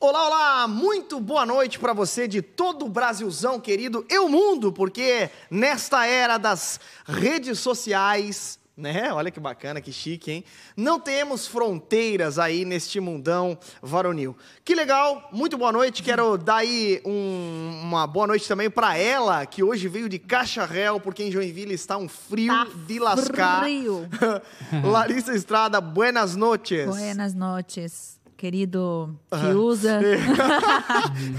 Olá, 0.00 0.26
olá! 0.28 0.68
Muito 0.68 1.18
boa 1.18 1.44
noite 1.44 1.76
para 1.78 1.92
você 1.92 2.28
de 2.28 2.40
todo 2.40 2.86
o 2.86 2.88
Brasilzão 2.88 3.58
querido 3.58 4.06
e 4.08 4.16
o 4.18 4.28
mundo, 4.28 4.72
porque 4.72 5.28
nesta 5.50 6.06
era 6.06 6.38
das 6.38 6.78
redes 7.04 7.58
sociais, 7.58 8.60
né? 8.76 9.12
Olha 9.12 9.28
que 9.28 9.40
bacana, 9.40 9.80
que 9.80 9.90
chique, 9.90 10.30
hein? 10.30 10.44
Não 10.76 11.00
temos 11.00 11.48
fronteiras 11.48 12.38
aí 12.38 12.64
neste 12.64 13.00
mundão 13.00 13.58
varonil. 13.82 14.36
Que 14.64 14.72
legal, 14.72 15.28
muito 15.32 15.58
boa 15.58 15.72
noite. 15.72 16.00
Quero 16.00 16.38
dar 16.38 16.58
aí 16.58 17.02
um- 17.04 17.80
uma 17.82 18.06
boa 18.06 18.28
noite 18.28 18.46
também 18.46 18.70
para 18.70 18.96
ela, 18.96 19.44
que 19.46 19.64
hoje 19.64 19.88
veio 19.88 20.08
de 20.08 20.20
Cacharel, 20.20 21.00
porque 21.00 21.24
em 21.24 21.32
Joinville 21.32 21.74
está 21.74 21.96
um 21.98 22.08
frio 22.08 22.52
Tá 22.54 22.68
de 22.86 23.00
lascar. 23.00 23.62
frio. 23.62 24.08
Larissa 24.88 25.34
Estrada, 25.34 25.80
buenas 25.80 26.36
noches. 26.36 26.86
Buenas 26.86 27.34
noches, 27.34 28.17
querido 28.38 29.14
que 29.30 29.46
usa. 29.52 30.00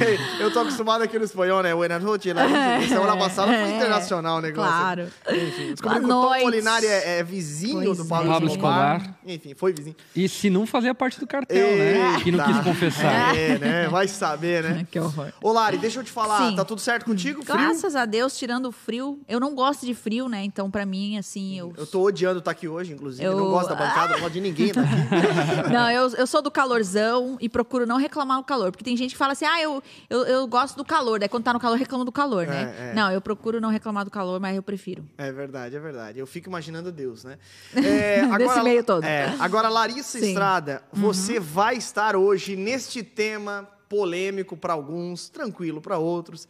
Ei, 0.05 0.19
eu 0.43 0.51
tô 0.51 0.59
acostumado 0.59 1.01
aqui 1.01 1.17
no 1.17 1.23
espanhol, 1.23 1.63
né? 1.63 1.73
Buenas 1.73 2.03
noches. 2.03 2.35
Né? 2.35 2.85
Semana 2.87 3.15
passada 3.17 3.47
foi 3.47 3.55
É, 3.71 3.75
internacional 3.77 4.37
o 4.37 4.41
negócio. 4.41 4.69
claro. 4.71 5.07
Enfim, 5.29 5.71
descobri 5.71 5.79
Boa 5.81 5.99
que 5.99 6.05
o 6.05 6.07
Tom 6.09 6.21
noite. 6.29 6.43
Molinari 6.43 6.85
é, 6.85 7.19
é 7.19 7.23
vizinho 7.23 7.81
Pois 7.85 7.97
do 7.97 8.03
é. 8.03 8.07
Pablo, 8.07 8.31
Pablo 8.31 8.49
Escobar. 8.49 8.97
Escobar. 8.97 9.17
Enfim, 9.25 9.53
foi 9.55 9.73
vizinho. 9.73 9.95
E 10.13 10.27
se 10.27 10.49
não 10.49 10.67
fazia 10.67 10.93
parte 10.93 11.19
do 11.19 11.25
cartel, 11.25 11.77
né? 11.77 12.19
Que 12.21 12.31
não 12.31 12.39
Eita. 12.39 12.53
quis 12.53 12.63
confessar. 12.63 13.35
É, 13.35 13.57
né? 13.57 13.87
Vai 13.87 14.07
saber, 14.09 14.63
né? 14.63 14.87
que 14.91 14.99
horror. 14.99 15.31
Ô, 15.41 15.53
Lari, 15.53 15.77
deixa 15.77 16.01
eu 16.01 16.03
te 16.03 16.11
falar. 16.11 16.49
Sim. 16.49 16.55
Tá 16.57 16.65
tudo 16.65 16.81
certo 16.81 17.05
contigo? 17.05 17.41
Frio? 17.43 17.55
Graças 17.57 17.95
a 17.95 18.05
Deus, 18.05 18.37
tirando 18.37 18.65
o 18.67 18.71
frio. 18.73 19.19
Eu 19.27 19.39
não 19.39 19.55
gosto 19.55 19.85
de 19.85 19.93
frio, 19.95 20.27
né? 20.27 20.43
Então, 20.43 20.69
pra 20.69 20.85
mim, 20.85 21.17
assim, 21.17 21.57
eu. 21.57 21.73
Eu 21.77 21.87
tô 21.87 22.01
odiando 22.01 22.39
estar 22.39 22.51
aqui 22.51 22.67
hoje, 22.67 22.91
inclusive. 22.91 23.23
Eu- 23.23 23.37
Não 23.39 23.49
gosto 23.51 23.69
da 23.69 23.75
bancada, 23.75 24.13
não 24.15 24.19
gosto 24.21 24.33
de 24.33 24.41
ninguém 24.41 24.73
tá 24.73 24.81
aqui. 24.81 24.89
Não, 25.71 25.89
eu, 25.89 26.09
eu 26.15 26.27
sou 26.27 26.41
do 26.41 26.51
calorzão 26.89 27.37
e 27.39 27.47
procuro 27.47 27.85
não 27.85 27.97
reclamar 27.97 28.37
do 28.37 28.43
calor. 28.43 28.71
Porque 28.71 28.83
tem 28.83 28.97
gente 28.97 29.11
que 29.11 29.17
fala 29.17 29.33
assim, 29.33 29.45
ah, 29.45 29.61
eu, 29.61 29.83
eu, 30.09 30.23
eu 30.25 30.47
gosto 30.47 30.75
do 30.75 30.83
calor. 30.83 31.19
Daí 31.19 31.29
quando 31.29 31.43
tá 31.43 31.53
no 31.53 31.59
calor, 31.59 31.77
reclama 31.77 32.03
do 32.03 32.11
calor, 32.11 32.47
né? 32.47 32.75
É, 32.77 32.89
é. 32.89 32.93
Não, 32.93 33.11
eu 33.11 33.21
procuro 33.21 33.61
não 33.61 33.69
reclamar 33.69 34.03
do 34.05 34.11
calor, 34.11 34.39
mas 34.39 34.55
eu 34.55 34.63
prefiro. 34.63 35.05
É 35.17 35.31
verdade, 35.31 35.75
é 35.75 35.79
verdade. 35.79 36.19
Eu 36.19 36.27
fico 36.27 36.49
imaginando 36.49 36.91
Deus, 36.91 37.23
né? 37.23 37.37
É, 37.99 38.25
Desse 38.37 38.61
meio 38.61 38.83
todo. 38.83 39.03
é, 39.03 39.35
agora, 39.39 39.67
Larissa 39.69 40.17
Sim. 40.17 40.19
Uhum. 40.19 40.27
Estrada, 40.29 40.83
você 40.91 41.39
vai 41.39 41.75
estar 41.75 42.15
hoje 42.15 42.55
neste 42.55 43.03
tema 43.03 43.67
polêmico 43.87 44.55
para 44.55 44.73
alguns, 44.73 45.29
tranquilo 45.29 45.81
para 45.81 45.97
outros. 45.97 46.47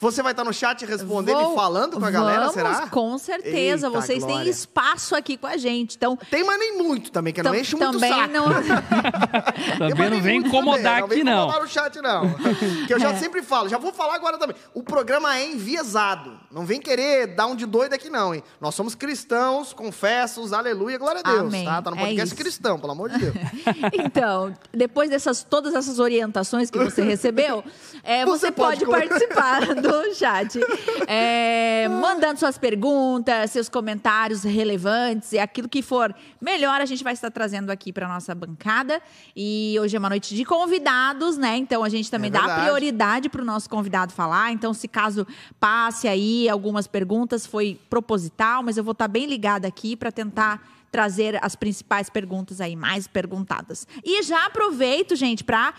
Você 0.00 0.22
vai 0.22 0.30
estar 0.32 0.44
no 0.44 0.52
chat 0.52 0.86
respondendo 0.86 1.40
Vou- 1.40 1.52
e 1.52 1.56
falando 1.56 1.98
com 1.98 2.04
a 2.04 2.10
galera, 2.10 2.38
Vamos, 2.42 2.54
será? 2.54 2.86
Com 2.86 3.18
certeza. 3.18 3.88
Eita, 3.88 4.00
Vocês 4.00 4.22
glória. 4.22 4.42
têm 4.44 4.48
espaço 4.50 5.16
aqui 5.16 5.36
com 5.36 5.48
a 5.48 5.56
gente. 5.56 5.96
Então, 5.96 6.16
Tem, 6.30 6.44
mas 6.44 6.56
nem 6.56 6.78
muito 6.78 7.10
também, 7.10 7.32
que 7.32 7.42
não 7.42 7.52
enche 7.52 7.74
muito 7.74 7.88
o 7.88 7.92
também 8.00 8.12
saco. 8.12 8.32
não. 8.32 8.46
Também 9.90 10.10
não 10.10 10.20
vem 10.20 10.38
incomodar 10.38 11.00
também, 11.00 11.04
aqui, 11.04 11.14
vem 11.16 11.24
não. 11.24 11.32
incomodar 11.48 11.60
no 11.62 11.68
chat, 11.68 12.00
não. 12.00 12.22
que 12.86 12.94
eu 12.94 13.00
já 13.00 13.10
É. 13.10 13.16
sempre 13.18 13.42
falo, 13.42 13.68
já 13.68 13.76
vou 13.78 13.92
falar 13.92 14.14
agora 14.14 14.38
também. 14.38 14.54
O 14.72 14.82
programa 14.84 15.36
é 15.36 15.46
enviesado. 15.50 16.38
Não 16.50 16.64
vem 16.64 16.80
querer 16.80 17.28
dar 17.34 17.46
um 17.46 17.56
de 17.56 17.66
doido 17.66 17.92
aqui, 17.94 18.08
não, 18.08 18.32
hein? 18.34 18.42
Nós 18.60 18.74
somos 18.76 18.94
cristãos, 18.94 19.72
confessos, 19.72 20.52
aleluia, 20.52 20.96
glória 20.98 21.22
a 21.24 21.28
Deus, 21.28 21.40
Amém. 21.40 21.64
tá? 21.64 21.82
Tá 21.82 21.90
no 21.90 21.96
É 21.96 22.00
podcast 22.00 22.26
isso. 22.26 22.36
cristão, 22.36 22.78
pelo 22.78 22.92
amor 22.92 23.10
de 23.10 23.18
Deus. 23.18 23.34
Então, 23.94 24.54
depois 24.72 25.10
dessas 25.10 25.42
todas 25.42 25.74
essas 25.74 25.98
orientações 25.98 26.70
que 26.70 26.78
você 26.78 27.02
recebeu, 27.02 27.64
é, 28.04 28.24
Você 28.24 28.46
você, 28.46 28.52
pode 28.52 28.84
pode, 28.86 29.08
participar 29.08 29.74
do 29.74 29.87
chat, 30.14 30.58
é, 31.06 31.88
mandando 31.88 32.38
suas 32.38 32.58
perguntas, 32.58 33.50
seus 33.50 33.68
comentários 33.68 34.42
relevantes 34.42 35.32
e 35.32 35.38
aquilo 35.38 35.68
que 35.68 35.82
for 35.82 36.14
melhor 36.40 36.80
a 36.80 36.84
gente 36.84 37.04
vai 37.04 37.12
estar 37.12 37.30
trazendo 37.30 37.70
aqui 37.70 37.92
para 37.92 38.08
nossa 38.08 38.34
bancada. 38.34 39.00
E 39.36 39.76
hoje 39.80 39.96
é 39.96 39.98
uma 39.98 40.08
noite 40.08 40.34
de 40.34 40.44
convidados, 40.44 41.36
né? 41.36 41.56
Então 41.56 41.84
a 41.84 41.88
gente 41.88 42.10
também 42.10 42.28
É 42.28 42.32
dá 42.32 42.62
prioridade 42.62 43.28
para 43.28 43.42
o 43.42 43.44
nosso 43.44 43.68
convidado 43.68 44.12
falar. 44.12 44.52
Então, 44.52 44.74
se 44.74 44.88
caso 44.88 45.26
passe 45.60 46.08
aí 46.08 46.48
algumas 46.48 46.86
perguntas, 46.86 47.46
foi 47.46 47.78
proposital, 47.88 48.62
mas 48.62 48.76
eu 48.76 48.84
vou 48.84 48.92
estar 48.92 49.08
bem 49.08 49.26
ligada 49.26 49.66
aqui 49.66 49.96
para 49.96 50.10
tentar 50.10 50.62
trazer 50.90 51.38
as 51.42 51.54
principais 51.54 52.08
perguntas 52.08 52.60
aí 52.60 52.74
mais 52.74 53.06
perguntadas. 53.06 53.86
E 54.04 54.22
já 54.22 54.46
aproveito, 54.46 55.14
gente, 55.14 55.44
para 55.44 55.74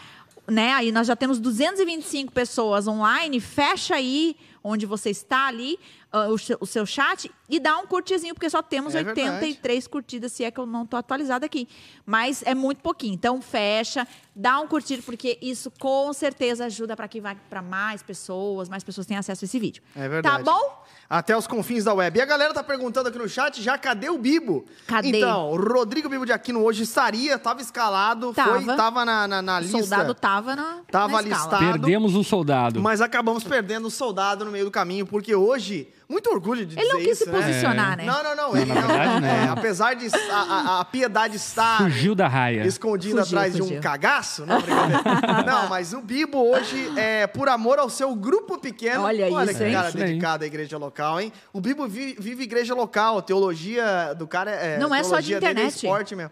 né, 0.50 0.74
aí 0.74 0.92
nós 0.92 1.08
já 1.08 1.16
temos 1.16 1.40
225 1.40 2.32
pessoas 2.32 2.88
online, 2.88 3.40
fecha 3.40 3.96
aí 3.96 4.36
onde 4.64 4.86
você 4.86 5.10
está 5.10 5.48
ali 5.48 5.80
ah, 6.12 6.28
o, 6.28 6.38
seu- 6.38 6.58
o 6.60 6.66
seu 6.66 6.86
chat 6.86 7.32
e 7.48 7.60
dá 7.60 7.78
um 7.78 7.86
curtizinho, 7.88 8.34
porque 8.34 8.50
só 8.50 8.62
temos 8.62 8.94
É 8.94 9.04
verdade. 9.04 9.22
83 9.22 9.88
curtidas, 9.88 10.32
se 10.34 10.44
é 10.44 10.52
que 10.52 10.60
eu 10.60 10.66
não 10.66 10.86
tô 10.86 10.98
atualizada 10.98 11.46
aqui. 11.46 11.68
Mas 12.06 12.44
é 12.46 12.54
muito 12.54 12.82
pouquinho. 12.82 13.14
Então 13.14 13.42
fecha, 13.42 14.06
dá 14.36 14.60
um 14.60 14.68
curtir, 14.68 15.02
porque 15.02 15.38
isso 15.42 15.72
com 15.80 16.12
certeza 16.12 16.66
ajuda 16.66 16.96
para 16.96 17.08
que 17.08 17.22
vá 17.22 17.36
para 17.50 17.62
mais 17.62 18.04
pessoas, 18.04 18.68
mais 18.68 18.84
pessoas 18.84 19.08
tenham 19.08 19.20
acesso 19.20 19.44
a 19.44 19.46
esse 19.46 19.60
vídeo. 19.60 19.82
É 19.96 20.10
verdade. 20.10 20.44
Tá 20.44 20.52
bom? 20.52 20.84
Até 21.10 21.36
os 21.36 21.48
confins 21.48 21.84
da 21.84 21.92
web. 21.94 22.20
E 22.20 22.22
a 22.22 22.26
galera 22.26 22.54
tá 22.54 22.64
perguntando 22.64 23.10
aqui 23.10 23.18
no 23.18 23.28
chat 23.28 23.64
já, 23.64 23.80
cadê 23.80 24.12
o 24.12 24.18
Bibo? 24.20 24.66
Cadê? 24.86 25.08
Então, 25.18 25.50
o 25.50 25.56
Rodrigo 25.56 26.08
Bibo 26.08 26.24
de 26.24 26.32
Aquino 26.32 26.64
hoje 26.64 26.84
estaria, 26.84 27.36
tava 27.40 27.62
escalado, 27.62 28.32
Tava. 28.32 28.62
foi, 28.62 28.76
tava 28.76 29.04
na, 29.04 29.28
na, 29.28 29.42
na 29.42 29.58
O 29.58 29.62
lista. 29.62 29.80
soldado 29.80 30.14
tava 30.14 30.56
na, 30.56 30.82
Tava 30.92 31.14
na 31.14 31.22
listado. 31.22 31.58
Perdemos 31.58 32.14
um 32.16 32.24
soldado. 32.24 32.80
Mas 32.80 33.02
acabamos 33.02 33.44
perdendo 33.44 33.88
o 33.88 33.92
soldado 33.92 34.46
no 34.46 34.52
meio 34.52 34.66
do 34.66 34.72
caminho, 34.72 35.04
porque 35.08 35.34
hoje, 35.34 35.88
muito 36.10 36.28
orgulho 36.32 36.66
de 36.66 36.78
Ele 36.78 36.88
não 36.88 36.98
dizer 36.98 37.10
quis 37.10 37.22
isso, 37.22 37.26
se 37.26 37.32
né? 37.32 37.40
posicionar, 37.40 37.98
né? 37.98 38.04
Não, 38.06 38.24
não, 38.24 38.36
não. 38.36 38.50
Não, 38.54 38.58
ele 38.58 38.66
não. 38.74 38.82
verdade, 38.88 39.26
É, 39.26 39.46
não. 39.46 39.54
apesar 39.54 39.94
de 39.94 40.08
a, 40.32 40.36
a- 40.36 40.80
a 40.80 40.86
piedade 40.86 41.36
estar 41.36 41.78
Fugiu 41.84 42.16
da 42.16 42.28
raia. 42.28 42.66
escondida 42.66 43.22
Fugiu, 43.24 43.38
atrás 43.38 43.54
de 43.54 43.62
um 43.62 43.66
fugiu. 43.68 43.82
cagaço, 43.82 44.44
não, 44.46 44.58
não, 45.46 45.70
mas 45.70 45.94
o 45.94 46.02
Bibo 46.02 46.40
hoje 46.52 46.92
é 46.98 47.28
por 47.28 47.48
amor 47.48 47.78
ao 47.78 47.90
seu 47.90 48.16
grupo 48.16 48.58
pequeno. 48.58 49.04
Olha 49.04 49.30
isso, 49.30 49.58
que 49.58 49.64
hein? 49.66 49.74
cara 49.74 49.90
Isso 49.90 49.98
aí. 49.98 50.04
dedicado 50.06 50.44
à 50.44 50.48
igreja 50.48 50.78
local, 50.80 51.22
hein? 51.22 51.32
O 51.54 51.62
Bibo 51.62 51.88
vi- 51.88 52.16
vive 52.20 52.44
igreja 52.44 52.74
local, 52.74 53.22
teologia 53.22 54.16
do 54.18 54.28
cara 54.28 54.50
é 54.52 54.80
Não 54.80 54.94
é 54.96 55.04
só 55.04 55.20
de 55.20 55.28
dele 55.36 55.46
é 55.46 55.52
internet. 55.52 55.76
esporte 55.76 56.16
mesmo. 56.16 56.32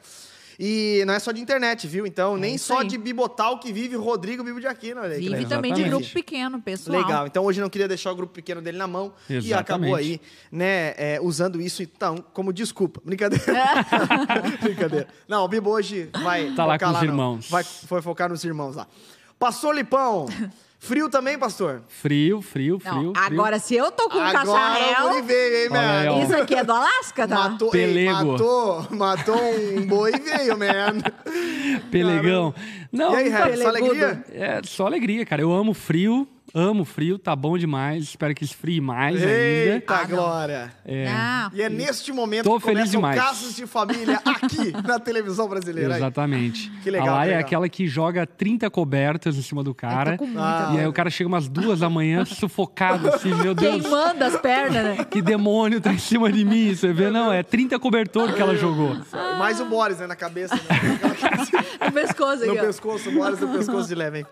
E 0.59 1.03
não 1.05 1.13
é 1.13 1.19
só 1.19 1.31
de 1.31 1.39
internet, 1.39 1.87
viu? 1.87 2.05
Então, 2.07 2.35
nem 2.35 2.53
É 2.53 2.55
isso 2.55 2.65
só 2.65 2.79
aí. 2.79 2.87
de 2.87 2.97
Bibotal 2.97 3.59
que 3.59 3.71
vive 3.71 3.95
Rodrigo 3.95 4.43
Bibo 4.43 4.59
de 4.59 4.65
Aquino. 4.65 5.01
Olha 5.01 5.13
aí, 5.15 5.21
que 5.21 5.29
Vive 5.29 5.45
também 5.45 5.71
de 5.73 5.83
grupo 5.83 6.07
pequeno, 6.11 6.59
pessoal. 6.59 6.99
Legal, 6.99 7.27
então 7.27 7.43
hoje 7.45 7.61
não 7.61 7.69
queria 7.69 7.87
deixar 7.87 8.11
o 8.11 8.15
grupo 8.15 8.33
pequeno 8.33 8.59
dele 8.61 8.77
na 8.77 8.87
mão 8.87 9.13
e 9.29 9.33
Exatamente. 9.35 9.53
acabou 9.53 9.95
aí, 9.95 10.19
né, 10.51 10.95
é, 10.97 11.19
usando 11.21 11.61
isso 11.61 11.83
então 11.83 12.23
como 12.33 12.51
desculpa. 12.51 12.99
Brincadeira. 13.05 13.45
Brincadeira. 14.61 15.07
Não, 15.27 15.43
o 15.43 15.47
Bibo 15.47 15.69
hoje 15.69 16.09
vai 16.23 16.51
Tá 16.55 16.65
lá 16.65 16.73
focar 16.73 16.89
com 16.89 16.95
os 16.95 17.01
no- 17.03 17.07
irmãos. 17.07 17.49
vai 17.49 17.63
foi 17.63 18.01
focar 18.01 18.29
nos 18.29 18.43
irmãos 18.43 18.75
lá. 18.75 18.87
Pastor 19.39 19.75
Lipão, 19.75 20.25
frio 20.79 21.09
também, 21.09 21.37
pastor? 21.37 21.81
Frio, 21.87 22.41
frio, 22.41 22.79
Não, 22.83 22.91
frio. 22.93 23.13
frio. 23.15 23.25
agora, 23.25 23.59
se 23.59 23.75
eu 23.75 23.91
tô 23.91 24.09
com 24.09 24.17
um 24.17 24.31
cacharel, 24.31 25.23
veio, 25.23 25.55
hein, 25.63 25.67
Olha 25.71 25.79
aí, 25.79 26.05
man? 26.07 26.11
ó. 26.13 26.23
isso 26.23 26.35
aqui 26.35 26.55
é 26.55 26.63
do 26.63 26.71
Alasca, 26.73 27.27
tá? 27.27 27.49
Matou, 27.49 27.67
ei, 27.73 27.85
Pelego. 27.87 28.31
matou, 28.31 28.87
matou 28.91 29.41
um 29.75 29.85
boi 29.85 30.11
e 30.13 30.19
veio, 30.19 30.57
man. 30.57 31.01
Pelegão. 31.91 32.53
Não, 32.91 33.13
E 33.13 33.15
aí, 33.17 33.29
cara, 33.31 33.45
Rex, 33.47 33.59
só 33.61 33.67
alegria? 33.69 34.23
é 34.31 34.61
só 34.63 34.85
alegria, 34.85 35.25
cara. 35.25 35.41
Eu 35.41 35.51
amo 35.51 35.73
frio, 35.73 36.27
amo 36.53 36.85
frio, 36.85 37.19
tá 37.19 37.35
bom 37.35 37.57
demais. 37.57 38.03
Espero 38.03 38.33
que 38.33 38.43
esfrie 38.43 38.79
mais 38.79 39.15
ainda. 39.21 39.31
Eita, 39.33 39.93
Ah, 39.95 39.99
não. 40.01 40.07
glória. 40.07 40.73
É, 40.85 41.05
Não. 41.05 41.51
E 41.53 41.61
é 41.61 41.69
neste 41.69 42.11
momento 42.13 42.45
Tô 42.45 42.57
que 42.57 42.65
feliz 42.65 42.79
começam 42.91 42.99
demais. 43.01 43.19
casos 43.21 43.55
de 43.55 43.67
família 43.67 44.19
aqui 44.25 44.71
na 44.87 44.99
televisão 44.99 45.47
brasileira. 45.49 45.93
aí. 45.95 45.99
Exatamente. 45.99 46.71
Que 46.83 46.89
legal, 46.89 47.09
A 47.09 47.11
Laia 47.17 47.27
é 47.27 47.29
legal. 47.31 47.41
aquela 47.45 47.69
que 47.69 47.87
joga 47.87 48.25
30 48.25 48.69
cobertas 48.69 49.35
em 49.37 49.41
cima 49.41 49.63
do 49.63 49.73
cara. 49.75 50.11
Eu 50.13 50.17
tô 50.17 50.23
com 50.23 50.29
muita 50.29 50.41
Ah. 50.69 50.71
E 50.75 50.79
aí 50.79 50.87
o 50.87 50.93
cara 50.93 51.09
chega 51.09 51.27
umas 51.27 51.47
duas 51.47 51.79
da 51.81 51.89
manhã 51.89 52.23
sufocado, 52.25 53.09
assim, 53.13 53.33
meu 53.35 53.53
Deus. 53.53 53.81
Queimando 53.81 54.23
as 54.23 54.37
pernas, 54.39 54.83
né? 54.97 55.03
Que 55.09 55.21
demônio 55.21 55.81
tá 55.81 55.91
em 55.93 55.97
cima 55.99 56.31
de 56.31 56.43
mim? 56.45 56.73
Você 56.73 56.93
vê, 56.93 57.09
não, 57.09 57.31
é 57.31 57.43
30 57.43 57.77
cobertor 57.79 58.33
que 58.33 58.41
ela 58.41 58.55
jogou. 58.55 58.95
Mais 59.37 59.59
o 59.59 59.65
Boris, 59.65 59.99
né, 59.99 60.07
na 60.07 60.15
cabeça. 60.15 60.55
Né? 60.55 60.61
No 61.87 61.91
pescoço 61.91 62.45
No 62.45 62.51
aqui, 62.51 62.59
ó. 62.59 62.63
Pescoço, 62.77 63.11
Boris 63.11 63.39
no 63.39 63.47
pescoço 63.49 63.87
de 63.87 63.95
leve, 63.95 64.19
hein? 64.19 64.25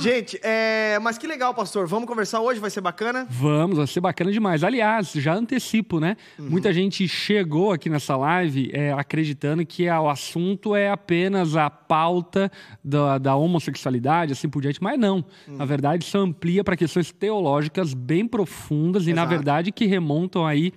Gente, 0.00 0.40
é... 0.42 0.98
mas 1.00 1.18
que 1.18 1.26
legal, 1.26 1.54
pastor. 1.54 1.86
Vamos 1.86 2.08
conversar 2.08 2.40
hoje, 2.40 2.58
vai 2.58 2.70
ser 2.70 2.80
bacana? 2.80 3.26
Vamos, 3.28 3.76
vai 3.76 3.86
ser 3.86 4.00
bacana 4.00 4.32
demais. 4.32 4.64
Aliás, 4.64 5.12
já 5.12 5.34
antecipo, 5.34 6.00
né? 6.00 6.16
Uhum. 6.38 6.48
Muita 6.50 6.72
gente 6.72 7.06
chegou 7.06 7.70
aqui 7.72 7.90
nessa 7.90 8.16
live 8.16 8.70
é, 8.72 8.92
acreditando 8.92 9.64
que 9.66 9.88
a- 9.88 10.00
o 10.00 10.08
assunto 10.08 10.74
é 10.74 10.90
apenas 10.90 11.54
a 11.56 11.68
pauta 11.68 12.50
da, 12.82 13.18
da 13.18 13.36
homossexualidade, 13.36 14.32
assim 14.32 14.48
por 14.48 14.62
diante, 14.62 14.82
mas 14.82 14.98
não. 14.98 15.16
Uhum. 15.46 15.56
Na 15.58 15.64
verdade, 15.64 16.04
isso 16.04 16.16
amplia 16.18 16.64
para 16.64 16.76
questões 16.76 17.12
teológicas 17.12 17.92
bem 17.92 18.26
profundas 18.26 19.06
e, 19.06 19.12
na 19.12 19.24
verdade, 19.24 19.70
que 19.70 19.84
remontam 19.86 20.46
aí 20.46 20.72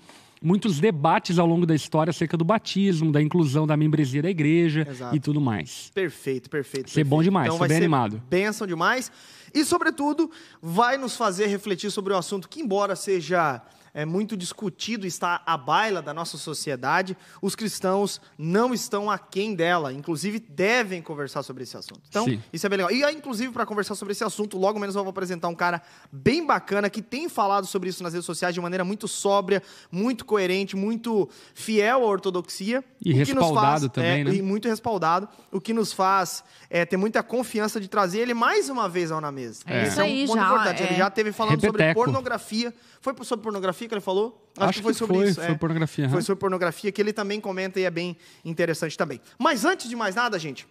muitos 0.45 0.79
debates 0.79 1.39
ao 1.39 1.47
longo 1.47 1.65
da 1.65 1.73
história 1.73 2.11
acerca 2.11 2.37
do 2.37 2.45
batismo, 2.45 3.11
da 3.11 3.19
inclusão 3.19 3.65
da 3.65 3.75
membresia 3.75 4.21
da 4.21 4.29
igreja 4.29 4.87
Exato. 4.87 5.15
e 5.15 5.19
tudo 5.19 5.41
mais. 5.41 5.91
Perfeito, 5.93 6.51
perfeito. 6.51 6.91
Ser 6.91 7.03
bom 7.03 7.17
perfeito. 7.17 7.23
demais, 7.23 7.47
então 7.47 7.55
ser 7.55 7.59
vai 7.59 7.67
bem 7.67 7.77
ser 7.77 7.83
animado. 7.83 8.23
Bênção 8.29 8.67
demais. 8.67 9.11
E, 9.51 9.65
sobretudo, 9.65 10.29
vai 10.61 10.97
nos 10.97 11.17
fazer 11.17 11.47
refletir 11.47 11.89
sobre 11.89 12.13
o 12.13 12.17
assunto 12.17 12.47
que, 12.47 12.61
embora 12.61 12.95
seja 12.95 13.59
é 13.95 14.05
muito 14.05 14.35
discutido, 14.35 15.07
está 15.07 15.41
à 15.45 15.55
baila 15.57 16.01
da 16.01 16.13
nossa 16.13 16.37
sociedade, 16.37 17.15
os 17.41 17.55
cristãos 17.55 18.19
não 18.37 18.73
estão 18.73 19.09
aquém 19.09 19.55
dela, 19.55 19.93
inclusive 19.93 20.37
devem 20.37 21.01
conversar 21.01 21.41
sobre 21.43 21.63
esse 21.63 21.77
assunto. 21.77 22.01
Então, 22.09 22.25
Sim. 22.25 22.41
isso 22.51 22.65
é 22.65 22.69
bem 22.69 22.77
legal. 22.77 22.91
E, 22.91 23.03
aí, 23.05 23.15
inclusive, 23.15 23.53
para 23.53 23.65
conversar 23.65 23.95
sobre 23.95 24.11
esse 24.11 24.23
assunto, 24.23 24.57
logo 24.57 24.77
menos 24.79 24.95
eu 24.97 25.01
vou 25.03 25.09
apresentar 25.11 25.47
um 25.47 25.55
cara 25.55 25.81
bem 26.11 26.45
bacana 26.45 26.89
que 26.89 27.01
tem 27.01 27.29
falado 27.29 27.65
sobre 27.65 27.87
isso 27.89 28.03
nas 28.03 28.11
redes 28.13 28.25
sociais 28.25 28.53
de 28.53 28.59
maneira 28.59 28.83
muito 28.83 29.07
sóbria, 29.07 29.63
muito 29.89 30.25
coerente, 30.25 30.75
muito 30.75 31.29
fiel 31.53 32.03
à 32.03 32.05
ortodoxia. 32.05 32.83
E 33.03 33.11
o 33.11 33.13
que 33.25 33.33
nos 33.33 33.43
respaldado 33.45 33.79
faz- 33.81 33.91
também, 33.93 34.21
é, 34.21 34.23
né? 34.25 34.33
E 34.35 34.41
muito 34.41 34.67
respaldado, 34.67 35.29
o 35.51 35.61
que 35.61 35.73
nos 35.73 35.93
faz 35.93 36.43
é, 36.69 36.83
ter 36.85 36.97
muita 36.97 37.23
confiança 37.23 37.79
de 37.79 37.87
trazer 37.87 38.19
ele 38.19 38.33
mais 38.33 38.67
uma 38.69 38.89
vez 38.89 39.09
ao 39.09 39.21
Na 39.21 39.31
Mesa. 39.31 39.61
É 39.65 39.83
Esse 39.83 39.91
isso 39.91 40.01
aí, 40.01 40.23
um 40.25 40.27
ponto 40.27 40.39
já, 40.39 40.45
importante. 40.47 40.83
é. 40.83 40.85
Ele 40.87 40.95
já 40.95 41.09
teve 41.09 41.31
falando 41.31 41.61
sobre 41.61 41.81
Repeteco. 41.81 42.03
pornografia. 42.03 42.73
Foi 42.99 43.13
sobre 43.23 43.43
pornografia 43.43 43.84
que 43.87 43.93
ele 43.93 44.01
falou? 44.01 44.49
Acho 44.57 44.81
que 44.81 44.83
foi, 44.83 44.93
foi 44.93 45.55
pornografia, 45.55 46.05
Foi 46.05 46.17
aham. 46.17 46.21
sobre 46.21 46.39
pornografia, 46.39 46.91
que 46.91 47.01
ele 47.01 47.11
também 47.11 47.41
comenta 47.41 47.79
e 47.79 47.83
é 47.83 47.91
bem 47.91 48.17
interessante 48.43 48.97
também. 48.97 49.19
Mas 49.37 49.65
antes 49.65 49.89
de 49.89 49.95
mais 49.95 50.15
nada, 50.15 50.39
gente, 50.39 50.65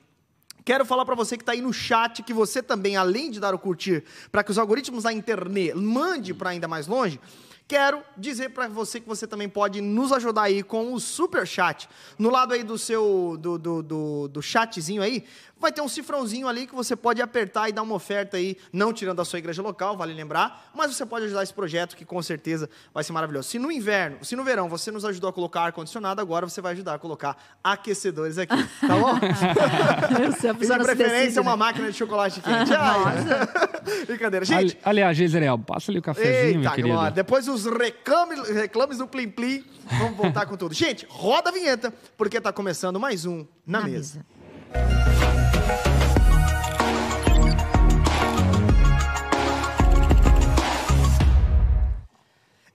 Quero 0.65 0.87
falar 0.87 1.05
para 1.05 1.15
você 1.15 1.37
que 1.37 1.43
está 1.43 1.53
aí 1.53 1.61
no 1.61 1.75
chat 1.75 2.23
que 2.23 2.33
você 2.33 2.63
também, 2.63 2.97
além 2.97 3.31
de 3.31 3.39
dar 3.39 3.55
o 3.55 3.59
curtir, 3.59 4.03
para 4.33 4.43
que 4.43 4.51
os 4.51 4.57
algoritmos 4.57 5.05
da 5.05 5.13
internet 5.13 5.75
mande 5.75 6.33
para 6.33 6.51
ainda 6.51 6.67
mais 6.67 6.87
longe, 6.87 7.21
quero 7.69 8.03
dizer 8.17 8.49
para 8.49 8.67
você 8.67 8.99
que 8.99 9.07
você 9.07 9.27
também 9.27 9.47
pode 9.47 9.83
nos 9.83 10.11
ajudar 10.11 10.45
aí 10.45 10.63
com 10.63 10.95
o 10.95 10.99
super 10.99 11.47
chat. 11.47 11.87
No 12.19 12.31
lado 12.31 12.55
aí 12.55 12.63
do 12.63 12.79
seu 12.79 13.37
do, 13.39 13.59
do, 13.59 13.83
do, 13.83 14.29
do 14.29 14.41
chatzinho 14.43 15.03
aí, 15.03 15.25
vai 15.61 15.73
ter 15.73 15.81
um 15.81 15.89
cifrãozinho 15.89 16.47
ali 16.47 16.67
que 16.67 16.75
você 16.75 16.95
pode 16.95 17.23
apertar 17.23 17.69
e 17.69 17.73
dar 17.73 17.83
uma 17.83 17.95
oferta 17.95 18.37
aí, 18.37 18.57
não 18.73 18.93
tirando 18.93 19.17
da 19.17 19.25
sua 19.25 19.39
igreja 19.39 19.63
local, 19.63 19.97
vale 19.97 20.13
lembrar, 20.13 20.71
mas 20.75 20.95
você 20.95 21.07
pode 21.07 21.25
ajudar 21.27 21.43
esse 21.43 21.55
projeto 21.55 21.97
que 21.97 22.05
com 22.05 22.21
certeza 22.23 22.69
vai 22.93 23.03
ser 23.03 23.13
maravilhoso. 23.13 23.49
Se 23.49 23.59
no 23.59 23.73
inverno, 23.73 24.23
se 24.25 24.37
no 24.37 24.45
verão 24.45 24.69
você 24.69 24.91
nos 24.91 25.05
ajudou 25.05 25.31
a 25.31 25.33
colocar 25.33 25.63
ar 25.63 25.73
condicionado, 25.73 26.21
agora 26.21 26.47
você 26.49 26.61
vai 26.61 26.73
ajudar 26.73 26.95
a 26.95 26.99
colocar 26.99 27.37
aquecedores 27.63 28.37
aqui, 28.37 28.55
tá 28.81 28.97
bom? 28.97 29.15
Se 30.39 30.49
a 30.49 30.55
pessoa 30.55 30.79
de 30.79 30.85
preferência, 30.85 31.21
decide, 31.21 31.41
uma 31.41 31.53
né? 31.53 31.57
máquina 31.57 31.91
de 31.91 31.97
chocolate 31.97 32.41
quente. 32.41 32.73
Ai, 32.75 34.05
Brincadeira. 34.07 34.45
Gente, 34.45 34.59
Ali- 34.59 34.79
aliás, 34.85 35.17
Jezreel, 35.17 35.59
passa 35.59 35.91
ali 35.91 35.99
o 35.99 36.03
cafezinho, 36.03 36.61
meu 36.61 36.63
eita, 36.63 36.75
querido. 36.75 36.95
glória. 36.95 37.11
Depois 37.13 37.47
dos 37.47 37.65
reclames, 37.67 38.49
reclames 38.51 38.99
do 38.99 39.07
Plim 39.07 39.29
Plim, 39.31 39.65
vamos 39.99 40.17
voltar 40.17 40.47
com 40.47 40.57
tudo. 40.57 40.75
Gente, 40.75 41.07
roda 41.09 41.51
a 41.51 41.53
vinheta, 41.53 41.93
porque 42.17 42.41
tá 42.41 42.53
começando 42.53 42.99
mais 43.01 43.25
um 43.25 43.47
Na, 43.67 43.81
Na 43.81 43.87
mesa. 43.87 44.25
mesa. 44.73 45.14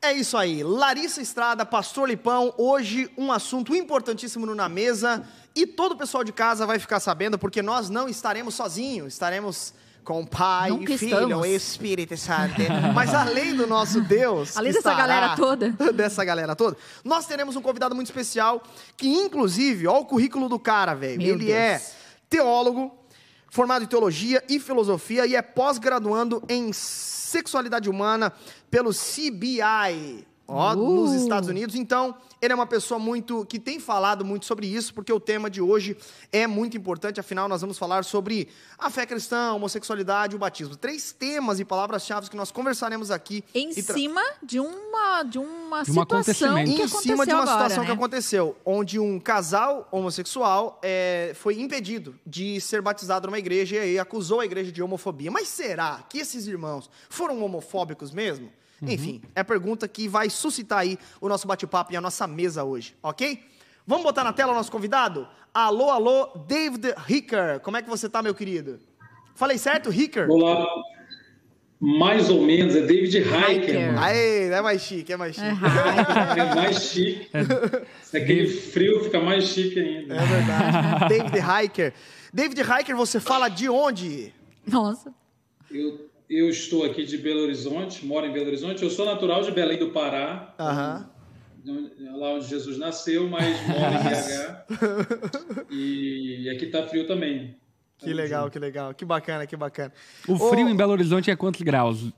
É 0.02 0.14
isso 0.14 0.38
aí. 0.38 0.64
Larissa 0.64 1.22
Estrada, 1.22 1.66
Pastor 1.66 2.08
Lipão, 2.08 2.54
hoje 2.58 3.12
um 3.18 3.32
assunto 3.32 3.76
importantíssimo 3.76 4.46
no 4.46 4.56
Na 4.56 4.70
Mesa. 4.70 5.24
E 5.54 5.68
todo 5.68 5.92
o 5.92 5.98
pessoal 5.98 6.24
de 6.24 6.32
casa 6.32 6.66
vai 6.66 6.80
ficar 6.80 7.02
sabendo, 7.02 7.38
porque 7.38 7.62
nós 7.62 7.90
não 7.90 8.08
estaremos 8.08 8.56
sozinhos, 8.56 9.12
estaremos 9.14 9.74
com 10.02 10.26
Pai, 10.26 10.70
Nunca 10.70 10.98
Filho 10.98 11.20
estamos. 11.26 11.48
Espírito 11.48 12.16
Santo. 12.16 12.56
Mas 12.96 13.14
além 13.14 13.54
do 13.54 13.68
nosso 13.68 14.00
Deus. 14.00 14.56
Além 14.56 14.72
dessa 14.72 14.90
estará- 14.92 15.08
galera 15.08 15.36
toda. 15.36 15.70
dessa 15.92 16.24
galera 16.24 16.56
toda, 16.56 16.78
nós 17.04 17.26
teremos 17.26 17.58
um 17.58 17.62
convidado 17.62 17.94
muito 17.94 18.08
especial, 18.08 18.64
que 18.96 19.08
inclusive, 19.10 19.86
ó 19.86 20.00
o 20.00 20.06
currículo 20.06 20.48
do 20.48 20.58
cara, 20.58 20.94
velho. 20.94 21.22
Ele 21.22 21.46
Deus. 21.46 21.52
é 21.52 21.82
teólogo, 22.30 22.96
formado 23.50 23.84
em 23.84 23.88
teologia 23.88 24.42
e 24.48 24.62
filosofia 24.62 25.26
e 25.26 25.36
é 25.36 25.42
pós-graduando 25.42 26.42
em 26.48 26.72
sexualidade 27.30 27.90
humana 27.90 28.34
pelo 28.70 28.92
CBI, 28.92 30.26
ó, 30.48 30.74
Uh. 30.74 30.76
nos 30.96 31.14
Estados 31.14 31.48
Unidos. 31.48 31.76
Então, 31.76 32.16
ele 32.42 32.54
é 32.54 32.56
uma 32.56 32.66
pessoa 32.66 33.00
muito 33.00 33.46
que 33.46 33.60
tem 33.60 33.80
falado 33.80 34.24
muito 34.24 34.46
sobre 34.46 34.68
isso, 34.68 34.94
porque 34.94 35.12
o 35.12 35.20
tema 35.20 35.50
de 35.50 35.62
hoje 35.62 35.98
é 36.32 36.48
muito 36.48 36.78
importante. 36.78 37.20
Afinal, 37.20 37.50
nós 37.50 37.62
vamos 37.62 37.78
falar 37.78 38.04
sobre 38.04 38.48
a 38.78 38.90
fé 38.90 39.06
cristã, 39.06 39.50
a 39.50 39.54
homossexualidade 39.54 40.34
e 40.34 40.36
o 40.36 40.40
batismo. 40.40 40.76
Três 40.76 41.12
temas 41.12 41.60
e 41.60 41.66
palavras-chave 41.66 42.30
que 42.30 42.38
nós 42.38 42.52
conversaremos 42.52 43.12
aqui. 43.12 43.44
Em 43.54 43.72
cima 43.74 44.24
de 44.42 44.60
uma, 44.60 45.24
de 45.24 45.38
uma 45.38 45.84
De 45.84 45.92
um 45.92 45.94
situação 45.94 46.56
que 46.56 46.62
em 46.62 46.76
aconteceu 46.76 47.02
cima 47.02 47.26
de 47.26 47.34
uma 47.34 47.44
agora, 47.44 47.58
situação 47.58 47.84
que 47.84 47.90
né? 47.90 47.96
aconteceu, 47.96 48.56
onde 48.66 49.00
um 49.00 49.20
casal 49.20 49.88
homossexual 49.92 50.80
é, 50.82 51.34
foi 51.36 51.60
impedido 51.60 52.18
de 52.26 52.60
ser 52.62 52.82
batizado 52.82 53.28
numa 53.28 53.40
igreja 53.40 53.76
e 53.76 53.80
aí 53.80 54.00
acusou 54.00 54.40
a 54.40 54.46
igreja 54.46 54.72
de 54.72 54.82
homofobia. 54.82 55.30
Mas 55.30 55.48
será 55.48 56.04
que 56.10 56.20
esses 56.20 56.48
irmãos 56.48 56.90
foram 57.10 57.44
homofóbicos 57.44 58.12
mesmo? 58.12 58.52
Uhum. 58.82 58.90
Enfim, 58.90 59.22
é 59.36 59.42
a 59.42 59.46
pergunta 59.46 59.88
que 59.88 60.08
vai 60.08 60.30
suscitar 60.30 60.80
aí 60.80 60.98
o 61.20 61.28
nosso 61.28 61.48
bate-papo 61.48 61.92
e 61.94 61.98
a 61.98 62.02
nossa 62.02 62.26
mesa 62.28 62.64
hoje, 62.64 62.96
ok? 63.04 63.44
Vamos 63.86 64.04
botar 64.04 64.24
na 64.24 64.32
tela 64.32 64.52
o 64.52 64.56
nosso 64.56 64.72
convidado? 64.72 65.28
Alô, 65.54 65.90
alô, 65.90 66.28
David 66.48 66.94
Hicker. 67.08 67.60
Como 67.62 67.76
é 67.76 67.82
que 67.82 67.90
você 67.90 68.08
tá, 68.08 68.22
meu 68.22 68.36
querido? 68.36 68.80
Falei 69.34 69.58
certo, 69.58 69.92
Hicker? 69.92 70.30
Olá, 70.30 70.68
mais 71.80 72.30
ou 72.30 72.42
menos, 72.46 72.76
é 72.76 72.82
David 72.82 73.18
Hiker. 73.18 73.98
Aê, 73.98 74.50
é 74.50 74.62
mais 74.62 74.82
chique, 74.82 75.14
é 75.14 75.18
mais 75.18 75.34
chique. 75.36 75.48
É, 75.48 76.40
É 76.42 76.56
mais 76.56 76.84
chique. 76.84 77.30
Se 78.04 78.18
aquele 78.18 78.48
frio 78.50 79.04
fica 79.06 79.20
mais 79.22 79.46
chique 79.46 79.80
ainda. 79.80 80.16
É 80.16 80.26
verdade. 80.26 81.08
David 81.10 81.38
Hiker. 81.40 81.94
David 82.34 82.62
Hiker, 82.62 82.96
você 82.96 83.20
fala 83.20 83.48
de 83.48 83.70
onde? 83.70 84.34
Nossa. 84.68 85.14
Eu, 85.72 86.09
eu 86.30 86.50
estou 86.50 86.86
aqui 86.86 87.04
de 87.04 87.18
Belo 87.18 87.42
Horizonte, 87.42 88.06
moro 88.06 88.26
em 88.26 88.32
Belo 88.32 88.48
Horizonte. 88.48 88.84
Eu 88.84 88.90
sou 88.90 89.06
natural 89.06 89.42
de 89.42 89.52
Belém 89.52 89.80
do 89.80 89.90
Pará, 89.90 90.54
Aham. 90.60 91.10
lá 92.16 92.34
onde 92.36 92.48
Jesus 92.48 92.78
nasceu, 92.78 93.28
mas 93.28 93.46
moro 93.68 93.94
em 93.96 94.04
BH. 94.06 95.66
E 95.72 96.50
aqui 96.56 96.68
tá 96.68 96.84
frio 96.88 97.08
também. 97.08 97.56
Que 97.98 98.14
legal, 98.14 98.50
que 98.50 98.60
legal. 98.60 98.94
Que 98.94 99.04
bacana, 99.04 99.46
que 99.46 99.58
bacana. 99.58 99.92
O 100.28 100.38
frio 100.38 100.68
Ô, 100.68 100.70
em 100.70 100.76
Belo 100.76 100.92
Horizonte 100.94 101.30
é 101.32 101.36
quantos 101.36 101.62
graus? 101.62 102.12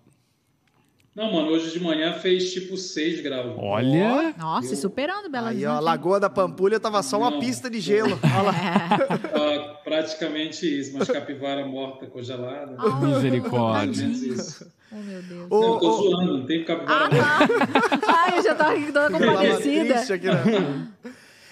Não, 1.13 1.29
mano, 1.33 1.49
hoje 1.49 1.71
de 1.71 1.79
manhã 1.83 2.13
fez 2.13 2.53
tipo 2.53 2.77
6 2.77 3.19
graus. 3.21 3.53
Olha, 3.57 4.33
Nossa, 4.37 4.73
e 4.73 4.77
superando 4.77 5.29
Bela 5.29 5.49
Aí, 5.49 5.65
ó, 5.65 5.69
a 5.69 5.73
Horizonte. 5.73 5.83
Lagoa 5.85 6.19
da 6.21 6.29
Pampulha 6.29 6.79
tava 6.79 7.03
só 7.03 7.17
uma 7.17 7.31
Não. 7.31 7.39
pista 7.41 7.69
de 7.69 7.81
gelo. 7.81 8.17
Olha 8.23 8.41
lá. 8.43 9.17
Tá 9.19 9.73
praticamente 9.83 10.65
isso, 10.79 10.97
mas 10.97 11.09
capivara 11.09 11.65
morta, 11.65 12.05
congelada. 12.07 12.77
Ou 12.81 12.95
misericórdia. 12.95 14.05
isso. 14.05 14.65
Oh, 14.89 14.95
meu 14.95 15.21
Deus. 15.21 15.47
Ô, 15.49 15.59
Não, 15.61 15.73
eu 15.73 15.79
tô 15.79 15.89
ô, 15.89 16.01
zoando, 16.01 16.37
não 16.37 16.45
tem 16.45 16.63
capivara 16.63 17.05
Ah, 17.05 17.09
morta. 17.47 17.97
tá. 17.97 18.07
Ai, 18.23 18.37
eu 18.39 18.43
já 18.43 18.55
tava 18.55 18.75
toda 18.81 19.11
compadecida. 19.11 19.93
triste 19.95 20.13
aqui, 20.13 20.27
né? 20.27 20.87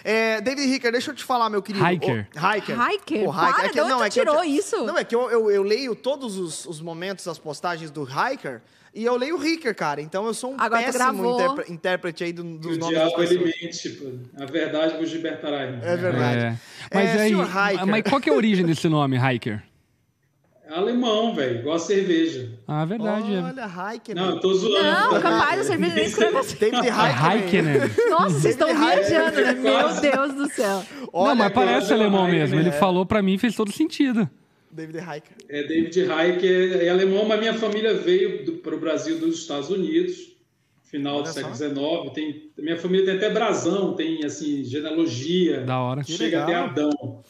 É, 0.06 0.40
David 0.40 0.74
Hicker, 0.74 0.92
deixa 0.94 1.12
eu 1.12 1.16
te 1.16 1.24
falar, 1.26 1.50
meu 1.50 1.62
querido. 1.62 1.86
Hiker. 1.86 2.28
Ô, 2.34 2.56
Hiker. 2.58 2.78
Hiker? 2.94 3.28
Ô, 3.30 3.34
Para, 3.34 3.68
de 3.68 3.82
onde 3.82 3.94
tu 3.94 4.04
é 4.04 4.10
que 4.10 4.20
eu 4.22 4.26
tirou 4.26 4.42
te- 4.42 4.48
isso? 4.58 4.86
Não, 4.86 4.98
é 4.98 5.04
que 5.04 5.14
eu, 5.14 5.30
eu, 5.30 5.52
eu 5.52 5.64
leio 5.64 5.94
todos 5.96 6.38
os, 6.38 6.66
os 6.66 6.80
momentos, 6.82 7.28
as 7.28 7.38
postagens 7.38 7.92
do 7.92 8.04
Hiker, 8.08 8.62
e 8.94 9.06
eu 9.06 9.16
leio 9.16 9.38
o 9.38 9.46
Hicker, 9.46 9.76
cara. 9.76 10.02
Então 10.02 10.26
eu 10.26 10.34
sou 10.34 10.52
um 10.54 10.56
Agora 10.60 10.84
péssimo 10.84 10.98
gravou. 11.04 11.36
interpre- 11.42 11.74
intérprete 11.74 12.24
aí 12.24 12.34
do- 12.34 12.44
dos 12.44 12.78
o 12.78 12.80
nomes 12.80 12.98
das 12.98 13.08
diabo 13.10 13.24
ele 13.24 13.46
mente, 13.62 13.90
pô. 13.92 14.12
A 14.42 14.46
verdade 14.46 14.98
vos 14.98 15.12
libertará. 15.12 15.62
É 15.64 15.96
verdade. 15.98 16.40
É. 16.46 16.56
Mas 16.94 17.10
É, 17.16 17.22
aí, 17.22 17.86
mas 17.86 18.04
qual 18.04 18.20
que 18.22 18.30
é 18.30 18.34
a 18.34 18.36
origem 18.36 18.66
desse 18.66 18.88
nome, 18.90 19.18
Hiker? 19.18 19.64
É 20.72 20.76
alemão, 20.76 21.34
velho, 21.34 21.62
igual 21.62 21.78
a 21.78 21.80
cerveja. 21.80 22.52
Ah, 22.68 22.86
verdade. 22.86 23.34
é. 23.34 23.42
Olha, 23.42 23.66
Hiker. 23.96 24.16
Não, 24.16 24.30
eu 24.30 24.40
tô 24.40 24.54
zoando. 24.54 24.84
Não, 24.84 25.10
tá? 25.10 25.20
capaz, 25.22 25.62
a 25.62 25.64
cerveja 25.64 25.96
nem 25.96 26.06
escreve 26.06 26.38
assim. 26.38 26.58
É 26.62 26.68
Hiker. 26.68 27.48
Hiker, 27.48 27.64
né? 27.64 27.80
Nossa, 28.12 28.30
vocês 28.40 28.54
estão 28.54 28.68
viajando, 28.68 29.42
né? 29.42 29.54
Meu. 29.54 30.00
Deus 30.00 30.34
do 30.36 30.48
céu. 30.54 30.84
Olha 31.12 31.30
não, 31.30 31.36
mas 31.38 31.54
parece 31.54 31.92
alemão 31.92 32.28
mesmo. 32.28 32.60
Ele 32.60 32.72
falou 32.72 33.04
pra 33.04 33.20
mim 33.20 33.34
e 33.34 33.38
fez 33.40 33.56
todo 33.56 33.72
sentido. 33.72 34.30
David 34.72 34.98
Hiker. 35.00 35.36
É 35.50 35.64
David 35.64 36.00
Hiker, 36.02 36.82
é 36.84 36.90
alemão, 36.90 37.26
mas 37.26 37.40
minha 37.40 37.54
família 37.54 37.94
veio 37.96 38.58
para 38.58 38.76
o 38.76 38.80
Brasil 38.80 39.18
dos 39.20 39.40
Estados 39.40 39.70
Unidos, 39.70 40.36
final 40.84 41.16
Olha 41.18 41.24
do 41.24 41.30
século. 41.34 41.56
XIX. 41.56 42.14
Tem, 42.14 42.52
minha 42.58 42.78
família 42.78 43.06
tem 43.06 43.16
até 43.16 43.30
brasão, 43.30 43.94
tem 43.96 44.24
assim 44.26 44.64
genealogia, 44.64 45.62
Da 45.62 45.80
hora. 45.80 46.04
Que 46.04 46.14
chega 46.14 46.46
legal. 46.46 46.66
até 46.66 46.82
Adão. 46.82 47.24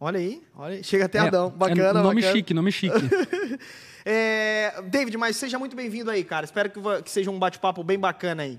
Olha 0.00 0.18
aí, 0.18 0.40
olha 0.56 0.74
aí. 0.76 0.84
Chega 0.84 1.04
até 1.04 1.18
É, 1.18 1.22
Adão. 1.22 1.50
Bacana, 1.50 2.00
é 2.00 2.02
nome 2.02 2.14
bacana. 2.22 2.32
chique, 2.36 2.54
nome 2.54 2.72
chique. 2.72 2.94
É, 4.02 4.80
David, 4.88 5.14
mas 5.18 5.36
seja 5.36 5.58
muito 5.58 5.76
bem-vindo 5.76 6.10
aí, 6.10 6.24
cara. 6.24 6.46
Espero 6.46 6.70
que, 6.70 6.80
que 7.02 7.10
seja 7.10 7.30
um 7.30 7.38
bate-papo 7.38 7.84
bem 7.84 7.98
bacana 7.98 8.44
aí. 8.44 8.58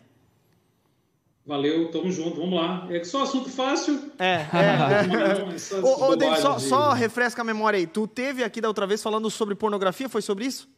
Valeu, 1.46 1.90
tamo 1.90 2.12
junto, 2.12 2.38
vamos 2.38 2.54
lá. 2.54 2.88
É 2.92 3.04
só 3.04 3.24
assunto 3.24 3.50
fácil. 3.50 4.12
É, 4.20 4.46
é. 4.54 5.56
Essa 5.56 5.80
Ô, 5.82 6.10
ô 6.12 6.16
David, 6.16 6.40
só, 6.40 6.56
de- 6.56 6.64
só 6.64 6.92
refresca 6.92 7.42
a 7.42 7.46
memória 7.46 7.78
aí. 7.78 7.88
Tu 7.88 8.08
teve 8.08 8.44
aqui 8.44 8.62
da 8.62 8.68
outra 8.68 8.86
vez 8.86 9.02
falando 9.02 9.30
sobre 9.30 9.56
pornografia, 9.56 10.08
foi 10.08 10.22
sobre 10.22 10.46
isso? 10.46 10.70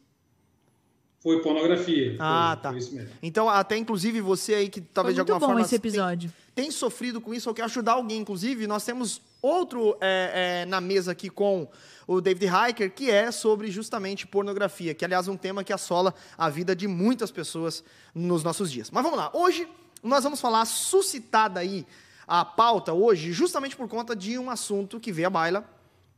Foi 1.20 1.40
pornografia. 1.42 2.16
Ah, 2.18 2.52
foi, 2.54 2.62
tá. 2.62 2.68
Foi 2.70 2.78
isso 2.78 2.94
mesmo. 2.94 3.10
Então, 3.22 3.48
até 3.48 3.76
inclusive 3.76 4.20
você 4.20 4.54
aí 4.54 4.68
que 4.68 4.80
Foi 4.80 4.88
talvez 4.92 5.14
de 5.14 5.20
muito 5.20 5.32
alguma 5.32 5.46
bom 5.48 5.54
forma 5.54 5.66
esse 5.66 5.74
episódio. 5.74 6.32
tem 6.54 6.70
sofrido 6.70 7.20
com 7.20 7.34
isso 7.34 7.48
ou 7.48 7.54
quer 7.54 7.64
ajudar 7.64 7.92
alguém. 7.92 8.20
Inclusive, 8.20 8.66
nós 8.66 8.84
temos 8.84 9.20
outro 9.42 9.96
é, 10.00 10.62
é, 10.62 10.66
na 10.66 10.80
mesa 10.80 11.12
aqui 11.12 11.28
com 11.28 11.68
o 12.06 12.20
David 12.20 12.50
Hiker, 12.70 12.90
que 12.90 13.10
é 13.10 13.30
sobre 13.30 13.70
justamente 13.70 14.26
pornografia, 14.26 14.94
que 14.94 15.04
aliás 15.04 15.28
é 15.28 15.30
um 15.30 15.36
tema 15.36 15.62
que 15.62 15.72
assola 15.72 16.14
a 16.36 16.48
vida 16.50 16.74
de 16.74 16.86
muitas 16.86 17.30
pessoas 17.30 17.84
nos 18.14 18.42
nossos 18.42 18.70
dias. 18.70 18.90
Mas 18.90 19.02
vamos 19.02 19.18
lá, 19.18 19.30
hoje 19.34 19.66
nós 20.04 20.22
vamos 20.22 20.40
falar 20.40 20.64
suscitada 20.66 21.60
aí 21.60 21.86
a 22.26 22.44
pauta 22.44 22.92
hoje, 22.92 23.32
justamente 23.32 23.74
por 23.74 23.88
conta 23.88 24.14
de 24.14 24.38
um 24.38 24.50
assunto 24.50 25.00
que 25.00 25.10
veio 25.10 25.28
à 25.28 25.30
baila, 25.30 25.64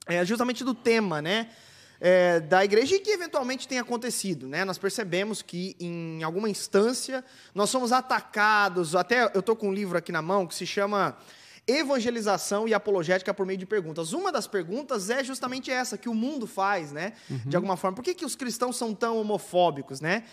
é, 0.06 0.24
justamente 0.24 0.64
do 0.64 0.74
tema, 0.74 1.22
né? 1.22 1.48
É, 1.98 2.40
da 2.40 2.62
igreja 2.62 2.94
e 2.94 3.00
que 3.00 3.10
eventualmente 3.10 3.66
tem 3.66 3.78
acontecido. 3.78 4.46
Né? 4.46 4.66
Nós 4.66 4.76
percebemos 4.76 5.40
que, 5.40 5.74
em 5.80 6.22
alguma 6.22 6.48
instância, 6.48 7.24
nós 7.54 7.70
somos 7.70 7.90
atacados. 7.90 8.94
Até 8.94 9.30
eu 9.34 9.40
estou 9.40 9.56
com 9.56 9.68
um 9.70 9.72
livro 9.72 9.96
aqui 9.96 10.12
na 10.12 10.20
mão 10.20 10.46
que 10.46 10.54
se 10.54 10.66
chama 10.66 11.16
Evangelização 11.66 12.68
e 12.68 12.74
Apologética 12.74 13.32
por 13.32 13.46
meio 13.46 13.58
de 13.58 13.64
perguntas. 13.64 14.12
Uma 14.12 14.30
das 14.30 14.46
perguntas 14.46 15.08
é 15.08 15.24
justamente 15.24 15.70
essa 15.70 15.96
que 15.96 16.08
o 16.08 16.14
mundo 16.14 16.46
faz, 16.46 16.92
né? 16.92 17.14
Uhum. 17.30 17.40
De 17.46 17.56
alguma 17.56 17.78
forma. 17.78 17.96
Por 17.96 18.04
que, 18.04 18.12
que 18.12 18.26
os 18.26 18.36
cristãos 18.36 18.76
são 18.76 18.94
tão 18.94 19.18
homofóbicos, 19.18 19.98
né? 19.98 20.24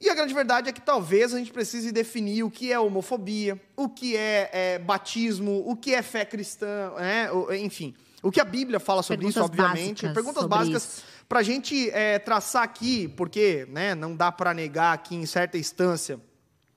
E 0.00 0.08
a 0.08 0.14
grande 0.14 0.32
verdade 0.32 0.70
é 0.70 0.72
que 0.72 0.80
talvez 0.80 1.34
a 1.34 1.38
gente 1.38 1.52
precise 1.52 1.92
definir 1.92 2.42
o 2.42 2.50
que 2.50 2.72
é 2.72 2.78
homofobia, 2.78 3.60
o 3.76 3.88
que 3.88 4.16
é, 4.16 4.50
é 4.52 4.78
batismo, 4.78 5.62
o 5.66 5.76
que 5.76 5.94
é 5.94 6.00
fé 6.00 6.24
cristã, 6.24 6.92
né? 6.96 7.28
enfim. 7.58 7.94
O 8.22 8.30
que 8.30 8.40
a 8.40 8.44
Bíblia 8.44 8.80
fala 8.80 9.02
sobre 9.02 9.26
Perguntas 9.26 9.36
isso, 9.36 9.44
obviamente. 9.44 10.08
Perguntas 10.12 10.46
básicas 10.46 11.02
para 11.28 11.40
a 11.40 11.42
gente 11.42 11.90
é, 11.90 12.18
traçar 12.18 12.62
aqui, 12.62 13.08
porque 13.08 13.66
né, 13.70 13.94
não 13.94 14.16
dá 14.16 14.32
para 14.32 14.52
negar 14.54 14.96
que, 15.02 15.14
em 15.14 15.24
certa 15.26 15.56
instância, 15.56 16.18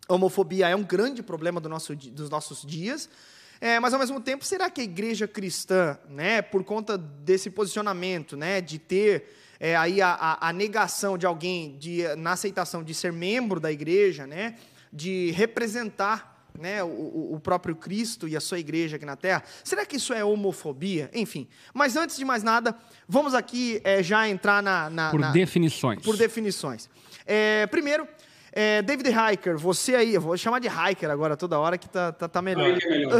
a 0.08 0.13
homofobia 0.13 0.68
é 0.68 0.75
um 0.75 0.84
grande 0.84 1.24
problema 1.24 1.60
do 1.60 1.70
nosso, 1.70 1.96
dos 1.96 2.30
nossos 2.30 2.62
dias. 2.62 3.10
É, 3.60 3.80
mas, 3.80 3.94
ao 3.94 4.00
mesmo 4.00 4.20
tempo, 4.20 4.46
será 4.46 4.70
que 4.70 4.82
a 4.82 4.84
igreja 4.84 5.27
cristã, 5.27 5.98
né, 6.10 6.42
por 6.42 6.63
conta 6.63 6.98
desse 6.98 7.50
posicionamento, 7.50 8.36
né, 8.36 8.60
de 8.60 8.77
ter 8.77 9.25
é, 9.63 9.77
aí 9.77 10.01
a, 10.01 10.10
a, 10.10 10.50
a, 10.50 10.51
negação 10.51 11.17
de 11.17 11.25
alguém 11.25 11.77
de, 11.77 12.03
na 12.17 12.34
aceitação 12.34 12.84
de 12.84 12.93
ser 12.93 13.13
membro 13.13 13.62
da 13.62 13.72
igreja, 13.72 14.27
né, 14.27 14.55
de 14.91 15.32
representar 15.32 16.46
né, 16.60 16.84
o, 16.84 17.29
o, 17.34 17.39
próprio 17.39 17.74
Cristo 17.74 18.27
e 18.27 18.36
a 18.36 18.41
sua 18.41 18.60
igreja 18.60 18.98
aqui 18.98 19.05
na 19.05 19.15
Terra. 19.15 19.41
Será 19.63 19.86
que 19.86 19.96
isso 19.96 20.13
é 20.13 20.22
homofobia? 20.22 21.10
Enfim. 21.13 21.48
Mas 21.74 21.96
antes 21.96 22.17
de 22.17 22.25
mais 22.25 22.43
nada, 22.43 22.75
vamos 23.08 23.34
aqui 23.34 23.79
é, 23.86 24.03
já 24.03 24.27
entrar 24.27 24.62
na, 24.62 24.89
na 24.89 25.12
por 25.12 25.22
na, 25.22 25.32
definições. 25.32 26.01
Por 26.01 26.17
definições. 26.17 26.89
É, 27.25 27.65
primeiro, 27.67 28.05
é, 28.55 28.81
David 28.83 29.10
Hiker, 29.10 29.57
você 29.57 29.95
aí, 29.95 30.13
eu 30.13 30.22
vou 30.22 30.38
chamar 30.38 30.60
de 30.60 30.67
Hiker 30.67 31.10
agora 31.10 31.36
toda 31.36 31.57
hora 31.57 31.75
que 31.75 31.89
tá, 31.89 32.12
tá, 32.12 32.27
tá 32.27 32.41
melhor. 32.41 32.69
É 32.69 32.89
melhor. 32.89 33.13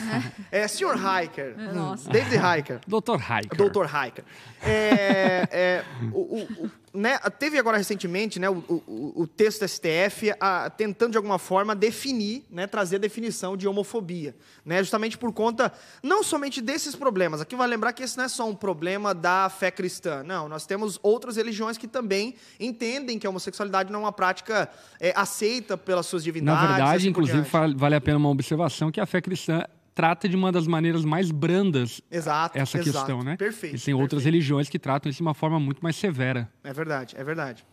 é, 0.52 0.68
Sr. 0.68 0.94
Hiker. 0.94 1.56
Nossa. 1.72 2.10
David 2.10 2.36
Hiker. 2.36 2.80
Doutor 2.86 3.18
Hiker. 3.18 3.56
Doutor 3.56 3.86
Hiker. 3.86 4.24
É, 4.62 5.48
é, 5.50 5.84
o, 6.12 6.38
o, 6.38 6.70
né, 6.94 7.18
teve 7.38 7.58
agora 7.58 7.76
recentemente 7.76 8.38
né, 8.38 8.48
o, 8.48 8.58
o, 8.68 9.12
o 9.22 9.26
texto 9.26 9.60
do 9.60 9.68
STF 9.68 10.32
a, 10.40 10.70
tentando 10.70 11.10
de 11.10 11.16
alguma 11.16 11.40
forma 11.40 11.74
definir, 11.74 12.46
né, 12.48 12.68
trazer 12.68 12.96
a 12.96 12.98
definição 13.00 13.56
de 13.56 13.66
homofobia, 13.66 14.36
né, 14.64 14.78
justamente 14.78 15.18
por 15.18 15.32
conta 15.32 15.72
não 16.02 16.22
somente 16.22 16.62
desses 16.62 16.94
problemas. 16.94 17.40
Aqui 17.40 17.56
vai 17.56 17.66
lembrar 17.66 17.92
que 17.92 18.04
esse 18.04 18.16
não 18.16 18.24
é 18.24 18.28
só 18.28 18.48
um 18.48 18.54
problema 18.54 19.12
da 19.12 19.50
fé 19.50 19.72
cristã, 19.72 20.22
não. 20.22 20.48
Nós 20.48 20.66
temos 20.66 21.00
outras 21.02 21.36
religiões 21.36 21.76
que 21.76 21.88
também 21.88 22.36
entendem 22.60 23.18
que 23.18 23.26
a 23.26 23.30
homossexualidade 23.30 23.92
não 23.92 24.00
é 24.00 24.02
uma 24.04 24.12
prática 24.12 24.70
é, 25.00 25.12
aceita 25.16 25.76
pelas 25.76 26.06
suas 26.06 26.22
divindades. 26.22 26.62
Na 26.62 26.68
verdade, 26.76 26.96
assim 26.98 27.08
inclusive, 27.08 27.44
vale 27.76 27.96
a 27.96 28.00
pena 28.00 28.18
uma 28.18 28.30
observação 28.30 28.92
que 28.92 29.00
a 29.00 29.06
fé 29.06 29.20
cristã 29.20 29.64
trata 29.94 30.28
de 30.28 30.34
uma 30.34 30.50
das 30.50 30.66
maneiras 30.66 31.04
mais 31.04 31.30
brandas 31.30 32.00
exato, 32.10 32.58
essa 32.58 32.78
exato. 32.78 32.92
questão, 32.92 33.22
né? 33.22 33.36
Perfeito. 33.36 33.76
E 33.76 33.78
tem 33.78 33.78
perfeito. 33.78 34.00
outras 34.00 34.24
religiões 34.24 34.68
que 34.68 34.78
tratam 34.78 35.08
isso 35.08 35.18
de 35.18 35.22
uma 35.22 35.34
forma 35.34 35.60
muito 35.60 35.80
mais 35.80 35.96
severa. 35.96 36.50
É 36.62 36.72
verdade, 36.72 37.14
é 37.16 37.22
verdade. 37.22 37.64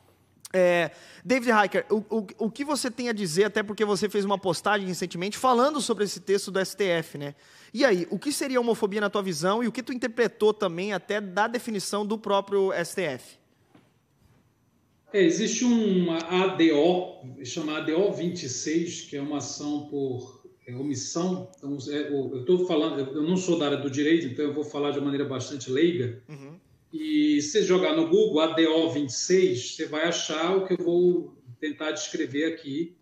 É, 0.54 0.92
David 1.24 1.52
Hiker, 1.52 1.86
o, 1.90 2.04
o, 2.10 2.28
o 2.40 2.52
que 2.52 2.66
você 2.66 2.92
tem 2.92 3.08
a 3.08 3.14
dizer, 3.14 3.46
até 3.46 3.64
porque 3.64 3.86
você 3.86 4.10
fez 4.10 4.26
uma 4.26 4.38
postagem 4.38 4.86
recentemente 4.86 5.38
falando 5.38 5.80
sobre 5.80 6.04
esse 6.04 6.20
texto 6.20 6.52
do 6.52 6.64
STF, 6.64 7.18
né? 7.18 7.36
E 7.74 7.86
aí, 7.86 8.06
o 8.10 8.20
que 8.20 8.34
seria 8.34 8.60
homofobia 8.60 9.00
na 9.00 9.10
tua 9.10 9.24
visão 9.24 9.64
e 9.64 9.68
o 9.68 9.72
que 9.72 9.82
tu 9.82 9.94
interpretou 9.94 10.54
também 10.54 10.92
até 10.92 11.22
da 11.22 11.48
definição 11.48 12.06
do 12.06 12.18
próprio 12.18 12.72
STF? 12.84 13.40
É, 15.14 15.24
existe 15.24 15.64
uma 15.64 16.18
ADO, 16.18 17.46
chamada 17.46 17.94
ADO 17.94 18.12
26, 18.12 19.02
que 19.02 19.16
é 19.16 19.22
uma 19.22 19.38
ação 19.38 19.88
por 19.90 20.41
omissão. 20.70 21.50
Então, 21.58 21.78
é, 21.90 22.10
eu 22.10 22.40
estou 22.40 22.66
falando, 22.66 23.00
eu 23.00 23.24
não 23.24 23.38
sou 23.38 23.58
da 23.58 23.66
área 23.66 23.78
do 23.78 23.90
direito, 23.90 24.28
então 24.28 24.46
eu 24.46 24.54
vou 24.54 24.64
falar 24.64 24.92
de 24.92 25.00
uma 25.00 25.06
maneira 25.06 25.28
bastante 25.28 25.72
leiga. 25.72 26.22
Uhum. 26.30 26.56
E 26.94 27.42
se 27.42 27.64
jogar 27.64 27.96
no 27.96 28.08
Google 28.08 28.42
ADO 28.42 28.90
26, 28.92 29.76
você 29.76 29.86
vai 29.86 30.04
achar 30.04 30.58
o 30.58 30.66
que 30.66 30.74
eu 30.74 30.78
vou 30.78 31.36
tentar 31.60 31.92
descrever 31.92 32.46
aqui. 32.46 32.96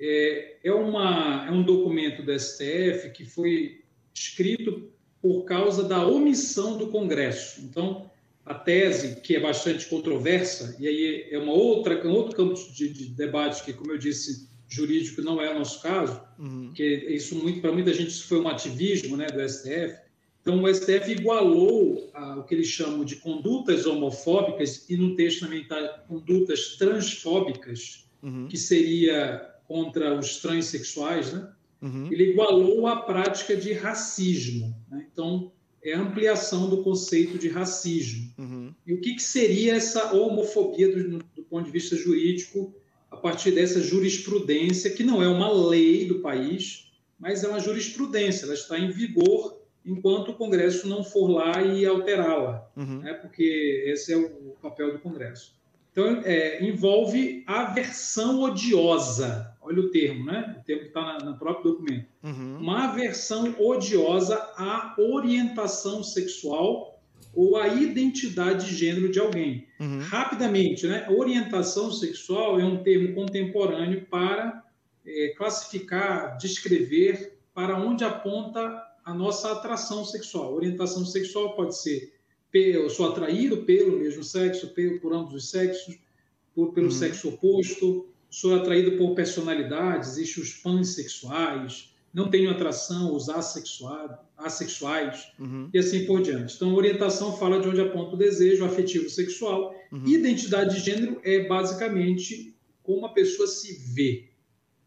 É, 0.00 0.56
é, 0.64 0.72
uma, 0.72 1.46
é 1.46 1.50
um 1.50 1.62
documento 1.62 2.22
do 2.22 2.38
STF 2.38 3.10
que 3.14 3.24
foi 3.24 3.80
escrito 4.12 4.90
por 5.20 5.44
causa 5.44 5.84
da 5.84 6.06
omissão 6.06 6.76
do 6.76 6.88
Congresso. 6.88 7.60
Então, 7.62 8.10
a 8.44 8.54
tese, 8.54 9.20
que 9.20 9.36
é 9.36 9.40
bastante 9.40 9.86
controversa, 9.86 10.76
e 10.80 10.88
aí 10.88 11.28
é 11.30 11.38
uma 11.38 11.52
outra, 11.52 12.06
um 12.06 12.12
outro 12.12 12.34
campo 12.34 12.54
de, 12.72 12.88
de 12.88 13.10
debate 13.10 13.62
que, 13.62 13.72
como 13.72 13.92
eu 13.92 13.98
disse, 13.98 14.47
jurídico 14.68 15.22
não 15.22 15.40
é 15.40 15.50
o 15.50 15.58
nosso 15.58 15.82
caso, 15.82 16.20
uhum. 16.38 16.70
que 16.74 16.84
isso 16.84 17.34
muito 17.36 17.60
para 17.60 17.72
muita 17.72 17.92
gente 17.92 18.10
isso 18.10 18.26
foi 18.26 18.40
um 18.40 18.48
ativismo, 18.48 19.16
né, 19.16 19.26
do 19.26 19.48
STF. 19.48 19.96
Então 20.42 20.62
o 20.62 20.74
STF 20.74 21.10
igualou 21.10 22.10
a, 22.14 22.36
o 22.36 22.44
que 22.44 22.54
eles 22.54 22.68
chamam 22.68 23.04
de 23.04 23.16
condutas 23.16 23.86
homofóbicas 23.86 24.88
e 24.88 24.96
no 24.96 25.16
texto 25.16 25.40
também 25.40 25.62
está 25.62 26.04
condutas 26.06 26.76
transfóbicas, 26.76 28.08
uhum. 28.22 28.46
que 28.48 28.56
seria 28.56 29.54
contra 29.66 30.18
os 30.18 30.36
transexuais, 30.36 31.32
né? 31.32 31.52
Uhum. 31.80 32.08
Ele 32.10 32.30
igualou 32.30 32.86
a 32.86 32.96
prática 32.96 33.54
de 33.56 33.72
racismo. 33.72 34.74
Né? 34.90 35.06
Então 35.12 35.52
é 35.82 35.94
a 35.94 36.00
ampliação 36.00 36.68
do 36.68 36.82
conceito 36.82 37.38
de 37.38 37.48
racismo. 37.48 38.32
Uhum. 38.38 38.74
E 38.86 38.94
o 38.94 39.00
que, 39.00 39.14
que, 39.14 39.22
seria 39.22 39.76
essa 39.76 40.12
homofobia 40.12 40.90
do, 40.90 41.18
do 41.18 41.42
ponto 41.44 41.66
de 41.66 41.70
vista 41.70 41.96
jurídico? 41.96 42.74
A 43.10 43.16
partir 43.16 43.52
dessa 43.52 43.82
jurisprudência, 43.82 44.90
que 44.90 45.02
não 45.02 45.22
é 45.22 45.28
uma 45.28 45.50
lei 45.50 46.06
do 46.06 46.20
país, 46.20 46.90
mas 47.18 47.42
é 47.42 47.48
uma 47.48 47.60
jurisprudência, 47.60 48.44
ela 48.44 48.54
está 48.54 48.78
em 48.78 48.90
vigor 48.90 49.58
enquanto 49.84 50.30
o 50.30 50.34
Congresso 50.34 50.86
não 50.86 51.02
for 51.02 51.28
lá 51.28 51.62
e 51.62 51.86
alterá-la, 51.86 52.68
uhum. 52.76 53.00
né? 53.00 53.14
porque 53.14 53.84
esse 53.86 54.12
é 54.12 54.16
o 54.16 54.54
papel 54.60 54.92
do 54.92 54.98
Congresso. 54.98 55.56
Então, 55.90 56.22
é, 56.24 56.62
envolve 56.62 57.42
aversão 57.46 58.42
odiosa, 58.42 59.56
olha 59.60 59.80
o 59.80 59.90
termo, 59.90 60.26
né? 60.26 60.56
o 60.60 60.64
termo 60.64 60.82
que 60.82 60.88
está 60.88 61.18
no 61.24 61.38
próprio 61.38 61.72
documento. 61.72 62.06
Uhum. 62.22 62.58
Uma 62.60 62.90
aversão 62.90 63.54
odiosa 63.58 64.36
à 64.56 64.94
orientação 64.98 66.02
sexual 66.02 66.97
ou 67.34 67.56
a 67.56 67.68
identidade 67.68 68.68
de 68.68 68.76
gênero 68.76 69.10
de 69.10 69.18
alguém. 69.18 69.66
Uhum. 69.78 70.00
Rapidamente, 70.00 70.86
né? 70.86 71.06
orientação 71.08 71.90
sexual 71.90 72.58
é 72.58 72.64
um 72.64 72.82
termo 72.82 73.14
contemporâneo 73.14 74.06
para 74.06 74.64
é, 75.06 75.34
classificar, 75.36 76.36
descrever 76.36 77.38
para 77.54 77.78
onde 77.78 78.04
aponta 78.04 78.82
a 79.04 79.14
nossa 79.14 79.52
atração 79.52 80.04
sexual. 80.04 80.54
Orientação 80.54 81.04
sexual 81.04 81.54
pode 81.54 81.76
ser 81.80 82.12
eu 82.52 82.88
sou 82.88 83.10
atraído 83.10 83.58
pelo 83.58 83.98
mesmo 83.98 84.24
sexo, 84.24 84.68
pelo, 84.68 84.98
por 85.00 85.12
ambos 85.12 85.34
os 85.34 85.50
sexos, 85.50 85.98
por, 86.54 86.72
pelo 86.72 86.86
uhum. 86.86 86.92
sexo 86.92 87.28
oposto, 87.28 88.06
sou 88.30 88.54
atraído 88.54 88.96
por 88.96 89.14
personalidades, 89.14 90.16
existem 90.16 90.42
os 90.42 90.54
pansexuais, 90.54 91.94
não 92.12 92.30
tenho 92.30 92.50
atração 92.50 93.08
aos 93.08 93.28
assexuais 93.28 95.28
uhum. 95.38 95.68
e 95.72 95.78
assim 95.78 96.06
por 96.06 96.22
diante. 96.22 96.56
Então, 96.56 96.74
orientação 96.74 97.36
fala 97.36 97.60
de 97.60 97.68
onde 97.68 97.80
aponta 97.80 98.14
o 98.14 98.18
desejo 98.18 98.64
afetivo 98.64 99.08
sexual. 99.10 99.74
Uhum. 99.92 100.06
Identidade 100.06 100.76
de 100.76 100.84
gênero 100.84 101.20
é 101.22 101.46
basicamente 101.46 102.54
como 102.82 103.06
a 103.06 103.10
pessoa 103.10 103.46
se 103.46 103.94
vê, 103.94 104.28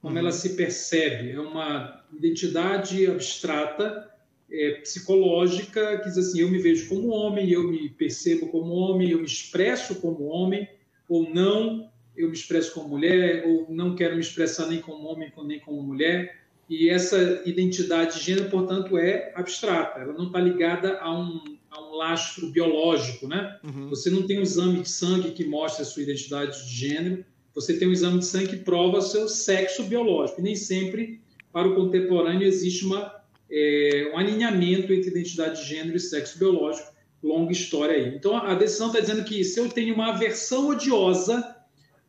como 0.01 0.13
uhum. 0.13 0.19
ela 0.19 0.31
se 0.31 0.55
percebe. 0.55 1.31
É 1.31 1.39
uma 1.39 2.03
identidade 2.11 3.05
abstrata, 3.05 4.09
é, 4.51 4.71
psicológica, 4.81 5.99
que 5.99 6.09
diz 6.09 6.17
assim: 6.17 6.41
eu 6.41 6.49
me 6.49 6.57
vejo 6.57 6.89
como 6.89 7.09
homem, 7.09 7.49
eu 7.49 7.69
me 7.69 7.89
percebo 7.89 8.47
como 8.47 8.73
homem, 8.73 9.11
eu 9.11 9.19
me 9.19 9.25
expresso 9.25 9.95
como 9.95 10.25
homem, 10.25 10.67
ou 11.07 11.33
não, 11.33 11.89
eu 12.17 12.27
me 12.27 12.33
expresso 12.33 12.73
como 12.73 12.89
mulher, 12.89 13.45
ou 13.47 13.67
não 13.69 13.95
quero 13.95 14.15
me 14.15 14.21
expressar 14.21 14.67
nem 14.67 14.81
como 14.81 15.07
homem 15.07 15.31
nem 15.45 15.59
como 15.59 15.81
mulher 15.81 16.40
e 16.71 16.89
essa 16.89 17.41
identidade 17.45 18.17
de 18.17 18.23
gênero, 18.23 18.49
portanto, 18.49 18.97
é 18.97 19.33
abstrata, 19.35 19.99
ela 19.99 20.13
não 20.13 20.27
está 20.27 20.39
ligada 20.39 20.97
a 20.99 21.13
um, 21.13 21.43
a 21.69 21.81
um 21.81 21.95
lastro 21.97 22.47
biológico, 22.47 23.27
né? 23.27 23.59
Uhum. 23.61 23.89
Você 23.89 24.09
não 24.09 24.25
tem 24.25 24.39
um 24.39 24.41
exame 24.41 24.79
de 24.79 24.89
sangue 24.89 25.31
que 25.31 25.43
mostra 25.43 25.83
a 25.83 25.85
sua 25.85 26.01
identidade 26.01 26.65
de 26.65 26.73
gênero, 26.73 27.25
você 27.53 27.77
tem 27.77 27.89
um 27.89 27.91
exame 27.91 28.19
de 28.19 28.25
sangue 28.25 28.47
que 28.47 28.55
prova 28.63 29.01
seu 29.01 29.27
sexo 29.27 29.83
biológico, 29.83 30.39
e 30.39 30.43
nem 30.43 30.55
sempre 30.55 31.19
para 31.51 31.67
o 31.67 31.75
contemporâneo 31.75 32.47
existe 32.47 32.85
uma, 32.85 33.21
é, 33.51 34.09
um 34.13 34.17
alinhamento 34.17 34.93
entre 34.93 35.09
identidade 35.09 35.61
de 35.61 35.67
gênero 35.67 35.97
e 35.97 35.99
sexo 35.99 36.39
biológico, 36.39 36.89
longa 37.21 37.51
história 37.51 37.95
aí. 37.95 38.15
Então 38.15 38.37
a 38.37 38.55
decisão 38.55 38.87
está 38.87 39.01
dizendo 39.01 39.25
que 39.25 39.43
se 39.43 39.59
eu 39.59 39.67
tenho 39.67 39.93
uma 39.93 40.13
aversão 40.13 40.69
odiosa, 40.69 41.53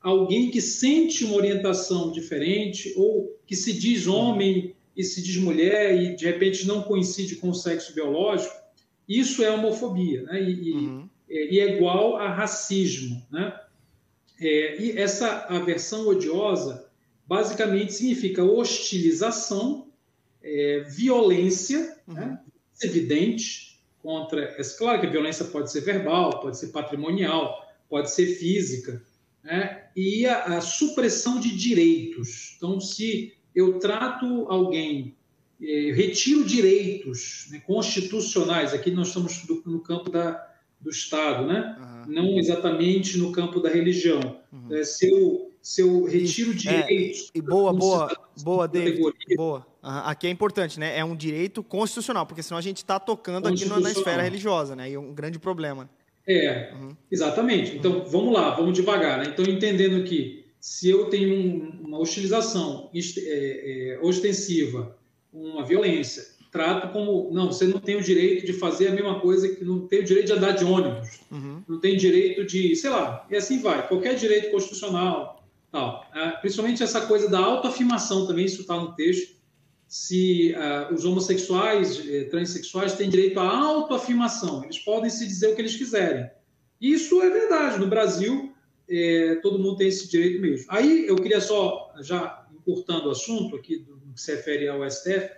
alguém 0.03 0.51
que 0.51 0.61
sente 0.61 1.25
uma 1.25 1.37
orientação 1.37 2.11
diferente 2.11 2.93
ou 2.97 3.39
que 3.47 3.55
se 3.55 3.73
diz 3.73 4.07
homem 4.07 4.75
e 4.97 5.05
se 5.05 5.23
diz 5.23 5.37
mulher 5.37 5.95
e 6.01 6.17
de 6.17 6.25
repente 6.25 6.67
não 6.67 6.83
coincide 6.83 7.37
com 7.37 7.51
o 7.51 7.55
sexo 7.55 7.95
biológico, 7.95 8.55
isso 9.09 9.43
é 9.43 9.51
homofobia, 9.51 10.23
né? 10.23 10.43
E, 10.43 10.73
uhum. 10.73 11.09
e, 11.29 11.57
e 11.57 11.61
é 11.61 11.77
igual 11.77 12.17
a 12.17 12.29
racismo, 12.29 13.25
né? 13.31 13.59
É, 14.41 14.83
e 14.83 14.99
essa 14.99 15.47
aversão 15.49 16.09
odiosa 16.09 16.89
basicamente 17.27 17.93
significa 17.93 18.43
hostilização, 18.43 19.87
é, 20.43 20.81
violência, 20.81 21.97
uhum. 22.07 22.15
né? 22.15 22.41
evidente 22.83 23.81
contra. 24.03 24.43
É 24.43 24.63
claro 24.77 25.01
que 25.01 25.07
a 25.07 25.11
violência 25.11 25.45
pode 25.45 25.71
ser 25.71 25.83
verbal, 25.83 26.41
pode 26.41 26.59
ser 26.59 26.69
patrimonial, 26.69 27.65
pode 27.89 28.11
ser 28.11 28.27
física, 28.27 29.01
né? 29.43 29.85
e 29.97 30.27
a, 30.27 30.59
a 30.59 30.61
supressão 30.61 31.41
de 31.41 31.57
direitos. 31.57 32.55
Então, 32.57 32.81
se 32.81 33.35
eu 33.55 33.79
trato 33.79 34.47
alguém, 34.49 35.15
é, 35.61 35.93
retiro 35.93 36.45
direitos 36.45 37.49
né, 37.51 37.61
constitucionais, 37.61 38.73
aqui 38.73 38.91
nós 38.91 39.09
estamos 39.09 39.45
no 39.67 39.81
campo 39.81 40.11
da, 40.11 40.45
do 40.81 40.91
Estado, 40.91 41.47
né? 41.47 41.77
Uhum. 41.79 42.13
não 42.13 42.39
exatamente 42.39 43.19
no 43.19 43.31
campo 43.33 43.61
da 43.61 43.69
religião. 43.69 44.41
Uhum. 44.53 44.75
É, 44.75 44.85
se, 44.85 45.09
eu, 45.11 45.53
se 45.61 45.81
eu 45.81 46.05
retiro 46.05 46.55
direitos. 46.55 47.31
É, 47.35 47.39
e 47.39 47.43
boa, 47.43 47.73
boa, 47.73 48.17
boa, 48.43 48.67
David. 48.67 49.01
Boa. 49.37 49.67
Uhum. 49.83 49.91
Aqui 49.91 50.27
é 50.27 50.31
importante, 50.31 50.81
né? 50.81 50.99
É 50.99 51.05
um 51.05 51.15
direito 51.15 51.63
constitucional, 51.63 52.27
porque 52.27 52.43
senão 52.43 52.59
a 52.59 52.63
gente 52.63 52.79
está 52.79 52.99
tocando 52.99 53.49
aqui 53.49 53.65
na, 53.67 53.79
na 53.79 53.91
esfera 53.91 54.23
religiosa, 54.23 54.75
né? 54.75 54.91
E 54.91 54.95
é 54.95 54.99
um 54.99 55.13
grande 55.13 55.39
problema. 55.39 55.89
É, 56.27 56.73
uhum. 56.75 56.97
exatamente. 57.11 57.77
Então, 57.77 58.05
vamos 58.07 58.33
lá, 58.33 58.51
vamos 58.51 58.75
devagar. 58.75 59.19
Né? 59.19 59.33
Então, 59.33 59.45
entendendo 59.45 60.05
que 60.05 60.45
se 60.61 60.89
eu 60.89 61.07
tenho 61.07 61.35
um, 61.35 61.87
uma 61.89 61.99
hostilização 61.99 62.91
é, 62.95 63.01
é, 63.27 63.99
ostensiva, 64.01 64.97
uma 65.33 65.65
violência, 65.65 66.25
trato 66.53 66.93
como, 66.93 67.31
não, 67.33 67.47
você 67.47 67.67
não 67.67 67.81
tem 67.81 67.97
o 67.97 68.03
direito 68.03 68.47
de 68.47 68.53
fazer 68.53 68.89
a 68.89 68.93
mesma 68.93 69.19
coisa, 69.19 69.49
que 69.49 69.65
não 69.65 69.89
tem 69.89 70.01
o 70.01 70.05
direito 70.05 70.27
de 70.27 70.33
andar 70.35 70.53
de 70.53 70.65
ônibus, 70.65 71.21
uhum. 71.31 71.63
não 71.67 71.81
tem 71.81 71.97
direito 71.97 72.45
de, 72.45 72.77
sei 72.77 72.91
lá, 72.91 73.27
e 73.31 73.35
assim 73.35 73.61
vai, 73.61 73.89
qualquer 73.89 74.15
direito 74.15 74.51
constitucional, 74.51 75.43
tal. 75.73 76.07
Ah, 76.13 76.33
principalmente 76.41 76.83
essa 76.83 77.01
coisa 77.07 77.29
da 77.29 77.39
autoafirmação 77.39 78.27
também, 78.27 78.45
isso 78.45 78.61
está 78.61 78.77
no 78.77 78.95
texto, 78.95 79.35
se 79.93 80.55
uh, 80.55 80.95
os 80.95 81.05
homossexuais, 81.05 82.03
eh, 82.09 82.25
transexuais 82.25 82.95
têm 82.95 83.11
direito 83.11 83.39
à 83.39 83.47
autoafirmação, 83.47 84.65
eles 84.65 84.79
podem 84.79 85.11
se 85.11 85.27
dizer 85.27 85.49
o 85.49 85.55
que 85.55 85.61
eles 85.61 85.77
quiserem. 85.77 86.31
Isso 86.81 87.21
é 87.21 87.29
verdade, 87.29 87.79
no 87.79 87.89
Brasil 87.89 88.55
eh, 88.89 89.39
todo 89.43 89.59
mundo 89.59 89.77
tem 89.77 89.89
esse 89.89 90.09
direito 90.09 90.41
mesmo. 90.41 90.65
Aí 90.71 91.07
eu 91.07 91.17
queria 91.17 91.43
só, 91.43 91.93
já 92.01 92.43
encurtando 92.55 93.09
o 93.09 93.11
assunto 93.11 93.55
aqui, 93.55 93.81
do, 93.81 93.97
do 93.97 94.15
que 94.15 94.21
se 94.23 94.35
refere 94.35 94.67
ao 94.67 94.91
STF, 94.91 95.29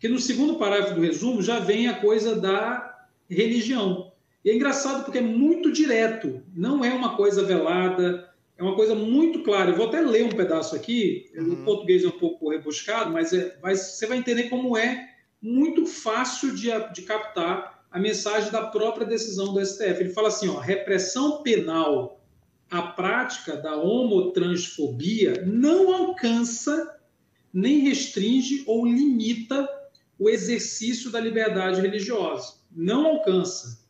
que 0.00 0.08
no 0.08 0.18
segundo 0.18 0.56
parágrafo 0.56 0.96
do 0.96 1.02
resumo 1.02 1.40
já 1.40 1.60
vem 1.60 1.86
a 1.86 2.00
coisa 2.00 2.34
da 2.34 3.06
religião. 3.28 4.10
E 4.44 4.50
é 4.50 4.56
engraçado 4.56 5.04
porque 5.04 5.18
é 5.18 5.22
muito 5.22 5.70
direto, 5.70 6.42
não 6.52 6.84
é 6.84 6.92
uma 6.92 7.16
coisa 7.16 7.44
velada, 7.44 8.28
é 8.60 8.62
uma 8.62 8.76
coisa 8.76 8.94
muito 8.94 9.42
clara. 9.42 9.70
Eu 9.70 9.76
vou 9.76 9.88
até 9.88 10.02
ler 10.02 10.24
um 10.24 10.36
pedaço 10.36 10.76
aqui, 10.76 11.30
uhum. 11.34 11.54
o 11.54 11.64
português 11.64 12.04
é 12.04 12.08
um 12.08 12.18
pouco 12.18 12.50
rebuscado, 12.50 13.10
mas 13.10 13.32
é, 13.32 13.56
vai, 13.60 13.74
você 13.74 14.06
vai 14.06 14.18
entender 14.18 14.50
como 14.50 14.76
é 14.76 15.08
muito 15.40 15.86
fácil 15.86 16.54
de, 16.54 16.68
de 16.92 17.02
captar 17.02 17.86
a 17.90 17.98
mensagem 17.98 18.52
da 18.52 18.66
própria 18.66 19.06
decisão 19.06 19.54
do 19.54 19.64
STF. 19.64 20.00
Ele 20.00 20.10
fala 20.10 20.28
assim: 20.28 20.48
ó, 20.48 20.58
repressão 20.58 21.42
penal 21.42 22.22
à 22.70 22.82
prática 22.82 23.56
da 23.56 23.76
homotransfobia 23.76 25.42
não 25.46 25.94
alcança, 25.94 27.00
nem 27.52 27.78
restringe 27.78 28.62
ou 28.66 28.84
limita 28.84 29.66
o 30.18 30.28
exercício 30.28 31.10
da 31.10 31.18
liberdade 31.18 31.80
religiosa. 31.80 32.56
Não 32.70 33.06
alcança. 33.06 33.80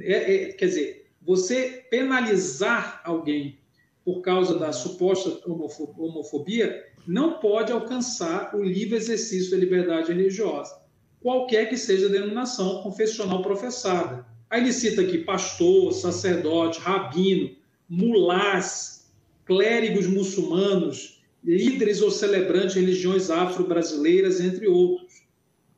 É, 0.00 0.34
é, 0.34 0.52
quer 0.52 0.66
dizer, 0.66 1.10
você 1.20 1.86
penalizar 1.90 3.02
alguém 3.04 3.58
por 4.06 4.20
causa 4.20 4.56
da 4.56 4.72
suposta 4.72 5.40
homofobia, 5.48 6.86
não 7.04 7.40
pode 7.40 7.72
alcançar 7.72 8.54
o 8.54 8.62
livre 8.62 8.94
exercício 8.94 9.50
da 9.50 9.56
liberdade 9.56 10.12
religiosa, 10.12 10.80
qualquer 11.20 11.68
que 11.68 11.76
seja 11.76 12.06
a 12.06 12.10
denominação 12.10 12.84
confessional 12.84 13.42
professada. 13.42 14.24
Aí 14.48 14.62
ele 14.62 14.72
cita 14.72 15.02
aqui 15.02 15.18
pastor, 15.18 15.92
sacerdote, 15.92 16.78
rabino, 16.78 17.56
mulás, 17.88 19.10
clérigos 19.44 20.06
muçulmanos, 20.06 21.20
líderes 21.42 22.00
ou 22.00 22.12
celebrantes 22.12 22.74
de 22.74 22.80
religiões 22.80 23.28
afro-brasileiras, 23.28 24.40
entre 24.40 24.68
outros. 24.68 25.24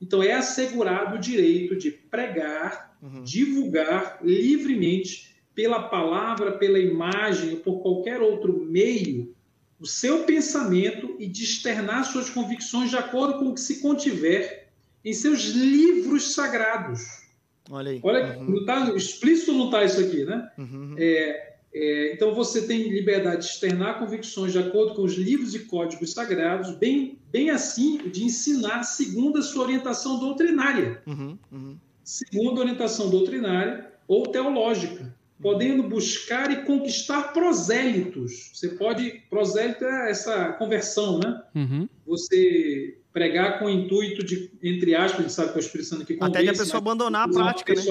Então, 0.02 0.22
é 0.22 0.32
assegurado 0.32 1.16
o 1.16 1.20
direito 1.20 1.76
de 1.76 1.90
pregar, 1.90 2.94
uhum. 3.02 3.24
divulgar 3.24 4.20
livremente 4.22 5.34
pela 5.58 5.82
palavra, 5.88 6.52
pela 6.52 6.78
imagem, 6.78 7.54
ou 7.54 7.56
por 7.56 7.80
qualquer 7.80 8.20
outro 8.20 8.64
meio, 8.64 9.34
o 9.80 9.86
seu 9.88 10.22
pensamento 10.22 11.16
e 11.18 11.26
de 11.26 11.42
externar 11.42 12.04
suas 12.04 12.30
convicções 12.30 12.90
de 12.90 12.96
acordo 12.96 13.40
com 13.40 13.48
o 13.48 13.54
que 13.54 13.60
se 13.60 13.82
contiver 13.82 14.68
em 15.04 15.12
seus 15.12 15.46
livros 15.46 16.32
sagrados. 16.32 17.24
Olha 17.68 17.90
aí. 17.90 18.00
Olha, 18.04 18.38
uhum. 18.38 18.50
não 18.50 18.64
tá, 18.64 18.94
explícito 18.94 19.52
não 19.52 19.64
está 19.64 19.84
isso 19.84 19.98
aqui, 19.98 20.24
né? 20.24 20.48
Uhum. 20.56 20.94
É, 20.96 21.56
é, 21.74 22.12
então 22.12 22.32
você 22.36 22.64
tem 22.64 22.90
liberdade 22.90 23.44
de 23.44 23.50
externar 23.50 23.98
convicções 23.98 24.52
de 24.52 24.60
acordo 24.60 24.94
com 24.94 25.02
os 25.02 25.14
livros 25.14 25.56
e 25.56 25.64
códigos 25.64 26.12
sagrados, 26.12 26.70
bem, 26.76 27.18
bem 27.32 27.50
assim 27.50 27.98
de 28.08 28.22
ensinar 28.22 28.84
segundo 28.84 29.40
a 29.40 29.42
sua 29.42 29.64
orientação 29.64 30.20
doutrinária. 30.20 31.02
Uhum. 31.04 31.36
uhum. 31.50 31.76
Segundo 32.04 32.58
a 32.58 32.60
orientação 32.60 33.10
doutrinária 33.10 33.90
ou 34.06 34.28
teológica 34.28 35.17
podendo 35.40 35.84
buscar 35.84 36.50
e 36.50 36.64
conquistar 36.64 37.32
prosélitos. 37.32 38.50
Você 38.52 38.70
pode. 38.70 39.22
Prosélito 39.30 39.84
é 39.84 40.10
essa 40.10 40.52
conversão, 40.52 41.18
né? 41.18 41.42
Uhum. 41.54 41.88
Você 42.06 42.98
pregar 43.12 43.58
com 43.58 43.66
o 43.66 43.70
intuito 43.70 44.24
de, 44.24 44.50
entre 44.62 44.94
aspas, 44.94 45.18
a 45.18 45.22
gente 45.22 45.32
sabe 45.32 45.52
que 45.52 45.58
o 45.58 45.60
Espírito 45.60 45.88
Santo 45.88 46.04
que 46.04 46.14
convence, 46.14 46.38
Até 46.38 46.48
a 46.48 46.52
pessoa 46.52 46.78
abandonar 46.78 47.28
a 47.28 47.32
prática, 47.32 47.74
né? 47.74 47.82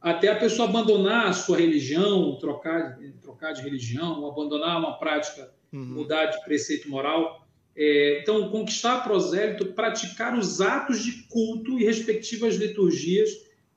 Até 0.00 0.28
a 0.28 0.36
pessoa 0.36 0.68
abandonar 0.68 1.26
a 1.26 1.32
sua 1.32 1.58
religião, 1.58 2.36
trocar, 2.38 2.98
trocar 3.20 3.52
de 3.52 3.62
religião, 3.62 4.26
abandonar 4.26 4.78
uma 4.78 4.98
prática, 4.98 5.50
uhum. 5.72 5.84
mudar 5.84 6.26
de 6.26 6.42
preceito 6.44 6.88
moral. 6.88 7.46
É, 7.76 8.20
então, 8.20 8.48
conquistar 8.50 9.02
prosélito, 9.04 9.66
praticar 9.66 10.36
os 10.36 10.60
atos 10.60 11.02
de 11.02 11.24
culto 11.28 11.78
e 11.78 11.84
respectivas 11.84 12.56
liturgias, 12.56 13.30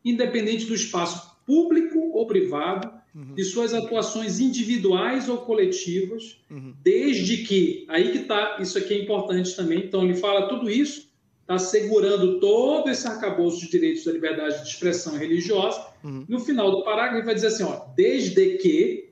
independente 0.04 0.66
do 0.66 0.74
espaço 0.74 1.31
público 1.46 2.12
ou 2.14 2.26
privado, 2.26 2.92
uhum. 3.16 3.34
de 3.34 3.44
suas 3.44 3.74
atuações 3.74 4.40
individuais 4.40 5.30
ou 5.30 5.40
coletivas, 5.40 6.38
uhum. 6.50 6.74
desde 6.82 7.38
que, 7.38 7.86
aí 7.90 8.12
que 8.12 8.20
está, 8.20 8.58
isso 8.60 8.78
aqui 8.78 8.94
é 8.94 9.04
importante 9.04 9.56
também, 9.56 9.80
então 9.80 10.04
ele 10.04 10.16
fala 10.16 10.48
tudo 10.48 10.70
isso, 10.70 11.10
está 11.42 11.56
assegurando 11.56 12.40
todo 12.40 12.90
esse 12.90 13.08
arcabouço 13.08 13.60
de 13.60 13.72
direitos 13.72 14.04
da 14.06 14.12
liberdade 14.12 14.64
de 14.64 14.70
expressão 14.70 15.18
religiosa, 15.18 15.86
uhum. 16.04 16.26
no 16.28 16.40
final 16.40 16.72
do 16.72 16.84
parágrafo 16.84 17.18
ele 17.18 17.26
vai 17.26 17.36
dizer 17.36 17.48
assim, 17.48 17.64
ó, 17.64 17.86
desde 17.96 18.58
que 18.58 19.12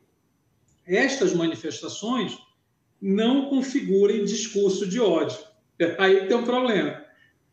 estas 0.86 1.34
manifestações 1.34 2.38
não 3.02 3.50
configurem 3.50 4.26
discurso 4.26 4.88
de 4.88 5.00
ódio. 5.00 5.38
Aí 5.98 6.28
tem 6.28 6.36
um 6.36 6.44
problema, 6.44 7.02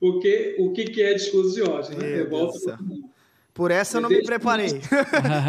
porque 0.01 0.57
o 0.59 0.73
que 0.73 1.01
é 1.01 1.15
discurso 1.15 1.55
de 1.55 1.63
ódio? 1.63 1.97
Né? 1.97 2.17
Revolta 2.17 2.79
por 3.59 3.71
essa 3.71 3.97
eu 3.97 4.03
não 4.03 4.11
me 4.11 4.23
preparei. 4.23 4.81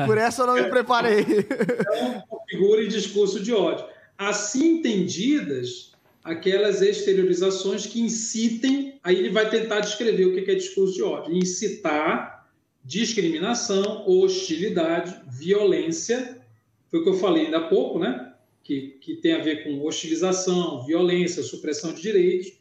Por 0.06 0.17
essa 0.17 0.43
eu 0.43 0.48
não 0.48 0.56
me 0.56 0.70
preparei. 0.70 1.20
Então, 1.20 2.24
configura 2.30 2.84
em 2.84 2.88
discurso 2.88 3.41
de 3.41 3.54
ódio. 3.54 3.86
Assim 4.17 4.78
entendidas, 4.78 5.91
aquelas 6.24 6.82
exteriorizações 6.82 7.86
que 7.86 8.02
incitem, 8.02 9.00
aí 9.04 9.17
ele 9.17 9.30
vai 9.30 9.50
tentar 9.50 9.82
descrever 9.82 10.26
o 10.26 10.34
que 10.34 10.50
é 10.50 10.56
discurso 10.56 10.93
de 10.93 11.04
ódio. 11.04 11.36
Incitar 11.36 12.38
discriminação, 12.84 14.08
hostilidade, 14.08 15.13
violência, 15.30 16.41
foi 16.89 17.02
o 17.02 17.04
que 17.04 17.10
eu 17.10 17.15
falei 17.15 17.46
ainda 17.46 17.58
há 17.58 17.67
pouco, 17.67 18.00
né? 18.00 18.34
Que, 18.63 18.98
que 19.02 19.15
tem 19.15 19.34
a 19.34 19.43
ver 19.43 19.65
com 19.65 19.82
hostilização, 19.82 20.86
violência, 20.86 21.43
supressão 21.43 21.93
de 21.93 22.02
direitos, 22.02 22.54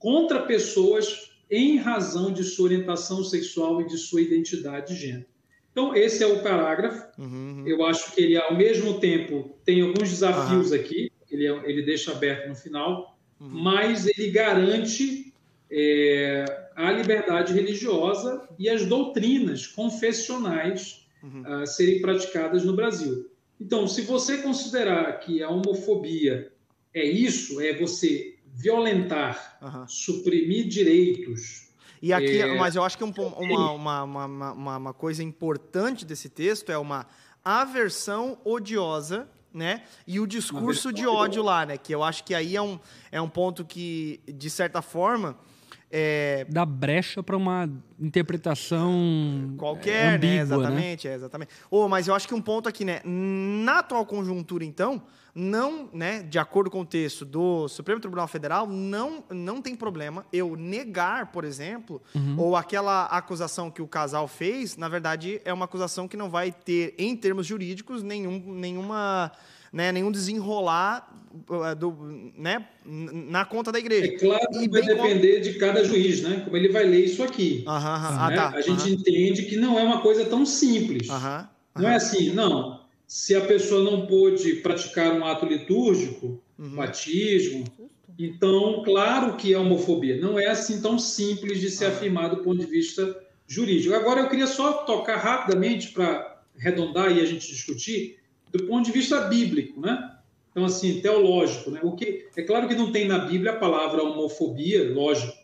contra 0.00 0.42
pessoas 0.42 1.30
em 1.50 1.76
razão 1.76 2.32
de 2.32 2.42
sua 2.44 2.66
orientação 2.66 3.22
sexual 3.22 3.80
e 3.80 3.86
de 3.86 3.96
sua 3.98 4.20
identidade 4.20 4.94
de 4.94 5.00
gênero. 5.00 5.26
Então, 5.70 5.94
esse 5.94 6.22
é 6.22 6.26
o 6.26 6.42
parágrafo. 6.42 7.06
Uhum, 7.20 7.58
uhum. 7.58 7.66
Eu 7.66 7.84
acho 7.84 8.12
que 8.12 8.22
ele, 8.22 8.36
ao 8.36 8.56
mesmo 8.56 8.98
tempo, 8.98 9.56
tem 9.64 9.82
alguns 9.82 10.08
desafios 10.08 10.70
uhum. 10.70 10.76
aqui, 10.76 11.12
ele, 11.30 11.46
é, 11.46 11.70
ele 11.70 11.82
deixa 11.82 12.12
aberto 12.12 12.48
no 12.48 12.54
final, 12.54 13.18
mas 13.38 14.06
ele 14.06 14.30
garante 14.30 15.34
é, 15.70 16.44
a 16.74 16.90
liberdade 16.92 17.52
religiosa 17.52 18.48
e 18.58 18.68
as 18.68 18.86
doutrinas 18.86 19.66
confessionais 19.66 21.06
uhum. 21.22 21.42
a 21.44 21.66
serem 21.66 22.00
praticadas 22.00 22.64
no 22.64 22.74
Brasil. 22.74 23.28
Então, 23.60 23.86
se 23.86 24.02
você 24.02 24.38
considerar 24.38 25.20
que 25.20 25.42
a 25.42 25.48
homofobia 25.48 26.52
é 26.94 27.04
isso, 27.04 27.60
é 27.60 27.74
você 27.74 28.35
violentar, 28.56 29.58
uhum. 29.60 29.86
suprimir 29.86 30.66
direitos. 30.66 31.68
E 32.00 32.12
aqui, 32.12 32.40
é... 32.40 32.58
mas 32.58 32.74
eu 32.74 32.82
acho 32.82 32.96
que 32.96 33.04
um, 33.04 33.10
uma, 33.10 34.02
uma, 34.02 34.24
uma, 34.24 34.76
uma, 34.76 34.94
coisa 34.94 35.22
importante 35.22 36.04
desse 36.04 36.28
texto 36.28 36.70
é 36.70 36.78
uma 36.78 37.06
aversão 37.44 38.38
odiosa, 38.44 39.28
né? 39.52 39.82
E 40.06 40.18
o 40.18 40.26
discurso 40.26 40.92
de 40.92 41.06
ódio 41.06 41.42
lá, 41.42 41.66
né? 41.66 41.76
Que 41.78 41.94
eu 41.94 42.02
acho 42.02 42.24
que 42.24 42.34
aí 42.34 42.56
é 42.56 42.62
um, 42.62 42.78
é 43.10 43.20
um 43.20 43.28
ponto 43.28 43.64
que, 43.64 44.20
de 44.26 44.50
certa 44.50 44.82
forma, 44.82 45.38
é... 45.90 46.46
Dá 46.48 46.64
brecha 46.64 47.22
para 47.22 47.36
uma 47.36 47.68
interpretação 47.98 49.54
qualquer, 49.56 50.14
ambígua, 50.14 50.34
né? 50.34 50.42
Exatamente, 50.42 51.06
né? 51.06 51.12
É, 51.12 51.16
exatamente. 51.16 51.50
Oh, 51.70 51.88
mas 51.88 52.08
eu 52.08 52.14
acho 52.14 52.26
que 52.26 52.34
um 52.34 52.40
ponto 52.40 52.68
aqui, 52.68 52.84
né? 52.84 53.00
Na 53.04 53.78
atual 53.78 54.04
conjuntura, 54.04 54.64
então, 54.64 55.02
não, 55.34 55.88
né, 55.92 56.22
de 56.22 56.38
acordo 56.38 56.70
com 56.70 56.80
o 56.80 56.86
texto 56.86 57.24
do 57.24 57.68
Supremo 57.68 58.00
Tribunal 58.00 58.26
Federal, 58.26 58.66
não, 58.66 59.22
não 59.30 59.60
tem 59.60 59.76
problema 59.76 60.24
eu 60.32 60.56
negar, 60.56 61.30
por 61.30 61.44
exemplo, 61.44 62.02
uhum. 62.14 62.36
ou 62.38 62.56
aquela 62.56 63.04
acusação 63.04 63.70
que 63.70 63.82
o 63.82 63.86
casal 63.86 64.26
fez, 64.26 64.76
na 64.76 64.88
verdade, 64.88 65.40
é 65.44 65.52
uma 65.52 65.66
acusação 65.66 66.08
que 66.08 66.16
não 66.16 66.30
vai 66.30 66.50
ter, 66.50 66.94
em 66.98 67.14
termos 67.14 67.46
jurídicos, 67.46 68.02
nenhum, 68.02 68.42
nenhuma 68.54 69.30
né, 69.76 69.92
nenhum 69.92 70.10
desenrolar 70.10 71.14
uh, 71.50 71.76
do, 71.76 72.32
né, 72.34 72.66
na 72.82 73.44
conta 73.44 73.70
da 73.70 73.78
igreja. 73.78 74.14
É 74.14 74.18
claro 74.18 74.48
que 74.48 74.68
vai 74.70 74.80
depender 74.80 75.32
como... 75.32 75.42
de 75.42 75.54
cada 75.58 75.84
juiz, 75.84 76.22
né? 76.22 76.40
Como 76.42 76.56
ele 76.56 76.70
vai 76.70 76.84
ler 76.84 77.04
isso 77.04 77.22
aqui. 77.22 77.62
Uhum, 77.66 77.74
uhum. 77.74 77.80
Ah, 77.82 78.30
né? 78.30 78.36
tá. 78.36 78.48
A 78.54 78.60
gente 78.62 78.90
entende 78.90 79.42
que 79.42 79.56
não 79.56 79.78
é 79.78 79.82
uma 79.82 80.00
coisa 80.00 80.24
tão 80.24 80.46
simples. 80.46 81.08
Não 81.08 81.86
é 81.86 81.96
assim, 81.96 82.32
não. 82.32 82.80
Se 83.06 83.34
a 83.34 83.42
pessoa 83.42 83.84
não 83.84 84.06
pôde 84.06 84.54
praticar 84.54 85.12
um 85.12 85.26
ato 85.26 85.44
litúrgico, 85.44 86.40
uhum. 86.58 86.74
batismo, 86.74 87.64
então, 88.18 88.82
claro 88.82 89.36
que 89.36 89.52
é 89.52 89.58
homofobia. 89.58 90.18
Não 90.18 90.38
é 90.38 90.46
assim 90.46 90.80
tão 90.80 90.98
simples 90.98 91.60
de 91.60 91.68
ser 91.68 91.84
afirmado 91.86 92.36
do 92.36 92.42
ponto 92.42 92.58
de 92.58 92.66
vista 92.66 93.14
jurídico. 93.46 93.94
Agora, 93.94 94.20
eu 94.20 94.28
queria 94.30 94.46
só 94.46 94.72
tocar 94.84 95.18
rapidamente 95.18 95.88
para 95.88 96.40
arredondar 96.58 97.14
e 97.14 97.20
a 97.20 97.26
gente 97.26 97.46
discutir 97.46 98.18
do 98.56 98.66
ponto 98.66 98.84
de 98.84 98.92
vista 98.92 99.20
bíblico, 99.22 99.80
né? 99.80 100.16
Então, 100.50 100.64
assim, 100.64 101.00
teológico, 101.00 101.70
né? 101.70 101.80
O 101.82 101.92
que, 101.92 102.28
é 102.34 102.42
claro 102.42 102.66
que 102.66 102.74
não 102.74 102.90
tem 102.90 103.06
na 103.06 103.18
Bíblia 103.18 103.52
a 103.52 103.58
palavra 103.58 104.02
homofobia, 104.02 104.92
lógico, 104.92 105.36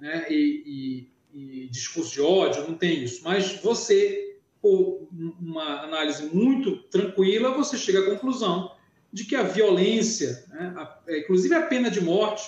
né? 0.00 0.26
E, 0.30 1.08
e, 1.34 1.62
e 1.64 1.68
discurso 1.68 2.12
de 2.12 2.20
ódio, 2.20 2.68
não 2.68 2.74
tem 2.74 3.02
isso. 3.02 3.22
Mas 3.24 3.60
você, 3.60 4.36
por 4.62 5.08
uma 5.12 5.82
análise 5.82 6.24
muito 6.32 6.76
tranquila, 6.84 7.50
você 7.50 7.76
chega 7.76 8.00
à 8.00 8.10
conclusão 8.10 8.70
de 9.12 9.24
que 9.24 9.34
a 9.34 9.42
violência, 9.42 10.44
né? 10.48 10.72
a, 10.76 10.98
é, 11.08 11.18
inclusive 11.18 11.54
a 11.54 11.62
pena 11.62 11.90
de 11.90 12.00
morte, 12.00 12.44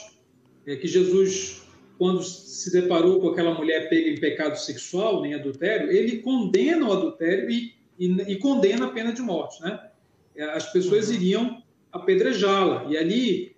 é, 0.67 0.77
que 0.77 0.87
Jesus, 0.87 1.63
quando 1.99 2.23
se 2.23 2.71
deparou 2.73 3.21
com 3.21 3.31
aquela 3.31 3.55
mulher 3.55 3.89
pega 3.89 4.09
em 4.09 4.21
pecado 4.21 4.57
sexual, 4.57 5.23
nem 5.23 5.35
adultério, 5.35 5.91
ele 5.91 6.19
condena 6.19 6.89
o 6.89 6.93
adultério 6.93 7.51
e, 7.51 7.75
e, 7.99 8.07
e 8.33 8.37
condena 8.37 8.87
a 8.87 8.91
pena 8.91 9.13
de 9.13 9.23
morte, 9.23 9.61
né? 9.61 9.89
É, 10.37 10.45
as 10.45 10.73
pessoas 10.73 11.09
uhum. 11.09 11.15
iriam 11.15 11.63
apedrejá-la. 11.93 12.87
E 12.89 12.97
ali, 12.97 13.57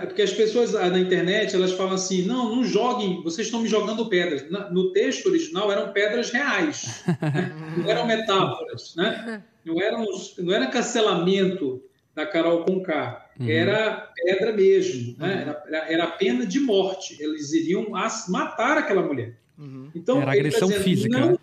porque 0.00 0.22
as 0.22 0.32
pessoas 0.32 0.72
na 0.72 0.98
internet 0.98 1.54
elas 1.54 1.72
falam 1.72 1.94
assim: 1.94 2.22
não, 2.22 2.56
não 2.56 2.64
joguem, 2.64 3.22
vocês 3.22 3.46
estão 3.46 3.62
me 3.62 3.68
jogando 3.68 4.08
pedras. 4.08 4.44
No 4.72 4.92
texto 4.92 5.26
original 5.26 5.70
eram 5.70 5.92
pedras 5.92 6.30
reais, 6.30 7.04
né? 7.06 7.52
não 7.78 7.88
eram 7.88 8.06
metáforas, 8.06 8.94
né? 8.96 9.42
não, 9.64 9.80
eram, 9.80 10.04
não 10.38 10.54
era 10.54 10.66
cancelamento 10.66 11.82
da 12.14 12.26
Carol 12.26 12.64
Conká, 12.64 13.30
uhum. 13.38 13.48
era 13.48 14.12
pedra 14.16 14.52
mesmo, 14.52 15.16
né? 15.18 15.54
era, 15.68 15.92
era 15.92 16.06
pena 16.08 16.44
de 16.44 16.58
morte. 16.58 17.16
Eles 17.20 17.52
iriam 17.52 17.86
matar 18.28 18.78
aquela 18.78 19.02
mulher. 19.02 19.38
Uhum. 19.56 19.90
Então, 19.94 20.20
era 20.20 20.32
agressão 20.32 20.68
tá 20.68 20.78
dizendo, 20.78 20.82
física. 20.84 21.18
Não, 21.18 21.30
né? 21.30 21.38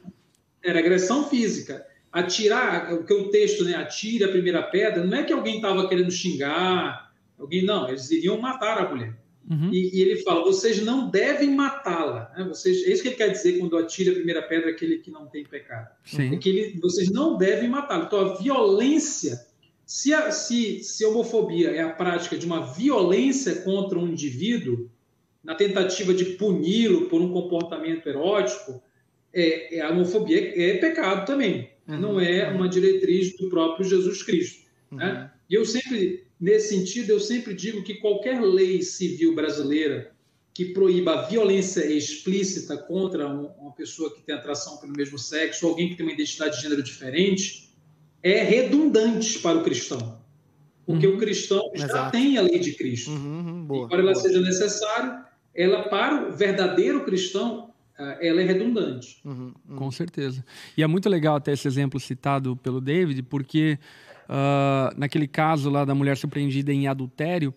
era 0.64 0.80
agressão 0.80 1.30
física 1.30 1.86
atirar, 2.16 2.94
o 2.94 3.04
que 3.04 3.14
o 3.14 3.30
texto, 3.30 3.66
né, 3.66 3.76
atire 3.76 4.24
a 4.24 4.30
primeira 4.30 4.64
pedra, 4.64 5.04
não 5.04 5.18
é 5.18 5.24
que 5.24 5.34
alguém 5.34 5.58
estava 5.58 5.90
querendo 5.90 6.10
xingar, 6.10 7.14
alguém 7.38 7.66
não, 7.66 7.90
eles 7.90 8.10
iriam 8.10 8.40
matar 8.40 8.78
a 8.78 8.90
mulher. 8.90 9.14
Uhum. 9.52 9.70
E, 9.72 9.98
e, 9.98 10.02
ele 10.02 10.16
fala, 10.24 10.42
vocês 10.42 10.82
não 10.82 11.10
devem 11.10 11.52
matá-la. 11.52 12.32
Né? 12.36 12.46
Vocês, 12.46 12.88
é 12.88 12.94
isso 12.94 13.02
que 13.02 13.10
ele 13.10 13.18
quer 13.18 13.32
dizer 13.32 13.60
quando 13.60 13.78
atira 13.78 14.12
a 14.12 14.16
primeira 14.16 14.42
pedra 14.42 14.72
aquele 14.72 15.00
que 15.00 15.12
não 15.12 15.28
tem 15.28 15.44
pecado. 15.44 15.90
Sim. 16.06 16.34
É 16.34 16.38
que 16.38 16.50
ele, 16.50 16.80
vocês 16.80 17.12
não 17.12 17.38
devem 17.38 17.70
matá-la. 17.70 18.06
Então 18.06 18.20
a 18.22 18.36
violência, 18.38 19.46
se 19.86 20.14
a, 20.14 20.32
se, 20.32 20.84
se 20.86 21.04
a 21.04 21.10
homofobia 21.10 21.72
é 21.72 21.82
a 21.82 21.90
prática 21.90 22.38
de 22.38 22.46
uma 22.46 22.74
violência 22.74 23.62
contra 23.62 24.00
um 24.00 24.08
indivíduo, 24.08 24.90
na 25.44 25.54
tentativa 25.54 26.14
de 26.14 26.26
puni-lo 26.26 27.08
por 27.08 27.22
um 27.22 27.32
comportamento 27.32 28.08
erótico, 28.08 28.82
é, 29.34 29.76
é, 29.76 29.82
a 29.82 29.90
homofobia 29.90 30.40
é, 30.40 30.72
é 30.72 30.78
pecado 30.78 31.26
também 31.26 31.75
uhum. 31.88 32.00
não 32.00 32.20
é 32.20 32.50
uma 32.52 32.68
diretriz 32.68 33.36
do 33.38 33.50
próprio 33.50 33.88
Jesus 33.88 34.24
Cristo. 34.24 34.66
Uhum. 34.92 34.98
Né? 34.98 35.32
E 35.50 35.54
eu 35.54 35.66
sempre, 35.66 36.26
nesse 36.40 36.76
sentido, 36.76 37.12
eu 37.12 37.20
sempre 37.20 37.54
digo 37.54 37.84
que 37.84 37.96
qualquer 37.96 38.42
lei 38.42 38.82
civil 38.82 39.36
brasileira 39.36 40.16
que 40.54 40.66
proíba 40.66 41.14
a 41.14 41.22
violência 41.24 41.86
explícita 41.86 42.78
contra 42.78 43.28
uma 43.28 43.74
pessoa 43.74 44.16
que 44.16 44.22
tem 44.22 44.34
atração 44.34 44.78
pelo 44.78 44.94
mesmo 44.94 45.20
sexo, 45.20 45.66
ou 45.66 45.72
alguém 45.72 45.90
que 45.90 45.96
tem 45.96 46.06
uma 46.06 46.14
identidade 46.14 46.56
de 46.56 46.62
gênero 46.64 46.82
diferente, 46.82 47.76
é 48.24 48.42
redundante 48.42 49.40
para 49.40 49.58
o 49.58 49.64
cristão. 49.64 50.24
Porque 50.86 51.08
uhum. 51.08 51.16
o 51.16 51.18
cristão 51.18 51.72
já 51.76 51.86
Exato. 51.86 52.12
tem 52.12 52.38
a 52.38 52.42
lei 52.42 52.60
de 52.60 52.72
Cristo. 52.74 53.12
Uhum, 53.12 53.18
uhum. 53.18 53.66
boa, 53.66 53.86
Embora 53.88 54.02
ela 54.02 54.14
boa. 54.14 54.24
seja 54.24 54.40
necessária, 54.40 55.26
ela, 55.54 55.90
para 55.90 56.30
o 56.30 56.32
verdadeiro 56.32 57.04
cristão, 57.04 57.74
ela 57.98 58.42
é 58.42 58.46
redundante. 58.46 59.20
Uhum, 59.24 59.54
uhum. 59.70 59.76
Com 59.76 59.92
certeza. 59.92 60.46
E 60.76 60.84
é 60.84 60.88
muito 60.88 61.10
legal 61.10 61.36
até 61.36 61.54
esse 61.54 61.68
exemplo 61.68 62.00
citado 62.00 62.56
pelo 62.58 62.82
David, 62.82 63.24
porque 63.24 63.80
uh, 64.30 64.98
naquele 64.98 65.28
caso 65.28 65.70
lá 65.70 65.86
da 65.86 65.96
mulher 65.96 66.18
surpreendida 66.18 66.74
em 66.74 66.88
adultério, 66.88 67.54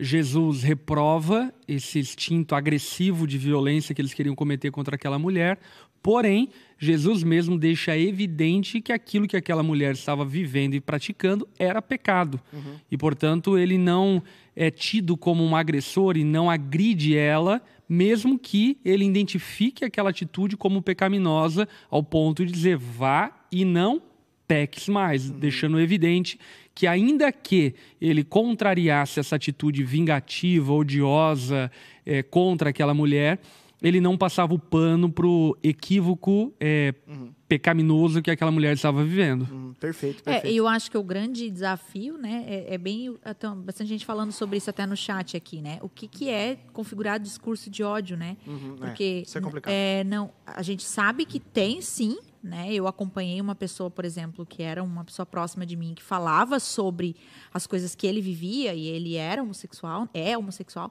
Jesus 0.00 0.62
reprova 0.62 1.52
esse 1.66 1.98
instinto 1.98 2.54
agressivo 2.54 3.26
de 3.26 3.36
violência 3.36 3.94
que 3.94 4.00
eles 4.00 4.14
queriam 4.14 4.34
cometer 4.34 4.70
contra 4.70 4.94
aquela 4.94 5.18
mulher, 5.18 5.58
porém, 6.02 6.48
Jesus 6.78 7.22
mesmo 7.22 7.58
deixa 7.58 7.96
evidente 7.98 8.80
que 8.80 8.92
aquilo 8.92 9.26
que 9.26 9.36
aquela 9.36 9.62
mulher 9.62 9.94
estava 9.94 10.24
vivendo 10.24 10.74
e 10.74 10.80
praticando 10.80 11.48
era 11.58 11.82
pecado. 11.82 12.40
Uhum. 12.52 12.76
E, 12.90 12.96
portanto, 12.96 13.58
ele 13.58 13.76
não 13.76 14.22
é 14.54 14.70
tido 14.70 15.16
como 15.16 15.44
um 15.44 15.56
agressor 15.56 16.16
e 16.16 16.24
não 16.24 16.48
agride 16.48 17.16
ela, 17.16 17.60
mesmo 17.88 18.38
que 18.38 18.78
ele 18.84 19.04
identifique 19.04 19.84
aquela 19.84 20.10
atitude 20.10 20.56
como 20.56 20.82
pecaminosa, 20.82 21.68
ao 21.90 22.02
ponto 22.02 22.44
de 22.44 22.52
dizer 22.52 22.76
vá 22.76 23.32
e 23.50 23.64
não 23.64 24.02
peques 24.46 24.88
mais, 24.88 25.28
uhum. 25.28 25.38
deixando 25.38 25.80
evidente 25.80 26.38
que, 26.74 26.86
ainda 26.86 27.32
que 27.32 27.74
ele 28.00 28.22
contrariasse 28.22 29.18
essa 29.18 29.34
atitude 29.34 29.82
vingativa, 29.82 30.72
odiosa 30.72 31.70
é, 32.06 32.22
contra 32.22 32.70
aquela 32.70 32.94
mulher, 32.94 33.40
ele 33.82 34.00
não 34.00 34.16
passava 34.16 34.54
o 34.54 34.58
pano 34.58 35.10
para 35.10 35.26
o 35.26 35.56
equívoco 35.62 36.52
é, 36.58 36.94
uhum. 37.06 37.32
pecaminoso 37.48 38.20
que 38.20 38.30
aquela 38.30 38.50
mulher 38.50 38.74
estava 38.74 39.04
vivendo. 39.04 39.48
Uhum. 39.50 39.74
Perfeito, 39.74 40.22
perfeito. 40.22 40.52
É, 40.52 40.58
eu 40.58 40.66
acho 40.66 40.90
que 40.90 40.98
o 40.98 41.02
grande 41.02 41.48
desafio, 41.48 42.18
né, 42.18 42.44
é, 42.46 42.74
é 42.74 42.78
bem, 42.78 43.14
então, 43.24 43.56
bastante 43.56 43.88
gente 43.88 44.04
falando 44.04 44.32
sobre 44.32 44.56
isso 44.56 44.68
até 44.68 44.84
no 44.84 44.96
chat 44.96 45.36
aqui, 45.36 45.62
né? 45.62 45.78
O 45.80 45.88
que, 45.88 46.08
que 46.08 46.28
é 46.28 46.58
configurar 46.72 47.20
discurso 47.20 47.70
de 47.70 47.82
ódio, 47.82 48.16
né? 48.16 48.36
Uhum, 48.46 48.76
é, 48.80 48.86
Porque 48.86 49.22
isso 49.24 49.38
é 49.38 49.40
complicado. 49.40 49.72
É, 49.72 50.02
não, 50.04 50.32
a 50.44 50.62
gente 50.62 50.82
sabe 50.82 51.24
que 51.24 51.38
tem, 51.38 51.80
sim, 51.80 52.18
né? 52.48 52.72
Eu 52.72 52.88
acompanhei 52.88 53.40
uma 53.40 53.54
pessoa, 53.54 53.90
por 53.90 54.04
exemplo, 54.04 54.44
que 54.44 54.62
era 54.62 54.82
uma 54.82 55.04
pessoa 55.04 55.26
próxima 55.26 55.64
de 55.64 55.76
mim, 55.76 55.94
que 55.94 56.02
falava 56.02 56.58
sobre 56.58 57.14
as 57.52 57.66
coisas 57.66 57.94
que 57.94 58.06
ele 58.06 58.20
vivia 58.20 58.74
e 58.74 58.88
ele 58.88 59.14
era 59.14 59.42
homossexual, 59.42 60.08
é 60.14 60.36
homossexual. 60.36 60.90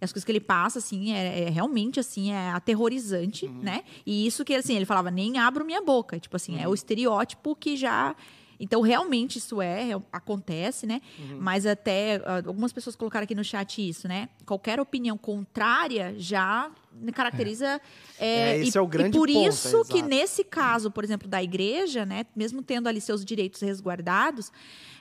E 0.00 0.04
as 0.04 0.12
coisas 0.12 0.24
que 0.24 0.30
ele 0.30 0.40
passa, 0.40 0.78
assim, 0.78 1.12
é, 1.12 1.44
é 1.44 1.48
realmente, 1.48 1.98
assim, 1.98 2.30
é 2.30 2.50
aterrorizante, 2.50 3.46
uhum. 3.46 3.60
né? 3.60 3.82
E 4.06 4.26
isso 4.26 4.44
que, 4.44 4.54
assim, 4.54 4.76
ele 4.76 4.84
falava, 4.84 5.10
nem 5.10 5.38
abro 5.38 5.64
minha 5.64 5.82
boca. 5.82 6.20
Tipo 6.20 6.36
assim, 6.36 6.52
uhum. 6.52 6.60
é 6.60 6.64
o 6.64 6.68
uhum. 6.68 6.74
estereótipo 6.74 7.56
que 7.56 7.76
já... 7.76 8.14
Então, 8.60 8.80
realmente, 8.80 9.38
isso 9.38 9.62
é, 9.62 9.92
é 9.92 10.02
acontece, 10.12 10.84
né? 10.84 11.00
Uhum. 11.18 11.38
Mas 11.40 11.64
até, 11.64 12.20
algumas 12.44 12.72
pessoas 12.72 12.96
colocaram 12.96 13.22
aqui 13.22 13.34
no 13.34 13.44
chat 13.44 13.88
isso, 13.88 14.08
né? 14.08 14.28
Qualquer 14.44 14.80
opinião 14.80 15.16
contrária 15.16 16.14
já 16.18 16.70
caracteriza. 17.12 17.80
É, 18.18 18.26
é, 18.26 18.58
esse 18.58 18.76
e, 18.76 18.78
é 18.78 18.80
o 18.80 18.86
grande 18.86 19.16
e 19.16 19.20
por 19.20 19.28
ponto, 19.28 19.48
isso 19.48 19.84
que 19.84 19.98
exato. 19.98 20.08
nesse 20.08 20.44
caso, 20.44 20.90
por 20.90 21.04
exemplo, 21.04 21.28
da 21.28 21.42
igreja, 21.42 22.04
né, 22.04 22.24
mesmo 22.34 22.62
tendo 22.62 22.88
ali 22.88 23.00
seus 23.00 23.24
direitos 23.24 23.60
resguardados, 23.60 24.50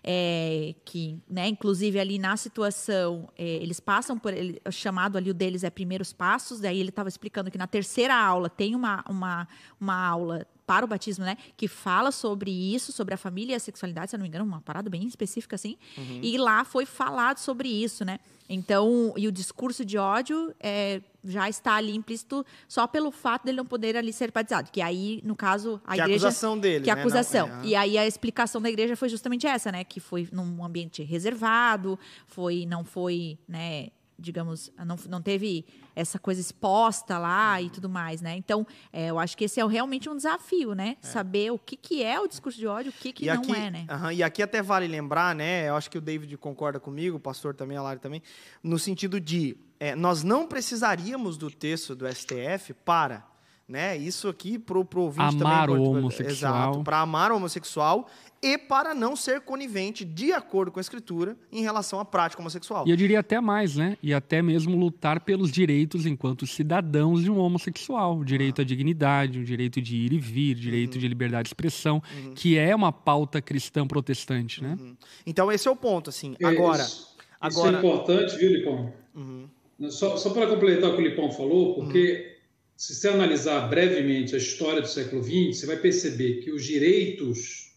é, 0.04 0.76
que, 0.86 1.20
né, 1.30 1.48
inclusive 1.48 2.00
ali 2.00 2.18
na 2.18 2.38
situação, 2.38 3.30
é, 3.38 3.44
eles 3.44 3.80
passam 3.80 4.18
por 4.18 4.34
ele, 4.34 4.62
o 4.66 4.72
chamado 4.72 5.18
ali 5.18 5.30
o 5.30 5.34
deles 5.34 5.64
é 5.64 5.70
primeiros 5.70 6.14
passos, 6.14 6.60
daí 6.60 6.80
ele 6.80 6.90
estava 6.90 7.10
explicando 7.10 7.52
que 7.52 7.58
na 7.58 7.68
terceira 7.68 8.16
aula 8.16 8.50
tem 8.50 8.76
uma, 8.76 9.04
uma, 9.10 9.48
uma 9.80 10.08
aula 10.08 10.48
para 10.68 10.86
o 10.86 10.88
batismo, 10.88 11.26
né, 11.26 11.38
que 11.56 11.68
fala 11.68 12.12
sobre 12.12 12.52
isso, 12.52 12.92
sobre 12.92 13.16
a 13.16 13.18
família 13.18 13.54
e 13.54 13.56
a 13.56 13.60
sexualidade, 13.60 14.12
se 14.12 14.16
eu 14.16 14.20
não 14.20 14.24
me 14.24 14.28
engano, 14.28 14.46
uma 14.46 14.62
parada 14.62 14.90
bem 14.90 15.08
específica 15.08 15.56
assim, 15.56 15.78
e 16.22 16.38
lá 16.38 16.64
foi 16.64 16.86
falado 16.86 17.40
sobre 17.40 17.70
isso, 17.70 18.06
né, 18.06 18.20
então, 18.50 19.14
e 19.18 19.28
o 19.28 19.32
discurso 19.32 19.84
de 19.84 19.98
ódio 19.98 20.54
é, 20.60 21.02
já 21.24 21.50
está 21.50 21.76
ali 21.76 21.94
implícito 21.94 22.46
só 22.68 22.88
pelo 22.88 23.12
fato 23.12 23.44
dele 23.44 23.58
não 23.58 23.66
poder 23.66 23.98
ali 23.98 24.14
ser 24.14 24.32
batizado, 24.32 24.70
que 24.72 24.82
aí, 24.82 25.22
no 25.24 25.36
caso, 25.36 25.82
a 25.86 25.96
Que 25.96 26.00
é 26.00 26.04
a 26.04 26.06
igreja... 26.06 26.28
acusação 26.28 26.58
dele, 26.58 26.84
Que 26.86 26.90
é 26.90 26.96
né? 26.96 27.02
acusação. 27.02 27.48
Não, 27.48 27.62
é, 27.62 27.66
E 27.66 27.76
aí 27.76 27.98
a 27.98 28.08
explicação 28.08 28.62
da 28.62 28.70
igreja 28.70 28.96
foi 28.96 29.10
justamente 29.10 29.46
essa, 29.46 29.72
né? 29.72 29.84
Que 29.84 30.00
foi 30.00 30.30
num 30.32 30.64
ambiente 30.64 31.04
reservado, 31.04 32.00
foi, 32.26 32.66
não 32.66 32.86
foi, 32.86 33.38
né? 33.48 33.90
Digamos, 34.20 34.72
não, 34.84 34.96
não 35.08 35.22
teve 35.22 35.64
essa 35.96 36.18
coisa 36.18 36.42
exposta 36.42 37.18
lá 37.20 37.62
e 37.62 37.70
tudo 37.70 37.88
mais, 37.88 38.22
né? 38.22 38.36
Então, 38.36 38.66
é, 38.92 39.08
eu 39.08 39.20
acho 39.20 39.38
que 39.38 39.46
esse 39.46 39.60
é 39.60 39.68
realmente 39.68 40.10
um 40.10 40.16
desafio, 40.16 40.74
né? 40.74 40.98
Saber 41.02 41.52
o 41.52 41.60
que, 41.60 41.76
que 41.76 42.04
é 42.04 42.20
o 42.20 42.28
discurso 42.28 42.58
de 42.58 42.66
ódio, 42.66 42.92
o 42.92 42.94
que, 42.94 43.14
que 43.14 43.26
e 43.26 43.28
não 43.28 43.36
aqui, 43.36 43.56
é, 43.56 43.72
né? 43.72 43.86
e 44.14 44.24
aqui 44.24 44.42
até 44.42 44.62
vale 44.62 44.88
lembrar, 44.88 45.36
né? 45.36 45.70
Eu 45.70 45.76
acho 45.76 45.90
que 45.90 45.98
o 45.98 46.02
David 46.02 46.36
concorda 46.38 46.80
comigo, 46.80 47.18
o 47.18 47.20
pastor 47.20 47.54
também, 47.56 47.78
a 47.78 47.82
Lari 47.82 48.00
também, 48.00 48.22
no 48.64 48.80
sentido 48.80 49.20
de 49.20 49.56
é, 49.80 49.96
nós 49.96 50.24
não 50.24 50.48
precisaríamos 50.48 51.38
do 51.38 51.52
texto 51.52 51.96
do 51.96 52.08
STF 52.12 52.74
para, 52.86 53.26
né? 53.68 53.98
Isso 53.98 54.30
aqui 54.30 54.58
pro, 54.58 54.86
pro 54.86 55.02
ouvinte 55.02 55.36
Amar 55.42 55.68
também 55.68 55.76
é 55.84 55.88
o 55.88 55.92
homossexual. 55.92 56.32
Exato, 56.72 56.84
para 56.84 57.00
amar 57.02 57.32
o 57.32 57.36
homossexual 57.36 58.08
e 58.42 58.58
para 58.58 58.94
não 58.94 59.16
ser 59.16 59.42
conivente 59.42 60.06
de 60.06 60.32
acordo 60.32 60.72
com 60.72 60.80
a 60.80 60.82
escritura 60.82 61.36
em 61.52 61.64
relação 61.64 62.00
à 62.00 62.06
prática 62.06 62.42
homossexual. 62.42 62.88
E 62.88 62.92
eu 62.92 62.96
diria 62.96 63.20
até 63.20 63.42
mais, 63.42 63.76
né? 63.76 63.98
E 64.02 64.14
até 64.14 64.42
mesmo 64.42 64.78
lutar 64.78 65.20
pelos 65.22 65.52
direitos 65.52 66.06
enquanto 66.06 66.48
cidadãos 66.48 67.24
de 67.24 67.32
um 67.32 67.40
homossexual. 67.40 68.20
O 68.20 68.24
direito 68.24 68.62
à 68.62 68.64
dignidade, 68.64 69.40
o 69.40 69.44
direito 69.44 69.82
de 69.82 69.96
ir 69.98 70.14
e 70.14 70.20
vir, 70.20 70.56
o 70.56 70.60
direito 70.60 70.98
de 70.98 71.08
liberdade 71.08 71.44
de 71.44 71.50
expressão, 71.50 72.02
que 72.36 72.58
é 72.58 72.74
uma 72.76 72.92
pauta 72.94 73.42
cristã 73.42 73.86
protestante, 73.86 74.64
né? 74.64 74.78
Então 75.26 75.52
esse 75.52 75.68
é 75.68 75.72
o 75.72 75.76
ponto, 75.76 76.10
assim. 76.10 76.36
É, 76.40 76.46
Agora, 76.46 76.84
Isso, 76.84 77.18
agora- 77.42 77.70
isso 77.70 77.76
é 77.76 77.80
importante, 77.80 78.38
viu, 78.38 78.50
Lipão? 78.52 78.94
Uhum. 79.16 79.48
Só, 79.90 80.16
só 80.16 80.30
para 80.30 80.48
completar 80.48 80.90
o 80.92 80.96
que 80.96 81.02
o 81.02 81.06
Lipão 81.06 81.32
falou, 81.32 81.76
porque 81.76 82.37
se 82.78 82.94
você 82.94 83.08
analisar 83.08 83.68
brevemente 83.68 84.36
a 84.36 84.38
história 84.38 84.82
do 84.82 84.88
século 84.88 85.24
XX, 85.24 85.60
você 85.60 85.66
vai 85.66 85.78
perceber 85.78 86.42
que 86.42 86.52
os 86.52 86.64
direitos 86.64 87.74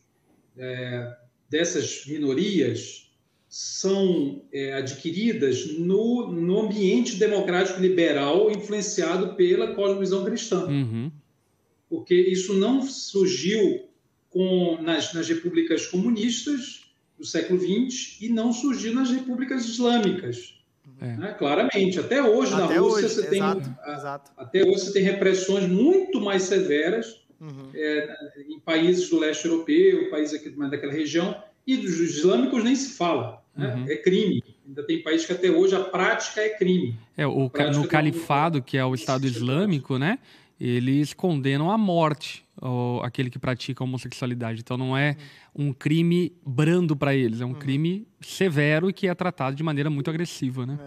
é, 0.59 1.17
dessas 1.49 2.05
minorias 2.07 3.11
são 3.49 4.45
é, 4.53 4.75
adquiridas 4.75 5.79
no, 5.79 6.31
no 6.31 6.61
ambiente 6.61 7.17
democrático 7.17 7.81
liberal 7.81 8.51
influenciado 8.51 9.35
pela 9.35 9.75
cosmovisão 9.75 10.25
cristã 10.25 10.67
Uhum. 10.67 11.11
porque 11.89 12.15
isso 12.15 12.55
não 12.55 12.83
surgiu 12.83 13.89
com, 14.29 14.81
nas, 14.83 15.15
nas 15.15 15.29
repúblicas 15.29 15.87
comunistas 15.87 16.83
do 17.19 17.25
século 17.25 17.59
XX 17.59 18.21
e 18.21 18.29
não 18.29 18.53
surgiu 18.53 18.95
nas 18.95 19.11
repúblicas 19.11 19.65
islâmicas. 19.65 20.60
É. 21.01 21.17
né? 21.17 21.35
Claramente, 21.39 21.99
até 21.99 22.23
hoje 22.23 22.53
Até 22.55 22.75
na 22.75 22.81
Rússia 22.81 23.07
hoje, 23.07 23.09
você 23.15 23.27
tem 23.29 23.39
exato, 23.39 23.77
a- 23.83 23.93
exato. 23.95 24.31
até 24.37 24.63
hoje 24.65 24.81
você 24.81 24.93
tem 24.93 25.03
repressões 25.03 25.67
muito 25.67 26.21
mais 26.21 26.43
severas 26.43 27.19
Uhum. 27.41 27.71
em 28.49 28.61
países 28.61 29.09
do 29.09 29.19
leste 29.19 29.47
europeu, 29.47 30.11
países 30.11 30.35
aqui 30.39 30.51
daquela 30.51 30.93
região 30.93 31.35
e 31.67 31.77
dos 31.79 31.99
islâmicos 31.99 32.63
nem 32.63 32.75
se 32.77 32.97
fala. 32.97 33.41
né? 33.57 33.75
Uhum. 33.75 33.87
É 33.91 33.97
crime. 33.97 34.45
Ainda 34.67 34.83
tem 34.85 35.03
países 35.03 35.27
que 35.27 35.33
até 35.33 35.51
hoje 35.51 35.75
a 35.75 35.81
prática 35.81 36.41
é 36.41 36.51
crime. 36.51 36.95
É, 37.17 37.27
o, 37.27 37.51
no 37.73 37.83
do- 37.83 37.89
califado, 37.89 38.63
que 38.63 38.77
é 38.79 38.85
o 38.85 38.95
Estado 38.95 39.27
Islâmico, 39.27 39.99
né? 39.99 40.19
Eles 40.61 41.13
condenam 41.15 41.71
à 41.71 41.77
morte 41.79 42.45
o- 42.61 43.01
aquele 43.03 43.31
que 43.31 43.39
pratica 43.39 43.83
homossexualidade. 43.83 44.61
Então 44.61 44.77
não 44.77 44.97
é 44.97 45.17
um 45.55 45.73
crime 45.73 46.33
brando 46.45 46.97
para 46.97 47.15
eles, 47.15 47.41
é 47.41 47.45
um 47.45 47.55
crime 47.55 48.07
severo 48.21 48.91
e 48.91 48.93
que 48.93 49.09
é 49.09 49.15
tratado 49.15 49.57
de 49.57 49.63
maneira 49.63 49.91
muito 49.91 50.11
agressiva, 50.11 50.67
né? 50.67 50.79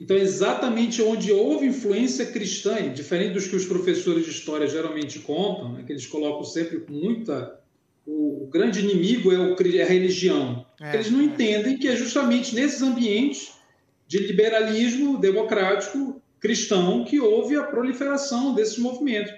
Então, 0.00 0.16
exatamente 0.16 1.02
onde 1.02 1.32
houve 1.32 1.66
influência 1.66 2.24
cristã, 2.26 2.78
e 2.78 2.90
diferente 2.90 3.32
dos 3.32 3.48
que 3.48 3.56
os 3.56 3.66
professores 3.66 4.24
de 4.24 4.30
história 4.30 4.68
geralmente 4.68 5.18
contam, 5.18 5.72
né, 5.72 5.82
que 5.84 5.92
eles 5.92 6.06
colocam 6.06 6.44
sempre 6.44 6.78
com 6.80 6.92
muita. 6.92 7.58
O, 8.06 8.48
grande 8.50 8.80
inimigo 8.80 9.32
é, 9.32 9.38
o, 9.38 9.56
é 9.76 9.82
a 9.82 9.86
religião. 9.86 10.64
É, 10.80 10.94
eles 10.94 11.10
não 11.10 11.20
é. 11.20 11.24
entendem 11.24 11.76
que 11.76 11.88
é 11.88 11.96
justamente 11.96 12.54
nesses 12.54 12.80
ambientes 12.80 13.52
de 14.06 14.18
liberalismo 14.18 15.18
democrático 15.18 16.22
cristão 16.40 17.04
que 17.04 17.20
houve 17.20 17.56
a 17.56 17.64
proliferação 17.64 18.54
desses 18.54 18.78
movimentos. 18.78 19.32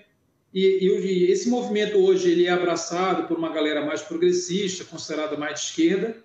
E, 0.52 0.60
e 0.82 1.30
esse 1.30 1.48
movimento 1.48 1.96
hoje 1.98 2.30
ele 2.30 2.46
é 2.46 2.50
abraçado 2.50 3.28
por 3.28 3.38
uma 3.38 3.52
galera 3.52 3.84
mais 3.86 4.02
progressista, 4.02 4.84
considerada 4.84 5.36
mais 5.36 5.54
de 5.60 5.66
esquerda, 5.66 6.16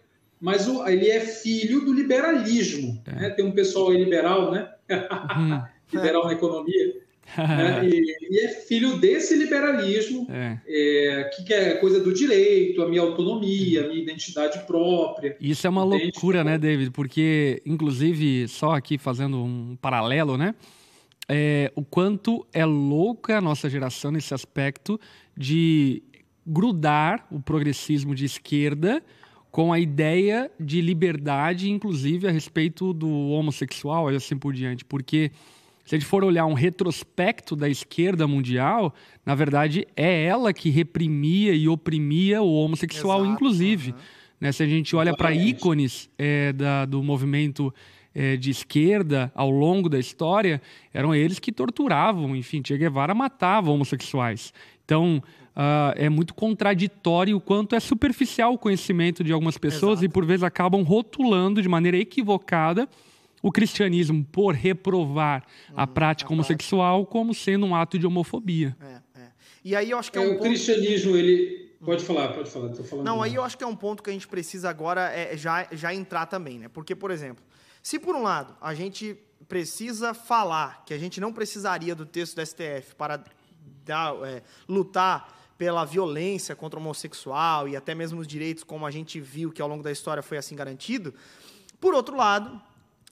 mas 0.42 0.68
o- 0.68 0.86
ele 0.88 1.10
é 1.10 1.20
filho 1.20 1.82
do 1.86 1.94
liberalismo. 1.94 3.02
É. 3.06 3.16
né? 3.16 3.30
Tem 3.30 3.46
um 3.46 3.52
pessoal 3.52 3.90
aí 3.92 3.98
liberal, 4.04 4.52
né? 4.52 4.70
Uhum. 4.90 5.62
liberal 5.94 6.26
na 6.26 6.34
economia, 6.34 6.96
né? 7.38 7.82
e, 7.88 8.04
e 8.32 8.40
é 8.40 8.48
filho 8.50 8.98
desse 8.98 9.36
liberalismo 9.36 10.28
É. 10.32 10.58
é, 10.68 11.24
que 11.36 11.44
quer 11.44 11.80
coisa 11.80 12.00
do 12.00 12.12
direito, 12.14 12.82
a 12.82 12.90
minha 12.90 13.02
autonomia, 13.02 13.84
a 13.86 13.88
minha 13.88 14.02
identidade 14.02 14.60
própria. 14.66 15.38
Isso 15.40 15.66
é 15.68 15.70
uma 15.70 15.84
loucura, 15.84 16.44
né, 16.44 16.58
David? 16.58 16.90
Porque, 16.92 17.62
inclusive, 17.66 18.48
só 18.48 18.72
aqui 18.72 18.98
fazendo 18.98 19.38
um 19.38 19.78
paralelo, 19.80 20.36
né? 20.38 20.56
É, 21.28 21.72
o 21.76 21.84
quanto 21.84 22.46
é 22.54 22.64
louca 22.66 23.38
a 23.38 23.42
nossa 23.42 23.70
geração 23.70 24.12
nesse 24.12 24.34
aspecto 24.34 25.00
de 25.36 26.04
grudar 26.46 27.26
o 27.32 27.40
progressismo 27.40 28.14
de 28.14 28.26
esquerda 28.26 29.04
com 29.50 29.74
a 29.74 29.80
ideia 29.80 30.52
de 30.60 30.82
liberdade, 30.82 31.72
inclusive 31.72 32.28
a 32.28 32.32
respeito 32.32 32.94
do 32.94 33.10
homossexual 33.30 34.12
e 34.12 34.16
assim 34.16 34.38
por 34.38 34.54
diante. 34.54 34.86
Porque 34.86 35.32
se 35.84 35.96
a 35.96 35.98
gente 35.98 36.08
for 36.08 36.24
olhar 36.24 36.46
um 36.46 36.54
retrospecto 36.54 37.56
da 37.56 37.68
esquerda 37.70 38.28
mundial, 38.28 38.94
na 39.26 39.34
verdade 39.34 39.88
é 39.96 40.26
ela 40.26 40.54
que 40.54 40.70
reprimia 40.70 41.54
e 41.54 41.68
oprimia 41.68 42.42
o 42.42 42.54
homossexual, 42.54 43.20
Exato, 43.22 43.34
inclusive. 43.34 43.92
aham. 43.92 44.00
Né? 44.42 44.52
Se 44.52 44.62
a 44.62 44.68
gente 44.68 44.96
olha 44.96 45.16
para 45.16 45.34
ícones 45.34 46.10
é, 46.18 46.52
da- 46.54 46.86
do 46.86 47.02
movimento 47.02 47.74
é, 48.16 48.38
de 48.38 48.50
esquerda 48.50 49.32
ao 49.36 49.52
longo 49.52 49.90
da 49.90 50.00
história, 50.00 50.62
eram 50.94 51.14
eles 51.14 51.38
que 51.38 51.52
torturavam, 51.52 52.36
enfim, 52.36 52.62
Che 52.66 52.78
Guevara 52.78 53.14
matava 53.14 53.70
homossexuais. 53.70 54.54
Então, 54.86 55.22
ah, 55.56 55.94
é 55.98 56.10
muito 56.10 56.34
contraditório 56.34 57.38
o 57.38 57.42
quanto 57.42 57.76
é 57.76 57.80
superficial 57.80 58.54
o 58.54 58.58
conhecimento 58.58 59.24
de 59.24 59.32
algumas 59.32 59.58
pessoas 59.58 60.00
Exato. 60.00 60.06
e, 60.06 60.10
por 60.10 60.26
vezes, 60.26 60.44
acabam 60.44 60.82
rotulando 60.82 61.62
de 61.62 61.68
maneira 61.68 61.98
equivocada 61.98 62.88
o 63.42 63.52
cristianismo 63.52 64.26
por 64.26 64.56
reprovar 64.56 65.46
a 65.76 65.86
prática 65.86 66.32
a 66.32 66.34
homossexual 66.34 67.06
como 67.06 67.34
sendo 67.34 67.66
um 67.66 67.76
ato 67.76 68.00
de 68.00 68.08
homofobia. 68.08 68.76
É, 68.82 69.22
é. 69.22 69.28
E 69.64 69.76
aí 69.76 69.92
eu 69.92 70.00
acho 70.00 70.12
que 70.12 70.18
é, 70.18 70.24
É, 70.24 70.28
um 70.28 70.32
o 70.32 70.34
ponto... 70.36 70.48
cristianismo, 70.48 71.16
ele. 71.16 71.66
Pode 71.84 72.04
falar, 72.04 72.30
pode 72.30 72.50
falar. 72.50 72.70
Tô 72.70 72.84
falando 72.84 73.06
Não, 73.06 73.22
aí 73.22 73.36
eu 73.36 73.44
acho 73.44 73.56
que 73.56 73.64
é 73.64 73.68
um 73.68 73.76
ponto 73.76 74.02
que 74.02 74.10
a 74.10 74.14
gente 74.14 74.28
precisa 74.28 74.70
agora 74.70 75.12
é, 75.14 75.38
já, 75.38 75.68
já 75.72 75.94
entrar 75.94 76.26
também, 76.26 76.58
né? 76.58 76.68
Porque, 76.68 76.96
por 76.96 77.12
exemplo, 77.12 77.44
se 77.86 78.00
por 78.00 78.16
um 78.16 78.24
lado 78.24 78.58
a 78.60 78.74
gente 78.74 79.16
precisa 79.48 80.12
falar 80.12 80.84
que 80.88 80.92
a 80.92 80.98
gente 80.98 81.22
não 81.22 81.32
precisaria 81.32 81.94
do 81.94 82.04
texto 82.04 82.36
do 82.36 82.44
STF 82.44 82.96
para 82.98 83.24
dar, 83.86 84.16
é, 84.24 84.42
lutar 84.68 85.32
pela 85.56 85.86
violência 85.86 86.56
contra 86.56 86.80
o 86.80 86.82
homossexual 86.82 87.68
e 87.68 87.76
até 87.76 87.94
mesmo 87.94 88.20
os 88.20 88.26
direitos, 88.26 88.64
como 88.64 88.88
a 88.88 88.90
gente 88.90 89.22
viu 89.22 89.52
que 89.52 89.62
ao 89.62 89.68
longo 89.68 89.84
da 89.84 89.92
história 89.92 90.24
foi 90.24 90.40
assim 90.40 90.56
garantido, 90.56 91.14
por 91.80 91.94
outro 91.94 92.18
lado, 92.18 92.60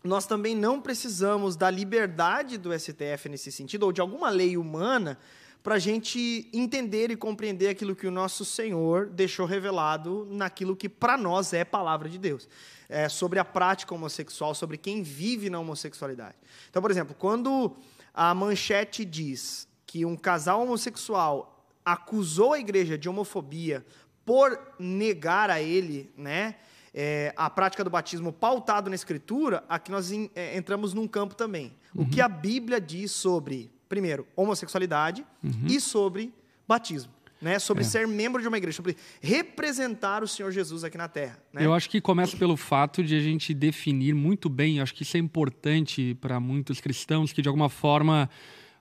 nós 0.03 0.25
também 0.25 0.55
não 0.55 0.81
precisamos 0.81 1.55
da 1.55 1.69
liberdade 1.69 2.57
do 2.57 2.73
STF 2.73 3.29
nesse 3.29 3.51
sentido, 3.51 3.83
ou 3.83 3.91
de 3.91 4.01
alguma 4.01 4.31
lei 4.31 4.57
humana, 4.57 5.19
para 5.61 5.75
a 5.75 5.79
gente 5.79 6.49
entender 6.51 7.11
e 7.11 7.15
compreender 7.15 7.69
aquilo 7.69 7.95
que 7.95 8.07
o 8.07 8.11
nosso 8.11 8.43
Senhor 8.43 9.05
deixou 9.05 9.45
revelado 9.45 10.27
naquilo 10.31 10.75
que 10.75 10.89
para 10.89 11.15
nós 11.15 11.53
é 11.53 11.63
palavra 11.63 12.09
de 12.09 12.17
Deus. 12.17 12.49
É, 12.89 13.07
sobre 13.09 13.39
a 13.39 13.45
prática 13.45 13.93
homossexual, 13.95 14.53
sobre 14.53 14.77
quem 14.77 15.01
vive 15.03 15.49
na 15.49 15.59
homossexualidade. 15.59 16.35
Então, 16.69 16.81
por 16.81 16.91
exemplo, 16.91 17.15
quando 17.17 17.75
a 18.13 18.33
manchete 18.35 19.03
diz 19.05 19.67
que 19.85 20.05
um 20.05 20.15
casal 20.15 20.61
homossexual 20.61 21.65
acusou 21.85 22.53
a 22.53 22.59
igreja 22.59 22.97
de 22.97 23.09
homofobia 23.09 23.85
por 24.25 24.57
negar 24.79 25.49
a 25.49 25.61
ele, 25.61 26.11
né, 26.17 26.55
é, 26.93 27.33
a 27.35 27.49
prática 27.49 27.83
do 27.83 27.89
batismo 27.89 28.31
pautado 28.31 28.89
na 28.89 28.95
escritura, 28.95 29.63
aqui 29.67 29.91
nós 29.91 30.11
em- 30.11 30.29
é, 30.35 30.55
entramos 30.57 30.93
num 30.93 31.07
campo 31.07 31.35
também. 31.35 31.73
O 31.95 32.05
que 32.07 32.21
a 32.21 32.27
Bíblia 32.29 32.79
diz 32.79 33.11
sobre 33.11 33.71
primeiro, 33.89 34.25
homossexualidade 34.35 35.25
Uhum. 35.43 35.67
e 35.67 35.79
sobre 35.79 36.33
batismo. 36.67 37.11
Né, 37.43 37.59
sobre 37.59 37.83
É. 37.83 37.85
ser 37.85 38.07
membro 38.07 38.41
de 38.41 38.47
uma 38.47 38.57
igreja, 38.57 38.77
sobre 38.77 38.95
representar 39.21 40.23
o 40.23 40.27
Senhor 40.27 40.49
Jesus 40.49 40.83
aqui 40.85 40.97
na 40.97 41.09
Terra. 41.09 41.37
Né? 41.51 41.65
Eu 41.65 41.73
acho 41.73 41.89
que 41.89 41.99
começa 41.99 42.37
pelo 42.37 42.55
fato 42.55 43.03
de 43.03 43.15
a 43.15 43.19
gente 43.19 43.53
definir 43.53 44.15
muito 44.15 44.47
bem, 44.47 44.79
acho 44.79 44.95
que 44.95 45.03
isso 45.03 45.17
é 45.17 45.19
importante 45.19 46.15
para 46.21 46.39
muitos 46.39 46.79
cristãos 46.79 47.33
que 47.33 47.41
de 47.41 47.49
alguma 47.49 47.67
forma 47.67 48.29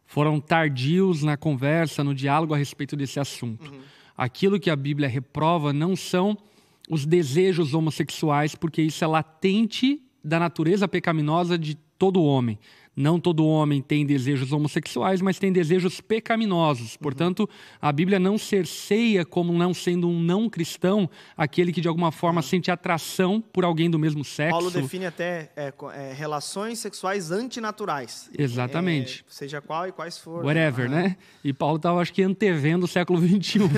foram 0.07 0.39
tardios 0.41 1.23
na 1.25 1.37
conversa, 1.37 2.05
no 2.05 2.15
diálogo 2.15 2.55
a 2.55 2.57
respeito 2.57 2.95
desse 2.95 3.19
assunto. 3.19 3.73
Aquilo 4.17 4.61
que 4.61 4.71
a 4.71 4.77
Bíblia 4.77 5.09
reprova 5.09 5.73
não 5.73 5.97
são 5.97 6.39
os 6.89 7.05
desejos 7.05 7.75
homossexuais, 7.75 8.55
porque 8.55 8.83
isso 8.83 9.03
é 9.03 9.07
latente 9.07 10.01
da 10.23 10.39
natureza 10.39 10.87
pecaminosa 10.87 11.59
de 11.59 11.75
todo 11.99 12.23
homem. 12.23 12.59
Não 12.95 13.19
todo 13.19 13.47
homem 13.47 13.81
tem 13.81 14.05
desejos 14.05 14.53
homossexuais, 14.53 15.23
mas 15.23 15.39
tem 15.39 15.51
desejos 15.51 16.01
pecaminosos. 16.01 16.97
Portanto, 16.97 17.49
a 17.81 17.91
Bíblia 17.91 18.19
não 18.19 18.37
cerceia 18.37 19.25
como 19.25 19.53
não 19.55 19.73
sendo 19.73 20.09
um 20.09 20.21
não 20.21 20.49
cristão 20.49 21.09
aquele 21.35 21.73
que 21.73 21.81
de 21.81 21.89
alguma 21.89 22.13
forma 22.13 22.43
sente 22.43 22.71
atração 22.71 23.41
por 23.41 23.65
alguém 23.65 23.89
do 23.89 23.99
mesmo 23.99 24.23
sexo. 24.25 24.51
Paulo 24.51 24.71
define 24.71 25.07
até 25.07 25.51
é, 25.57 25.73
é, 25.95 26.13
relações 26.13 26.81
sexuais 26.81 27.31
antinaturais. 27.31 28.31
Exatamente. 28.39 29.25
É, 29.27 29.33
seja 29.33 29.63
qual 29.63 29.89
e 29.89 29.93
quais 29.93 30.19
forem. 30.19 30.47
Whatever, 30.47 30.87
Ah, 30.87 30.95
né? 30.95 31.17
E 31.43 31.53
Paulo 31.53 31.77
estava, 31.77 32.01
acho 32.01 32.13
que, 32.13 32.23
antevendo 32.23 32.85
o 32.85 32.89
século 32.89 33.19
XXI. 33.21 33.61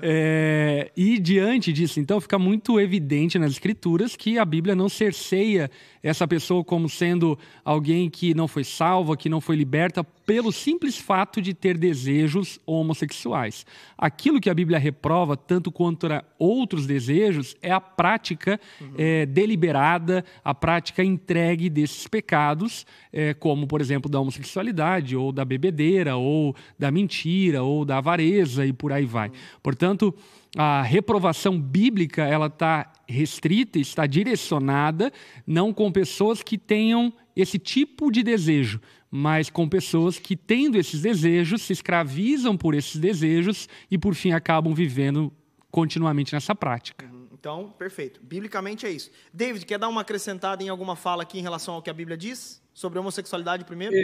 É, 0.00 0.90
e 0.96 1.18
diante 1.18 1.72
disso, 1.72 1.98
então, 1.98 2.20
fica 2.20 2.38
muito 2.38 2.78
evidente 2.78 3.38
nas 3.38 3.52
escrituras 3.52 4.14
que 4.14 4.38
a 4.38 4.44
Bíblia 4.44 4.74
não 4.74 4.88
cerceia 4.88 5.70
essa 6.02 6.26
pessoa 6.26 6.62
como 6.62 6.88
sendo 6.88 7.38
alguém 7.64 8.08
que 8.08 8.17
não 8.34 8.46
foi 8.46 8.64
salva, 8.64 9.16
que 9.16 9.28
não 9.28 9.40
foi 9.40 9.56
liberta, 9.56 10.02
pelo 10.02 10.52
simples 10.52 10.98
fato 10.98 11.40
de 11.40 11.54
ter 11.54 11.78
desejos 11.78 12.60
homossexuais. 12.66 13.64
Aquilo 13.96 14.40
que 14.40 14.50
a 14.50 14.54
Bíblia 14.54 14.78
reprova, 14.78 15.36
tanto 15.36 15.72
quanto 15.72 16.06
a 16.06 16.22
outros 16.38 16.86
desejos, 16.86 17.56
é 17.62 17.72
a 17.72 17.80
prática 17.80 18.60
é, 18.96 19.24
deliberada, 19.24 20.24
a 20.44 20.54
prática 20.54 21.02
entregue 21.02 21.70
desses 21.70 22.06
pecados, 22.06 22.84
é, 23.12 23.32
como, 23.34 23.66
por 23.66 23.80
exemplo, 23.80 24.10
da 24.10 24.20
homossexualidade, 24.20 25.16
ou 25.16 25.32
da 25.32 25.44
bebedeira, 25.44 26.16
ou 26.16 26.54
da 26.78 26.90
mentira, 26.90 27.62
ou 27.62 27.84
da 27.84 27.98
avareza, 27.98 28.66
e 28.66 28.72
por 28.72 28.92
aí 28.92 29.06
vai. 29.06 29.30
Portanto, 29.62 30.14
a 30.56 30.82
reprovação 30.82 31.60
bíblica 31.60 32.24
ela 32.24 32.46
está 32.46 32.92
restrita, 33.06 33.78
está 33.78 34.06
direcionada 34.06 35.12
não 35.46 35.72
com 35.72 35.90
pessoas 35.90 36.42
que 36.42 36.58
tenham 36.58 37.12
esse 37.40 37.58
tipo 37.58 38.10
de 38.10 38.22
desejo, 38.22 38.80
mas 39.10 39.48
com 39.48 39.68
pessoas 39.68 40.18
que, 40.18 40.36
tendo 40.36 40.76
esses 40.76 41.00
desejos, 41.00 41.62
se 41.62 41.72
escravizam 41.72 42.56
por 42.56 42.74
esses 42.74 42.96
desejos 42.96 43.68
e, 43.90 43.96
por 43.96 44.14
fim, 44.14 44.32
acabam 44.32 44.74
vivendo 44.74 45.32
continuamente 45.70 46.34
nessa 46.34 46.54
prática. 46.54 47.08
Então, 47.32 47.72
perfeito. 47.78 48.20
Biblicamente 48.22 48.84
é 48.84 48.90
isso. 48.90 49.10
David, 49.32 49.64
quer 49.64 49.78
dar 49.78 49.88
uma 49.88 50.00
acrescentada 50.00 50.62
em 50.62 50.68
alguma 50.68 50.96
fala 50.96 51.22
aqui 51.22 51.38
em 51.38 51.42
relação 51.42 51.74
ao 51.74 51.82
que 51.82 51.88
a 51.88 51.94
Bíblia 51.94 52.16
diz? 52.16 52.60
Sobre 52.74 52.98
homossexualidade 52.98 53.64
primeiro? 53.64 53.94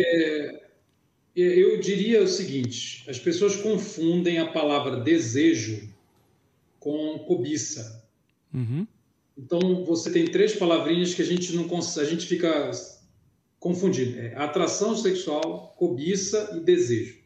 Eu 1.35 1.81
diria 1.81 2.23
o 2.23 2.29
seguinte: 2.29 3.05
as 3.11 3.18
pessoas 3.18 3.57
confundem 3.57 4.38
a 4.38 4.47
palavra 4.47 4.99
desejo 5.01 5.88
com 6.79 7.18
cobiça. 7.27 8.05
Uhum. 8.53 8.87
Então 9.37 9.85
você 9.85 10.12
tem 10.12 10.27
três 10.27 10.55
palavrinhas 10.55 11.12
que 11.12 11.23
a 11.23 11.25
gente 11.25 11.53
não 11.57 11.66
cons- 11.66 11.99
a 11.99 12.05
gente 12.05 12.25
fica 12.27 12.70
confundindo: 13.64 14.18
é 14.18 14.35
atração 14.37 14.94
sexual, 14.94 15.74
cobiça 15.79 16.53
e 16.55 16.61
desejo. 16.61 17.16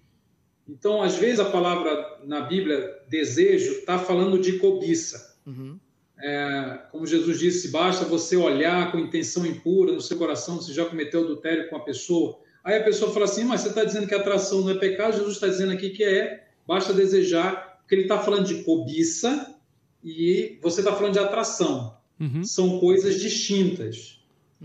Então, 0.68 1.03
às 1.03 1.16
vezes 1.16 1.40
a 1.40 1.51
palavra 1.51 2.20
na 2.24 2.42
Bíblia 2.42 3.03
desejo 3.09 3.72
está 3.72 3.98
falando 3.98 4.38
de 4.38 4.59
cobiça. 4.59 5.37
Uhum. 5.44 5.81
É, 6.20 6.81
como 6.92 7.07
Jesus 7.07 7.40
disse, 7.40 7.68
basta 7.68 8.05
você 8.05 8.37
olhar 8.37 8.92
com 8.92 8.98
intenção 8.98 9.44
impura 9.44 9.92
no 9.92 10.01
seu 10.01 10.16
coração, 10.16 10.57
você 10.57 10.72
já 10.72 10.85
cometeu 10.85 11.24
adultério 11.24 11.68
com 11.68 11.77
a 11.77 11.81
pessoa. 11.81 12.38
Aí 12.62 12.77
a 12.77 12.85
pessoa 12.85 13.12
fala 13.12 13.24
assim, 13.24 13.44
mas 13.44 13.62
você 13.62 13.70
está 13.70 13.83
dizendo 13.83 14.07
que 14.07 14.14
atração 14.14 14.61
não 14.61 14.70
é 14.70 14.74
pecado, 14.74 15.16
Jesus 15.16 15.35
está 15.35 15.48
dizendo 15.48 15.72
aqui 15.72 15.90
que 15.90 16.05
é, 16.05 16.46
basta 16.66 16.92
desejar, 16.92 17.79
porque 17.81 17.94
ele 17.94 18.03
está 18.03 18.18
falando 18.18 18.46
de 18.46 18.62
cobiça 18.62 19.59
e 20.05 20.59
você 20.62 20.81
está 20.81 20.92
falando 20.92 21.14
de 21.14 21.18
atração. 21.18 21.96
Uhum. 22.20 22.44
São 22.44 22.79
coisas 22.79 23.20
distintas. 23.20 24.17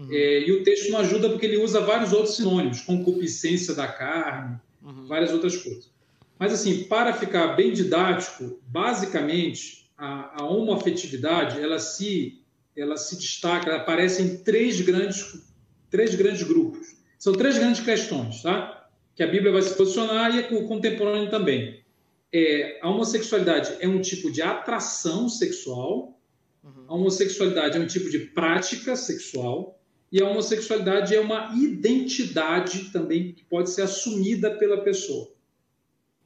É, 0.10 0.48
e 0.48 0.52
o 0.52 0.64
texto 0.64 0.92
não 0.92 1.00
ajuda 1.00 1.30
porque 1.30 1.46
ele 1.46 1.58
usa 1.58 1.80
vários 1.80 2.12
outros 2.12 2.36
sinônimos, 2.36 2.82
concupiscência 2.82 3.74
da 3.76 3.88
carne, 3.88 4.60
Uhum. 4.82 5.08
várias 5.08 5.32
outras 5.32 5.56
coisas. 5.56 5.90
Mas, 6.38 6.52
assim, 6.52 6.84
para 6.86 7.14
ficar 7.14 7.56
bem 7.56 7.72
didático, 7.72 8.60
basicamente, 8.68 9.90
a, 9.98 10.42
a 10.42 10.46
homoafetividade, 10.46 11.60
ela 11.62 11.80
se, 11.80 12.42
ela 12.76 12.98
se 12.98 13.16
destaca, 13.18 13.70
ela 13.70 13.80
aparece 13.82 14.22
em 14.22 14.38
três 14.38 14.82
grandes, 14.82 15.46
três 15.90 16.16
grandes 16.16 16.44
grupos. 16.44 16.96
São 17.18 17.32
três 17.34 17.58
grandes 17.58 17.80
questões, 17.82 18.42
tá? 18.42 18.90
Que 19.16 19.24
a 19.24 19.28
Bíblia 19.28 19.52
vai 19.54 19.62
se 19.62 19.74
posicionar 19.76 20.36
e 20.36 20.56
o 20.56 20.68
contemporâneo 20.68 21.30
também. 21.30 21.82
É, 22.34 22.80
a 22.82 22.90
homossexualidade 22.90 23.78
é 23.80 23.88
um 23.88 24.02
tipo 24.02 24.30
de 24.32 24.42
atração 24.42 25.30
sexual, 25.30 26.20
a 26.88 26.94
homossexualidade 26.94 27.78
é 27.78 27.80
um 27.80 27.88
tipo 27.88 28.10
de 28.10 28.20
prática 28.20 28.96
sexual, 28.96 29.80
e 30.14 30.22
a 30.22 30.30
homossexualidade 30.30 31.16
é 31.16 31.20
uma 31.20 31.52
identidade 31.56 32.92
também 32.92 33.34
que 33.34 33.44
pode 33.46 33.72
ser 33.72 33.82
assumida 33.82 34.52
pela 34.52 34.84
pessoa. 34.84 35.32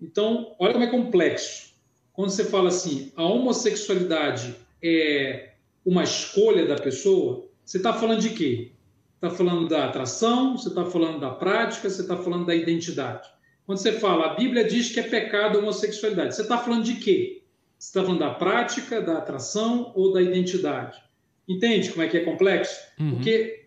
Então, 0.01 0.53
olha 0.59 0.73
como 0.73 0.83
é 0.83 0.91
complexo. 0.91 1.73
Quando 2.11 2.31
você 2.31 2.43
fala 2.43 2.67
assim, 2.67 3.13
a 3.15 3.23
homossexualidade 3.23 4.53
é 4.83 5.53
uma 5.85 6.03
escolha 6.03 6.65
da 6.67 6.75
pessoa, 6.75 7.47
você 7.63 7.77
está 7.77 7.93
falando 7.93 8.19
de 8.19 8.31
quê? 8.31 8.73
Está 9.15 9.29
falando 9.29 9.69
da 9.69 9.85
atração, 9.85 10.57
você 10.57 10.67
está 10.67 10.83
falando 10.83 11.21
da 11.21 11.29
prática, 11.29 11.89
você 11.89 12.01
está 12.01 12.17
falando 12.17 12.45
da 12.45 12.53
identidade. 12.53 13.29
Quando 13.65 13.77
você 13.77 13.93
fala, 13.93 14.33
a 14.33 14.35
Bíblia 14.35 14.65
diz 14.65 14.89
que 14.89 14.99
é 14.99 15.03
pecado 15.03 15.57
a 15.57 15.61
homossexualidade, 15.61 16.35
você 16.35 16.41
está 16.41 16.57
falando 16.57 16.83
de 16.83 16.95
quê? 16.95 17.41
Você 17.79 17.87
está 17.87 18.01
falando 18.01 18.19
da 18.19 18.31
prática, 18.31 18.99
da 18.99 19.19
atração 19.19 19.93
ou 19.95 20.11
da 20.11 20.21
identidade? 20.21 21.01
Entende 21.47 21.89
como 21.91 22.03
é 22.03 22.09
que 22.09 22.17
é 22.17 22.25
complexo? 22.25 22.77
Uhum. 22.99 23.11
Porque 23.11 23.66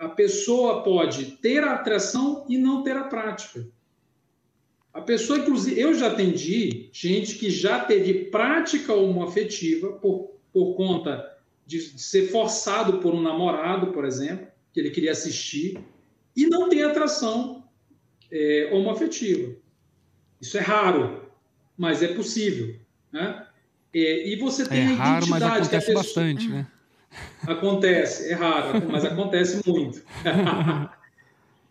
a, 0.00 0.08
pessoa 0.08 0.82
pode 0.82 1.32
ter 1.42 1.62
a 1.62 1.74
atração 1.74 2.46
e 2.48 2.56
não 2.56 2.82
ter 2.82 2.96
a 2.96 3.04
prática. 3.04 3.66
A 4.92 5.00
pessoa, 5.00 5.38
inclusive, 5.38 5.80
eu 5.80 5.94
já 5.94 6.08
atendi 6.08 6.88
gente 6.92 7.36
que 7.36 7.50
já 7.50 7.84
teve 7.84 8.24
prática 8.24 8.92
homoafetiva 8.94 9.92
por, 9.92 10.32
por 10.52 10.74
conta 10.74 11.24
de, 11.66 11.92
de 11.92 12.02
ser 12.02 12.28
forçado 12.28 12.98
por 12.98 13.14
um 13.14 13.20
namorado, 13.20 13.92
por 13.92 14.04
exemplo, 14.04 14.48
que 14.72 14.80
ele 14.80 14.90
queria 14.90 15.12
assistir, 15.12 15.78
e 16.34 16.46
não 16.46 16.68
tem 16.68 16.82
atração 16.82 17.64
é, 18.32 18.70
homoafetiva. 18.72 19.54
Isso 20.40 20.56
é 20.56 20.60
raro, 20.60 21.30
mas 21.76 22.02
é 22.02 22.08
possível. 22.08 22.74
Né? 23.12 23.46
É, 23.94 24.28
e 24.28 24.36
você 24.36 24.66
tem 24.66 24.80
É 24.80 24.86
a 24.86 24.94
raro, 24.94 25.26
mas 25.28 25.42
identidade 25.42 25.68
que 25.68 25.76
a 25.76 25.78
acontece 25.78 25.86
pessoa- 25.86 26.02
bastante, 26.02 26.48
né? 26.48 26.66
Acontece, 27.46 28.30
é 28.30 28.34
raro, 28.34 28.88
mas 28.90 29.04
acontece 29.04 29.60
muito. 29.66 30.02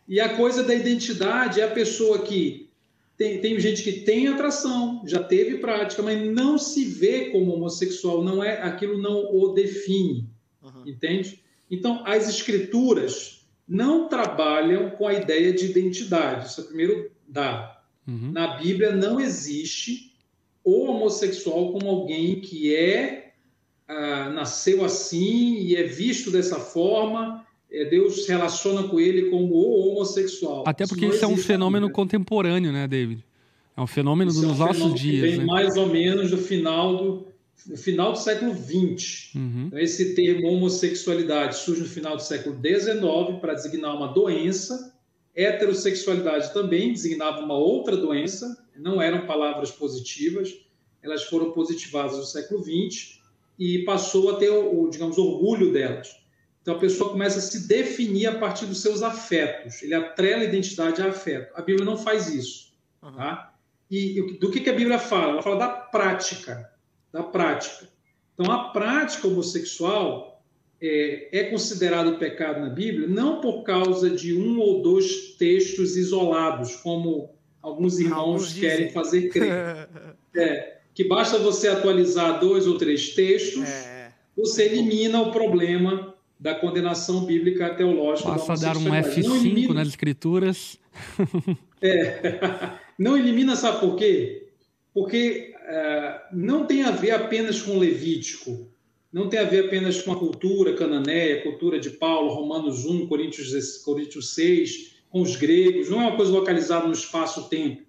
e 0.08 0.20
a 0.20 0.36
coisa 0.36 0.64
da 0.64 0.74
identidade 0.74 1.62
é 1.62 1.64
a 1.64 1.72
pessoa 1.72 2.20
que 2.20 2.70
tem, 3.18 3.40
tem 3.42 3.60
gente 3.60 3.84
que 3.84 3.92
tem 4.02 4.28
atração, 4.28 5.04
já 5.06 5.22
teve 5.22 5.58
prática, 5.58 6.02
mas 6.02 6.26
não 6.32 6.58
se 6.58 6.86
vê 6.86 7.30
como 7.32 7.54
homossexual, 7.54 8.24
não 8.24 8.44
é 8.44 8.62
aquilo 8.62 8.98
não 8.98 9.36
o 9.36 9.54
define, 9.54 10.28
Uhum. 10.62 10.84
entende? 10.86 11.42
Então, 11.70 12.04
as 12.06 12.28
escrituras 12.28 13.48
não 13.68 14.08
trabalham 14.08 14.90
com 14.92 15.08
a 15.08 15.14
ideia 15.14 15.54
de 15.54 15.66
identidade. 15.66 16.48
Isso 16.48 16.62
é 16.62 16.64
o 16.64 16.68
primeiro 16.68 17.12
dado. 17.28 17.78
Uhum. 18.08 18.32
Na 18.32 18.58
Bíblia 18.58 18.92
não 18.92 19.20
existe 19.20 20.16
o 20.64 20.86
homossexual 20.86 21.72
como 21.72 21.88
alguém 21.88 22.42
que 22.42 22.76
é 22.76 23.29
ah, 23.90 24.30
nasceu 24.30 24.86
assim 24.86 25.56
e 25.56 25.76
é 25.76 25.82
visto 25.82 26.30
dessa 26.30 26.60
forma. 26.60 27.44
é, 27.72 27.86
Deus 27.86 28.24
se 28.24 28.32
relaciona 28.32 28.84
com 28.88 29.00
ele 29.00 29.32
como 29.32 29.52
o 29.52 29.90
homossexual. 29.90 30.64
Até 30.68 30.86
porque 30.86 31.08
não 31.08 31.14
isso 31.16 31.26
é 31.26 31.28
um 31.28 31.36
fenômeno 31.36 31.90
contemporâneo, 31.92 32.72
né, 32.72 32.88
David? 32.88 33.26
É 33.76 33.82
um 33.82 33.88
fenômeno 33.88 34.30
Isso 34.30 34.44
é 34.44 34.46
um 34.46 34.50
dos 34.52 34.60
nossos 34.60 34.76
fenômeno 34.78 35.00
que 35.00 35.10
dias, 35.10 35.22
vem 35.22 35.38
né? 35.40 35.46
mais 35.46 35.76
ou 35.76 35.88
menos 35.88 36.30
do 36.30 36.38
final 36.38 36.98
do, 36.98 37.28
do 37.66 37.78
final 37.78 38.12
do 38.12 38.20
século 38.20 38.54
XX. 38.54 39.34
Uhum. 39.34 39.64
Então, 39.68 39.80
esse 39.80 40.14
termo 40.14 40.50
homossexualidade 40.50 41.56
surge 41.56 41.82
no 41.82 41.88
final 41.88 42.16
do 42.16 42.22
século 42.22 42.56
XIX 42.56 43.40
para 43.42 43.56
designar 43.56 43.96
uma 43.96 44.10
doença. 44.10 44.94
Heterossexualidade 45.36 46.54
também 46.54 46.94
designava 46.94 47.42
uma 47.42 47.56
outra 47.56 47.98
doença, 47.98 48.56
não 48.78 49.02
eram 49.02 49.26
palavras 49.26 49.72
positivas, 49.72 50.54
elas 51.02 51.24
foram 51.24 51.52
positivadas 51.52 52.18
no 52.18 52.26
século 52.26 52.64
XX 52.64 53.19
e 53.60 53.84
passou 53.84 54.32
a 54.32 54.38
ter 54.38 54.50
o, 54.50 54.90
digamos, 54.90 55.18
orgulho 55.18 55.74
delas. 55.74 56.18
Então, 56.62 56.76
a 56.76 56.80
pessoa 56.80 57.12
começa 57.12 57.40
a 57.40 57.42
se 57.42 57.68
definir 57.68 58.28
a 58.28 58.40
partir 58.40 58.66
dos 58.66 58.82
seus 58.82 59.04
afetos. 59.04 59.84
Ele 59.84 59.94
atrela 59.94 60.42
a 60.42 60.46
identidade 60.46 61.02
a 61.02 61.10
afeto. 61.10 61.52
A 61.56 61.62
Bíblia 61.62 61.86
não 61.86 61.98
faz 61.98 62.34
isso. 62.34 62.74
Uhum. 63.04 63.16
Tá? 63.16 63.54
E 63.90 64.38
do 64.40 64.52
que, 64.52 64.60
que 64.60 64.70
a 64.70 64.74
Bíblia 64.74 65.00
fala? 65.00 65.34
Ela 65.34 65.42
fala 65.42 65.58
da 65.58 65.68
prática. 65.68 66.72
Da 67.12 67.24
prática. 67.24 67.90
Então 68.34 68.52
a 68.54 68.70
prática 68.70 69.28
homossexual 69.28 70.44
é, 70.82 71.40
é 71.40 71.44
considerado 71.46 72.18
pecado 72.18 72.62
na 72.62 72.70
Bíblia 72.70 73.08
não 73.08 73.42
por 73.42 73.64
causa 73.64 74.10
de 74.10 74.34
um 74.34 74.60
ou 74.60 74.82
dois 74.82 75.36
textos 75.38 75.98
isolados, 75.98 76.76
como 76.78 77.36
alguns 77.62 78.00
irmãos 78.00 78.18
alguns 78.18 78.54
querem 78.54 78.90
fazer 78.92 79.30
crer. 79.30 79.90
é, 80.36 80.79
que 80.94 81.04
basta 81.04 81.38
você 81.38 81.68
atualizar 81.68 82.40
dois 82.40 82.68
ou 82.68 82.78
três 82.78 83.14
textos, 83.14 83.68
é. 83.68 84.12
você 84.36 84.66
elimina 84.66 85.22
o 85.22 85.32
problema 85.32 86.14
da 86.40 86.56
condenação 86.56 87.26
bíblica 87.26 87.74
teológica. 87.74 88.30
Passa 88.30 88.54
a 88.54 88.56
dar 88.56 88.78
um 88.78 88.86
F5 88.86 89.36
elimina... 89.36 89.74
nas 89.76 89.88
escrituras. 89.90 90.78
É. 91.82 92.74
Não 92.98 93.18
elimina, 93.18 93.56
sabe 93.56 93.80
por 93.80 93.96
quê? 93.96 94.50
Porque 94.94 95.54
uh, 95.56 96.36
não 96.36 96.66
tem 96.66 96.84
a 96.84 96.92
ver 96.92 97.12
apenas 97.12 97.62
com 97.62 97.80
Levítico, 97.80 98.70
não 99.14 99.30
tem 99.30 99.40
a 99.40 99.46
ver 99.46 99.68
apenas 99.68 100.02
com 100.02 100.12
a 100.12 100.20
cultura 100.20 100.76
cananeia, 100.76 101.42
cultura 101.42 101.80
de 101.80 101.92
Paulo, 101.92 102.34
Romanos 102.34 102.86
1, 102.86 103.08
Coríntios, 103.08 103.78
Coríntios 103.78 104.36
6, 104.36 104.96
com 105.10 105.22
os 105.22 105.36
gregos, 105.36 105.90
não 105.90 106.02
é 106.02 106.08
uma 106.08 106.18
coisa 106.18 106.32
localizada 106.32 106.86
no 106.86 106.94
espaço-tempo. 106.94 107.82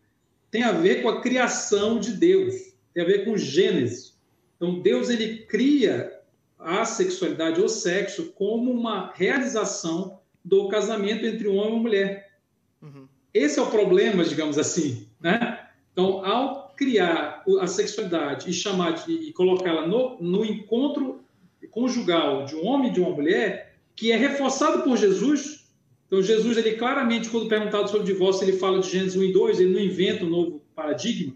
Tem 0.51 0.63
a 0.63 0.73
ver 0.73 1.03
com 1.03 1.09
a 1.09 1.21
criação 1.21 1.99
de 1.99 2.13
Deus, 2.13 2.55
tem 2.93 3.03
a 3.03 3.07
ver 3.07 3.25
com 3.25 3.37
Gênesis. 3.37 4.19
Então, 4.57 4.81
Deus 4.81 5.09
ele 5.09 5.39
cria 5.39 6.21
a 6.59 6.85
sexualidade 6.85 7.61
ou 7.61 7.69
sexo 7.69 8.33
como 8.33 8.71
uma 8.71 9.13
realização 9.15 10.19
do 10.45 10.69
casamento 10.69 11.25
entre 11.25 11.49
um 11.49 11.57
homem 11.57 11.71
e 11.71 11.75
uma 11.75 11.83
mulher. 11.83 12.33
Uhum. 12.83 13.09
Esse 13.33 13.59
é 13.59 13.63
o 13.63 13.71
problema, 13.71 14.25
digamos 14.25 14.59
assim, 14.59 15.07
né? 15.21 15.67
Então, 15.93 16.25
ao 16.25 16.71
criar 16.77 17.45
a 17.61 17.67
sexualidade 17.67 18.49
e 18.49 18.53
chamar 18.53 18.93
de, 18.93 19.13
e 19.13 19.33
colocá-la 19.33 19.87
no, 19.87 20.19
no 20.21 20.45
encontro 20.45 21.21
conjugal 21.71 22.45
de 22.47 22.57
um 22.57 22.67
homem 22.67 22.91
e 22.91 22.93
de 22.93 23.01
uma 23.01 23.11
mulher, 23.11 23.75
que 23.95 24.11
é 24.11 24.17
reforçado 24.17 24.83
por 24.83 24.97
Jesus. 24.97 25.67
Então, 26.07 26.23
Jesus, 26.23 26.57
ele 26.57 26.73
claramente, 26.73 27.29
quando 27.29 27.49
perguntado 27.49 27.89
sobre 27.89 28.03
o 28.03 28.13
divórcio, 28.13 28.45
ele 28.45 28.59
fala 28.59 28.81
de 28.81 28.91
Gênesis 28.91 29.17
1 29.17 29.23
e 29.23 29.33
2, 29.33 29.61
ele 29.61 29.73
não 29.73 29.81
inventa 29.81 30.25
um 30.25 30.31
novo 30.31 30.63
paradigma 30.75 31.35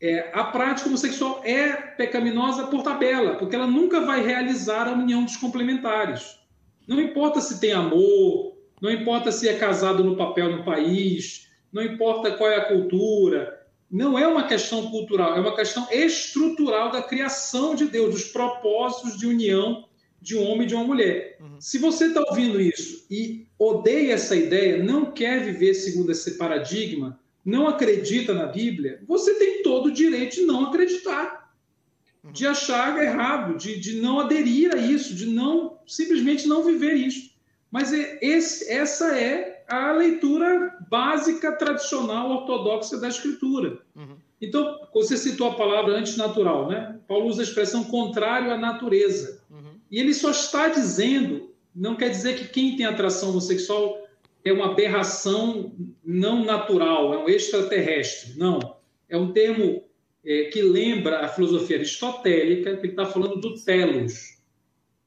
é, 0.00 0.30
a 0.32 0.44
prática 0.44 0.88
homossexual 0.88 1.40
é 1.44 1.72
pecaminosa 1.72 2.68
por 2.68 2.82
tabela, 2.82 3.34
porque 3.34 3.56
ela 3.56 3.66
nunca 3.66 4.00
vai 4.00 4.24
realizar 4.24 4.86
a 4.86 4.92
união 4.92 5.24
dos 5.24 5.36
complementares. 5.36 6.38
Não 6.86 7.00
importa 7.00 7.40
se 7.40 7.60
tem 7.60 7.72
amor, 7.72 8.56
não 8.80 8.90
importa 8.90 9.32
se 9.32 9.48
é 9.48 9.54
casado 9.54 10.04
no 10.04 10.16
papel 10.16 10.56
no 10.56 10.64
país, 10.64 11.48
não 11.72 11.82
importa 11.82 12.32
qual 12.32 12.50
é 12.50 12.56
a 12.56 12.64
cultura. 12.66 13.58
Não 13.90 14.18
é 14.18 14.26
uma 14.26 14.46
questão 14.46 14.90
cultural, 14.90 15.34
é 15.34 15.40
uma 15.40 15.56
questão 15.56 15.88
estrutural 15.90 16.92
da 16.92 17.02
criação 17.02 17.74
de 17.74 17.86
Deus, 17.86 18.10
dos 18.10 18.24
propósitos 18.24 19.18
de 19.18 19.26
união 19.26 19.88
de 20.20 20.36
um 20.36 20.44
homem 20.44 20.64
e 20.64 20.66
de 20.66 20.74
uma 20.74 20.84
mulher. 20.84 21.38
Uhum. 21.40 21.60
Se 21.60 21.78
você 21.78 22.06
está 22.06 22.22
ouvindo 22.28 22.60
isso 22.60 23.06
e 23.10 23.46
odeia 23.58 24.12
essa 24.12 24.36
ideia, 24.36 24.82
não 24.82 25.06
quer 25.06 25.42
viver 25.42 25.74
segundo 25.74 26.12
esse 26.12 26.36
paradigma, 26.36 27.18
não 27.48 27.66
acredita 27.66 28.34
na 28.34 28.46
Bíblia, 28.46 29.00
você 29.08 29.34
tem 29.34 29.62
todo 29.62 29.86
o 29.86 29.92
direito 29.92 30.36
de 30.36 30.42
não 30.42 30.66
acreditar, 30.66 31.50
de 32.30 32.46
achar 32.46 33.02
errado, 33.02 33.56
de, 33.56 33.80
de 33.80 34.02
não 34.02 34.20
aderir 34.20 34.74
a 34.74 34.76
isso, 34.76 35.14
de 35.14 35.24
não 35.24 35.78
simplesmente 35.86 36.46
não 36.46 36.62
viver 36.62 36.92
isso. 36.92 37.30
Mas 37.70 37.90
é, 37.92 38.18
esse, 38.20 38.70
essa 38.70 39.18
é 39.18 39.64
a 39.66 39.92
leitura 39.92 40.76
básica, 40.90 41.52
tradicional, 41.52 42.30
ortodoxa 42.30 42.98
da 42.98 43.08
Escritura. 43.08 43.78
Uhum. 43.96 44.16
Então, 44.42 44.78
você 44.92 45.16
citou 45.16 45.48
a 45.48 45.54
palavra 45.54 45.96
antinatural, 45.96 46.68
né? 46.68 46.98
Paulo 47.08 47.26
usa 47.26 47.40
a 47.40 47.44
expressão 47.44 47.84
contrário 47.84 48.52
à 48.52 48.58
natureza. 48.58 49.42
Uhum. 49.50 49.80
E 49.90 49.98
ele 49.98 50.12
só 50.12 50.30
está 50.30 50.68
dizendo, 50.68 51.50
não 51.74 51.96
quer 51.96 52.10
dizer 52.10 52.36
que 52.36 52.48
quem 52.48 52.76
tem 52.76 52.84
atração 52.84 53.30
homossexual 53.30 54.06
é 54.44 54.52
uma 54.52 54.72
aberração 54.72 55.74
não 56.04 56.44
natural, 56.44 57.14
é 57.14 57.18
um 57.18 57.28
extraterrestre. 57.28 58.38
Não. 58.38 58.76
É 59.08 59.16
um 59.16 59.32
termo 59.32 59.84
é, 60.24 60.44
que 60.44 60.62
lembra 60.62 61.20
a 61.20 61.28
filosofia 61.28 61.76
aristotélica, 61.76 62.76
que 62.76 62.88
está 62.88 63.06
falando 63.06 63.40
do 63.40 63.54
telos, 63.62 64.38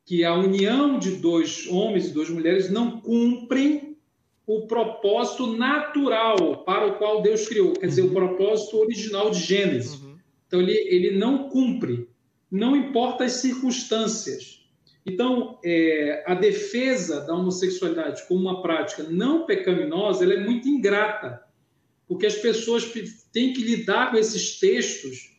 que 0.06 0.24
a 0.24 0.34
união 0.34 0.98
de 0.98 1.18
dois 1.18 1.68
homens 1.68 2.08
e 2.08 2.14
duas 2.14 2.30
mulheres 2.30 2.70
não 2.70 3.00
cumprem 3.00 3.98
o 4.46 4.68
propósito 4.68 5.56
natural 5.56 6.64
para 6.66 6.88
o 6.88 6.98
qual 6.98 7.22
Deus 7.22 7.48
criou, 7.48 7.74
quer 7.74 7.88
dizer, 7.88 8.02
o 8.02 8.08
uhum. 8.08 8.14
propósito 8.14 8.78
original 8.80 9.30
de 9.30 9.40
Gênesis. 9.40 10.02
Uhum. 10.02 10.18
Então, 10.48 10.60
ele, 10.60 10.74
ele 10.74 11.18
não 11.18 11.50
cumpre, 11.50 12.10
não 12.50 12.76
importa 12.76 13.24
as 13.24 13.34
circunstâncias. 13.34 14.61
Então, 15.06 15.60
é, 15.64 16.24
a 16.28 16.36
defesa 16.36 17.22
da 17.22 17.34
homossexualidade 17.34 18.28
como 18.28 18.42
uma 18.42 18.62
prática 18.62 19.04
não 19.04 19.46
pecaminosa 19.46 20.24
ela 20.24 20.36
é 20.36 20.40
muito 20.40 20.68
ingrata, 20.68 21.42
porque 22.08 22.26
as 22.26 22.36
pessoas 22.36 22.86
têm 23.32 23.54
que 23.54 23.64
lidar 23.64 24.12
com 24.12 24.18
esses 24.18 24.60
textos 24.60 25.32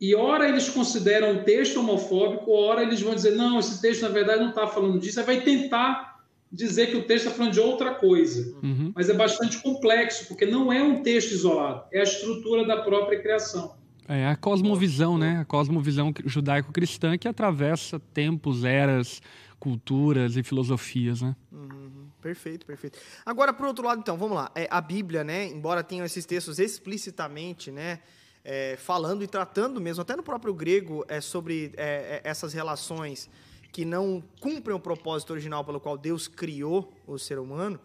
e, 0.00 0.14
ora, 0.14 0.48
eles 0.48 0.68
consideram 0.68 1.36
o 1.36 1.44
texto 1.44 1.80
homofóbico, 1.80 2.52
ora, 2.52 2.82
eles 2.82 3.00
vão 3.00 3.14
dizer, 3.14 3.34
não, 3.34 3.58
esse 3.58 3.80
texto, 3.80 4.02
na 4.02 4.08
verdade, 4.08 4.40
não 4.40 4.50
está 4.50 4.66
falando 4.66 4.98
disso, 4.98 5.18
aí 5.20 5.26
vai 5.26 5.40
tentar 5.40 6.16
dizer 6.52 6.88
que 6.88 6.96
o 6.96 7.04
texto 7.04 7.26
está 7.26 7.36
falando 7.36 7.54
de 7.54 7.60
outra 7.60 7.94
coisa. 7.94 8.54
Uhum. 8.62 8.92
Mas 8.94 9.08
é 9.08 9.14
bastante 9.14 9.58
complexo, 9.62 10.26
porque 10.28 10.44
não 10.44 10.72
é 10.72 10.82
um 10.82 11.02
texto 11.02 11.32
isolado, 11.32 11.84
é 11.92 12.00
a 12.00 12.04
estrutura 12.04 12.66
da 12.66 12.82
própria 12.82 13.20
criação. 13.20 13.76
É 14.08 14.28
a 14.28 14.36
cosmovisão, 14.36 15.18
né? 15.18 15.38
A 15.40 15.44
cosmovisão 15.44 16.12
judaico-cristã 16.24 17.18
que 17.18 17.26
atravessa 17.26 17.98
tempos, 17.98 18.64
eras, 18.64 19.20
culturas 19.58 20.36
e 20.36 20.42
filosofias, 20.42 21.22
né? 21.22 21.34
Uhum, 21.50 22.08
perfeito, 22.20 22.64
perfeito. 22.64 22.98
Agora, 23.24 23.52
por 23.52 23.66
outro 23.66 23.84
lado, 23.84 24.00
então, 24.00 24.16
vamos 24.16 24.36
lá. 24.36 24.50
É, 24.54 24.68
a 24.70 24.80
Bíblia, 24.80 25.24
né? 25.24 25.46
Embora 25.46 25.82
tenha 25.82 26.04
esses 26.04 26.24
textos 26.24 26.58
explicitamente, 26.58 27.70
né? 27.70 28.00
É, 28.44 28.76
falando 28.76 29.24
e 29.24 29.26
tratando 29.26 29.80
mesmo, 29.80 30.02
até 30.02 30.14
no 30.14 30.22
próprio 30.22 30.54
grego, 30.54 31.04
é, 31.08 31.20
sobre 31.20 31.72
é, 31.76 32.20
é 32.24 32.30
essas 32.30 32.52
relações 32.52 33.28
que 33.72 33.84
não 33.84 34.22
cumprem 34.40 34.76
o 34.76 34.80
propósito 34.80 35.32
original 35.32 35.64
pelo 35.64 35.80
qual 35.80 35.98
Deus 35.98 36.28
criou 36.28 36.92
o 37.06 37.18
ser 37.18 37.38
humano. 37.38 37.80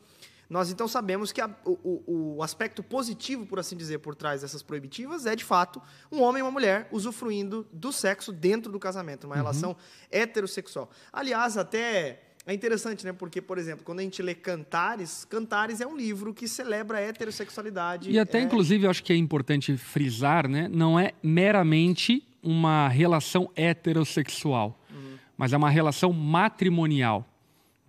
Nós 0.52 0.70
então 0.70 0.86
sabemos 0.86 1.32
que 1.32 1.40
a, 1.40 1.50
o, 1.64 2.36
o, 2.36 2.44
aspecto 2.44 2.84
positivo, 2.84 3.46
por 3.46 3.58
assim 3.58 3.78
dizer, 3.78 4.00
por 4.00 4.14
trás 4.14 4.42
dessas 4.42 4.62
proibitivas 4.62 5.26
é, 5.26 5.34
de 5.34 5.46
fato, 5.46 5.82
um 6.12 6.22
homem 6.22 6.42
e 6.42 6.44
uma 6.44 6.52
mulher 6.52 6.90
usufruindo 6.92 7.66
do 7.72 7.90
sexo 7.94 8.34
dentro 8.34 8.70
do 8.70 8.78
casamento, 8.78 9.24
uma 9.28 9.36
uhum. 9.36 9.42
relação 9.42 9.78
heterossexual. 10.12 10.90
Aliás, 11.14 11.56
até 11.56 12.22
é 12.46 12.54
interessante, 12.54 13.06
né? 13.06 13.14
Porque, 13.14 13.42
por 13.42 13.58
exemplo, 13.58 13.86
quando 13.86 14.00
a 14.00 14.04
gente 14.04 14.22
lê 14.22 14.36
Cantares, 14.36 15.24
Cantares 15.24 15.80
é 15.80 15.88
um 15.88 15.96
livro 15.96 16.34
que 16.34 16.50
celebra 16.50 16.98
a 16.98 17.02
heterossexualidade. 17.02 18.12
E 18.12 18.20
até, 18.20 18.40
é... 18.40 18.42
inclusive, 18.42 18.86
eu 18.86 18.90
acho 18.90 19.06
que 19.06 19.14
é 19.14 19.16
importante 19.16 19.78
frisar, 19.78 20.50
né? 20.50 20.68
Não 20.70 21.00
é 21.00 21.14
meramente 21.24 22.28
uma 22.44 22.90
relação 22.90 23.50
heterossexual, 23.56 24.78
uhum. 24.92 25.18
mas 25.38 25.54
é 25.54 25.58
uma 25.58 25.70
relação 25.70 26.12
matrimonial. 26.12 27.26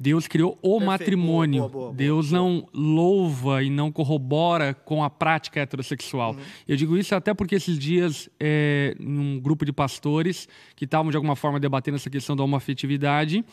Deus 0.02 0.26
criou 0.26 0.58
o 0.60 0.80
Perfeito. 0.80 0.84
matrimônio. 0.84 1.60
Boa, 1.60 1.70
boa, 1.70 1.84
boa, 1.84 1.94
Deus 1.94 2.32
não 2.32 2.66
louva 2.74 3.62
e 3.62 3.70
não 3.70 3.92
corrobora 3.92 4.74
com 4.74 5.04
a 5.04 5.08
prática 5.08 5.60
heterossexual. 5.60 6.32
Uhum. 6.32 6.40
Eu 6.66 6.76
digo 6.76 6.96
isso 6.98 7.14
até 7.14 7.32
porque 7.32 7.54
esses 7.54 7.78
dias, 7.78 8.28
é, 8.40 8.96
num 8.98 9.38
grupo 9.38 9.64
de 9.64 9.72
pastores 9.72 10.48
que 10.74 10.86
estavam 10.86 11.12
de 11.12 11.16
alguma 11.16 11.36
forma 11.36 11.60
debatendo 11.60 11.98
essa 11.98 12.10
questão 12.10 12.34
da 12.34 12.42
homoafetividade, 12.42 13.44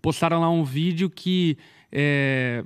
postaram 0.00 0.40
lá 0.40 0.48
um 0.48 0.64
vídeo 0.64 1.10
que, 1.10 1.58
é, 1.92 2.64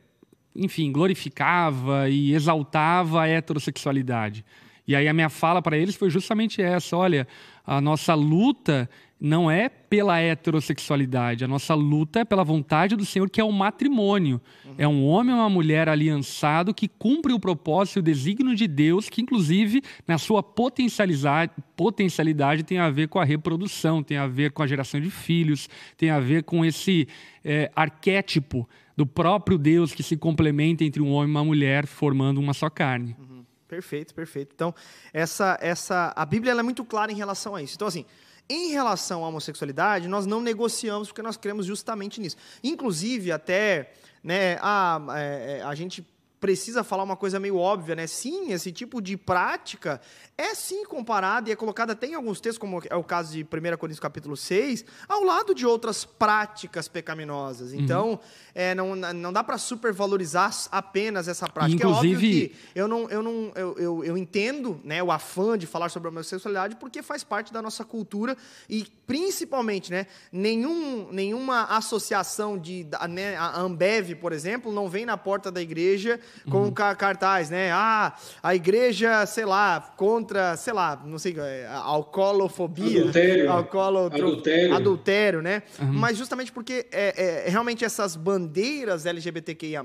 enfim, 0.55 0.93
glorificava 0.93 2.09
e 2.09 2.35
exaltava 2.35 3.22
a 3.22 3.28
heterossexualidade. 3.28 4.45
E 4.87 4.95
aí 4.95 5.09
a 5.09 5.12
minha 5.12 5.28
fala 5.28 5.61
para 5.61 5.76
eles 5.76 5.97
foi 5.97 6.09
justamente 6.09 6.62
essa: 6.62 6.97
olha, 6.97 7.26
a 7.66 7.80
nossa 7.80 8.14
luta 8.14 8.89
não 9.25 9.51
é 9.51 9.70
pela 9.70 10.20
heterossexualidade, 10.20 11.47
a 11.47 11.49
nossa 11.49 11.72
luta 11.72 12.20
é 12.20 12.25
pela 12.27 12.45
vontade 12.45 12.95
do 12.95 13.07
Senhor, 13.07 13.31
que 13.31 13.41
é 13.41 13.45
o 13.45 13.51
matrimônio. 13.51 14.39
Uhum. 14.66 14.75
É 14.77 14.87
um 14.87 15.07
homem 15.07 15.35
e 15.35 15.39
uma 15.39 15.49
mulher 15.49 15.89
aliançado 15.89 16.75
que 16.75 16.87
cumpre 16.87 17.33
o 17.33 17.41
propósito 17.41 17.97
e 17.97 18.01
o 18.01 18.03
desígnio 18.03 18.55
de 18.55 18.68
Deus, 18.68 19.09
que 19.09 19.22
inclusive 19.22 19.83
na 20.07 20.18
sua 20.18 20.43
potencialidade, 20.43 22.62
tem 22.64 22.79
a 22.79 22.91
ver 22.91 23.09
com 23.09 23.18
a 23.18 23.25
reprodução, 23.25 24.03
tem 24.03 24.18
a 24.18 24.27
ver 24.27 24.53
com 24.53 24.62
a 24.62 24.66
geração 24.66 25.01
de 25.01 25.09
filhos, 25.09 25.70
tem 25.97 26.11
a 26.11 26.20
ver 26.20 26.43
com 26.43 26.62
esse 26.62 27.09
é, 27.43 27.72
arquétipo 27.75 28.68
do 28.95 29.07
próprio 29.07 29.57
Deus 29.57 29.95
que 29.95 30.03
se 30.03 30.18
complementa 30.18 30.85
entre 30.85 31.01
um 31.01 31.11
homem 31.11 31.29
e 31.29 31.31
uma 31.31 31.45
mulher, 31.45 31.87
formando 31.87 32.39
uma 32.39 32.53
só 32.53 32.68
carne. 32.68 33.16
Uhum. 33.18 33.43
Perfeito, 33.66 34.14
perfeito. 34.14 34.53
Então, 34.55 34.75
essa, 35.14 35.59
essa, 35.62 36.12
a 36.14 36.27
Bíblia 36.27 36.53
é 36.53 36.62
muito 36.62 36.85
clara 36.85 37.11
em 37.11 37.16
relação 37.16 37.57
a 37.57 37.62
isso. 37.62 37.75
Então, 37.75 37.89
assim, 37.89 38.05
Em 38.49 38.71
relação 38.73 39.25
à 39.25 39.29
homossexualidade, 39.29 40.07
nós 40.07 40.27
não 40.27 40.41
negociamos 40.41 41.09
porque 41.09 41.23
nós 41.23 41.37
cremos 41.37 41.65
justamente 41.65 42.21
nisso. 42.21 42.37
Inclusive, 42.63 43.33
até 43.33 43.93
né, 44.23 44.59
a, 44.61 45.01
é, 45.17 45.59
é, 45.59 45.63
a 45.63 45.75
gente 45.75 46.07
precisa 46.45 46.85
falar 46.85 47.05
uma 47.05 47.17
coisa 47.17 47.41
meio 47.41 47.57
óbvia, 47.57 47.97
né? 47.97 48.07
Sim, 48.07 48.53
esse 48.53 48.71
tipo 48.71 49.01
de 49.01 49.17
prática 49.17 49.99
é 50.37 50.55
sim 50.55 50.85
comparada 50.85 51.49
e 51.49 51.53
é 51.53 51.57
colocada 51.57 51.95
até 51.95 52.07
em 52.09 52.13
alguns 52.13 52.39
textos, 52.39 52.59
como 52.59 52.83
é 52.91 52.95
o 52.95 53.03
caso 53.03 53.33
de 53.33 53.43
1 53.43 53.47
Coríntios 53.79 53.99
capítulo 53.99 54.37
6, 54.37 54.85
ao 55.09 55.25
lado 55.25 55.55
de 55.55 55.65
outras 55.65 56.05
práticas 56.05 56.87
pecaminosas. 56.87 57.73
Uhum. 57.73 57.81
Então, 57.81 58.11
uhum. 58.11 58.19
é, 58.55 58.75
não, 58.75 58.95
não 58.95 59.33
dá 59.33 59.43
para 59.43 59.57
supervalorizar 59.57 60.53
apenas 60.71 61.29
essa 61.29 61.49
prática. 61.49 61.77
Inclusive... 61.77 62.13
É 62.13 62.17
óbvio 62.17 62.49
que 62.51 62.57
eu, 62.75 62.87
não, 62.87 63.09
eu, 63.09 63.23
não, 63.23 63.53
eu, 63.55 63.79
eu, 63.79 64.05
eu 64.05 64.19
entendo 64.19 64.79
né, 64.85 65.03
o 65.03 65.11
afã 65.11 65.57
de 65.57 65.67
falar 65.67 65.89
sobre 65.89 66.09
a 66.09 66.11
homossexualidade 66.11 66.77
porque 66.77 67.03
faz 67.03 67.25
parte 67.25 67.55
da 67.55 67.63
nossa 67.63 67.87
cultura 67.87 68.37
e, 68.69 68.87
principalmente, 69.07 69.91
né, 69.91 70.07
nenhum, 70.31 71.09
nenhuma 71.11 71.63
associação 71.63 72.59
de... 72.59 72.87
Né, 73.09 73.35
a 73.35 73.59
Ambev, 73.59 74.17
por 74.17 74.35
exemplo, 74.35 74.71
não 74.71 74.91
vem 74.91 75.07
na 75.07 75.17
porta 75.17 75.51
da 75.51 75.63
igreja 75.63 76.21
com 76.51 76.64
uhum. 76.64 76.72
cartaz, 76.72 77.51
né? 77.51 77.70
Ah, 77.72 78.14
a 78.43 78.55
igreja, 78.55 79.24
sei 79.26 79.45
lá, 79.45 79.80
contra, 79.97 80.57
sei 80.57 80.72
lá, 80.72 81.01
não 81.05 81.18
sei, 81.18 81.37
é, 81.39 81.66
alcoolofobia. 81.66 83.03
Adultério. 83.03 83.53
Alcoolo, 83.53 84.07
adultério. 84.07 84.74
Adultério, 84.74 85.43
né? 85.43 85.62
Uhum. 85.80 85.93
Mas 85.93 86.16
justamente 86.16 86.53
porque 86.53 86.87
é, 86.93 87.45
é, 87.47 87.51
realmente 87.51 87.85
essas 87.85 88.16
bandeiras 88.16 89.07
LGBTQIA+, 89.07 89.85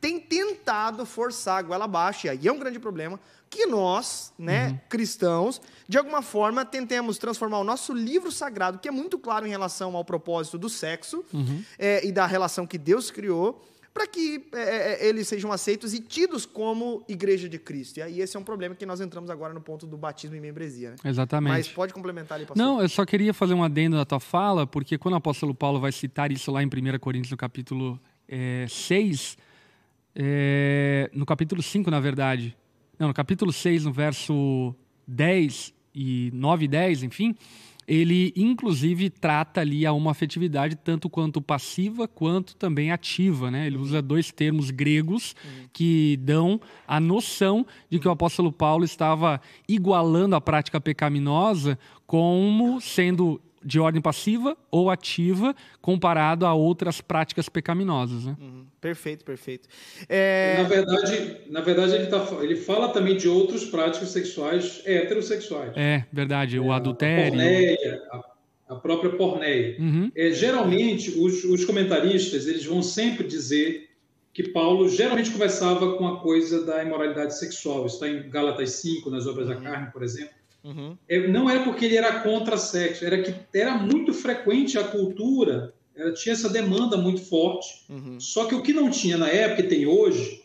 têm 0.00 0.20
tentado 0.20 1.06
forçar 1.06 1.58
a 1.58 1.62
goela 1.62 1.84
abaixo, 1.84 2.26
e 2.26 2.30
aí 2.30 2.46
é 2.46 2.52
um 2.52 2.58
grande 2.58 2.78
problema, 2.78 3.18
que 3.54 3.66
nós, 3.66 4.32
né, 4.36 4.68
uhum. 4.68 4.78
cristãos, 4.88 5.60
de 5.88 5.96
alguma 5.96 6.22
forma 6.22 6.64
tentemos 6.64 7.18
transformar 7.18 7.60
o 7.60 7.64
nosso 7.64 7.92
livro 7.92 8.32
sagrado, 8.32 8.78
que 8.78 8.88
é 8.88 8.90
muito 8.90 9.16
claro 9.16 9.46
em 9.46 9.50
relação 9.50 9.94
ao 9.94 10.04
propósito 10.04 10.58
do 10.58 10.68
sexo 10.68 11.24
uhum. 11.32 11.62
é, 11.78 12.04
e 12.04 12.10
da 12.10 12.26
relação 12.26 12.66
que 12.66 12.76
Deus 12.76 13.12
criou, 13.12 13.64
para 13.94 14.08
que 14.08 14.44
é, 14.52 14.58
é, 14.58 15.04
é, 15.04 15.08
eles 15.08 15.28
sejam 15.28 15.52
aceitos 15.52 15.94
e 15.94 16.00
tidos 16.00 16.44
como 16.44 17.04
igreja 17.08 17.48
de 17.48 17.60
Cristo. 17.60 17.98
E 17.98 18.02
aí 18.02 18.20
esse 18.20 18.36
é 18.36 18.40
um 18.40 18.42
problema 18.42 18.74
que 18.74 18.84
nós 18.84 19.00
entramos 19.00 19.30
agora 19.30 19.54
no 19.54 19.60
ponto 19.60 19.86
do 19.86 19.96
batismo 19.96 20.34
e 20.34 20.40
membresia. 20.40 20.90
Né? 20.90 20.96
Exatamente. 21.04 21.52
Mas 21.52 21.68
pode 21.68 21.94
complementar 21.94 22.36
ali, 22.36 22.44
pastor. 22.44 22.60
Não, 22.60 22.82
eu 22.82 22.88
só 22.88 23.06
queria 23.06 23.32
fazer 23.32 23.54
um 23.54 23.62
adendo 23.62 23.96
na 23.96 24.04
tua 24.04 24.18
fala, 24.18 24.66
porque 24.66 24.98
quando 24.98 25.14
o 25.14 25.18
apóstolo 25.18 25.54
Paulo 25.54 25.78
vai 25.78 25.92
citar 25.92 26.32
isso 26.32 26.50
lá 26.50 26.60
em 26.60 26.66
1 26.66 26.98
Coríntios, 26.98 27.30
no 27.30 27.36
capítulo 27.36 28.00
é, 28.28 28.66
6, 28.68 29.38
é, 30.16 31.08
no 31.14 31.24
capítulo 31.24 31.62
5, 31.62 31.88
na 31.88 32.00
verdade, 32.00 32.56
não, 32.98 33.08
no 33.08 33.14
capítulo 33.14 33.52
6, 33.52 33.84
no 33.84 33.92
verso 33.92 34.74
10 35.06 35.72
e 35.94 36.32
9 36.34 36.64
e 36.64 36.68
10, 36.68 37.02
enfim, 37.04 37.36
ele 37.86 38.32
inclusive 38.36 39.10
trata 39.10 39.60
ali 39.60 39.84
a 39.84 39.92
uma 39.92 40.10
afetividade 40.10 40.76
tanto 40.76 41.08
quanto 41.08 41.40
passiva 41.40 42.08
quanto 42.08 42.56
também 42.56 42.90
ativa, 42.90 43.50
né? 43.50 43.66
Ele 43.66 43.76
usa 43.76 44.00
dois 44.00 44.30
termos 44.30 44.70
gregos 44.70 45.34
que 45.72 46.16
dão 46.22 46.60
a 46.86 46.98
noção 46.98 47.66
de 47.90 47.98
que 47.98 48.08
o 48.08 48.10
apóstolo 48.10 48.50
Paulo 48.52 48.84
estava 48.84 49.40
igualando 49.68 50.34
a 50.36 50.40
prática 50.40 50.80
pecaminosa 50.80 51.78
como 52.06 52.80
sendo 52.80 53.40
de 53.64 53.80
ordem 53.80 54.02
passiva 54.02 54.56
ou 54.70 54.90
ativa 54.90 55.54
comparado 55.80 56.44
a 56.44 56.52
outras 56.52 57.00
práticas 57.00 57.48
pecaminosas. 57.48 58.26
Né? 58.26 58.36
Uhum. 58.40 58.66
Perfeito, 58.80 59.24
perfeito. 59.24 59.68
É... 60.08 60.58
Na 60.58 60.68
verdade, 60.68 61.36
na 61.50 61.60
verdade 61.62 61.94
ele, 61.94 62.06
tá, 62.06 62.26
ele 62.42 62.56
fala 62.56 62.88
também 62.90 63.16
de 63.16 63.28
outras 63.28 63.64
práticas 63.64 64.10
sexuais 64.10 64.82
heterossexuais. 64.84 65.72
É, 65.76 66.04
verdade. 66.12 66.58
O 66.60 66.70
é, 66.70 66.76
adultério. 66.76 67.24
A, 67.24 67.28
porneia, 67.28 68.02
a, 68.12 68.74
a 68.74 68.76
própria 68.76 69.10
porneia. 69.12 69.76
Uhum. 69.78 70.12
É, 70.14 70.30
geralmente, 70.30 71.10
os, 71.18 71.44
os 71.44 71.64
comentaristas 71.64 72.46
eles 72.46 72.66
vão 72.66 72.82
sempre 72.82 73.26
dizer 73.26 73.88
que 74.32 74.48
Paulo 74.48 74.88
geralmente 74.88 75.30
conversava 75.30 75.96
com 75.96 76.06
a 76.08 76.20
coisa 76.20 76.64
da 76.64 76.82
imoralidade 76.82 77.38
sexual. 77.38 77.86
Isso 77.86 77.94
está 77.94 78.08
em 78.08 78.28
Gálatas 78.28 78.70
5, 78.72 79.08
nas 79.08 79.26
obras 79.26 79.48
da 79.48 79.54
uhum. 79.54 79.62
carne, 79.62 79.90
por 79.92 80.02
exemplo 80.02 80.43
Uhum. 80.64 80.96
É, 81.06 81.28
não 81.28 81.48
era 81.48 81.62
porque 81.62 81.84
ele 81.84 81.96
era 81.96 82.20
contra 82.20 82.56
sexo, 82.56 83.04
era 83.04 83.22
que 83.22 83.34
era 83.56 83.76
muito 83.76 84.14
frequente 84.14 84.78
a 84.78 84.84
cultura, 84.84 85.74
tinha 86.16 86.32
essa 86.32 86.48
demanda 86.48 86.96
muito 86.96 87.20
forte. 87.22 87.84
Uhum. 87.88 88.18
Só 88.18 88.46
que 88.46 88.54
o 88.54 88.62
que 88.62 88.72
não 88.72 88.90
tinha 88.90 89.16
na 89.16 89.28
época 89.28 89.62
e 89.62 89.68
tem 89.68 89.86
hoje 89.86 90.42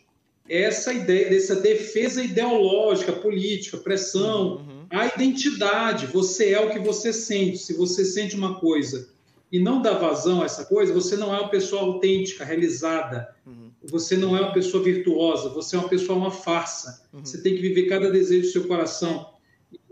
é 0.48 0.62
essa 0.62 0.92
ideia, 0.92 1.34
essa 1.34 1.56
defesa 1.56 2.22
ideológica, 2.22 3.12
política, 3.12 3.76
pressão, 3.78 4.56
uhum. 4.56 4.86
a 4.90 5.06
identidade. 5.06 6.06
Você 6.06 6.52
é 6.52 6.60
o 6.60 6.70
que 6.70 6.78
você 6.78 7.12
sente. 7.12 7.58
Se 7.58 7.74
você 7.74 8.04
sente 8.04 8.36
uma 8.36 8.60
coisa 8.60 9.08
e 9.50 9.58
não 9.58 9.82
dá 9.82 9.92
vazão 9.94 10.42
a 10.42 10.44
essa 10.44 10.64
coisa, 10.64 10.92
você 10.92 11.16
não 11.16 11.34
é 11.34 11.40
uma 11.40 11.48
pessoa 11.48 11.82
autêntica, 11.82 12.44
realizada. 12.44 13.34
Uhum. 13.46 13.70
Você 13.84 14.16
não 14.16 14.36
é 14.36 14.40
uma 14.40 14.52
pessoa 14.52 14.82
virtuosa, 14.82 15.48
você 15.48 15.74
é 15.74 15.78
uma 15.78 15.88
pessoa 15.88 16.18
uma 16.18 16.30
farsa. 16.30 17.02
Uhum. 17.12 17.24
Você 17.24 17.40
tem 17.42 17.54
que 17.54 17.62
viver 17.62 17.88
cada 17.88 18.10
desejo 18.10 18.42
do 18.42 18.52
seu 18.52 18.68
coração. 18.68 19.39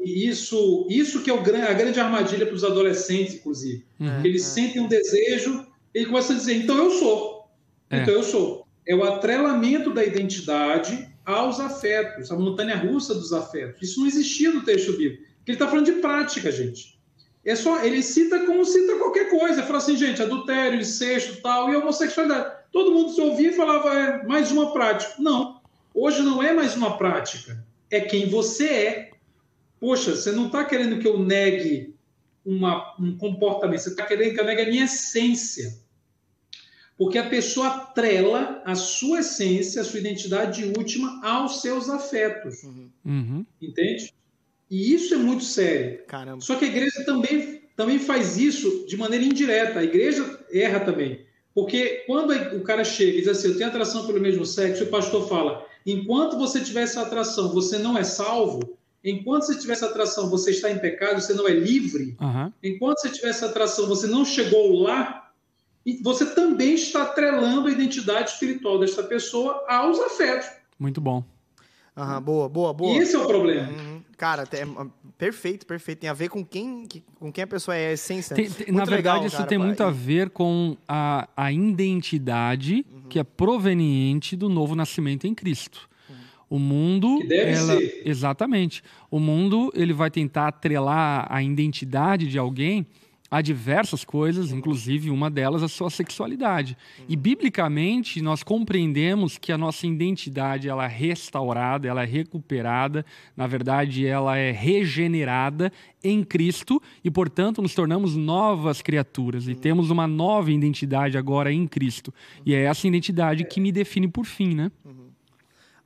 E 0.01 0.29
isso, 0.29 0.87
isso 0.89 1.23
que 1.23 1.31
é 1.31 1.35
o, 1.35 1.39
a 1.39 1.73
grande 1.73 1.99
armadilha 1.99 2.47
para 2.47 2.55
os 2.55 2.65
adolescentes, 2.65 3.35
inclusive. 3.35 3.85
Uhum. 3.99 4.25
Eles 4.25 4.45
sentem 4.45 4.81
um 4.81 4.89
desejo 4.89 5.67
e 5.95 6.07
começam 6.07 6.37
a 6.37 6.39
dizer, 6.39 6.55
então 6.55 6.77
eu 6.77 6.91
sou. 6.91 7.49
É. 7.91 8.03
Então 8.03 8.15
eu 8.15 8.23
sou. 8.23 8.67
É 8.87 8.95
o 8.95 9.05
atrelamento 9.05 9.93
da 9.93 10.05
identidade 10.05 11.09
aos 11.25 11.61
afetos, 11.61 12.31
a 12.31 12.37
montanha 12.37 12.77
russa 12.77 13.15
dos 13.15 13.33
afetos. 13.33 13.83
Isso 13.83 14.01
não 14.01 14.07
existia 14.07 14.51
no 14.51 14.63
texto 14.63 14.93
bíblico. 14.93 15.25
Ele 15.47 15.55
está 15.55 15.67
falando 15.67 15.87
de 15.87 15.93
prática, 15.93 16.51
gente. 16.53 16.99
É 17.45 17.55
só, 17.55 17.83
ele 17.83 18.03
cita 18.03 18.45
como 18.45 18.65
cita 18.65 18.97
qualquer 18.97 19.31
coisa. 19.31 19.59
Ele 19.59 19.67
fala 19.67 19.79
assim, 19.79 19.97
gente, 19.97 20.23
adultério, 20.23 20.81
incesto 20.81 21.41
tal, 21.43 21.73
e 21.73 21.77
homossexualidade. 21.77 22.57
Todo 22.71 22.93
mundo 22.93 23.13
se 23.13 23.21
ouvia 23.21 23.51
e 23.51 23.55
falava, 23.55 23.95
é 23.95 24.27
mais 24.27 24.53
uma 24.53 24.73
prática. 24.73 25.15
Não. 25.19 25.61
Hoje 25.95 26.23
não 26.23 26.43
é 26.43 26.53
mais 26.53 26.77
uma 26.77 26.97
prática. 26.97 27.65
É 27.91 28.01
quem 28.01 28.29
você 28.29 28.67
é 28.69 29.11
poxa, 29.81 30.15
você 30.15 30.33
não 30.33 30.47
está 30.47 30.65
querendo 30.65 30.99
que 30.99 31.07
eu 31.07 31.19
negue 31.19 31.95
uma, 32.45 32.95
um 32.99 33.17
comportamento, 33.17 33.81
você 33.81 33.91
está 33.91 34.05
querendo 34.05 34.35
que 34.35 34.41
eu 34.41 34.45
negue 34.45 34.63
a 34.63 34.69
minha 34.69 34.85
essência. 34.85 35.79
Porque 36.97 37.17
a 37.17 37.29
pessoa 37.29 37.71
trela 37.95 38.61
a 38.65 38.75
sua 38.75 39.21
essência, 39.21 39.81
a 39.81 39.85
sua 39.85 40.01
identidade 40.01 40.65
última 40.77 41.25
aos 41.25 41.63
seus 41.63 41.89
afetos. 41.89 42.65
Uhum. 43.05 43.47
Entende? 43.63 44.13
E 44.69 44.93
isso 44.93 45.15
é 45.15 45.17
muito 45.17 45.45
sério. 45.45 46.03
Caramba. 46.07 46.41
Só 46.41 46.57
que 46.57 46.65
a 46.65 46.69
igreja 46.69 47.05
também, 47.05 47.63
também 47.77 48.01
faz 48.01 48.37
isso 48.37 48.85
de 48.89 48.97
maneira 48.97 49.25
indireta. 49.25 49.79
A 49.79 49.85
igreja 49.85 50.41
erra 50.51 50.81
também. 50.81 51.25
Porque 51.55 52.05
quando 52.07 52.33
o 52.57 52.63
cara 52.63 52.85
chega 52.85 53.19
e 53.19 53.21
diz 53.21 53.29
assim, 53.29 53.49
eu 53.49 53.57
tenho 53.57 53.69
atração 53.69 54.07
pelo 54.07 54.21
mesmo 54.21 54.45
sexo, 54.45 54.83
e 54.83 54.87
o 54.87 54.91
pastor 54.91 55.29
fala, 55.29 55.67
enquanto 55.85 56.37
você 56.37 56.61
tiver 56.61 56.83
essa 56.83 57.03
atração, 57.03 57.53
você 57.53 57.79
não 57.79 57.97
é 57.97 58.05
salvo, 58.05 58.78
Enquanto 59.05 59.45
você 59.45 59.59
tiver 59.59 59.75
essa 59.75 59.87
atração, 59.87 60.29
você 60.29 60.51
está 60.51 60.71
em 60.71 60.79
pecado, 60.79 61.21
você 61.21 61.33
não 61.33 61.47
é 61.47 61.53
livre. 61.53 62.17
Uhum. 62.21 62.53
Enquanto 62.63 63.01
você 63.01 63.11
tiver 63.11 63.29
essa 63.29 63.47
atração, 63.47 63.87
você 63.87 64.07
não 64.07 64.25
chegou 64.25 64.83
lá. 64.83 65.31
E 65.87 66.03
você 66.03 66.27
também 66.27 66.75
está 66.75 67.03
atrelando 67.03 67.69
a 67.69 67.71
identidade 67.71 68.31
espiritual 68.31 68.79
desta 68.79 69.03
pessoa 69.03 69.65
aos 69.69 69.99
afetos. 70.01 70.49
Muito 70.79 71.01
bom. 71.01 71.25
Uhum, 71.97 72.21
boa, 72.21 72.49
boa, 72.49 72.73
boa. 72.73 72.97
E 72.97 72.99
esse 72.99 73.17
é 73.17 73.19
o 73.19 73.27
problema. 73.27 73.69
Uhum. 73.69 74.03
Cara, 74.17 74.45
é, 74.53 74.87
perfeito, 75.17 75.67
perfeito. 75.67 76.01
Tem 76.01 76.11
a 76.11 76.15
ver 76.15 76.29
com 76.29 76.45
quem, 76.45 76.87
com 77.19 77.33
quem 77.33 77.43
a 77.43 77.47
pessoa 77.47 77.77
é, 77.77 77.89
a 77.89 77.93
essência. 77.93 78.37
Tem, 78.37 78.49
tem, 78.49 78.73
na 78.73 78.85
verdade, 78.85 78.97
legal, 78.97 79.27
isso 79.27 79.37
cara, 79.37 79.49
tem 79.49 79.59
muito 79.59 79.83
a 79.83 79.91
ver 79.91 80.31
com 80.31 80.77
a, 80.87 81.29
a 81.37 81.53
identidade 81.53 82.87
uhum. 82.93 83.03
que 83.09 83.19
é 83.19 83.25
proveniente 83.25 84.37
do 84.37 84.49
novo 84.49 84.77
nascimento 84.77 85.27
em 85.27 85.35
Cristo. 85.35 85.89
O 86.51 86.59
mundo, 86.59 87.19
ela, 87.31 87.77
ser. 87.77 88.03
exatamente. 88.05 88.83
O 89.11 89.21
mundo 89.21 89.71
ele 89.75 89.93
vai 89.93 90.11
tentar 90.11 90.49
atrelar 90.49 91.27
a 91.31 91.43
identidade 91.43 92.27
de 92.27 92.39
alguém 92.39 92.87
a 93.31 93.43
diversas 93.43 94.05
coisas, 94.05 94.53
inclusive 94.53 95.11
uma 95.11 95.31
delas 95.31 95.63
a 95.63 95.69
sua 95.69 95.91
sexualidade. 95.91 96.77
E 97.09 97.15
biblicamente 97.15 98.23
nós 98.23 98.43
compreendemos 98.43 99.37
que 99.37 99.53
a 99.53 99.59
nossa 99.59 99.87
identidade 99.87 100.69
ela 100.69 100.87
é 100.87 100.89
restaurada, 100.89 101.87
ela 101.87 102.03
é 102.03 102.07
recuperada, 102.07 103.05
na 103.37 103.47
verdade 103.47 104.07
ela 104.07 104.37
é 104.37 104.51
regenerada 104.51 105.71
em 106.03 106.25
Cristo 106.25 106.81
e 107.05 107.11
portanto 107.11 107.61
nos 107.61 107.75
tornamos 107.75 108.17
novas 108.17 108.81
criaturas 108.81 109.47
e 109.49 109.55
temos 109.55 109.91
uma 109.91 110.07
nova 110.07 110.51
identidade 110.51 111.19
agora 111.19 111.53
em 111.53 111.67
Cristo. 111.67 112.13
E 112.47 112.55
é 112.55 112.63
essa 112.63 112.89
identidade 112.89 113.45
que 113.45 113.61
me 113.61 113.71
define 113.71 114.09
por 114.09 114.25
fim, 114.25 114.55
né? 114.55 114.71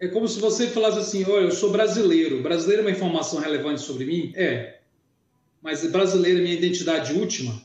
É 0.03 0.09
como 0.09 0.26
se 0.26 0.40
você 0.40 0.66
falasse 0.66 0.98
assim: 0.98 1.24
olha, 1.30 1.44
eu 1.44 1.53
sou 1.53 1.70
brasileiro. 1.70 2.42
Brasileiro 2.42 2.82
é 2.82 2.86
uma 2.86 2.90
informação 2.90 3.38
relevante 3.38 3.82
sobre 3.82 4.05
mim? 4.05 4.32
É. 4.34 4.80
Mas 5.62 5.88
brasileiro 5.92 6.40
é 6.40 6.42
minha 6.42 6.57
identidade 6.57 7.12
última? 7.12 7.62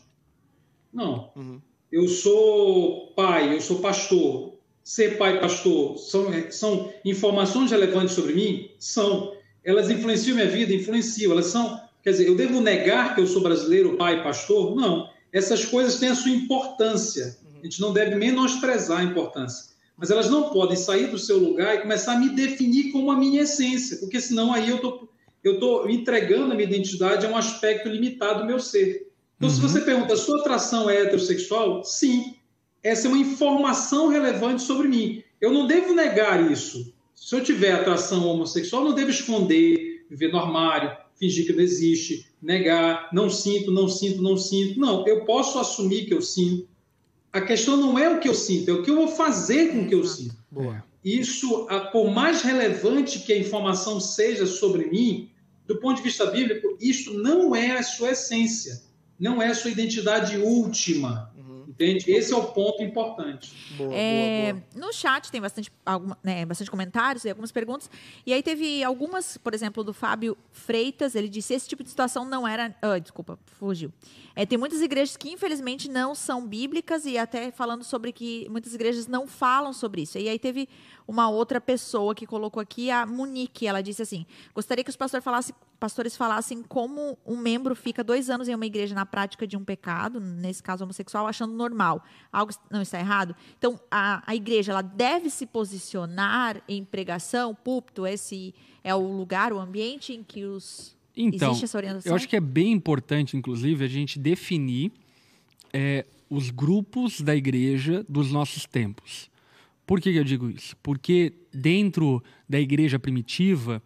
Não. 0.93 1.31
Uhum. 1.35 1.59
Eu 1.91 2.07
sou 2.07 3.07
pai, 3.15 3.55
eu 3.55 3.59
sou 3.59 3.79
pastor. 3.79 4.53
Ser 4.83 5.17
pai 5.17 5.41
pastor 5.41 5.97
são, 5.97 6.31
são 6.51 6.93
informações 7.03 7.71
relevantes 7.71 8.13
sobre 8.13 8.35
mim? 8.35 8.69
São. 8.77 9.35
Elas 9.63 9.89
influenciam 9.89 10.35
minha 10.35 10.47
vida? 10.47 10.71
Influenciam. 10.71 11.31
Elas 11.31 11.47
são. 11.47 11.81
Quer 12.03 12.11
dizer, 12.11 12.27
eu 12.27 12.35
devo 12.35 12.61
negar 12.61 13.15
que 13.15 13.21
eu 13.21 13.25
sou 13.25 13.41
brasileiro, 13.41 13.97
pai, 13.97 14.21
pastor? 14.21 14.75
Não. 14.75 15.09
Essas 15.33 15.65
coisas 15.65 15.99
têm 15.99 16.09
a 16.09 16.15
sua 16.15 16.29
importância. 16.29 17.35
A 17.59 17.63
gente 17.63 17.81
não 17.81 17.91
deve 17.91 18.13
menosprezar 18.13 18.99
a 18.99 19.03
importância. 19.03 19.75
Mas 19.97 20.11
elas 20.11 20.29
não 20.29 20.49
podem 20.49 20.77
sair 20.77 21.07
do 21.07 21.17
seu 21.17 21.39
lugar 21.39 21.75
e 21.75 21.81
começar 21.81 22.13
a 22.13 22.19
me 22.19 22.29
definir 22.29 22.91
como 22.91 23.11
a 23.11 23.17
minha 23.17 23.41
essência, 23.41 23.97
porque 23.97 24.21
senão 24.21 24.53
aí 24.53 24.69
eu 24.69 24.79
tô, 24.79 25.09
estou 25.43 25.89
entregando 25.89 26.51
a 26.51 26.55
minha 26.55 26.67
identidade 26.67 27.25
a 27.25 27.29
um 27.29 27.35
aspecto 27.35 27.89
limitado 27.89 28.41
do 28.41 28.45
meu 28.45 28.59
ser. 28.59 29.07
Então, 29.37 29.49
uhum. 29.49 29.55
se 29.55 29.61
você 29.61 29.81
pergunta, 29.81 30.15
sua 30.15 30.39
atração 30.39 30.89
é 30.89 31.01
heterossexual? 31.01 31.83
Sim. 31.83 32.35
Essa 32.83 33.07
é 33.07 33.09
uma 33.09 33.19
informação 33.19 34.07
relevante 34.07 34.61
sobre 34.61 34.87
mim. 34.87 35.23
Eu 35.41 35.51
não 35.51 35.67
devo 35.67 35.93
negar 35.93 36.51
isso. 36.51 36.93
Se 37.15 37.35
eu 37.35 37.43
tiver 37.43 37.71
atração 37.71 38.25
homossexual, 38.27 38.83
não 38.83 38.93
devo 38.93 39.09
esconder, 39.09 40.05
viver 40.09 40.31
no 40.31 40.37
armário, 40.37 40.95
fingir 41.19 41.45
que 41.45 41.53
não 41.53 41.61
existe, 41.61 42.27
negar, 42.41 43.09
não 43.11 43.29
sinto, 43.29 43.71
não 43.71 43.87
sinto, 43.87 44.21
não 44.21 44.37
sinto. 44.37 44.79
Não, 44.79 45.07
eu 45.07 45.25
posso 45.25 45.59
assumir 45.59 46.05
que 46.05 46.13
eu 46.13 46.21
sinto. 46.21 46.67
A 47.37 47.41
questão 47.41 47.77
não 47.77 47.99
é 47.99 48.09
o 48.09 48.19
que 48.19 48.27
eu 48.27 48.33
sinto, 48.33 48.71
é 48.71 48.73
o 48.73 48.81
que 48.81 48.89
eu 48.89 48.95
vou 48.95 49.07
fazer 49.07 49.71
com 49.71 49.83
o 49.83 49.87
que 49.87 49.93
eu 49.93 50.03
sinto. 50.03 50.35
Boa. 50.49 50.83
Isso, 51.03 51.67
por 51.91 52.09
mais 52.09 52.41
relevante 52.41 53.19
que 53.19 53.31
a 53.31 53.37
informação 53.37 53.99
seja 53.99 54.47
sobre 54.47 54.87
mim, 54.87 55.29
do 55.67 55.79
ponto 55.79 55.97
de 55.97 56.03
vista 56.03 56.25
bíblico, 56.25 56.75
isto 56.81 57.13
não 57.13 57.55
é 57.55 57.77
a 57.77 57.83
sua 57.83 58.11
essência, 58.11 58.81
não 59.19 59.39
é 59.39 59.49
a 59.49 59.55
sua 59.55 59.69
identidade 59.69 60.35
última. 60.39 61.31
Entende? 61.79 62.11
Esse 62.11 62.33
é 62.33 62.35
o 62.35 62.43
ponto 62.43 62.81
importante. 62.81 63.53
Boa, 63.77 63.93
é, 63.93 64.51
boa, 64.51 64.63
boa. 64.73 64.87
No 64.87 64.91
chat 64.91 65.31
tem 65.31 65.39
bastante, 65.39 65.71
alguma, 65.85 66.17
né, 66.23 66.43
bastante 66.43 66.71
comentários 66.71 67.23
e 67.23 67.29
algumas 67.29 67.51
perguntas. 67.51 67.87
E 68.25 68.33
aí 68.33 68.41
teve 68.41 68.83
algumas, 68.83 69.37
por 69.37 69.53
exemplo, 69.53 69.83
do 69.83 69.93
Fábio 69.93 70.35
Freitas. 70.51 71.13
Ele 71.13 71.29
disse: 71.29 71.53
esse 71.53 71.69
tipo 71.69 71.83
de 71.83 71.89
situação 71.89 72.25
não 72.25 72.47
era. 72.47 72.75
Oh, 72.81 72.99
desculpa, 72.99 73.37
fugiu. 73.45 73.93
É, 74.35 74.43
tem 74.43 74.57
muitas 74.57 74.81
igrejas 74.81 75.15
que, 75.15 75.29
infelizmente, 75.29 75.87
não 75.87 76.15
são 76.15 76.47
bíblicas 76.47 77.05
e 77.05 77.15
até 77.15 77.51
falando 77.51 77.83
sobre 77.83 78.11
que 78.11 78.47
muitas 78.49 78.73
igrejas 78.73 79.05
não 79.05 79.27
falam 79.27 79.71
sobre 79.71 80.01
isso. 80.01 80.17
E 80.17 80.27
aí 80.27 80.39
teve 80.39 80.67
uma 81.07 81.29
outra 81.29 81.61
pessoa 81.61 82.13
que 82.13 82.27
colocou 82.27 82.61
aqui, 82.61 82.91
a 82.91 83.05
Monique. 83.05 83.65
Ela 83.65 83.81
disse 83.81 84.01
assim: 84.01 84.25
gostaria 84.53 84.83
que 84.83 84.89
os 84.89 84.95
pastores 84.95 85.23
falassem, 85.23 85.55
pastores 85.79 86.17
falassem 86.17 86.61
como 86.61 87.17
um 87.25 87.37
membro 87.37 87.75
fica 87.75 88.03
dois 88.03 88.29
anos 88.29 88.47
em 88.49 88.55
uma 88.55 88.65
igreja 88.65 88.93
na 88.93 89.05
prática 89.05 89.47
de 89.47 89.55
um 89.55 89.63
pecado, 89.63 90.19
nesse 90.19 90.61
caso 90.61 90.83
homossexual, 90.83 91.25
achando 91.25 91.53
normal. 91.53 92.03
Algo 92.31 92.51
não 92.69 92.81
está 92.81 92.99
errado? 92.99 93.35
Então, 93.57 93.79
a, 93.89 94.21
a 94.25 94.35
igreja 94.35 94.73
ela 94.73 94.81
deve 94.81 95.29
se 95.29 95.45
posicionar 95.45 96.61
em 96.67 96.83
pregação, 96.83 97.55
púlpito, 97.55 98.05
esse 98.05 98.53
é 98.83 98.93
o 98.93 98.99
lugar, 98.99 99.53
o 99.53 99.59
ambiente 99.59 100.13
em 100.13 100.23
que 100.23 100.43
os. 100.43 100.95
Então, 101.15 101.49
Existe 101.49 101.65
essa 101.65 101.77
orientação? 101.77 102.11
eu 102.11 102.15
acho 102.15 102.27
que 102.27 102.35
é 102.35 102.41
bem 102.41 102.71
importante, 102.71 103.35
inclusive, 103.35 103.83
a 103.83 103.87
gente 103.87 104.19
definir 104.19 104.91
é, 105.73 106.05
os 106.29 106.51
grupos 106.51 107.21
da 107.21 107.35
igreja 107.35 108.05
dos 108.07 108.31
nossos 108.31 108.65
tempos. 108.65 109.29
Por 109.87 110.01
que 110.01 110.09
eu 110.09 110.23
digo 110.25 110.49
isso? 110.49 110.75
Porque 110.83 111.33
dentro 111.53 112.21
da 112.47 112.59
igreja 112.59 112.99
primitiva 112.99 113.81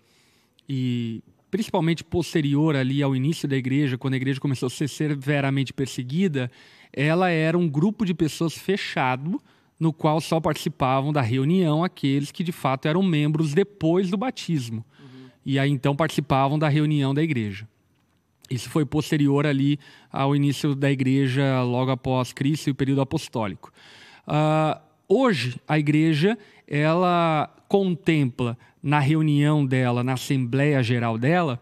e 0.68 1.24
principalmente 1.52 2.04
posterior 2.04 2.76
ali 2.76 3.04
ao 3.04 3.16
início 3.16 3.47
da 3.47 3.56
igreja, 3.56 3.99
quando 3.99 4.16
a 4.16 4.18
igreja 4.18 4.39
começou 4.39 4.66
a 4.66 4.70
ser 4.72 4.89
severamente 4.89 5.72
perseguida, 5.72 6.49
ela 6.91 7.30
era 7.30 7.56
um 7.56 7.70
grupo 7.70 8.04
de 8.04 8.16
pessoas 8.16 8.56
fechado 8.56 9.39
no 9.80 9.93
qual 9.93 10.20
só 10.20 10.39
participavam 10.39 11.14
da 11.14 11.22
reunião 11.22 11.84
aqueles 11.84 12.32
que 12.32 12.43
de 12.43 12.52
fato 12.52 12.88
eram 12.88 13.04
membros 13.04 13.54
depois 13.54 14.10
do 14.10 14.18
batismo. 14.18 14.84
Uhum. 14.99 15.30
E 15.45 15.60
aí 15.60 15.70
então 15.70 15.95
participavam 15.95 16.58
da 16.58 16.68
reunião 16.68 17.14
da 17.14 17.22
igreja. 17.22 17.68
Isso 18.49 18.72
foi 18.72 18.86
posterior 18.86 19.45
ali 19.45 19.80
ao 20.12 20.36
início 20.36 20.74
da 20.74 20.91
igreja, 20.91 21.62
logo 21.62 21.91
após 21.91 22.34
Cristo 22.34 22.68
e 22.68 22.72
o 22.72 22.76
período 22.76 23.02
apostólico. 23.02 23.72
Uh, 24.28 24.91
Hoje, 25.14 25.59
a 25.68 25.78
igreja, 25.78 26.38
ela 26.66 27.53
contempla 27.68 28.57
na 28.82 28.97
reunião 28.97 29.66
dela, 29.66 30.05
na 30.05 30.14
assembleia 30.14 30.82
geral 30.82 31.18
dela, 31.18 31.62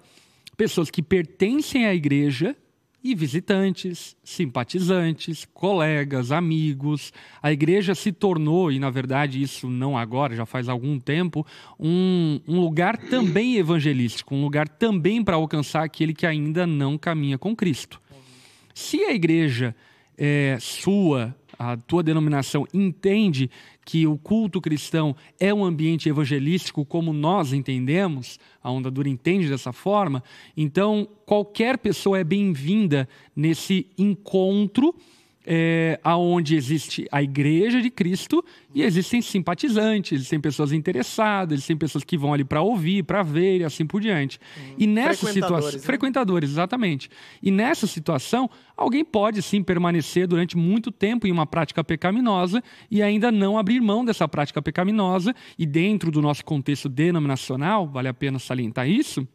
pessoas 0.55 0.91
que 0.91 1.01
pertencem 1.01 1.87
à 1.87 1.95
igreja 1.95 2.55
e 3.03 3.15
visitantes, 3.15 4.15
simpatizantes, 4.23 5.47
colegas, 5.51 6.31
amigos. 6.31 7.11
A 7.41 7.51
igreja 7.51 7.95
se 7.95 8.11
tornou, 8.11 8.71
e 8.71 8.77
na 8.77 8.91
verdade 8.91 9.41
isso 9.41 9.67
não 9.67 9.97
agora, 9.97 10.35
já 10.35 10.45
faz 10.45 10.69
algum 10.69 10.99
tempo, 10.99 11.43
um, 11.79 12.39
um 12.47 12.59
lugar 12.59 12.97
também 12.97 13.55
evangelístico, 13.55 14.35
um 14.35 14.43
lugar 14.43 14.69
também 14.69 15.23
para 15.23 15.37
alcançar 15.37 15.83
aquele 15.83 16.13
que 16.13 16.27
ainda 16.27 16.67
não 16.67 16.99
caminha 16.99 17.39
com 17.39 17.55
Cristo. 17.55 17.99
Se 18.75 19.05
a 19.05 19.11
igreja 19.11 19.75
é, 20.15 20.55
sua, 20.61 21.35
a 21.59 21.75
tua 21.75 22.01
denominação 22.01 22.65
entende 22.73 23.51
que 23.85 24.07
o 24.07 24.17
culto 24.17 24.61
cristão 24.61 25.13
é 25.37 25.53
um 25.53 25.65
ambiente 25.65 26.07
evangelístico 26.07 26.85
como 26.85 27.11
nós 27.11 27.51
entendemos, 27.51 28.39
a 28.63 28.71
Onda 28.71 28.89
Dura 28.89 29.09
entende 29.09 29.49
dessa 29.49 29.73
forma, 29.73 30.23
então 30.55 31.05
qualquer 31.25 31.77
pessoa 31.77 32.17
é 32.17 32.23
bem-vinda 32.23 33.09
nesse 33.35 33.87
encontro 33.97 34.95
é, 35.51 35.99
aonde 36.03 36.55
existe 36.55 37.07
a 37.11 37.23
igreja 37.23 37.81
de 37.81 37.89
Cristo 37.89 38.45
e 38.71 38.83
existem 38.83 39.19
simpatizantes, 39.19 40.11
existem 40.11 40.39
pessoas 40.39 40.71
interessadas, 40.71 41.53
existem 41.53 41.75
pessoas 41.75 42.03
que 42.03 42.15
vão 42.15 42.31
ali 42.31 42.43
para 42.43 42.61
ouvir, 42.61 43.01
para 43.01 43.23
ver 43.23 43.61
e 43.61 43.63
assim 43.63 43.83
por 43.83 43.99
diante. 43.99 44.39
Hum. 44.55 44.75
E 44.77 44.85
nessa 44.85 45.33
situação, 45.33 45.71
né? 45.71 45.79
frequentadores, 45.79 46.51
exatamente. 46.51 47.09
E 47.41 47.49
nessa 47.49 47.87
situação, 47.87 48.47
alguém 48.77 49.03
pode 49.03 49.41
sim 49.41 49.63
permanecer 49.63 50.27
durante 50.27 50.55
muito 50.55 50.91
tempo 50.91 51.25
em 51.25 51.31
uma 51.31 51.47
prática 51.47 51.83
pecaminosa 51.83 52.63
e 52.91 53.01
ainda 53.01 53.31
não 53.31 53.57
abrir 53.57 53.81
mão 53.81 54.05
dessa 54.05 54.27
prática 54.27 54.61
pecaminosa. 54.61 55.33
E 55.57 55.65
dentro 55.65 56.11
do 56.11 56.21
nosso 56.21 56.45
contexto 56.45 56.87
denominacional, 56.87 57.87
vale 57.87 58.07
a 58.07 58.13
pena 58.13 58.37
salientar 58.37 58.87
isso 58.87 59.27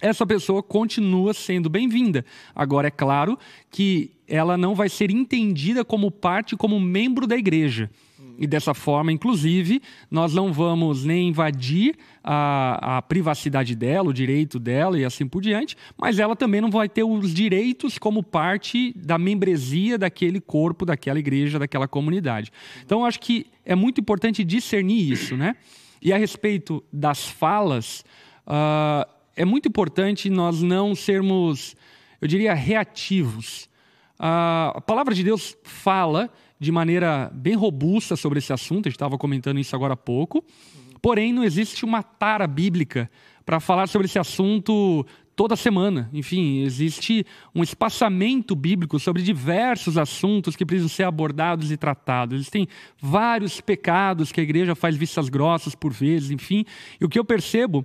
essa 0.00 0.26
pessoa 0.26 0.62
continua 0.62 1.32
sendo 1.32 1.68
bem-vinda. 1.68 2.24
Agora, 2.54 2.88
é 2.88 2.90
claro 2.90 3.38
que 3.70 4.10
ela 4.26 4.56
não 4.56 4.74
vai 4.74 4.88
ser 4.88 5.10
entendida 5.10 5.84
como 5.84 6.10
parte, 6.10 6.56
como 6.56 6.80
membro 6.80 7.26
da 7.26 7.36
igreja. 7.36 7.90
E 8.36 8.46
dessa 8.46 8.74
forma, 8.74 9.12
inclusive, 9.12 9.80
nós 10.10 10.34
não 10.34 10.52
vamos 10.52 11.04
nem 11.04 11.28
invadir 11.28 11.96
a, 12.22 12.96
a, 12.96 13.02
privacidade 13.02 13.76
dela, 13.76 14.08
o 14.08 14.12
direito 14.12 14.58
dela 14.58 14.98
e 14.98 15.04
assim 15.04 15.26
por 15.26 15.40
diante, 15.40 15.76
mas 15.96 16.18
ela 16.18 16.34
também 16.34 16.60
não 16.60 16.70
vai 16.70 16.88
ter 16.88 17.04
os 17.04 17.32
direitos 17.32 17.96
como 17.96 18.22
parte 18.22 18.92
da 18.96 19.18
membresia 19.18 19.96
daquele 19.96 20.40
corpo, 20.40 20.84
daquela 20.84 21.18
igreja, 21.18 21.58
daquela 21.58 21.86
comunidade. 21.86 22.50
Então, 22.84 23.04
acho 23.04 23.20
que 23.20 23.46
é 23.64 23.74
muito 23.74 24.00
importante 24.00 24.42
discernir 24.42 25.12
isso, 25.12 25.36
né? 25.36 25.54
E 26.02 26.12
a 26.12 26.18
respeito 26.18 26.82
das 26.92 27.28
falas, 27.28 28.04
uh, 28.46 29.13
é 29.36 29.44
muito 29.44 29.68
importante 29.68 30.30
nós 30.30 30.62
não 30.62 30.94
sermos, 30.94 31.74
eu 32.20 32.28
diria, 32.28 32.54
reativos. 32.54 33.68
A 34.18 34.80
palavra 34.86 35.14
de 35.14 35.24
Deus 35.24 35.56
fala 35.64 36.30
de 36.58 36.70
maneira 36.70 37.30
bem 37.34 37.54
robusta 37.54 38.16
sobre 38.16 38.38
esse 38.38 38.52
assunto, 38.52 38.86
a 38.86 38.90
gente 38.90 38.96
estava 38.96 39.18
comentando 39.18 39.58
isso 39.58 39.74
agora 39.74 39.94
há 39.94 39.96
pouco, 39.96 40.44
porém 41.02 41.32
não 41.32 41.44
existe 41.44 41.84
uma 41.84 42.02
tara 42.02 42.46
bíblica 42.46 43.10
para 43.44 43.60
falar 43.60 43.88
sobre 43.88 44.06
esse 44.06 44.18
assunto 44.18 45.04
toda 45.36 45.56
semana. 45.56 46.08
Enfim, 46.12 46.62
existe 46.62 47.26
um 47.54 47.62
espaçamento 47.62 48.54
bíblico 48.54 48.98
sobre 48.98 49.20
diversos 49.20 49.98
assuntos 49.98 50.56
que 50.56 50.64
precisam 50.64 50.88
ser 50.88 51.02
abordados 51.02 51.70
e 51.70 51.76
tratados. 51.76 52.36
Existem 52.36 52.68
vários 53.00 53.60
pecados 53.60 54.32
que 54.32 54.40
a 54.40 54.44
igreja 54.44 54.74
faz 54.74 54.96
vistas 54.96 55.28
grossas 55.28 55.74
por 55.74 55.92
vezes, 55.92 56.30
enfim. 56.30 56.64
E 57.00 57.04
o 57.04 57.08
que 57.08 57.18
eu 57.18 57.24
percebo 57.24 57.84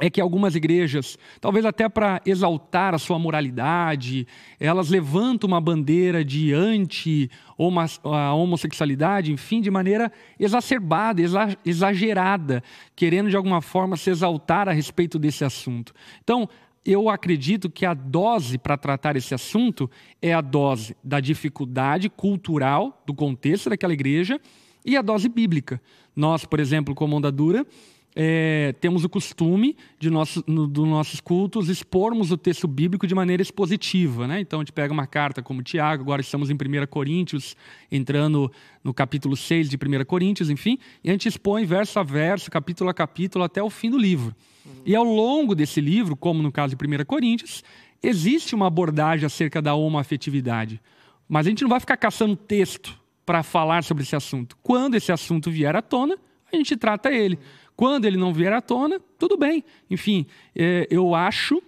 é 0.00 0.10
que 0.10 0.20
algumas 0.20 0.56
igrejas, 0.56 1.16
talvez 1.40 1.64
até 1.64 1.88
para 1.88 2.20
exaltar 2.24 2.92
a 2.94 2.98
sua 2.98 3.18
moralidade, 3.18 4.26
elas 4.58 4.88
levantam 4.88 5.46
uma 5.46 5.60
bandeira 5.60 6.24
de 6.24 6.54
anti-homossexualidade, 6.54 9.30
enfim, 9.32 9.60
de 9.60 9.70
maneira 9.70 10.10
exacerbada, 10.38 11.20
exagerada, 11.64 12.62
querendo 12.96 13.28
de 13.28 13.36
alguma 13.36 13.60
forma 13.60 13.94
se 13.96 14.08
exaltar 14.10 14.68
a 14.68 14.72
respeito 14.72 15.18
desse 15.18 15.44
assunto. 15.44 15.92
Então, 16.22 16.48
eu 16.84 17.08
acredito 17.10 17.68
que 17.68 17.84
a 17.84 17.92
dose 17.92 18.56
para 18.56 18.76
tratar 18.76 19.16
esse 19.16 19.34
assunto 19.34 19.90
é 20.22 20.32
a 20.32 20.40
dose 20.40 20.96
da 21.04 21.18
dificuldade 21.20 22.08
cultural 22.08 23.02
do 23.04 23.12
contexto 23.12 23.68
daquela 23.68 23.92
igreja 23.92 24.40
e 24.84 24.96
a 24.96 25.02
dose 25.02 25.28
bíblica. 25.28 25.80
Nós, 26.16 26.46
por 26.46 26.58
exemplo, 26.58 26.94
como 26.94 27.16
Onda 27.16 27.30
Dura, 27.30 27.66
é, 28.14 28.74
temos 28.80 29.04
o 29.04 29.08
costume 29.08 29.76
de 29.98 30.10
nosso, 30.10 30.42
no, 30.46 30.66
dos 30.66 30.86
nossos 30.86 31.20
cultos 31.20 31.68
expormos 31.68 32.32
o 32.32 32.36
texto 32.36 32.66
bíblico 32.66 33.06
de 33.06 33.14
maneira 33.14 33.42
expositiva. 33.42 34.26
Né? 34.26 34.40
Então, 34.40 34.60
a 34.60 34.62
gente 34.62 34.72
pega 34.72 34.92
uma 34.92 35.06
carta 35.06 35.42
como 35.42 35.62
Tiago, 35.62 36.02
agora 36.02 36.20
estamos 36.20 36.50
em 36.50 36.54
1 36.54 36.86
Coríntios, 36.88 37.56
entrando 37.90 38.50
no 38.82 38.92
capítulo 38.92 39.36
6 39.36 39.68
de 39.68 39.76
1 39.76 40.04
Coríntios, 40.04 40.50
enfim, 40.50 40.78
e 41.04 41.10
a 41.10 41.12
gente 41.12 41.28
expõe 41.28 41.64
verso 41.64 41.98
a 41.98 42.02
verso, 42.02 42.50
capítulo 42.50 42.90
a 42.90 42.94
capítulo, 42.94 43.44
até 43.44 43.62
o 43.62 43.70
fim 43.70 43.90
do 43.90 43.98
livro. 43.98 44.34
Uhum. 44.66 44.72
E 44.84 44.94
ao 44.96 45.04
longo 45.04 45.54
desse 45.54 45.80
livro, 45.80 46.16
como 46.16 46.42
no 46.42 46.50
caso 46.50 46.74
de 46.74 46.84
1 46.84 47.04
Coríntios, 47.04 47.62
existe 48.02 48.54
uma 48.54 48.66
abordagem 48.66 49.26
acerca 49.26 49.62
da 49.62 49.74
homoafetividade, 49.74 50.80
mas 51.28 51.46
a 51.46 51.50
gente 51.50 51.62
não 51.62 51.70
vai 51.70 51.78
ficar 51.78 51.96
caçando 51.96 52.34
texto 52.34 52.98
para 53.24 53.44
falar 53.44 53.84
sobre 53.84 54.02
esse 54.02 54.16
assunto. 54.16 54.56
Quando 54.60 54.96
esse 54.96 55.12
assunto 55.12 55.48
vier 55.48 55.76
à 55.76 55.82
tona, 55.82 56.18
a 56.52 56.56
gente 56.56 56.76
trata 56.76 57.12
ele. 57.12 57.38
Quando 57.80 58.04
ele 58.04 58.18
não 58.18 58.30
vier 58.30 58.52
à 58.52 58.60
tona, 58.60 59.00
tudo 59.18 59.38
bem. 59.38 59.64
Enfim, 59.90 60.26
é, 60.54 60.86
eu 60.90 61.14
acho 61.14 61.62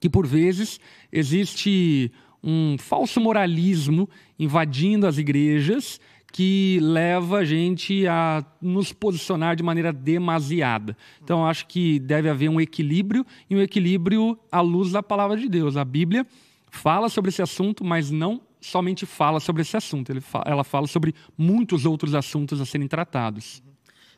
que 0.00 0.08
por 0.08 0.26
vezes 0.26 0.80
existe 1.12 2.10
um 2.42 2.76
falso 2.78 3.20
moralismo 3.20 4.08
invadindo 4.38 5.06
as 5.06 5.18
igrejas 5.18 6.00
que 6.32 6.78
leva 6.80 7.40
a 7.40 7.44
gente 7.44 8.06
a 8.06 8.42
nos 8.58 8.90
posicionar 8.90 9.54
de 9.54 9.62
maneira 9.62 9.92
demasiada. 9.92 10.96
Então, 11.22 11.46
acho 11.46 11.66
que 11.66 11.98
deve 11.98 12.30
haver 12.30 12.48
um 12.48 12.58
equilíbrio 12.58 13.26
e 13.50 13.54
um 13.54 13.60
equilíbrio 13.60 14.38
à 14.50 14.62
luz 14.62 14.92
da 14.92 15.02
palavra 15.02 15.36
de 15.36 15.46
Deus. 15.46 15.76
A 15.76 15.84
Bíblia 15.84 16.26
fala 16.70 17.10
sobre 17.10 17.28
esse 17.28 17.42
assunto, 17.42 17.84
mas 17.84 18.10
não 18.10 18.40
somente 18.62 19.04
fala 19.04 19.40
sobre 19.40 19.60
esse 19.60 19.76
assunto, 19.76 20.10
ela 20.46 20.64
fala 20.64 20.86
sobre 20.86 21.14
muitos 21.36 21.84
outros 21.84 22.14
assuntos 22.14 22.62
a 22.62 22.64
serem 22.64 22.88
tratados. 22.88 23.62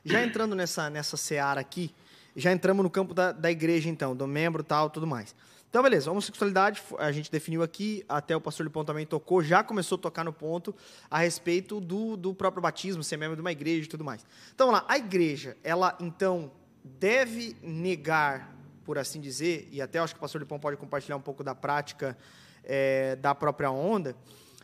Já 0.07 0.23
entrando 0.23 0.55
nessa, 0.55 0.89
nessa 0.89 1.17
seara 1.17 1.61
aqui, 1.61 1.93
já 2.37 2.53
entramos 2.53 2.85
no 2.85 2.89
campo 2.89 3.13
da, 3.13 3.33
da 3.33 3.51
igreja, 3.51 3.89
então, 3.89 4.15
do 4.15 4.25
membro 4.25 4.63
tal, 4.63 4.89
tudo 4.89 5.05
mais. 5.05 5.35
Então, 5.69 5.83
beleza, 5.83 6.09
homossexualidade 6.09 6.81
a 6.97 7.11
gente 7.11 7.29
definiu 7.29 7.61
aqui, 7.61 8.05
até 8.09 8.37
o 8.37 8.41
pastor 8.41 8.65
Lipão 8.65 8.85
também 8.85 9.05
tocou, 9.05 9.43
já 9.43 9.65
começou 9.65 9.97
a 9.97 10.01
tocar 10.01 10.23
no 10.23 10.33
ponto 10.33 10.73
a 11.11 11.19
respeito 11.19 11.81
do, 11.81 12.17
do 12.17 12.33
próprio 12.33 12.63
batismo, 12.63 13.03
ser 13.03 13.17
membro 13.17 13.35
de 13.35 13.41
uma 13.41 13.51
igreja 13.51 13.87
e 13.87 13.89
tudo 13.89 14.05
mais. 14.05 14.25
Então, 14.55 14.71
lá, 14.71 14.85
a 14.87 14.97
igreja, 14.97 15.57
ela 15.65 15.97
então 15.99 16.53
deve 16.85 17.57
negar, 17.61 18.55
por 18.85 18.99
assim 18.99 19.21
dizer, 19.21 19.69
e 19.73 19.83
até 19.83 19.99
acho 19.99 20.15
que 20.15 20.19
o 20.19 20.21
pastor 20.21 20.41
Lipão 20.41 20.61
pode 20.61 20.77
compartilhar 20.77 21.17
um 21.17 21.21
pouco 21.21 21.43
da 21.43 21.53
prática 21.53 22.17
é, 22.63 23.17
da 23.17 23.35
própria 23.35 23.73
onda, 23.73 24.15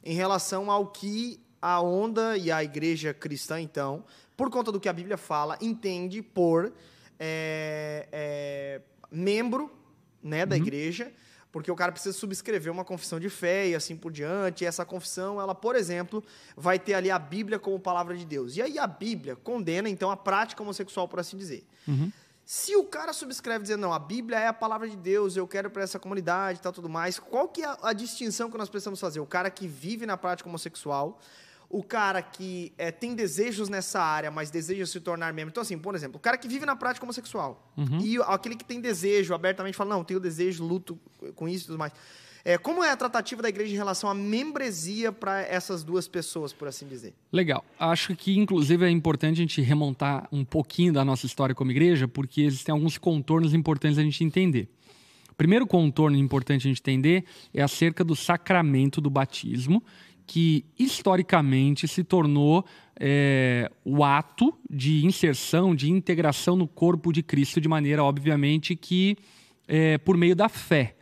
em 0.05 0.15
relação 0.15 0.71
ao 0.71 0.87
que 0.87 1.41
a 1.61 1.81
onda 1.81 2.37
e 2.37 2.51
a 2.51 2.63
igreja 2.63 3.13
cristã, 3.13 3.61
então, 3.61 4.05
por 4.37 4.51
conta 4.51 4.73
do 4.73 4.81
que 4.81 4.89
a 4.89 4.93
Bíblia 4.93 5.17
fala, 5.17 5.59
entende 5.61 6.23
por 6.23 6.73
é, 7.19 8.09
é, 8.11 8.81
membro 9.11 9.71
né, 10.23 10.47
da 10.47 10.57
uhum. 10.57 10.63
igreja, 10.63 11.13
porque 11.51 11.71
o 11.71 11.77
cara 11.77 11.93
precisa 11.93 12.17
subscrever 12.17 12.73
uma 12.73 12.85
confissão 12.85 13.21
de 13.21 13.29
fé 13.29 13.69
e 13.69 13.75
assim 13.75 13.95
por 13.95 14.11
diante. 14.11 14.65
E 14.65 14.67
essa 14.67 14.85
confissão, 14.87 15.41
ela, 15.41 15.55
por 15.55 15.77
exemplo, 15.77 16.25
vai 16.57 16.79
ter 16.79 16.95
ali 16.95 17.11
a 17.11 17.19
Bíblia 17.19 17.59
como 17.59 17.79
palavra 17.79 18.17
de 18.17 18.25
Deus. 18.25 18.57
E 18.57 18.63
aí 18.63 18.79
a 18.79 18.87
Bíblia 18.87 19.37
condena, 19.37 19.89
então, 19.89 20.11
a 20.11 20.17
prática 20.17 20.63
homossexual, 20.63 21.07
por 21.07 21.21
assim 21.21 21.37
dizer. 21.37 21.67
Uhum. 21.87 22.11
Se 22.45 22.75
o 22.75 22.85
cara 22.85 23.13
subscreve 23.13 23.63
dizendo, 23.63 23.83
não, 23.83 23.93
a 23.93 23.99
Bíblia 23.99 24.39
é 24.39 24.49
a 24.49 24.53
palavra 24.53 24.89
de 24.89 24.97
Deus, 24.97 25.37
eu 25.37 25.47
quero 25.47 25.71
para 25.71 25.83
essa 25.83 25.99
comunidade 25.99 26.59
e 26.59 26.63
tal, 26.63 26.73
tudo 26.73 26.89
mais, 26.89 27.19
qual 27.19 27.47
que 27.49 27.63
é 27.63 27.67
a, 27.67 27.79
a 27.83 27.93
distinção 27.93 28.51
que 28.51 28.59
nós 28.59 28.69
precisamos 28.69 28.99
fazer? 28.99 29.21
O 29.21 29.27
cara 29.27 29.51
que 29.51 29.69
vive 29.69 30.07
na 30.07 30.17
prática 30.17 30.49
homossexual 30.49 31.21
o 31.73 31.83
cara 31.83 32.21
que 32.21 32.71
é, 32.77 32.91
tem 32.91 33.15
desejos 33.15 33.71
nessa 33.71 33.99
área, 33.99 34.31
mas 34.31 34.51
deseja 34.51 34.85
se 34.85 35.01
tornar 35.01 35.33
membro. 35.33 35.51
Então, 35.51 35.63
assim, 35.63 35.79
por 35.79 35.95
exemplo, 35.95 36.19
o 36.19 36.21
cara 36.21 36.37
que 36.37 36.47
vive 36.47 36.67
na 36.67 36.77
prática 36.77 37.05
homossexual 37.05 37.73
uhum. 37.79 37.99
e 38.03 38.19
aquele 38.27 38.55
que 38.55 38.65
tem 38.65 38.79
desejo, 38.79 39.33
abertamente 39.33 39.75
fala, 39.75 39.89
não, 39.89 40.05
tenho 40.05 40.21
desejo, 40.21 40.63
luto 40.63 41.01
com 41.35 41.49
isso 41.49 41.65
e 41.65 41.67
tudo 41.69 41.79
mais. 41.79 41.93
É, 42.45 42.59
como 42.59 42.85
é 42.85 42.91
a 42.91 42.97
tratativa 42.97 43.41
da 43.41 43.49
igreja 43.49 43.73
em 43.73 43.77
relação 43.77 44.11
à 44.11 44.15
membresia 44.15 45.11
para 45.13 45.41
essas 45.43 45.83
duas 45.83 46.07
pessoas, 46.07 46.53
por 46.53 46.69
assim 46.69 46.87
dizer? 46.87 47.15
Legal. 47.33 47.65
Acho 47.79 48.15
que, 48.15 48.37
inclusive, 48.37 48.85
é 48.85 48.91
importante 48.91 49.37
a 49.39 49.43
gente 49.43 49.63
remontar 49.63 50.29
um 50.31 50.45
pouquinho 50.45 50.93
da 50.93 51.05
nossa 51.05 51.25
história 51.25 51.55
como 51.55 51.71
igreja, 51.71 52.07
porque 52.07 52.43
existem 52.43 52.73
alguns 52.73 52.99
contornos 52.99 53.55
importantes 53.55 53.97
a 53.99 54.03
gente 54.03 54.23
entender. 54.23 54.69
O 55.31 55.35
primeiro 55.35 55.67
contorno 55.67 56.19
importante 56.19 56.67
a 56.67 56.71
gente 56.71 56.81
entender 56.81 57.25
é 57.55 57.63
acerca 57.63 58.05
do 58.05 58.15
sacramento 58.15 59.01
do 59.01 59.09
batismo 59.09 59.83
que 60.33 60.65
historicamente 60.79 61.87
se 61.87 62.03
tornou 62.03 62.65
é, 62.99 63.71
o 63.85 64.03
ato 64.03 64.55
de 64.71 65.05
inserção, 65.05 65.75
de 65.75 65.91
integração 65.91 66.57
no 66.57 66.67
corpo 66.67 67.13
de 67.13 67.23
Cristo, 67.23 67.61
de 67.61 67.69
maneira, 67.69 68.03
obviamente, 68.03 68.75
que 68.75 69.15
é, 69.69 69.99
por 69.99 70.17
meio 70.17 70.35
da 70.35 70.49
fé. 70.49 70.97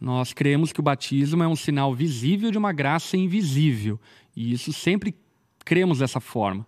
Nós 0.00 0.32
cremos 0.32 0.72
que 0.72 0.80
o 0.80 0.82
batismo 0.82 1.44
é 1.44 1.46
um 1.46 1.54
sinal 1.54 1.94
visível 1.94 2.50
de 2.50 2.58
uma 2.58 2.72
graça 2.72 3.16
invisível. 3.16 4.00
E 4.34 4.52
isso 4.52 4.72
sempre 4.72 5.14
cremos 5.64 6.00
dessa 6.00 6.18
forma. 6.18 6.66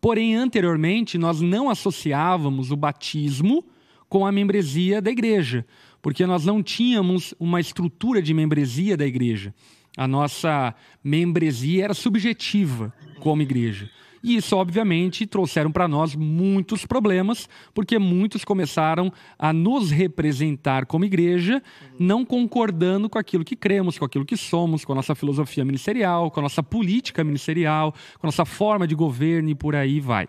Porém, 0.00 0.36
anteriormente, 0.36 1.18
nós 1.18 1.42
não 1.42 1.68
associávamos 1.68 2.70
o 2.70 2.76
batismo 2.76 3.62
com 4.08 4.24
a 4.24 4.32
membresia 4.32 5.02
da 5.02 5.10
igreja, 5.10 5.66
porque 6.00 6.24
nós 6.24 6.46
não 6.46 6.62
tínhamos 6.62 7.34
uma 7.38 7.60
estrutura 7.60 8.22
de 8.22 8.32
membresia 8.32 8.96
da 8.96 9.06
igreja 9.06 9.54
a 9.96 10.06
nossa 10.06 10.74
membresia 11.02 11.84
era 11.84 11.94
subjetiva 11.94 12.92
como 13.20 13.42
igreja. 13.42 13.90
E 14.22 14.36
isso, 14.36 14.54
obviamente, 14.54 15.26
trouxeram 15.26 15.72
para 15.72 15.88
nós 15.88 16.14
muitos 16.14 16.84
problemas, 16.84 17.48
porque 17.72 17.98
muitos 17.98 18.44
começaram 18.44 19.10
a 19.38 19.52
nos 19.52 19.90
representar 19.90 20.84
como 20.84 21.06
igreja, 21.06 21.62
não 21.98 22.24
concordando 22.24 23.08
com 23.08 23.18
aquilo 23.18 23.44
que 23.44 23.56
cremos, 23.56 23.98
com 23.98 24.04
aquilo 24.04 24.26
que 24.26 24.36
somos, 24.36 24.84
com 24.84 24.92
a 24.92 24.96
nossa 24.96 25.14
filosofia 25.14 25.64
ministerial, 25.64 26.30
com 26.30 26.40
a 26.40 26.42
nossa 26.42 26.62
política 26.62 27.24
ministerial, 27.24 27.92
com 28.18 28.26
a 28.26 28.28
nossa 28.28 28.44
forma 28.44 28.86
de 28.86 28.94
governo 28.94 29.48
e 29.48 29.54
por 29.54 29.74
aí 29.74 30.00
vai. 30.00 30.28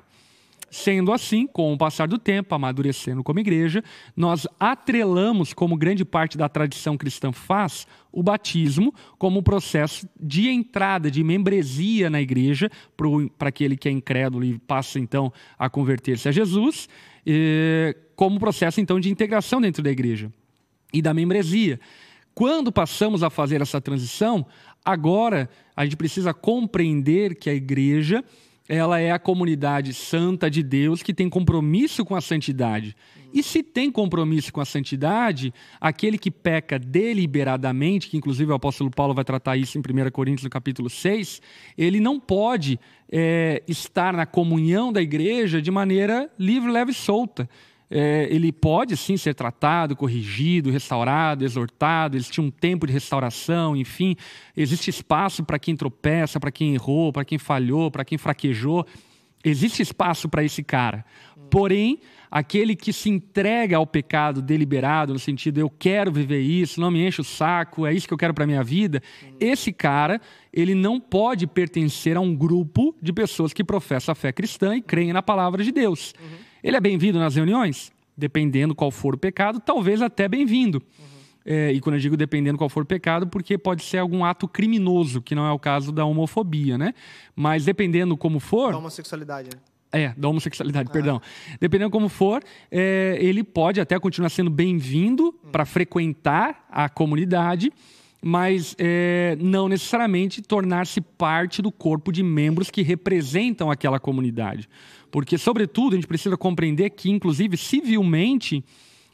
Sendo 0.73 1.11
assim, 1.11 1.45
com 1.45 1.73
o 1.73 1.77
passar 1.77 2.07
do 2.07 2.17
tempo, 2.17 2.55
amadurecendo 2.55 3.21
como 3.21 3.41
igreja, 3.41 3.83
nós 4.15 4.47
atrelamos, 4.57 5.51
como 5.51 5.75
grande 5.75 6.05
parte 6.05 6.37
da 6.37 6.47
tradição 6.47 6.97
cristã 6.97 7.33
faz, 7.33 7.85
o 8.09 8.23
batismo 8.23 8.93
como 9.17 9.43
processo 9.43 10.07
de 10.17 10.47
entrada, 10.47 11.11
de 11.11 11.25
membresia 11.25 12.09
na 12.09 12.21
igreja, 12.21 12.71
para 13.37 13.49
aquele 13.49 13.75
que 13.75 13.89
é 13.89 13.91
incrédulo 13.91 14.45
e 14.45 14.57
passa 14.59 14.97
então 14.97 15.33
a 15.59 15.69
converter-se 15.69 16.29
a 16.29 16.31
Jesus, 16.31 16.87
como 18.15 18.39
processo 18.39 18.79
então 18.79 18.97
de 18.97 19.11
integração 19.11 19.59
dentro 19.59 19.83
da 19.83 19.91
igreja 19.91 20.31
e 20.93 21.01
da 21.01 21.13
membresia. 21.13 21.81
Quando 22.33 22.71
passamos 22.71 23.23
a 23.23 23.29
fazer 23.29 23.61
essa 23.61 23.81
transição, 23.81 24.45
agora 24.85 25.49
a 25.75 25.83
gente 25.83 25.97
precisa 25.97 26.33
compreender 26.33 27.35
que 27.35 27.49
a 27.49 27.53
igreja 27.53 28.23
ela 28.71 29.01
é 29.01 29.11
a 29.11 29.19
comunidade 29.19 29.93
santa 29.93 30.49
de 30.49 30.63
Deus 30.63 31.03
que 31.03 31.13
tem 31.13 31.29
compromisso 31.29 32.05
com 32.05 32.15
a 32.15 32.21
santidade. 32.21 32.95
E 33.33 33.43
se 33.43 33.61
tem 33.61 33.91
compromisso 33.91 34.53
com 34.53 34.61
a 34.61 34.65
santidade, 34.65 35.53
aquele 35.79 36.17
que 36.17 36.31
peca 36.31 36.79
deliberadamente, 36.79 38.07
que 38.07 38.15
inclusive 38.15 38.49
o 38.49 38.55
apóstolo 38.55 38.89
Paulo 38.89 39.13
vai 39.13 39.25
tratar 39.25 39.57
isso 39.57 39.77
em 39.77 39.81
1 39.81 40.09
Coríntios 40.11 40.45
no 40.45 40.49
capítulo 40.49 40.89
6, 40.89 41.41
ele 41.77 41.99
não 41.99 42.17
pode 42.17 42.79
é, 43.11 43.61
estar 43.67 44.13
na 44.13 44.25
comunhão 44.25 44.93
da 44.93 45.01
igreja 45.01 45.61
de 45.61 45.69
maneira 45.69 46.31
livre, 46.39 46.71
leve 46.71 46.91
e 46.91 46.95
solta 46.95 47.49
é, 47.93 48.25
ele 48.31 48.53
pode 48.53 48.95
sim 48.95 49.17
ser 49.17 49.35
tratado, 49.35 49.97
corrigido, 49.97 50.71
restaurado, 50.71 51.43
exortado. 51.43 52.15
Existe 52.15 52.39
um 52.39 52.49
tempo 52.49 52.87
de 52.87 52.93
restauração, 52.93 53.75
enfim, 53.75 54.15
existe 54.55 54.89
espaço 54.89 55.43
para 55.43 55.59
quem 55.59 55.75
tropeça, 55.75 56.39
para 56.39 56.51
quem 56.51 56.73
errou, 56.73 57.11
para 57.11 57.25
quem 57.25 57.37
falhou, 57.37 57.91
para 57.91 58.05
quem 58.05 58.17
fraquejou. 58.17 58.87
Existe 59.43 59.81
espaço 59.81 60.29
para 60.29 60.41
esse 60.41 60.63
cara. 60.63 61.03
Porém, 61.49 61.99
aquele 62.29 62.77
que 62.77 62.93
se 62.93 63.09
entrega 63.09 63.75
ao 63.75 63.85
pecado 63.85 64.41
deliberado, 64.41 65.11
no 65.11 65.19
sentido 65.19 65.59
eu 65.59 65.69
quero 65.69 66.13
viver 66.13 66.39
isso, 66.39 66.79
não 66.79 66.89
me 66.89 67.05
enche 67.05 67.19
o 67.19 67.25
saco, 67.25 67.85
é 67.85 67.93
isso 67.93 68.07
que 68.07 68.13
eu 68.13 68.17
quero 68.17 68.33
para 68.33 68.47
minha 68.47 68.63
vida, 68.63 69.03
esse 69.37 69.73
cara, 69.73 70.21
ele 70.53 70.73
não 70.73 70.97
pode 70.97 71.45
pertencer 71.45 72.15
a 72.15 72.21
um 72.21 72.33
grupo 72.33 72.95
de 73.01 73.11
pessoas 73.11 73.51
que 73.51 73.65
professam 73.65 74.13
a 74.13 74.15
fé 74.15 74.31
cristã 74.31 74.77
e 74.77 74.81
creem 74.81 75.11
na 75.11 75.21
palavra 75.21 75.61
de 75.61 75.73
Deus. 75.73 76.13
Uhum. 76.21 76.50
Ele 76.63 76.77
é 76.77 76.79
bem-vindo 76.79 77.17
nas 77.17 77.35
reuniões? 77.35 77.91
Dependendo 78.15 78.75
qual 78.75 78.91
for 78.91 79.15
o 79.15 79.17
pecado, 79.17 79.59
talvez 79.59 80.01
até 80.01 80.27
bem-vindo. 80.27 80.81
Uhum. 80.99 81.05
É, 81.43 81.71
e 81.71 81.79
quando 81.79 81.95
eu 81.95 81.99
digo 81.99 82.15
dependendo 82.15 82.57
qual 82.57 82.69
for 82.69 82.83
o 82.83 82.85
pecado, 82.85 83.27
porque 83.27 83.57
pode 83.57 83.83
ser 83.83 83.97
algum 83.97 84.23
ato 84.23 84.47
criminoso, 84.47 85.21
que 85.21 85.33
não 85.33 85.45
é 85.45 85.51
o 85.51 85.57
caso 85.57 85.91
da 85.91 86.05
homofobia, 86.05 86.77
né? 86.77 86.93
Mas 87.35 87.65
dependendo 87.65 88.15
como 88.15 88.39
for. 88.39 88.71
Da 88.71 88.77
homossexualidade, 88.77 89.49
né? 89.53 89.61
É, 89.91 90.13
da 90.15 90.29
homossexualidade, 90.29 90.89
ah. 90.89 90.93
perdão. 90.93 91.21
Dependendo 91.59 91.89
como 91.89 92.07
for, 92.07 92.41
é, 92.69 93.17
ele 93.19 93.43
pode 93.43 93.81
até 93.81 93.99
continuar 93.99 94.29
sendo 94.29 94.49
bem-vindo 94.49 95.35
hum. 95.43 95.51
para 95.51 95.65
frequentar 95.65 96.65
a 96.69 96.87
comunidade, 96.87 97.73
mas 98.21 98.75
é, 98.77 99.35
não 99.41 99.67
necessariamente 99.67 100.41
tornar-se 100.41 101.01
parte 101.01 101.61
do 101.61 101.71
corpo 101.71 102.11
de 102.11 102.21
membros 102.21 102.69
que 102.69 102.83
representam 102.83 103.71
aquela 103.71 103.99
comunidade. 103.99 104.69
Porque, 105.11 105.37
sobretudo, 105.37 105.93
a 105.93 105.95
gente 105.97 106.07
precisa 106.07 106.37
compreender 106.37 106.89
que, 106.91 107.11
inclusive, 107.11 107.57
civilmente, 107.57 108.63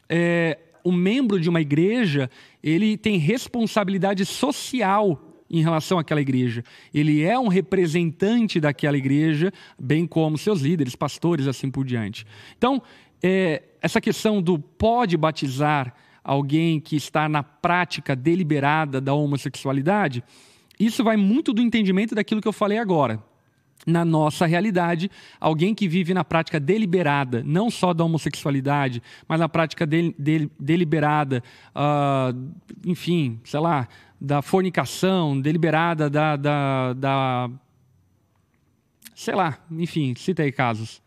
é, 0.08 0.56
o 0.84 0.92
membro 0.92 1.40
de 1.40 1.48
uma 1.48 1.60
igreja 1.60 2.30
ele 2.62 2.96
tem 2.96 3.18
responsabilidade 3.18 4.24
social 4.24 5.22
em 5.50 5.62
relação 5.62 5.98
àquela 5.98 6.20
igreja. 6.20 6.62
Ele 6.94 7.22
é 7.22 7.38
um 7.38 7.48
representante 7.48 8.60
daquela 8.60 8.96
igreja, 8.96 9.52
bem 9.78 10.06
como 10.06 10.38
seus 10.38 10.60
líderes, 10.60 10.94
pastores, 10.94 11.46
assim 11.46 11.70
por 11.70 11.84
diante. 11.84 12.26
Então, 12.56 12.82
é, 13.22 13.62
essa 13.80 14.00
questão 14.00 14.40
do 14.40 14.58
pode 14.58 15.16
batizar 15.16 15.94
alguém 16.22 16.78
que 16.78 16.96
está 16.96 17.28
na 17.28 17.42
prática 17.42 18.14
deliberada 18.14 19.00
da 19.00 19.14
homossexualidade, 19.14 20.22
isso 20.78 21.02
vai 21.02 21.16
muito 21.16 21.52
do 21.52 21.62
entendimento 21.62 22.14
daquilo 22.14 22.40
que 22.40 22.48
eu 22.48 22.52
falei 22.52 22.78
agora 22.78 23.22
na 23.86 24.04
nossa 24.04 24.46
realidade, 24.46 25.10
alguém 25.40 25.74
que 25.74 25.88
vive 25.88 26.12
na 26.12 26.24
prática 26.24 26.60
deliberada, 26.60 27.42
não 27.44 27.70
só 27.70 27.94
da 27.94 28.04
homossexualidade, 28.04 29.02
mas 29.26 29.40
na 29.40 29.48
prática 29.48 29.86
de, 29.86 30.14
de, 30.18 30.50
deliberada, 30.58 31.42
uh, 31.74 32.52
enfim, 32.84 33.40
sei 33.44 33.60
lá, 33.60 33.88
da 34.20 34.42
fornicação, 34.42 35.40
deliberada 35.40 36.10
da, 36.10 36.36
da, 36.36 36.92
da, 36.92 37.50
sei 39.14 39.34
lá, 39.34 39.58
enfim, 39.70 40.14
cita 40.16 40.42
aí 40.42 40.52
casos. 40.52 41.00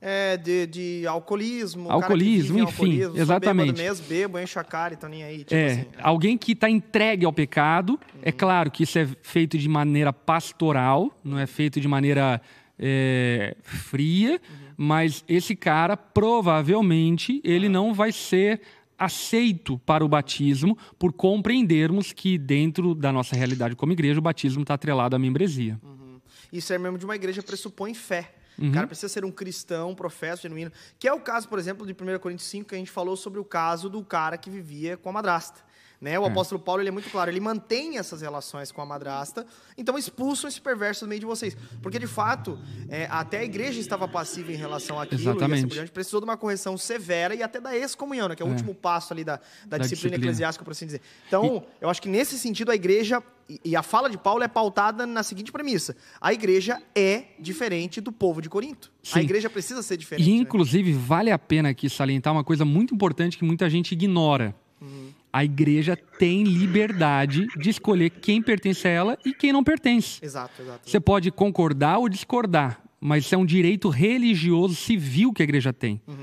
É, 0.00 0.36
de, 0.36 0.66
de 0.66 1.06
alcoolismo. 1.08 1.90
Alcoolismo, 1.90 2.58
enfim, 2.60 2.70
alcoolismo, 2.70 3.18
exatamente. 3.18 3.82
mesmo, 3.82 4.06
bebo, 4.06 4.38
enche 4.38 4.56
a 4.56 4.62
cara 4.62 4.94
e 4.94 4.96
tá 4.96 5.08
nem 5.08 5.24
aí. 5.24 5.38
Tipo 5.38 5.54
é, 5.54 5.66
assim, 5.66 5.80
é, 5.80 5.86
alguém 6.00 6.38
que 6.38 6.52
está 6.52 6.70
entregue 6.70 7.26
ao 7.26 7.32
pecado. 7.32 7.90
Uhum. 7.90 8.20
É 8.22 8.30
claro 8.30 8.70
que 8.70 8.84
isso 8.84 8.96
é 8.96 9.08
feito 9.22 9.58
de 9.58 9.68
maneira 9.68 10.12
pastoral, 10.12 11.10
não 11.24 11.36
é 11.36 11.48
feito 11.48 11.80
de 11.80 11.88
maneira 11.88 12.40
é, 12.78 13.56
fria, 13.62 14.40
uhum. 14.48 14.56
mas 14.76 15.24
esse 15.28 15.56
cara 15.56 15.96
provavelmente 15.96 17.40
ele 17.42 17.66
uhum. 17.66 17.72
não 17.72 17.94
vai 17.94 18.12
ser 18.12 18.60
aceito 18.96 19.78
para 19.78 20.04
o 20.04 20.08
batismo 20.08 20.78
por 20.96 21.12
compreendermos 21.12 22.12
que 22.12 22.38
dentro 22.38 22.94
da 22.94 23.12
nossa 23.12 23.34
realidade 23.36 23.76
como 23.76 23.92
igreja 23.92 24.18
o 24.18 24.22
batismo 24.22 24.62
está 24.62 24.74
atrelado 24.74 25.16
à 25.16 25.18
membresia. 25.18 25.78
Uhum. 25.82 26.20
Isso 26.52 26.72
é 26.72 26.78
mesmo 26.78 26.98
de 26.98 27.04
uma 27.04 27.16
igreja 27.16 27.42
pressupõe 27.42 27.94
fé. 27.94 28.37
Uhum. 28.58 28.70
O 28.70 28.72
cara 28.72 28.86
precisa 28.86 29.08
ser 29.08 29.24
um 29.24 29.30
cristão, 29.30 29.90
um 29.90 29.94
professo 29.94 30.42
genuíno. 30.42 30.72
Que 30.98 31.06
é 31.06 31.12
o 31.12 31.20
caso, 31.20 31.48
por 31.48 31.58
exemplo, 31.58 31.86
de 31.86 31.92
1 31.92 32.18
Coríntios 32.18 32.48
5, 32.48 32.68
que 32.68 32.74
a 32.74 32.78
gente 32.78 32.90
falou 32.90 33.16
sobre 33.16 33.38
o 33.38 33.44
caso 33.44 33.88
do 33.88 34.04
cara 34.04 34.36
que 34.36 34.50
vivia 34.50 34.96
com 34.96 35.08
a 35.08 35.12
madrasta. 35.12 35.60
Né? 36.00 36.18
O 36.18 36.24
é. 36.24 36.28
apóstolo 36.28 36.60
Paulo 36.60 36.80
ele 36.80 36.90
é 36.90 36.92
muito 36.92 37.10
claro, 37.10 37.28
ele 37.30 37.40
mantém 37.40 37.98
essas 37.98 38.20
relações 38.20 38.70
com 38.70 38.80
a 38.80 38.86
madrasta, 38.86 39.44
então 39.76 39.98
expulsam 39.98 40.48
esse 40.48 40.60
perverso 40.60 41.04
do 41.04 41.08
meio 41.08 41.20
de 41.20 41.26
vocês. 41.26 41.56
Porque, 41.82 41.98
de 41.98 42.06
fato, 42.06 42.56
é, 42.88 43.08
até 43.10 43.38
a 43.38 43.44
igreja 43.44 43.80
estava 43.80 44.06
passiva 44.06 44.52
em 44.52 44.56
relação 44.56 45.00
àquilo, 45.00 45.20
Exatamente. 45.20 45.50
e 45.50 45.54
assim 45.54 45.66
diante, 45.66 45.90
precisou 45.90 46.20
de 46.20 46.24
uma 46.24 46.36
correção 46.36 46.78
severa 46.78 47.34
e 47.34 47.42
até 47.42 47.60
da 47.60 47.76
excomunhão, 47.76 48.28
né? 48.28 48.36
que 48.36 48.42
é 48.42 48.46
o 48.46 48.48
é. 48.48 48.52
último 48.52 48.74
passo 48.74 49.12
ali 49.12 49.24
da, 49.24 49.36
da, 49.36 49.40
da 49.42 49.78
disciplina, 49.78 49.88
disciplina, 49.88 50.16
eclesiástica, 50.16 50.64
por 50.64 50.70
assim 50.70 50.86
dizer. 50.86 51.00
Então, 51.26 51.64
e... 51.66 51.84
eu 51.84 51.90
acho 51.90 52.00
que 52.00 52.08
nesse 52.08 52.38
sentido 52.38 52.70
a 52.70 52.76
igreja 52.76 53.20
e 53.64 53.74
a 53.74 53.82
fala 53.82 54.10
de 54.10 54.18
Paulo 54.18 54.44
é 54.44 54.48
pautada 54.48 55.06
na 55.06 55.22
seguinte 55.22 55.50
premissa: 55.50 55.96
a 56.20 56.32
igreja 56.32 56.80
é 56.94 57.24
diferente 57.40 58.00
do 58.00 58.12
povo 58.12 58.42
de 58.42 58.48
Corinto. 58.48 58.92
Sim. 59.02 59.18
A 59.18 59.22
igreja 59.22 59.48
precisa 59.48 59.82
ser 59.82 59.96
diferente. 59.96 60.28
E, 60.28 60.34
né? 60.34 60.42
inclusive, 60.42 60.92
né? 60.92 60.98
vale 61.04 61.30
a 61.30 61.38
pena 61.38 61.70
aqui 61.70 61.88
salientar 61.88 62.32
uma 62.32 62.44
coisa 62.44 62.64
muito 62.64 62.94
importante 62.94 63.38
que 63.38 63.44
muita 63.44 63.68
gente 63.68 63.92
ignora. 63.92 64.54
Uhum. 64.80 65.12
A 65.38 65.44
igreja 65.44 65.96
tem 65.96 66.42
liberdade 66.42 67.46
de 67.56 67.70
escolher 67.70 68.10
quem 68.10 68.42
pertence 68.42 68.88
a 68.88 68.90
ela 68.90 69.18
e 69.24 69.32
quem 69.32 69.52
não 69.52 69.62
pertence. 69.62 70.18
Exato, 70.20 70.60
exato. 70.60 70.90
Você 70.90 70.98
pode 70.98 71.30
concordar 71.30 71.98
ou 71.98 72.08
discordar, 72.08 72.80
mas 73.00 73.24
isso 73.24 73.36
é 73.36 73.38
um 73.38 73.46
direito 73.46 73.88
religioso 73.88 74.74
civil 74.74 75.32
que 75.32 75.40
a 75.40 75.44
igreja 75.44 75.72
tem. 75.72 76.00
Uhum. 76.08 76.14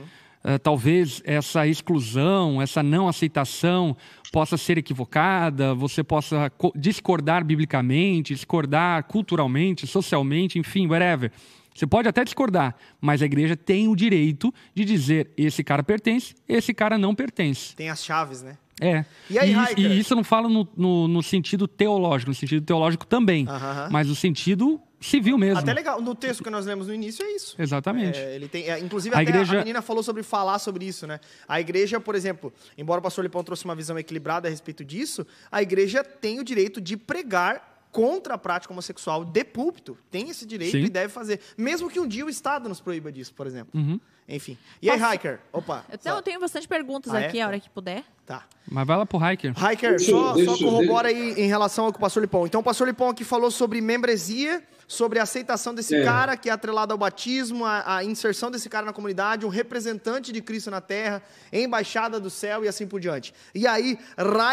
Uh, 0.43 0.59
talvez 0.59 1.21
essa 1.23 1.65
exclusão, 1.65 2.61
essa 2.61 2.83
não 2.83 3.07
aceitação 3.07 3.95
possa 4.33 4.57
ser 4.57 4.77
equivocada, 4.77 5.73
você 5.73 6.03
possa 6.03 6.51
discordar 6.75 7.45
biblicamente, 7.45 8.33
discordar 8.33 9.05
culturalmente, 9.05 9.87
socialmente, 9.87 10.59
enfim, 10.59 10.87
whatever. 10.87 11.31
Você 11.73 11.87
pode 11.87 12.09
até 12.09 12.21
discordar, 12.25 12.75
mas 12.99 13.21
a 13.21 13.25
igreja 13.25 13.55
tem 13.55 13.87
o 13.87 13.95
direito 13.95 14.53
de 14.73 14.83
dizer 14.83 15.31
esse 15.37 15.63
cara 15.63 15.81
pertence, 15.81 16.35
esse 16.49 16.73
cara 16.73 16.97
não 16.97 17.15
pertence. 17.15 17.73
Tem 17.77 17.89
as 17.89 18.03
chaves, 18.03 18.41
né? 18.41 18.57
É. 18.81 19.05
E, 19.29 19.39
aí, 19.39 19.53
e, 19.77 19.81
e 19.81 19.99
isso 19.99 20.13
eu 20.13 20.17
não 20.17 20.23
falo 20.23 20.49
no, 20.49 20.67
no, 20.75 21.07
no, 21.07 21.23
sentido 21.23 21.67
teológico, 21.67 22.31
no 22.31 22.35
sentido 22.35 22.65
teológico 22.65 23.05
também, 23.05 23.45
uh 23.45 23.51
-huh. 23.51 23.89
mas 23.89 24.07
no 24.07 24.15
sentido 24.15 24.81
civil 24.99 25.37
mesmo. 25.37 25.59
Até 25.59 25.73
legal. 25.73 26.01
No 26.01 26.13
texto 26.13 26.43
que 26.43 26.49
nós 26.49 26.65
lemos 26.65 26.87
no 26.87 26.93
início 26.93 27.23
é 27.23 27.35
isso. 27.35 27.55
Exatamente. 27.57 28.19
É, 28.19 28.35
ele 28.35 28.47
tem, 28.47 28.69
é, 28.69 28.79
inclusive, 28.79 29.15
a, 29.15 29.21
igreja... 29.21 29.55
a 29.55 29.59
menina 29.59 29.81
falou 29.81 30.03
sobre 30.03 30.23
falar 30.23 30.59
sobre 30.59 30.85
isso, 30.85 31.07
né? 31.07 31.19
A 31.47 31.59
igreja, 31.61 31.99
por 31.99 32.15
exemplo, 32.15 32.53
embora 32.77 32.99
o 32.99 33.03
pastor 33.03 33.23
Lipão 33.23 33.43
trouxe 33.43 33.63
uma 33.65 33.75
visão 33.75 33.97
equilibrada 33.97 34.47
a 34.47 34.51
respeito 34.51 34.83
disso, 34.83 35.25
a 35.51 35.61
igreja 35.61 36.03
tem 36.03 36.39
o 36.39 36.43
direito 36.43 36.81
de 36.81 36.97
pregar 36.97 37.75
contra 37.91 38.33
a 38.33 38.37
prática 38.37 38.73
homossexual 38.73 39.23
de 39.23 39.43
púlpito. 39.45 39.97
Tem 40.11 40.29
esse 40.29 40.45
direito 40.45 40.73
Sim. 40.73 40.83
e 40.83 40.89
deve 40.89 41.13
fazer. 41.13 41.39
Mesmo 41.57 41.89
que 41.89 41.97
um 41.97 42.05
dia 42.07 42.25
o 42.25 42.29
Estado 42.29 42.67
nos 42.67 42.81
proíba 42.81 43.09
disso, 43.09 43.33
por 43.33 43.47
exemplo. 43.47 43.79
Uhum. 43.79 43.97
Enfim. 44.27 44.57
E 44.81 44.89
aí, 44.89 44.99
Hiker? 44.99 45.39
Opa. 45.53 45.85
Então, 45.93 46.15
eu 46.15 46.21
tenho 46.21 46.39
bastante 46.39 46.67
perguntas 46.67 47.13
ah, 47.13 47.19
aqui, 47.19 47.39
é? 47.39 47.43
a 47.43 47.47
hora 47.47 47.59
que 47.59 47.69
puder. 47.69 48.03
Tá. 48.25 48.43
Mas 48.67 48.87
vai 48.87 48.97
lá 48.97 49.05
pro 49.05 49.19
Hiker. 49.19 49.53
Hiker, 49.55 50.01
só, 50.01 50.33
deixa, 50.33 50.55
só 50.55 50.65
corrobora 50.65 51.09
aí 51.09 51.33
em 51.33 51.47
relação 51.47 51.85
ao 51.85 51.91
que 51.91 51.97
o 51.97 52.01
pastor 52.01 52.21
Lipão. 52.21 52.47
Então, 52.47 52.61
o 52.61 52.63
pastor 52.63 52.87
Lipão 52.87 53.09
aqui 53.09 53.23
falou 53.23 53.51
sobre 53.51 53.79
membresia, 53.81 54.63
sobre 54.87 55.19
a 55.19 55.23
aceitação 55.23 55.75
desse 55.75 55.93
é. 55.93 56.03
cara 56.03 56.35
que 56.35 56.49
é 56.49 56.51
atrelado 56.51 56.91
ao 56.91 56.97
batismo, 56.97 57.65
a, 57.65 57.97
a, 57.97 58.03
inserção 58.03 58.49
desse 58.49 58.67
cara 58.67 58.87
na 58.87 58.93
comunidade, 58.93 59.45
um 59.45 59.49
representante 59.49 60.31
de 60.31 60.41
Cristo 60.41 60.71
na 60.71 60.81
terra, 60.81 61.21
embaixada 61.53 62.19
do 62.19 62.31
céu 62.31 62.65
e 62.65 62.67
assim 62.67 62.87
por 62.87 62.99
diante. 62.99 63.31
E 63.53 63.67
aí, 63.67 63.95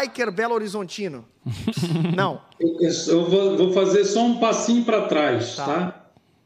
Hiker 0.03 0.31
Belo 0.31 0.53
Horizontino? 0.53 1.25
Não. 2.15 2.41
Eu, 2.59 2.77
eu 3.07 3.29
vou, 3.29 3.57
vou, 3.57 3.73
fazer 3.73 4.05
só 4.05 4.23
um 4.23 4.39
passinho 4.39 4.85
para 4.85 5.07
trás, 5.07 5.55
tá? 5.55 5.65
tá? 5.65 6.02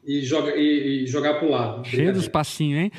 E, 0.08 0.22
joga, 0.22 0.56
e, 0.56 1.04
e 1.04 1.08
jogar 1.08 1.34
para 1.34 1.48
o 1.48 1.52
lado. 1.52 1.86
Cheio 1.86 2.14
dos 2.14 2.30
passinhos, 2.30 2.84
hein? 2.84 2.92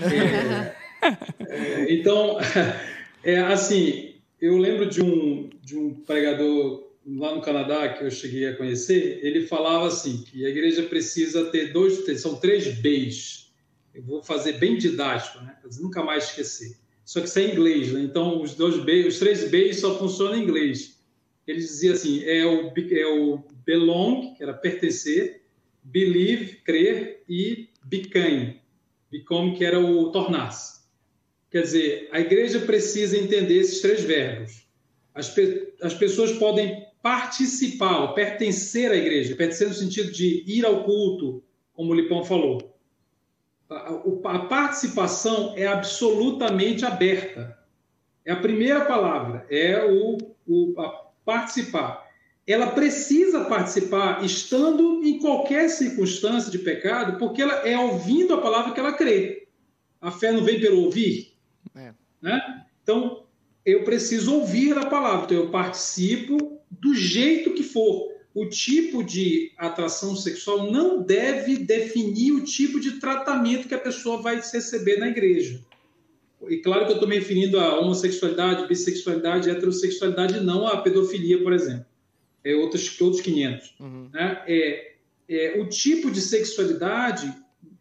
É, 1.01 1.15
é, 1.41 1.93
então, 1.93 2.39
é 3.25 3.39
assim, 3.39 4.17
eu 4.39 4.59
lembro 4.59 4.87
de 4.87 5.03
um, 5.03 5.49
de 5.63 5.77
um 5.77 5.95
pregador 5.95 6.87
lá 7.17 7.35
no 7.35 7.41
Canadá 7.41 7.89
que 7.89 8.05
eu 8.05 8.11
cheguei 8.11 8.47
a 8.49 8.57
conhecer, 8.57 9.21
ele 9.23 9.47
falava 9.47 9.87
assim, 9.87 10.23
que 10.23 10.45
a 10.45 10.51
igreja 10.51 10.83
precisa 10.83 11.47
ter 11.47 11.73
dois, 11.73 12.05
são 12.21 12.37
três 12.37 12.79
Bs. 12.79 13.49
Eu 13.95 14.03
vou 14.03 14.23
fazer 14.23 14.59
bem 14.59 14.77
didático, 14.77 15.43
né? 15.43 15.57
Nunca 15.81 16.05
mais 16.05 16.25
esquecer. 16.25 16.77
Só 17.05 17.21
que 17.21 17.27
isso 17.27 17.39
é 17.39 17.45
em 17.45 17.53
inglês, 17.53 17.91
né? 17.91 18.03
Então, 18.03 18.43
os 18.43 18.55
dois 18.55 18.85
B, 18.85 19.07
os 19.07 19.19
três 19.19 19.51
Bs 19.51 19.81
só 19.81 19.99
funcionam 19.99 20.37
em 20.37 20.43
inglês. 20.43 20.99
Ele 21.47 21.59
dizia 21.59 21.93
assim, 21.93 22.23
é 22.25 22.45
o, 22.45 22.71
é 22.77 23.07
o 23.07 23.43
belong, 23.65 24.35
que 24.35 24.43
era 24.43 24.53
pertencer, 24.53 25.48
believe, 25.91 26.57
crer, 26.57 27.23
e 27.29 27.69
became, 27.85 28.61
become, 29.11 29.57
que 29.57 29.65
era 29.65 29.81
o 29.81 30.11
tornar-se. 30.11 30.79
Quer 31.51 31.63
dizer, 31.63 32.09
a 32.13 32.21
igreja 32.21 32.61
precisa 32.61 33.17
entender 33.17 33.59
esses 33.59 33.81
três 33.81 34.03
verbos. 34.05 34.67
As, 35.15 35.31
pe 35.31 35.73
as 35.81 35.95
pessoas 35.95 36.33
podem 36.33 36.87
participar, 37.03 38.01
ou 38.01 38.15
pertencer 38.15 38.91
à 38.91 38.97
igreja, 38.97 39.35
pertencer 39.35 39.69
no 39.69 39.75
sentido 39.75 40.13
de 40.13 40.45
ir 40.47 40.67
ao 40.67 40.85
culto, 40.85 41.43
como 41.73 41.93
o 41.93 41.95
Lipão 41.95 42.25
falou. 42.25 42.77
A, 43.71 43.95
a 44.25 44.39
participação 44.41 45.55
é 45.57 45.67
absolutamente 45.67 46.85
aberta. 46.85 47.57
É 48.25 48.33
a 48.33 48.41
primeira 48.41 48.85
palavra, 48.85 49.47
é 49.49 49.85
o, 49.85 50.19
o 50.47 50.75
participar 51.25 52.08
ela 52.49 52.69
precisa 52.69 53.45
participar 53.45 54.25
estando 54.25 55.05
em 55.05 55.19
qualquer 55.19 55.69
circunstância 55.69 56.51
de 56.51 56.59
pecado, 56.59 57.19
porque 57.19 57.43
ela 57.43 57.69
é 57.69 57.79
ouvindo 57.79 58.33
a 58.33 58.41
palavra 58.41 58.73
que 58.73 58.81
ela 58.81 58.95
crê. 58.95 59.47
A 60.01 60.11
fé 60.11 60.33
não 60.33 60.43
vem 60.43 60.59
pelo 60.59 60.81
ouvir. 60.85 61.35
É. 61.77 61.93
Né? 62.23 62.65
Então, 62.83 63.25
eu 63.67 63.85
preciso 63.85 64.35
ouvir 64.35 64.79
a 64.79 64.87
palavra. 64.87 65.27
Então, 65.27 65.37
eu 65.37 65.51
participo 65.51 66.59
do 66.71 66.95
jeito 66.95 67.53
que 67.53 67.63
for. 67.63 68.17
O 68.35 68.47
tipo 68.47 69.05
de 69.05 69.53
atração 69.59 70.17
sexual 70.17 70.71
não 70.71 71.03
deve 71.03 71.59
definir 71.59 72.33
o 72.33 72.45
tipo 72.45 72.81
de 72.81 72.93
tratamento 72.93 73.69
que 73.69 73.75
a 73.75 73.79
pessoa 73.79 74.23
vai 74.23 74.37
receber 74.37 74.97
na 74.99 75.09
igreja. 75.09 75.61
E 76.49 76.59
claro 76.59 76.87
que 76.87 76.93
eu 76.93 76.95
estou 76.95 77.09
me 77.09 77.19
referindo 77.19 77.61
a 77.61 77.79
homossexualidade, 77.79 78.67
bissexualidade, 78.67 79.51
heterossexualidade, 79.51 80.41
não 80.41 80.67
a 80.67 80.79
pedofilia, 80.79 81.43
por 81.43 81.53
exemplo 81.53 81.88
é, 82.45 82.55
outros, 82.55 83.01
outros 83.01 83.23
500. 83.23 83.75
Uhum. 83.81 84.11
Né? 84.13 84.43
É, 84.47 84.93
é, 85.29 85.61
o 85.61 85.69
tipo 85.69 86.11
de 86.11 86.21
sexualidade, 86.21 87.33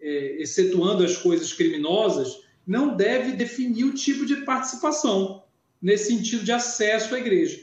é, 0.01 0.41
excetuando 0.41 1.03
as 1.03 1.17
coisas 1.17 1.53
criminosas, 1.53 2.41
não 2.65 2.95
deve 2.95 3.31
definir 3.31 3.85
o 3.85 3.93
tipo 3.93 4.25
de 4.25 4.37
participação, 4.37 5.43
nesse 5.81 6.11
sentido 6.11 6.43
de 6.43 6.51
acesso 6.51 7.15
à 7.15 7.19
igreja. 7.19 7.59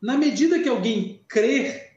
Na 0.00 0.16
medida 0.16 0.58
que 0.58 0.68
alguém 0.68 1.20
crer, 1.28 1.92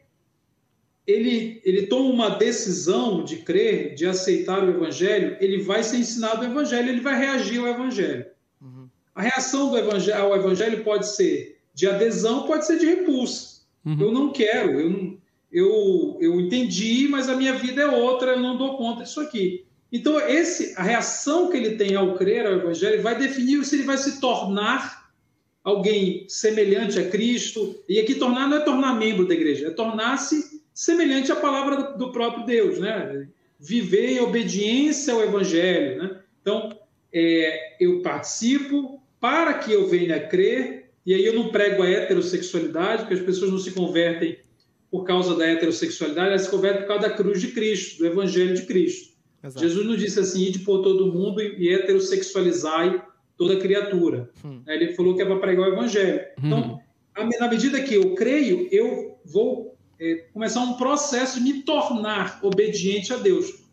ele, 1.05 1.61
ele 1.63 1.87
toma 1.87 2.09
uma 2.09 2.29
decisão 2.29 3.23
de 3.23 3.37
crer, 3.37 3.93
de 3.93 4.05
aceitar 4.05 4.63
o 4.63 4.69
evangelho, 4.69 5.37
ele 5.39 5.61
vai 5.61 5.83
ser 5.83 5.97
ensinado 5.97 6.41
o 6.41 6.45
evangelho, 6.45 6.89
ele 6.89 7.01
vai 7.01 7.17
reagir 7.17 7.59
ao 7.59 7.67
evangelho. 7.67 8.25
Uhum. 8.61 8.87
A 9.13 9.21
reação 9.21 9.69
do 9.69 9.77
evangelho, 9.77 10.19
ao 10.19 10.35
evangelho 10.35 10.83
pode 10.83 11.07
ser 11.07 11.59
de 11.73 11.87
adesão, 11.87 12.47
pode 12.47 12.65
ser 12.65 12.79
de 12.79 12.85
repulsa. 12.85 13.54
Uhum. 13.85 13.97
Eu 13.99 14.11
não 14.11 14.31
quero, 14.31 14.79
eu, 14.79 15.17
eu, 15.51 16.17
eu 16.19 16.41
entendi, 16.41 17.07
mas 17.07 17.29
a 17.29 17.35
minha 17.35 17.53
vida 17.53 17.83
é 17.83 17.87
outra, 17.87 18.31
eu 18.31 18.39
não 18.39 18.57
dou 18.57 18.77
conta 18.77 19.03
disso 19.03 19.21
aqui. 19.21 19.65
Então, 19.91 20.19
esse, 20.19 20.73
a 20.75 20.83
reação 20.83 21.49
que 21.49 21.57
ele 21.57 21.77
tem 21.77 21.95
ao 21.95 22.15
crer 22.15 22.45
ao 22.45 22.53
Evangelho 22.53 23.01
vai 23.01 23.17
definir 23.17 23.63
se 23.63 23.75
ele 23.75 23.83
vai 23.83 23.97
se 23.97 24.19
tornar 24.19 25.09
alguém 25.63 26.25
semelhante 26.27 26.99
a 26.99 27.09
Cristo. 27.09 27.81
E 27.87 27.99
aqui 27.99 28.15
tornar 28.15 28.47
não 28.47 28.57
é 28.57 28.61
tornar 28.61 28.95
membro 28.95 29.27
da 29.27 29.33
igreja, 29.33 29.67
é 29.67 29.71
tornar-se 29.71 30.61
semelhante 30.73 31.31
à 31.31 31.35
palavra 31.35 31.93
do 31.97 32.11
próprio 32.11 32.45
Deus, 32.45 32.79
né? 32.79 33.27
Viver 33.59 34.11
em 34.11 34.19
obediência 34.19 35.13
ao 35.13 35.23
Evangelho, 35.23 36.03
né? 36.03 36.19
Então, 36.41 36.77
é, 37.13 37.77
eu 37.79 38.01
participo 38.01 39.01
para 39.19 39.53
que 39.53 39.71
eu 39.71 39.87
venha 39.87 40.17
a 40.17 40.27
crer, 40.27 40.84
e 41.05 41.13
aí 41.13 41.25
eu 41.25 41.33
não 41.33 41.49
prego 41.49 41.83
a 41.83 41.89
heterossexualidade, 41.89 43.03
porque 43.03 43.13
as 43.13 43.21
pessoas 43.21 43.51
não 43.51 43.59
se 43.59 43.71
convertem 43.71 44.39
por 44.89 45.03
causa 45.03 45.35
da 45.35 45.45
heterossexualidade, 45.45 46.29
elas 46.29 46.41
se 46.43 46.49
convertem 46.49 46.81
por 46.81 46.87
causa 46.87 47.09
da 47.09 47.13
cruz 47.13 47.41
de 47.41 47.49
Cristo, 47.49 47.99
do 47.99 48.07
Evangelho 48.07 48.55
de 48.55 48.63
Cristo. 48.63 49.13
Exato. 49.43 49.67
Jesus 49.67 49.85
não 49.85 49.95
disse 49.95 50.19
assim, 50.19 50.43
ide 50.43 50.59
por 50.59 50.81
todo 50.81 51.13
mundo 51.13 51.41
e 51.41 51.69
heterossexualizai 51.69 53.03
toda 53.37 53.57
criatura. 53.57 54.31
Hum. 54.43 54.61
Ele 54.67 54.93
falou 54.93 55.15
que 55.15 55.21
é 55.21 55.25
para 55.25 55.39
pregar 55.39 55.69
o 55.69 55.73
evangelho. 55.73 56.21
Hum. 56.41 56.47
Então, 56.47 56.79
na 57.39 57.47
medida 57.47 57.81
que 57.81 57.93
eu 57.93 58.15
creio, 58.15 58.67
eu 58.71 59.19
vou 59.25 59.77
é, 59.99 60.25
começar 60.33 60.61
um 60.61 60.73
processo 60.73 61.37
de 61.37 61.43
me 61.43 61.61
tornar 61.63 62.39
obediente 62.41 63.13
a 63.13 63.17
Deus. 63.17 63.65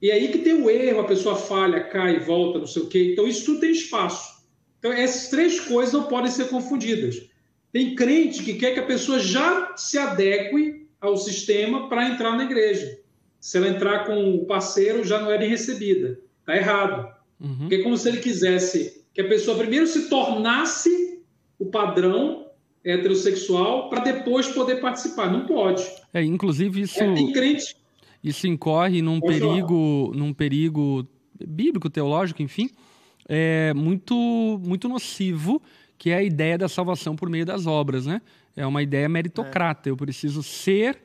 E 0.00 0.10
aí 0.10 0.28
que 0.28 0.38
tem 0.38 0.54
o 0.54 0.68
erro, 0.68 1.00
a 1.00 1.04
pessoa 1.04 1.36
falha, 1.36 1.84
cai, 1.84 2.18
volta, 2.18 2.58
não 2.58 2.66
sei 2.66 2.82
o 2.82 2.88
quê. 2.88 3.12
Então, 3.12 3.26
isso 3.28 3.44
tudo 3.44 3.60
tem 3.60 3.70
espaço. 3.70 4.31
Então, 4.82 4.92
essas 4.92 5.28
três 5.28 5.60
coisas 5.60 5.94
não 5.94 6.08
podem 6.08 6.28
ser 6.28 6.48
confundidas. 6.48 7.22
Tem 7.72 7.94
crente 7.94 8.42
que 8.42 8.54
quer 8.54 8.74
que 8.74 8.80
a 8.80 8.86
pessoa 8.86 9.20
já 9.20 9.76
se 9.76 9.96
adeque 9.96 10.88
ao 11.00 11.16
sistema 11.16 11.88
para 11.88 12.08
entrar 12.08 12.36
na 12.36 12.42
igreja. 12.42 12.98
Se 13.38 13.58
ela 13.58 13.68
entrar 13.68 14.04
com 14.06 14.34
o 14.34 14.44
parceiro, 14.44 15.04
já 15.04 15.20
não 15.20 15.30
é 15.30 15.38
bem 15.38 15.48
recebida. 15.48 16.18
Está 16.40 16.56
errado. 16.56 17.14
Uhum. 17.40 17.58
Porque 17.60 17.76
é 17.76 17.82
como 17.84 17.96
se 17.96 18.08
ele 18.08 18.18
quisesse 18.18 19.04
que 19.14 19.20
a 19.20 19.28
pessoa 19.28 19.56
primeiro 19.56 19.86
se 19.86 20.08
tornasse 20.08 21.20
o 21.60 21.66
padrão 21.66 22.48
heterossexual 22.84 23.88
para 23.88 24.00
depois 24.00 24.48
poder 24.48 24.80
participar. 24.80 25.30
Não 25.30 25.46
pode. 25.46 25.88
É, 26.12 26.24
inclusive 26.24 26.80
isso. 26.80 27.00
É, 27.00 27.14
tem 27.14 27.32
crente. 27.32 27.76
Isso 28.22 28.48
incorre 28.48 29.00
num 29.00 29.20
pode 29.20 29.38
perigo, 29.38 30.06
falar. 30.06 30.18
num 30.18 30.34
perigo 30.34 31.06
bíblico, 31.40 31.88
teológico, 31.88 32.42
enfim, 32.42 32.68
é 33.28 33.72
muito, 33.74 34.60
muito 34.64 34.88
nocivo, 34.88 35.60
que 35.98 36.10
é 36.10 36.16
a 36.16 36.22
ideia 36.22 36.58
da 36.58 36.68
salvação 36.68 37.14
por 37.14 37.28
meio 37.28 37.46
das 37.46 37.66
obras, 37.66 38.06
né? 38.06 38.20
É 38.56 38.66
uma 38.66 38.82
ideia 38.82 39.08
meritocrata. 39.08 39.88
É. 39.88 39.90
Eu 39.90 39.96
preciso 39.96 40.42
ser 40.42 40.98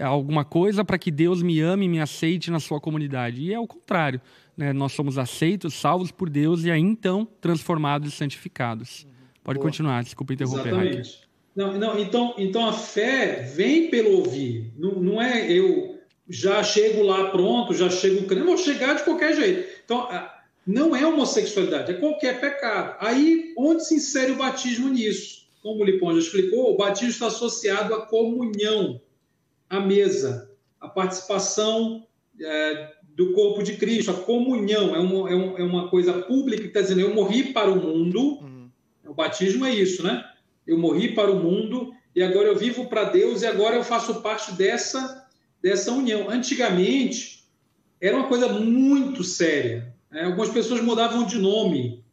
alguma 0.00 0.44
coisa 0.44 0.84
para 0.84 0.98
que 0.98 1.10
Deus 1.10 1.42
me 1.42 1.60
ame 1.60 1.86
e 1.86 1.88
me 1.88 2.00
aceite 2.00 2.50
na 2.50 2.58
sua 2.58 2.80
comunidade. 2.80 3.42
E 3.42 3.52
é 3.52 3.58
o 3.58 3.66
contrário 3.66 4.20
né, 4.60 4.74
nós 4.74 4.92
somos 4.92 5.16
aceitos, 5.16 5.72
salvos 5.72 6.10
por 6.10 6.28
Deus 6.28 6.64
e 6.64 6.70
aí 6.70 6.80
então 6.80 7.26
transformados 7.40 8.12
e 8.12 8.14
santificados. 8.14 9.06
Pode 9.42 9.58
Boa. 9.58 9.70
continuar, 9.70 10.02
desculpa 10.04 10.34
interromper. 10.34 10.68
Exatamente. 10.68 11.20
Não, 11.56 11.78
não, 11.78 11.98
então, 11.98 12.34
então 12.36 12.68
a 12.68 12.72
fé 12.74 13.50
vem 13.56 13.88
pelo 13.88 14.18
ouvir. 14.18 14.70
Não, 14.76 15.00
não 15.00 15.22
é 15.22 15.50
eu 15.50 15.98
já 16.28 16.62
chego 16.62 17.02
lá 17.02 17.30
pronto, 17.30 17.72
já 17.72 17.88
chego 17.88 18.26
crendo, 18.26 18.44
vou 18.44 18.58
chegar 18.58 18.94
de 18.94 19.02
qualquer 19.02 19.34
jeito. 19.34 19.66
Então, 19.82 20.06
não 20.66 20.94
é 20.94 21.06
homossexualidade, 21.06 21.92
é 21.92 21.94
qualquer 21.94 22.40
pecado. 22.40 22.96
Aí, 23.00 23.54
onde 23.56 23.84
se 23.84 23.94
insere 23.94 24.32
o 24.32 24.36
batismo 24.36 24.88
nisso? 24.88 25.48
Como 25.62 25.82
o 25.82 25.84
Lipão 25.84 26.12
já 26.12 26.20
explicou, 26.20 26.72
o 26.72 26.76
batismo 26.76 27.10
está 27.10 27.26
associado 27.26 27.94
à 27.94 28.06
comunhão, 28.06 29.00
à 29.68 29.80
mesa, 29.80 30.50
à 30.80 30.88
participação 30.88 32.06
é, 32.40 32.92
do 33.14 33.32
corpo 33.32 33.62
de 33.62 33.76
Cristo, 33.76 34.10
a 34.10 34.14
comunhão, 34.14 34.94
é 34.94 34.98
uma, 34.98 35.30
é, 35.30 35.34
um, 35.34 35.58
é 35.58 35.62
uma 35.62 35.88
coisa 35.88 36.12
pública 36.22 36.62
que 36.62 36.68
está 36.68 36.80
dizendo: 36.80 37.00
eu 37.00 37.14
morri 37.14 37.52
para 37.52 37.70
o 37.70 37.76
mundo, 37.76 38.38
uhum. 38.40 38.70
o 39.06 39.14
batismo 39.14 39.66
é 39.66 39.74
isso, 39.74 40.02
né? 40.02 40.24
Eu 40.66 40.78
morri 40.78 41.14
para 41.14 41.30
o 41.30 41.36
mundo 41.36 41.92
e 42.14 42.22
agora 42.22 42.48
eu 42.48 42.56
vivo 42.56 42.86
para 42.86 43.04
Deus 43.04 43.42
e 43.42 43.46
agora 43.46 43.76
eu 43.76 43.84
faço 43.84 44.22
parte 44.22 44.52
dessa, 44.52 45.26
dessa 45.62 45.92
união. 45.92 46.30
Antigamente, 46.30 47.44
era 48.00 48.16
uma 48.16 48.28
coisa 48.28 48.48
muito 48.48 49.22
séria. 49.22 49.89
Né? 50.10 50.24
Algumas 50.24 50.50
pessoas 50.50 50.80
mudavam 50.80 51.24
de 51.24 51.38
nome. 51.38 52.04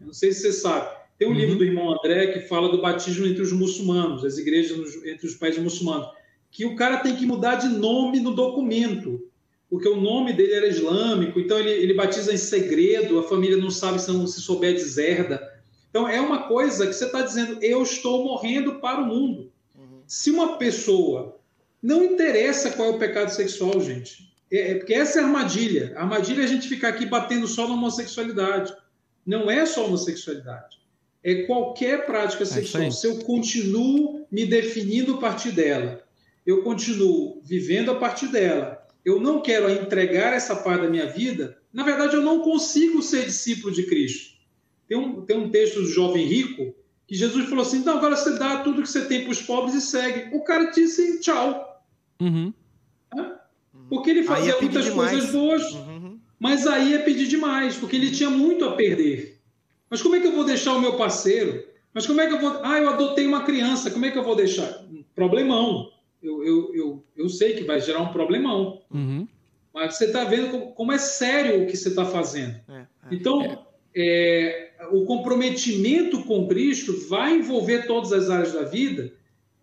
Eu 0.00 0.06
não 0.06 0.12
sei 0.12 0.32
se 0.32 0.42
você 0.42 0.52
sabe. 0.52 0.96
Tem 1.18 1.28
um 1.28 1.30
uhum. 1.30 1.36
livro 1.36 1.56
do 1.56 1.64
irmão 1.64 1.92
André 1.92 2.28
que 2.28 2.40
fala 2.40 2.68
do 2.68 2.82
batismo 2.82 3.26
entre 3.26 3.42
os 3.42 3.52
muçulmanos, 3.52 4.24
as 4.24 4.36
igrejas 4.38 4.96
entre 5.04 5.26
os 5.26 5.34
países 5.34 5.62
muçulmanos, 5.62 6.08
que 6.50 6.66
o 6.66 6.76
cara 6.76 6.98
tem 6.98 7.16
que 7.16 7.24
mudar 7.24 7.56
de 7.56 7.68
nome 7.68 8.20
no 8.20 8.34
documento 8.34 9.26
porque 9.68 9.88
o 9.88 10.00
nome 10.00 10.32
dele 10.32 10.54
era 10.54 10.66
islâmico, 10.66 11.40
então 11.40 11.58
ele, 11.58 11.70
ele 11.70 11.94
batiza 11.94 12.32
em 12.32 12.36
segredo, 12.36 13.18
a 13.18 13.22
família 13.24 13.56
não 13.56 13.70
sabe 13.70 14.00
se 14.00 14.10
não 14.12 14.26
se 14.26 14.40
souber 14.40 14.74
deserda. 14.74 15.54
Então 15.90 16.08
é 16.08 16.20
uma 16.20 16.46
coisa 16.46 16.86
que 16.86 16.92
você 16.92 17.06
está 17.06 17.22
dizendo, 17.22 17.58
eu 17.62 17.82
estou 17.82 18.24
morrendo 18.24 18.76
para 18.76 19.00
o 19.00 19.06
mundo. 19.06 19.50
Uhum. 19.74 20.02
Se 20.06 20.30
uma 20.30 20.56
pessoa 20.56 21.38
não 21.82 22.04
interessa 22.04 22.70
qual 22.70 22.88
é 22.88 22.92
o 22.92 22.98
pecado 22.98 23.30
sexual, 23.30 23.80
gente, 23.80 24.32
é, 24.50 24.72
é, 24.72 24.74
porque 24.76 24.94
essa 24.94 25.18
é 25.18 25.22
a 25.22 25.26
armadilha. 25.26 25.92
A 25.96 26.02
armadilha 26.02 26.42
é 26.42 26.44
a 26.44 26.48
gente 26.48 26.68
ficar 26.68 26.88
aqui 26.88 27.06
batendo 27.06 27.46
só 27.46 27.66
na 27.66 27.74
homossexualidade. 27.74 28.74
Não 29.24 29.50
é 29.50 29.66
só 29.66 29.86
homossexualidade. 29.86 30.78
É 31.22 31.42
qualquer 31.42 32.06
prática 32.06 32.44
é 32.44 32.46
sexual. 32.46 32.90
Se 32.90 33.06
eu 33.06 33.18
continuo 33.18 34.26
me 34.30 34.46
definindo 34.46 35.14
a 35.14 35.18
partir 35.18 35.50
dela, 35.50 36.02
eu 36.46 36.62
continuo 36.62 37.40
vivendo 37.42 37.90
a 37.90 37.96
partir 37.96 38.28
dela, 38.28 38.86
eu 39.04 39.20
não 39.20 39.42
quero 39.42 39.68
entregar 39.68 40.32
essa 40.32 40.54
parte 40.54 40.82
da 40.82 40.90
minha 40.90 41.06
vida, 41.06 41.58
na 41.72 41.82
verdade 41.82 42.14
eu 42.14 42.22
não 42.22 42.40
consigo 42.40 43.02
ser 43.02 43.26
discípulo 43.26 43.74
de 43.74 43.84
Cristo. 43.84 44.36
Tem 44.88 44.96
um, 44.96 45.22
tem 45.22 45.36
um 45.36 45.50
texto 45.50 45.82
do 45.82 45.88
jovem 45.88 46.24
rico 46.24 46.72
que 47.08 47.16
Jesus 47.16 47.48
falou 47.48 47.64
assim: 47.64 47.78
então 47.78 47.98
agora 47.98 48.16
você 48.16 48.38
dá 48.38 48.62
tudo 48.62 48.82
que 48.82 48.88
você 48.88 49.04
tem 49.04 49.22
para 49.22 49.32
os 49.32 49.42
pobres 49.42 49.74
e 49.74 49.80
segue. 49.80 50.36
O 50.36 50.44
cara 50.44 50.70
disse 50.70 51.20
tchau. 51.20 51.84
Uhum. 52.20 52.52
Porque 53.88 54.10
ele 54.10 54.24
fazia 54.24 54.54
é 54.54 54.60
muitas 54.60 54.84
demais. 54.84 55.10
coisas 55.10 55.32
boas, 55.32 55.62
uhum. 55.72 56.18
mas 56.38 56.66
aí 56.66 56.94
é 56.94 56.98
pedir 56.98 57.28
demais, 57.28 57.76
porque 57.76 57.96
ele 57.96 58.10
tinha 58.10 58.30
muito 58.30 58.64
a 58.64 58.72
perder. 58.72 59.38
Mas 59.88 60.02
como 60.02 60.16
é 60.16 60.20
que 60.20 60.26
eu 60.26 60.32
vou 60.32 60.44
deixar 60.44 60.74
o 60.74 60.80
meu 60.80 60.94
parceiro? 60.94 61.64
Mas 61.94 62.06
como 62.06 62.20
é 62.20 62.26
que 62.26 62.34
eu 62.34 62.40
vou. 62.40 62.60
Ah, 62.62 62.78
eu 62.78 62.88
adotei 62.88 63.26
uma 63.26 63.44
criança, 63.44 63.90
como 63.90 64.04
é 64.04 64.10
que 64.10 64.18
eu 64.18 64.24
vou 64.24 64.36
deixar? 64.36 64.84
Problemão 65.14 65.90
eu, 66.26 66.44
eu, 66.44 66.74
eu, 66.74 67.04
eu 67.16 67.28
sei 67.28 67.54
que 67.54 67.64
vai 67.64 67.80
gerar 67.80 68.00
um 68.00 68.12
problemão. 68.12 68.82
Uhum. 68.92 69.26
Mas 69.72 69.96
você 69.96 70.06
está 70.06 70.24
vendo 70.24 70.50
como, 70.50 70.72
como, 70.72 70.92
é 70.92 70.98
sério 70.98 71.62
o 71.62 71.66
que 71.66 71.76
você 71.76 71.88
está 71.88 72.04
fazendo. 72.04 72.56
É, 72.68 72.72
é, 72.80 72.86
então, 73.12 73.42
é. 73.94 74.72
é. 74.80 74.88
o 74.90 75.04
comprometimento 75.04 76.22
com 76.24 76.48
Cristo 76.48 77.08
vai 77.08 77.36
envolver 77.36 77.86
todas 77.86 78.12
as 78.12 78.30
áreas 78.30 78.52
da 78.52 78.62
vida. 78.62 79.12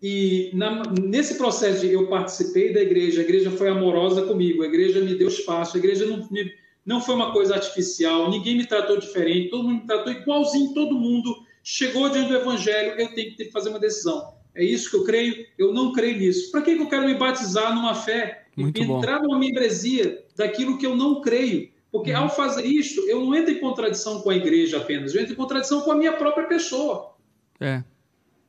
E 0.02 0.50
na, 0.52 0.82
nesse 1.00 1.36
processo 1.36 1.80
de 1.80 1.92
eu 1.92 2.08
participei 2.08 2.72
da 2.72 2.82
igreja, 2.82 3.20
a 3.20 3.24
igreja 3.24 3.50
foi 3.50 3.68
amorosa 3.68 4.22
comigo, 4.22 4.62
a 4.62 4.66
igreja 4.66 5.00
me 5.00 5.14
deu 5.14 5.28
espaço, 5.28 5.76
a 5.76 5.78
igreja 5.78 6.04
não, 6.04 6.28
me, 6.30 6.52
não 6.84 7.00
foi 7.00 7.14
uma 7.14 7.32
coisa 7.32 7.54
artificial, 7.54 8.30
ninguém 8.30 8.56
me 8.56 8.66
tratou 8.66 8.98
diferente, 8.98 9.50
todo 9.50 9.64
mundo 9.64 9.80
me 9.80 9.86
tratou 9.86 10.12
igualzinho, 10.12 10.74
todo 10.74 10.94
mundo 10.94 11.34
chegou 11.62 12.10
diante 12.10 12.28
do 12.28 12.36
evangelho, 12.36 13.00
eu 13.00 13.14
tenho 13.14 13.34
que 13.34 13.50
fazer 13.50 13.70
uma 13.70 13.78
decisão. 13.78 14.34
É 14.54 14.62
isso 14.62 14.90
que 14.90 14.96
eu 14.96 15.04
creio, 15.04 15.46
eu 15.58 15.72
não 15.72 15.92
creio 15.92 16.18
nisso. 16.18 16.50
Para 16.52 16.62
que 16.62 16.72
eu 16.72 16.88
quero 16.88 17.06
me 17.06 17.14
batizar 17.14 17.74
numa 17.74 17.94
fé 17.94 18.44
Muito 18.56 18.80
e 18.80 18.84
entrar 18.84 19.20
numa 19.20 19.38
membresia 19.38 20.22
daquilo 20.36 20.78
que 20.78 20.86
eu 20.86 20.94
não 20.94 21.20
creio? 21.20 21.70
Porque 21.90 22.12
uhum. 22.12 22.18
ao 22.18 22.28
fazer 22.28 22.64
isto, 22.66 23.00
eu 23.08 23.24
não 23.24 23.34
entro 23.34 23.52
em 23.52 23.60
contradição 23.60 24.20
com 24.20 24.30
a 24.30 24.36
igreja 24.36 24.78
apenas, 24.78 25.14
eu 25.14 25.22
entro 25.22 25.32
em 25.32 25.36
contradição 25.36 25.80
com 25.80 25.90
a 25.90 25.96
minha 25.96 26.12
própria 26.12 26.46
pessoa. 26.46 27.14
É. 27.60 27.82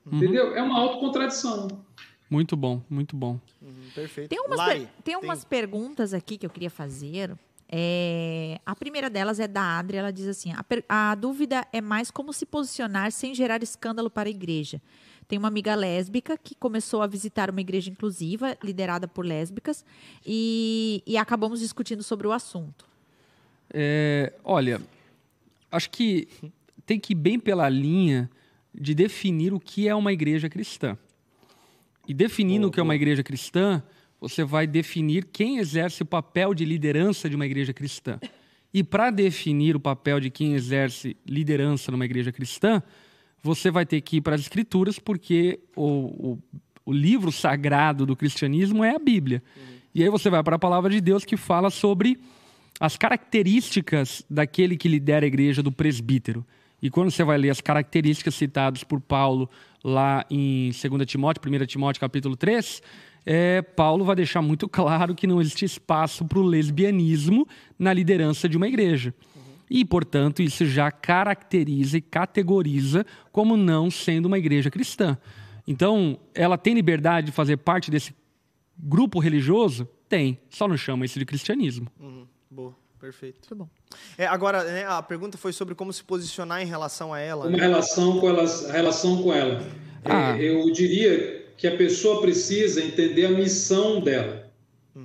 Uhum. 0.05 0.17
Entendeu? 0.17 0.55
É 0.55 0.61
uma 0.61 0.79
autocontradição. 0.79 1.67
Muito 2.29 2.55
bom, 2.55 2.81
muito 2.89 3.15
bom. 3.15 3.39
Uhum, 3.61 3.89
perfeito. 3.93 4.29
Tem 4.29 4.39
umas, 4.39 4.61
per 4.61 4.87
tem 5.03 5.15
umas 5.15 5.39
tem... 5.41 5.49
perguntas 5.49 6.13
aqui 6.13 6.37
que 6.37 6.45
eu 6.45 6.49
queria 6.49 6.69
fazer. 6.69 7.35
É, 7.67 8.59
a 8.65 8.75
primeira 8.75 9.09
delas 9.09 9.39
é 9.39 9.47
da 9.47 9.79
Adri, 9.79 9.97
ela 9.97 10.11
diz 10.11 10.27
assim: 10.27 10.51
a, 10.51 11.11
a, 11.11 11.15
dúvida 11.15 11.65
é 11.73 11.81
mais 11.81 12.11
como 12.11 12.31
se 12.31 12.45
posicionar 12.45 13.11
sem 13.11 13.33
gerar 13.33 13.63
escândalo 13.63 14.09
para 14.09 14.29
a 14.29 14.31
igreja. 14.31 14.81
Tem 15.27 15.39
uma 15.39 15.47
amiga 15.47 15.73
lésbica 15.73 16.37
que 16.37 16.53
começou 16.53 17.01
a 17.01 17.07
visitar 17.07 17.49
uma 17.49 17.61
igreja 17.61 17.89
inclusiva, 17.89 18.55
liderada 18.63 19.07
por 19.07 19.25
lésbicas, 19.25 19.83
e, 20.23 21.01
e 21.05 21.17
acabamos 21.17 21.59
discutindo 21.59 22.03
sobre 22.03 22.27
o 22.27 22.31
assunto. 22.31 22.85
É, 23.73 24.33
olha, 24.43 24.79
acho 25.71 25.89
que 25.89 26.27
tem 26.85 26.99
que 26.99 27.13
ir 27.13 27.15
bem 27.15 27.39
pela 27.39 27.67
linha 27.67 28.29
de 28.79 28.93
definir 28.93 29.53
o 29.53 29.59
que 29.59 29.87
é 29.87 29.95
uma 29.95 30.11
igreja 30.11 30.49
cristã. 30.49 30.97
E 32.07 32.13
definindo 32.13 32.67
oh, 32.67 32.69
o 32.69 32.71
que 32.71 32.79
é 32.79 32.83
uma 32.83 32.95
igreja 32.95 33.23
cristã, 33.23 33.81
você 34.19 34.43
vai 34.43 34.67
definir 34.67 35.25
quem 35.25 35.57
exerce 35.57 36.03
o 36.03 36.05
papel 36.05 36.53
de 36.53 36.65
liderança 36.65 37.29
de 37.29 37.35
uma 37.35 37.45
igreja 37.45 37.73
cristã. 37.73 38.19
E 38.73 38.83
para 38.83 39.09
definir 39.09 39.75
o 39.75 39.79
papel 39.79 40.19
de 40.19 40.29
quem 40.29 40.53
exerce 40.53 41.15
liderança 41.25 41.91
numa 41.91 42.05
igreja 42.05 42.31
cristã, 42.31 42.83
você 43.41 43.71
vai 43.71 43.85
ter 43.85 44.01
que 44.01 44.17
ir 44.17 44.21
para 44.21 44.35
as 44.35 44.41
escrituras, 44.41 44.99
porque 44.99 45.59
o, 45.75 45.85
o, 45.85 46.39
o, 46.85 46.91
livro 46.91 47.31
sagrado 47.31 48.05
do 48.05 48.15
cristianismo 48.15 48.83
é 48.83 48.95
a 48.95 48.99
Bíblia. 48.99 49.41
Uhum. 49.55 49.75
E 49.93 50.03
aí 50.03 50.09
você 50.09 50.29
vai 50.29 50.43
para 50.43 50.55
a 50.55 50.59
palavra 50.59 50.89
de 50.89 50.99
Deus 50.99 51.23
que 51.23 51.37
fala 51.37 51.69
sobre 51.69 52.19
as 52.79 52.97
características 52.97 54.25
daquele 54.29 54.75
que 54.75 54.89
lidera 54.89 55.25
a 55.25 55.27
igreja, 55.27 55.63
do 55.63 55.71
presbítero. 55.71 56.45
E 56.85 56.89
quando 56.91 57.09
você 57.09 57.23
vai 57.23 57.35
ler 57.35 57.49
as 57.49 57.59
características 57.59 58.35
citadas 58.35 58.83
por 58.83 59.01
Paulo 59.01 59.49
lá 59.83 60.23
em 60.29 60.69
2 60.69 61.03
Timóteo, 61.07 61.41
1 61.43 61.65
Timóteo 61.65 61.99
capítulo 61.99 62.35
3, 62.35 62.79
é, 63.25 63.63
Paulo 63.63 64.05
vai 64.05 64.15
deixar 64.15 64.39
muito 64.43 64.69
claro 64.69 65.15
que 65.15 65.25
não 65.25 65.41
existe 65.41 65.65
espaço 65.65 66.23
para 66.25 66.37
o 66.37 66.43
lesbianismo 66.43 67.47
na 67.79 67.91
liderança 67.91 68.47
de 68.47 68.55
uma 68.55 68.67
igreja. 68.67 69.15
E, 69.67 69.83
portanto, 69.83 70.43
isso 70.43 70.63
já 70.63 70.91
caracteriza 70.91 71.97
e 71.97 72.01
categoriza 72.01 73.03
como 73.31 73.57
não 73.57 73.89
sendo 73.89 74.27
uma 74.27 74.37
igreja 74.37 74.69
cristã. 74.69 75.17
Então, 75.67 76.19
ela 76.35 76.55
tem 76.55 76.75
liberdade 76.75 77.25
de 77.25 77.31
fazer 77.31 77.57
parte 77.57 77.89
desse 77.89 78.13
grupo 78.77 79.17
religioso? 79.17 79.89
Tem, 80.07 80.37
só 80.51 80.67
não 80.67 80.77
chama 80.77 81.03
isso 81.03 81.17
de 81.17 81.25
cristianismo. 81.25 81.87
Uhum. 81.99 82.27
Boa, 82.51 82.75
perfeito. 83.05 83.39
Muito 83.49 83.55
bom. 83.55 83.69
É, 84.17 84.25
agora, 84.25 84.63
né, 84.63 84.85
a 84.87 85.01
pergunta 85.01 85.37
foi 85.37 85.53
sobre 85.53 85.75
como 85.75 85.93
se 85.93 86.03
posicionar 86.03 86.61
em 86.61 86.65
relação 86.65 87.13
a 87.13 87.19
ela. 87.19 87.47
Uma 87.47 87.57
né? 87.57 87.63
relação 87.63 88.19
com 88.19 88.29
ela, 88.29 88.43
a 88.43 88.71
relação 88.71 89.21
com 89.21 89.33
ela. 89.33 89.63
Ah. 90.03 90.37
É, 90.37 90.43
Eu 90.43 90.71
diria 90.71 91.45
que 91.57 91.67
a 91.67 91.75
pessoa 91.75 92.21
precisa 92.21 92.83
entender 92.83 93.25
a 93.25 93.31
missão 93.31 94.01
dela. 94.01 94.45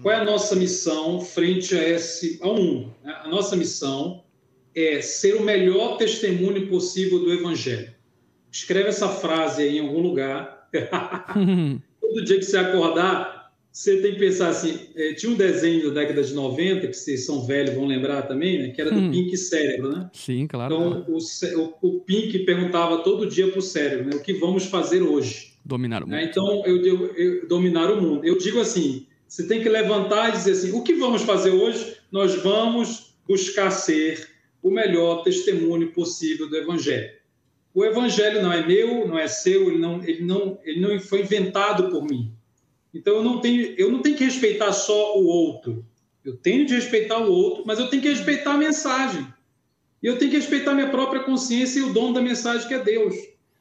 Qual 0.03 0.15
é 0.15 0.19
a 0.19 0.25
nossa 0.25 0.55
missão 0.55 1.21
frente 1.21 1.77
a 1.77 1.89
esse 1.89 2.39
ao 2.41 2.55
mundo? 2.55 2.95
né? 3.03 3.13
A 3.25 3.29
nossa 3.29 3.57
missão 3.57 4.23
é 4.75 5.03
ser 5.03 5.35
o 5.35 5.43
melhor 5.43 5.97
testemunho 5.97 6.69
possível 6.69 7.19
do 7.19 7.33
Evangelho. 7.33 7.93
Escreve 8.53 8.89
essa 8.89 9.09
frase 9.09 9.63
aí 9.63 9.79
em 9.79 9.81
algum 9.81 10.01
lugar. 10.01 10.69
Todo 12.01 12.25
dia 12.25 12.39
que 12.39 12.45
você 12.45 12.57
acordar, 12.57 13.40
você 13.73 14.01
tem 14.03 14.13
que 14.15 14.19
pensar 14.19 14.49
assim. 14.49 14.79
eh, 14.97 15.15
tinha 15.15 15.31
um 15.33 15.37
desenho 15.37 15.89
da 15.93 16.01
década 16.01 16.23
de 16.23 16.35
90, 16.35 16.87
que 16.89 16.93
vocês 16.93 17.25
são 17.25 17.47
velhos 17.47 17.75
vão 17.75 17.87
lembrar 17.87 18.23
também, 18.23 18.59
né? 18.59 18.69
Que 18.71 18.81
era 18.81 18.91
do 18.91 18.99
Hum. 19.01 19.11
Pink 19.11 19.37
Cérebro, 19.37 19.91
né? 19.91 20.11
Sim, 20.13 20.47
claro. 20.47 20.75
Então, 20.75 21.07
o, 21.09 21.19
o, 21.83 21.89
o 21.97 22.01
Pink 22.01 22.41
perguntava 22.41 22.99
todo 23.03 23.27
dia 23.27 23.49
para 23.49 23.59
o 23.59 23.63
cérebro, 23.63 24.07
né, 24.07 24.17
o 24.17 24.21
que 24.23 24.33
vamos 24.35 24.65
fazer 24.65 25.03
hoje? 25.03 25.53
Dominar 25.65 26.03
o 26.03 26.07
mundo. 26.07 26.17
Né? 26.17 26.25
Então, 26.25 26.65
eu, 26.67 26.83
digo 26.83 27.05
eu- 27.17 27.47
dominar 27.47 27.91
o 27.93 28.01
mundo. 28.03 28.25
Eu 28.25 28.37
digo 28.39 28.59
assim, 28.61 29.07
você 29.29 29.47
tem 29.47 29.63
que 29.63 29.69
levantar 29.69 30.31
e 30.31 30.33
dizer 30.33 30.53
assim, 30.53 30.73
o 30.73 30.83
que 30.83 30.95
vamos 30.95 31.23
fazer 31.23 31.51
hoje? 31.51 31.97
Nós 32.11 32.35
vamos 32.43 33.15
buscar 33.29 33.71
ser 33.71 34.29
o 34.63 34.71
melhor 34.71 35.23
testemunho 35.23 35.93
possível 35.93 36.49
do 36.49 36.57
Evangelho. 36.57 37.11
O 37.73 37.85
Evangelho 37.85 38.43
não 38.43 38.53
é 38.53 38.67
meu, 38.67 39.07
não 39.07 39.17
é 39.17 39.29
seu, 39.29 39.69
ele 39.71 39.79
não, 39.79 40.03
ele 40.03 40.25
não, 40.25 40.59
ele 40.65 40.81
não 40.81 40.99
foi 40.99 41.21
inventado 41.21 41.89
por 41.89 42.03
mim. 42.05 42.33
Então, 42.93 43.17
eu 43.17 43.23
não, 43.23 43.41
tenho, 43.41 43.75
eu 43.79 43.91
não 43.91 44.01
tenho 44.03 44.17
que 44.17 44.25
respeitar 44.25 44.73
só 44.73 45.17
o 45.19 45.25
outro. 45.27 45.85
Eu 46.25 46.37
tenho 46.37 46.67
de 46.67 46.75
respeitar 46.75 47.19
o 47.19 47.31
outro, 47.33 47.63
mas 47.67 47.79
eu 47.79 47.89
tenho 47.89 48.03
que 48.03 48.09
respeitar 48.09 48.53
a 48.55 48.59
mensagem. 48.59 49.27
E 50.03 50.07
eu 50.07 50.19
tenho 50.19 50.31
que 50.31 50.37
respeitar 50.37 50.75
minha 50.75 50.91
própria 50.91 51.23
consciência 51.23 51.79
e 51.79 51.83
o 51.83 51.93
dono 51.93 52.15
da 52.15 52.21
mensagem, 52.21 52.67
que 52.67 52.75
é 52.75 52.79
Deus. 52.83 53.15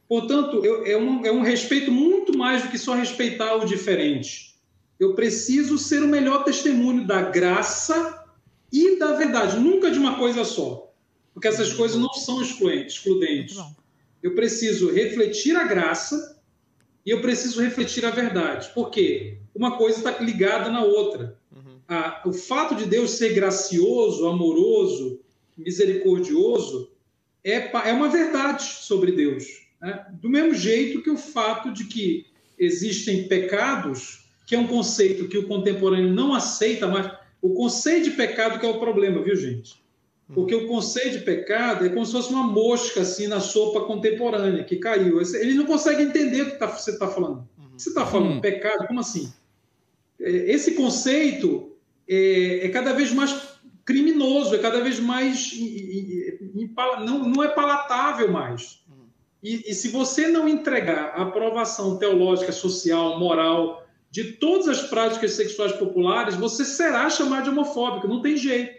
Portanto, 0.08 0.64
eu- 0.66 0.86
é, 0.86 0.98
um, 0.98 1.26
é 1.26 1.32
um 1.32 1.42
respeito 1.42 1.92
muito 1.92 2.38
mais 2.38 2.64
do 2.64 2.70
que 2.70 2.78
só 2.78 2.96
respeitar 2.96 3.56
o 3.56 3.66
diferente. 3.66 4.56
Eu 5.00 5.14
preciso 5.14 5.78
ser 5.78 6.02
o 6.04 6.08
melhor 6.08 6.44
testemunho 6.44 7.06
da 7.06 7.22
graça 7.22 8.26
e 8.72 8.98
da 8.98 9.14
verdade, 9.14 9.58
nunca 9.60 9.90
de 9.92 10.00
uma 10.00 10.18
coisa 10.18 10.44
só. 10.44 10.92
Porque 11.34 11.48
essas 11.48 11.72
coisas 11.72 11.98
não 11.98 12.12
são 12.14 12.42
excluentes, 12.42 12.96
excludentes. 12.96 13.56
Eu 14.22 14.36
preciso 14.36 14.92
refletir 14.92 15.56
a 15.56 15.64
graça 15.64 16.39
e 17.10 17.12
eu 17.12 17.22
preciso 17.22 17.60
refletir 17.60 18.06
a 18.06 18.12
verdade. 18.12 18.70
Por 18.72 18.92
quê? 18.92 19.38
Uma 19.56 19.78
coisa 19.78 19.98
está 19.98 20.24
ligada 20.24 20.70
na 20.70 20.84
outra. 20.84 21.36
A- 21.88 22.22
o 22.24 22.32
fato 22.32 22.76
de 22.76 22.86
Deus 22.86 23.10
ser 23.12 23.34
gracioso, 23.34 24.28
amoroso, 24.28 25.20
misericordioso, 25.58 26.92
é, 27.44 27.56
é 27.90 27.94
uma 27.94 28.10
verdade 28.10 28.62
sobre 28.64 29.12
Deus. 29.12 29.44
né? 29.82 30.06
Do 30.22 30.30
mesmo 30.30 30.54
jeito 30.54 31.02
que 31.02 31.10
o 31.10 31.18
fato 31.18 31.72
de 31.74 31.86
que 31.86 32.26
existem 32.60 33.28
pecados, 33.28 34.26
que 34.46 34.54
é 34.54 34.60
um 34.60 34.68
conceito 34.68 35.28
que 35.28 35.38
o 35.38 35.48
contemporâneo 35.48 36.14
não 36.14 36.34
aceita 36.36 36.86
mais. 36.88 37.12
O 37.42 37.54
conceito 37.56 38.04
de 38.10 38.12
pecado 38.12 38.60
que 38.60 38.66
é 38.66 38.70
o 38.70 38.80
problema, 38.80 39.24
viu, 39.24 39.36
gente? 39.36 39.82
Porque 40.34 40.54
o 40.54 40.68
conceito 40.68 41.18
de 41.18 41.24
pecado 41.26 41.86
é 41.86 41.90
como 41.90 42.06
se 42.06 42.12
fosse 42.12 42.30
uma 42.32 42.44
mosca 42.44 43.02
assim 43.02 43.26
na 43.28 43.40
sopa 43.40 43.82
contemporânea 43.82 44.64
que 44.64 44.76
caiu. 44.76 45.20
Eles 45.20 45.56
não 45.56 45.66
conseguem 45.66 46.06
entender 46.06 46.44
o 46.44 46.52
que 46.52 46.58
tá- 46.60 46.68
você 46.68 46.92
está 46.92 47.08
falando. 47.08 47.48
O 47.58 47.76
que 47.76 47.82
você 47.82 47.90
está 47.90 48.06
falando? 48.06 48.34
Hum. 48.34 48.42
Pecado? 48.42 48.86
Como 48.88 49.00
assim? 49.00 49.34
É, 50.22 50.30
Esse 50.30 50.74
conceito 50.74 51.72
é, 52.08 52.66
é 52.66 52.70
cada 52.70 52.94
vez 52.94 53.12
mais 53.12 53.36
criminoso, 53.84 54.54
é 54.54 54.60
cada 54.60 54.82
vez 54.82 55.00
mais. 55.00 55.52
não, 57.06 57.28
não 57.28 57.44
é 57.44 57.48
palatável 57.48 58.32
mais. 58.32 58.84
E, 59.42 59.72
e 59.72 59.74
se 59.74 59.88
você 59.88 60.28
não 60.28 60.48
entregar 60.48 61.14
a 61.16 61.24
aprovação 61.24 61.98
teológica, 61.98 62.52
social, 62.52 63.18
moral 63.20 63.88
de 64.12 64.34
todas 64.34 64.68
as 64.68 64.82
práticas 64.90 65.34
sexuais 65.34 65.72
populares, 65.72 66.36
você 66.36 66.66
será 66.66 67.10
chamado 67.10 67.46
de 67.46 67.50
homofóbico, 67.50 68.08
não 68.08 68.22
tem 68.22 68.36
jeito. 68.36 68.79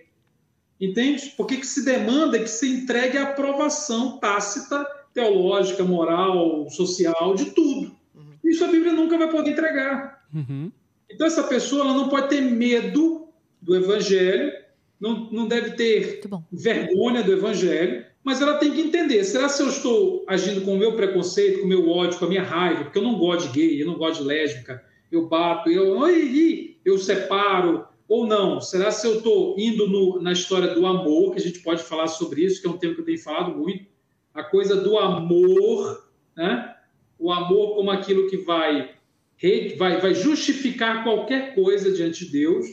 Entende? 0.81 1.35
Porque 1.37 1.59
que 1.59 1.67
se 1.67 1.85
demanda 1.85 2.37
é 2.37 2.41
que 2.41 2.49
se 2.49 2.67
entregue 2.69 3.19
a 3.19 3.25
aprovação 3.25 4.19
tácita, 4.19 4.87
teológica, 5.13 5.85
moral, 5.85 6.69
social, 6.71 7.35
de 7.35 7.47
tudo. 7.51 7.95
Isso 8.43 8.65
a 8.65 8.69
Bíblia 8.69 8.93
nunca 8.93 9.19
vai 9.19 9.31
poder 9.31 9.51
entregar. 9.51 10.25
Uhum. 10.35 10.73
Então, 11.11 11.27
essa 11.27 11.43
pessoa 11.43 11.85
ela 11.85 11.95
não 11.95 12.09
pode 12.09 12.29
ter 12.29 12.41
medo 12.41 13.29
do 13.61 13.77
evangelho, 13.77 14.53
não, 14.99 15.31
não 15.31 15.47
deve 15.47 15.73
ter 15.73 16.21
vergonha 16.51 17.23
do 17.23 17.33
evangelho, 17.33 18.05
mas 18.25 18.41
ela 18.41 18.59
tem 18.59 18.73
que 18.73 18.81
entender: 18.81 19.25
será 19.25 19.49
se 19.49 19.63
eu 19.63 19.69
estou 19.69 20.25
agindo 20.27 20.63
com 20.63 20.75
o 20.75 20.79
meu 20.79 20.95
preconceito, 20.97 21.61
com 21.61 21.67
o 21.67 21.69
meu 21.69 21.89
ódio, 21.89 22.19
com 22.19 22.25
a 22.25 22.29
minha 22.29 22.43
raiva, 22.43 22.85
porque 22.85 22.99
eu 22.99 23.03
não 23.03 23.19
gosto 23.19 23.49
de 23.49 23.61
gay, 23.61 23.83
eu 23.83 23.87
não 23.87 23.95
gosto 23.95 24.23
de 24.23 24.29
lésbica, 24.29 24.83
eu 25.11 25.27
bato, 25.27 25.71
eu, 25.71 25.97
eu 26.85 26.99
separo, 26.99 27.85
ou 28.11 28.27
não? 28.27 28.61
Será 28.61 28.91
se 28.91 29.07
eu 29.07 29.19
estou 29.19 29.55
indo 29.57 29.87
no- 29.87 30.21
na 30.21 30.33
história 30.33 30.75
do 30.75 30.85
amor, 30.85 31.33
que 31.33 31.39
a 31.39 31.41
gente 31.41 31.61
pode 31.61 31.85
falar 31.85 32.09
sobre 32.09 32.45
isso, 32.45 32.61
que 32.61 32.67
é 32.67 32.71
um 32.71 32.77
tema 32.77 32.93
que 32.93 33.01
eu 33.01 33.05
tenho 33.05 33.23
falado 33.23 33.57
muito, 33.57 33.87
a 34.35 34.43
coisa 34.43 34.75
do 34.75 34.99
amor, 34.99 36.09
né? 36.37 36.75
o 37.17 37.31
amor 37.31 37.77
como 37.77 37.89
aquilo 37.91 38.29
que 38.29 38.39
vai, 38.39 38.91
vai, 39.79 40.01
vai 40.01 40.13
justificar 40.15 41.05
qualquer 41.05 41.55
coisa 41.55 41.93
diante 41.93 42.25
de 42.27 42.33
Deus, 42.33 42.67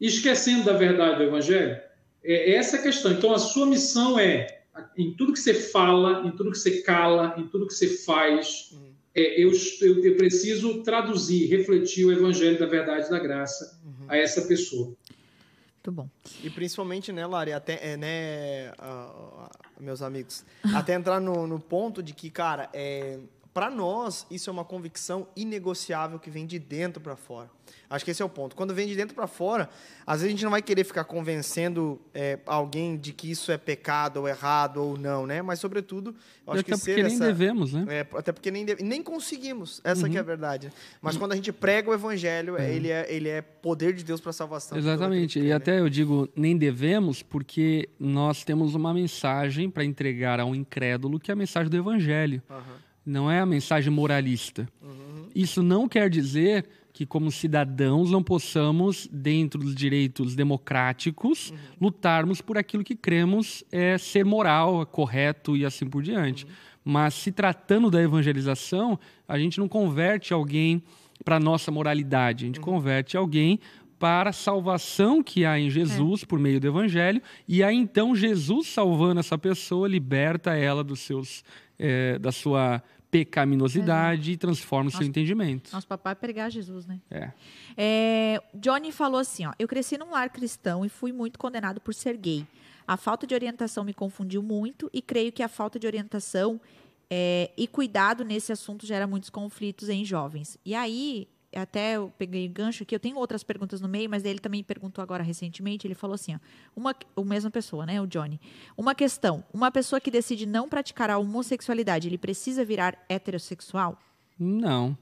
esquecendo 0.00 0.64
da 0.64 0.72
verdade 0.72 1.18
do 1.18 1.22
Evangelho? 1.22 1.80
É 2.24 2.54
essa 2.54 2.76
a 2.76 2.82
questão. 2.82 3.12
Então, 3.12 3.32
a 3.32 3.38
sua 3.38 3.66
missão 3.66 4.18
é, 4.18 4.62
em 4.96 5.12
tudo 5.14 5.32
que 5.34 5.38
você 5.38 5.54
fala, 5.54 6.26
em 6.26 6.32
tudo 6.32 6.50
que 6.50 6.58
você 6.58 6.82
cala, 6.82 7.34
em 7.38 7.46
tudo 7.46 7.66
que 7.68 7.74
você 7.74 7.88
faz, 7.98 8.76
é, 9.14 9.40
eu, 9.40 9.52
eu, 9.80 10.04
eu 10.04 10.16
preciso 10.16 10.82
traduzir, 10.82 11.46
refletir 11.46 12.04
o 12.04 12.12
Evangelho 12.12 12.58
da 12.58 12.66
verdade 12.66 13.06
e 13.06 13.10
da 13.10 13.18
graça 13.18 13.78
a 14.08 14.16
essa 14.16 14.42
pessoa. 14.42 14.86
Muito 14.86 15.92
bom. 15.92 16.08
E 16.42 16.50
principalmente, 16.50 17.12
né, 17.12 17.26
Lari, 17.26 17.52
até, 17.52 17.92
é, 17.92 17.96
né, 17.96 18.72
ah, 18.78 19.50
meus 19.78 20.00
amigos, 20.00 20.44
até 20.74 20.94
entrar 20.94 21.20
no, 21.20 21.46
no 21.46 21.60
ponto 21.60 22.02
de 22.02 22.14
que, 22.14 22.30
cara, 22.30 22.70
é, 22.72 23.18
para 23.54 23.70
nós, 23.70 24.26
isso 24.28 24.50
é 24.50 24.52
uma 24.52 24.64
convicção 24.64 25.28
inegociável 25.36 26.18
que 26.18 26.28
vem 26.28 26.44
de 26.44 26.58
dentro 26.58 27.00
para 27.00 27.14
fora. 27.14 27.48
Acho 27.88 28.04
que 28.04 28.10
esse 28.10 28.20
é 28.20 28.24
o 28.24 28.28
ponto. 28.28 28.56
Quando 28.56 28.74
vem 28.74 28.88
de 28.88 28.96
dentro 28.96 29.14
para 29.14 29.28
fora, 29.28 29.70
às 30.04 30.20
vezes 30.20 30.26
a 30.26 30.30
gente 30.30 30.42
não 30.42 30.50
vai 30.50 30.60
querer 30.60 30.82
ficar 30.82 31.04
convencendo 31.04 32.00
é, 32.12 32.40
alguém 32.46 32.96
de 32.96 33.12
que 33.12 33.30
isso 33.30 33.52
é 33.52 33.56
pecado 33.56 34.16
ou 34.16 34.28
errado 34.28 34.78
ou 34.78 34.98
não, 34.98 35.24
né? 35.24 35.40
Mas, 35.40 35.60
sobretudo, 35.60 36.16
acho 36.48 36.60
Até 36.60 36.62
que 36.64 36.70
porque 36.72 36.94
ser 36.94 37.04
nem 37.04 37.14
essa... 37.14 37.26
devemos, 37.26 37.72
né? 37.72 37.84
É, 37.88 38.06
até 38.18 38.32
porque 38.32 38.50
nem, 38.50 38.64
deve- 38.64 38.82
nem 38.82 39.00
conseguimos, 39.00 39.80
essa 39.84 40.08
que 40.08 40.16
é 40.16 40.20
a 40.20 40.24
verdade. 40.24 40.72
Mas 41.00 41.16
quando 41.16 41.30
a 41.30 41.36
gente 41.36 41.52
prega 41.52 41.88
o 41.88 41.94
evangelho, 41.94 42.56
é, 42.58 42.74
ele, 42.74 42.90
é, 42.90 43.06
ele 43.08 43.28
é 43.28 43.40
poder 43.40 43.94
de 43.94 44.02
Deus 44.02 44.20
para 44.20 44.32
salvação. 44.32 44.76
Exatamente. 44.76 45.38
E 45.38 45.44
né? 45.44 45.52
até 45.52 45.78
eu 45.78 45.88
digo 45.88 46.28
nem 46.34 46.56
devemos, 46.56 47.22
porque 47.22 47.88
nós 48.00 48.42
temos 48.42 48.74
uma 48.74 48.92
mensagem 48.92 49.70
para 49.70 49.84
entregar 49.84 50.40
a 50.40 50.44
um 50.44 50.56
incrédulo 50.56 51.20
que 51.20 51.30
é 51.30 51.34
a 51.34 51.36
mensagem 51.36 51.70
do 51.70 51.76
Evangelho. 51.76 52.42
Aham. 52.50 52.84
Não 53.04 53.30
é 53.30 53.40
a 53.40 53.46
mensagem 53.46 53.92
moralista. 53.92 54.68
Uhum. 54.82 55.28
Isso 55.34 55.62
não 55.62 55.88
quer 55.88 56.08
dizer 56.08 56.66
que, 56.92 57.04
como 57.04 57.30
cidadãos, 57.30 58.10
não 58.10 58.22
possamos, 58.22 59.08
dentro 59.12 59.60
dos 59.60 59.74
direitos 59.74 60.36
democráticos, 60.36 61.50
Uhum. 61.50 61.56
lutarmos 61.80 62.40
por 62.40 62.56
aquilo 62.56 62.84
que 62.84 62.94
cremos 62.94 63.64
é 63.72 63.98
ser 63.98 64.24
moral, 64.24 64.86
correto 64.86 65.56
e 65.56 65.64
assim 65.64 65.86
por 65.86 66.02
diante. 66.02 66.44
Uhum. 66.44 66.50
Mas 66.84 67.14
se 67.14 67.32
tratando 67.32 67.90
da 67.90 68.00
evangelização, 68.00 68.98
a 69.26 69.38
gente 69.38 69.58
não 69.58 69.66
converte 69.66 70.32
alguém 70.32 70.82
para 71.24 71.40
nossa 71.40 71.70
moralidade, 71.70 72.44
a 72.44 72.46
gente 72.46 72.60
converte 72.60 73.16
alguém 73.16 73.58
para 73.98 74.30
a 74.30 74.32
salvação 74.34 75.22
que 75.22 75.46
há 75.46 75.58
em 75.58 75.70
Jesus 75.70 76.24
por 76.24 76.38
meio 76.38 76.60
do 76.60 76.66
evangelho, 76.66 77.22
e 77.48 77.62
aí 77.62 77.74
então 77.74 78.14
Jesus 78.14 78.66
salvando 78.66 79.20
essa 79.20 79.38
pessoa 79.38 79.88
liberta 79.88 80.54
ela 80.54 80.84
dos 80.84 81.00
seus 81.00 81.42
eh, 81.84 82.18
da 82.18 82.32
sua 82.32 82.82
pecaminosidade 83.10 84.32
e 84.32 84.36
transforma 84.36 84.88
o 84.88 84.92
seu 84.92 85.06
entendimento. 85.06 85.72
Nosso 85.72 85.86
papai 85.86 86.12
é 86.12 86.14
pregar 86.16 86.50
Jesus, 86.50 86.84
né? 86.84 86.98
É. 87.10 87.30
É, 87.76 88.42
Johnny 88.54 88.90
falou 88.90 89.20
assim: 89.20 89.46
ó, 89.46 89.52
eu 89.58 89.68
cresci 89.68 89.96
num 89.96 90.10
lar 90.10 90.30
cristão 90.30 90.84
e 90.84 90.88
fui 90.88 91.12
muito 91.12 91.38
condenado 91.38 91.80
por 91.80 91.94
ser 91.94 92.16
gay. 92.16 92.44
A 92.88 92.96
falta 92.96 93.26
de 93.26 93.34
orientação 93.34 93.84
me 93.84 93.94
confundiu 93.94 94.42
muito 94.42 94.90
e 94.92 95.00
creio 95.00 95.30
que 95.30 95.42
a 95.42 95.48
falta 95.48 95.78
de 95.78 95.86
orientação 95.86 96.60
é, 97.08 97.50
e 97.56 97.68
cuidado 97.68 98.24
nesse 98.24 98.50
assunto 98.50 98.84
gera 98.84 99.06
muitos 99.06 99.30
conflitos 99.30 99.88
em 99.88 100.04
jovens. 100.04 100.58
E 100.64 100.74
aí, 100.74 101.28
até 101.54 101.96
eu 101.96 102.12
peguei 102.18 102.46
gancho 102.48 102.82
aqui, 102.82 102.94
eu 102.94 103.00
tenho 103.00 103.16
outras 103.16 103.42
perguntas 103.42 103.80
no 103.80 103.88
meio, 103.88 104.08
mas 104.08 104.24
ele 104.24 104.38
também 104.38 104.62
perguntou 104.62 105.02
agora 105.02 105.22
recentemente, 105.22 105.86
ele 105.86 105.94
falou 105.94 106.14
assim, 106.14 106.34
ó, 106.34 106.38
uma, 106.74 106.94
a 107.16 107.24
mesma 107.24 107.50
pessoa, 107.50 107.86
né, 107.86 108.00
o 108.00 108.06
Johnny. 108.06 108.40
Uma 108.76 108.94
questão, 108.94 109.44
uma 109.52 109.70
pessoa 109.70 110.00
que 110.00 110.10
decide 110.10 110.46
não 110.46 110.68
praticar 110.68 111.10
a 111.10 111.18
homossexualidade, 111.18 112.08
ele 112.08 112.18
precisa 112.18 112.64
virar 112.64 112.98
heterossexual? 113.08 113.98
Não. 114.38 114.96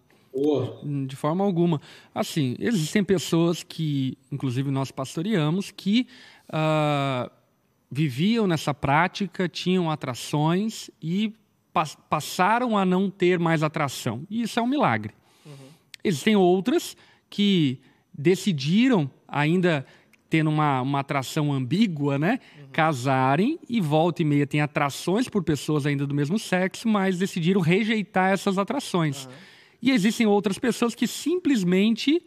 De 1.07 1.15
forma 1.15 1.45
alguma. 1.45 1.81
Assim, 2.15 2.57
existem 2.59 3.05
pessoas 3.05 3.63
que, 3.63 4.17
inclusive 4.31 4.71
nós 4.71 4.91
pastoreamos, 4.91 5.71
que 5.71 6.07
uh, 6.49 7.31
viviam 7.91 8.47
nessa 8.47 8.73
prática, 8.73 9.47
tinham 9.47 9.91
atrações 9.91 10.91
e 11.03 11.35
pas 11.73 11.95
passaram 12.09 12.77
a 12.77 12.85
não 12.85 13.11
ter 13.11 13.39
mais 13.39 13.63
atração. 13.63 14.27
E 14.31 14.43
isso 14.43 14.59
é 14.59 14.63
um 14.63 14.67
milagre. 14.67 15.15
Existem 16.05 16.37
outras 16.37 16.97
que 17.31 17.81
decidiram, 18.13 19.11
ainda 19.27 19.87
tendo 20.29 20.49
uma, 20.49 20.81
uma 20.81 21.01
atração 21.01 21.53
ambígua, 21.53 22.19
né? 22.19 22.39
Uhum. 22.59 22.69
Casarem 22.73 23.59
e 23.69 23.81
volta 23.81 24.23
e 24.23 24.25
meia 24.25 24.47
tem 24.47 24.63
atrações 24.63 25.29
por 25.29 25.43
pessoas 25.43 25.85
ainda 25.85 26.07
do 26.07 26.15
mesmo 26.15 26.39
sexo, 26.39 26.89
mas 26.89 27.19
decidiram 27.19 27.61
rejeitar 27.61 28.33
essas 28.33 28.57
atrações. 28.57 29.27
Uhum. 29.27 29.33
E 29.83 29.91
existem 29.91 30.27
outras 30.27 30.59
pessoas 30.59 30.95
que 30.95 31.07
simplesmente 31.07 32.25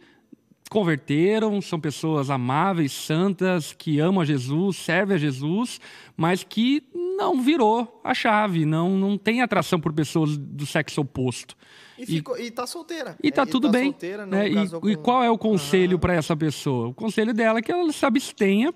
converteram, 0.68 1.60
são 1.60 1.78
pessoas 1.78 2.30
amáveis, 2.30 2.92
santas, 2.92 3.72
que 3.72 4.00
amam 4.00 4.20
a 4.20 4.24
Jesus, 4.24 4.76
servem 4.76 5.16
a 5.16 5.18
Jesus, 5.18 5.80
mas 6.16 6.42
que 6.42 6.82
não 7.16 7.40
virou 7.40 8.00
a 8.04 8.12
chave, 8.12 8.64
não, 8.64 8.90
não 8.90 9.16
tem 9.16 9.42
atração 9.42 9.80
por 9.80 9.92
pessoas 9.92 10.36
do 10.36 10.66
sexo 10.66 11.00
oposto. 11.00 11.56
E, 11.98 12.04
ficou, 12.04 12.38
e, 12.38 12.46
e 12.46 12.50
tá 12.50 12.66
solteira. 12.66 13.16
E 13.22 13.30
tá 13.30 13.42
é, 13.42 13.46
tudo 13.46 13.68
tá 13.68 13.72
bem. 13.72 13.90
Solteira, 13.90 14.26
né? 14.26 14.48
E, 14.48 14.68
com... 14.68 14.88
e, 14.88 14.96
qual 14.96 15.24
é 15.24 15.30
o 15.30 15.38
conselho 15.38 15.94
uhum. 15.94 16.00
para 16.00 16.14
essa 16.14 16.36
pessoa? 16.36 16.88
O 16.88 16.94
conselho 16.94 17.32
dela 17.32 17.58
é 17.58 17.62
que 17.62 17.72
ela 17.72 17.90
se 17.92 18.04
abstenha 18.04 18.74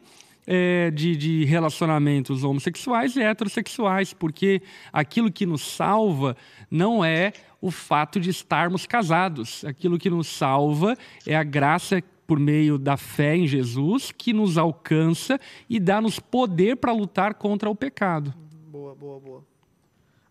é, 0.52 0.90
de, 0.90 1.14
de, 1.14 1.44
relacionamentos 1.44 2.42
homossexuais 2.42 3.14
e 3.14 3.22
heterossexuais, 3.22 4.12
porque 4.12 4.60
aquilo 4.92 5.30
que 5.30 5.46
nos 5.46 5.62
salva 5.62 6.36
não 6.68 7.04
é 7.04 7.32
o 7.60 7.70
fato 7.70 8.18
de 8.18 8.30
estarmos 8.30 8.84
casados. 8.84 9.64
Aquilo 9.64 9.96
que 9.96 10.10
nos 10.10 10.26
salva 10.26 10.96
é 11.24 11.36
a 11.36 11.44
graça 11.44 12.02
por 12.26 12.40
meio 12.40 12.78
da 12.78 12.96
fé 12.96 13.36
em 13.36 13.46
Jesus 13.46 14.10
que 14.10 14.32
nos 14.32 14.58
alcança 14.58 15.38
e 15.68 15.78
dá-nos 15.78 16.18
poder 16.18 16.76
para 16.78 16.90
lutar 16.90 17.34
contra 17.34 17.70
o 17.70 17.74
pecado. 17.74 18.34
Boa, 18.66 18.92
boa, 18.92 19.20
boa. 19.20 19.44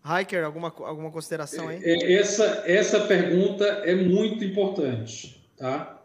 Hiker, 0.04 0.44
alguma, 0.44 0.68
alguma 0.80 1.10
consideração 1.10 1.68
aí? 1.68 1.80
É, 1.82 2.12
essa, 2.12 2.64
essa 2.66 3.00
pergunta 3.00 3.64
é 3.64 3.94
muito 3.94 4.44
importante, 4.44 5.42
tá? 5.56 5.98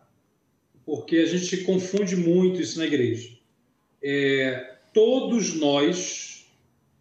Porque 0.85 1.17
a 1.17 1.25
gente 1.25 1.65
confunde 1.65 2.15
muito 2.15 2.61
isso 2.61 2.79
na 2.79 2.85
igreja. 2.85 3.34
É, 4.07 4.75
todos 4.93 5.55
nós 5.55 6.45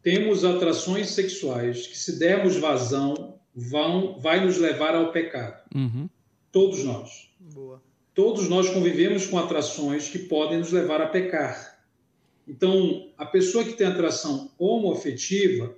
temos 0.03 0.43
atrações 0.43 1.11
sexuais 1.11 1.87
que, 1.87 1.99
se 1.99 2.19
dermos 2.19 2.57
vazão, 2.57 3.39
vão, 3.55 4.19
vai 4.19 4.43
nos 4.43 4.57
levar 4.57 4.95
ao 4.95 5.13
pecado. 5.13 5.63
Uhum. 5.75 6.09
Todos 6.51 6.83
nós. 6.83 7.29
Boa. 7.39 7.83
Todos 8.15 8.49
nós 8.49 8.71
convivemos 8.71 9.27
com 9.27 9.39
atrações 9.39 10.09
que 10.09 10.19
podem 10.19 10.59
nos 10.59 10.73
levar 10.73 11.03
a 11.03 11.07
pecar. 11.07 11.79
Então, 12.49 13.13
a 13.19 13.27
pessoa 13.27 13.65
que 13.65 13.75
tem 13.75 13.87
atração 13.87 14.51
homoafetiva, 14.59 15.77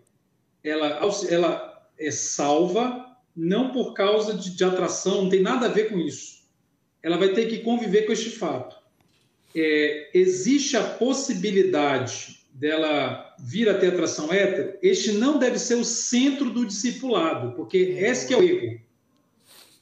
ela, 0.62 1.00
ela 1.28 1.90
é 1.98 2.10
salva 2.12 3.16
não 3.34 3.72
por 3.72 3.94
causa 3.94 4.32
de, 4.32 4.56
de, 4.56 4.64
atração, 4.64 5.22
não 5.22 5.28
tem 5.28 5.42
nada 5.42 5.66
a 5.66 5.70
ver 5.70 5.90
com 5.90 5.98
isso. 5.98 6.44
Ela 7.02 7.16
vai 7.16 7.32
ter 7.32 7.46
que 7.46 7.58
conviver 7.58 8.02
com 8.02 8.12
este 8.12 8.30
fato. 8.30 8.76
É, 9.56 10.10
existe 10.12 10.76
a 10.76 10.82
possibilidade 10.82 12.36
dela 12.52 13.34
vir 13.38 13.68
a 13.68 13.74
ter 13.74 13.88
atração 13.88 14.32
hétero, 14.32 14.74
este 14.82 15.12
não 15.12 15.38
deve 15.38 15.58
ser 15.58 15.74
o 15.74 15.84
centro 15.84 16.50
do 16.50 16.66
discipulado, 16.66 17.54
porque 17.56 17.78
esse 17.78 18.32
é 18.32 18.36
o 18.36 18.42
erro. 18.42 18.80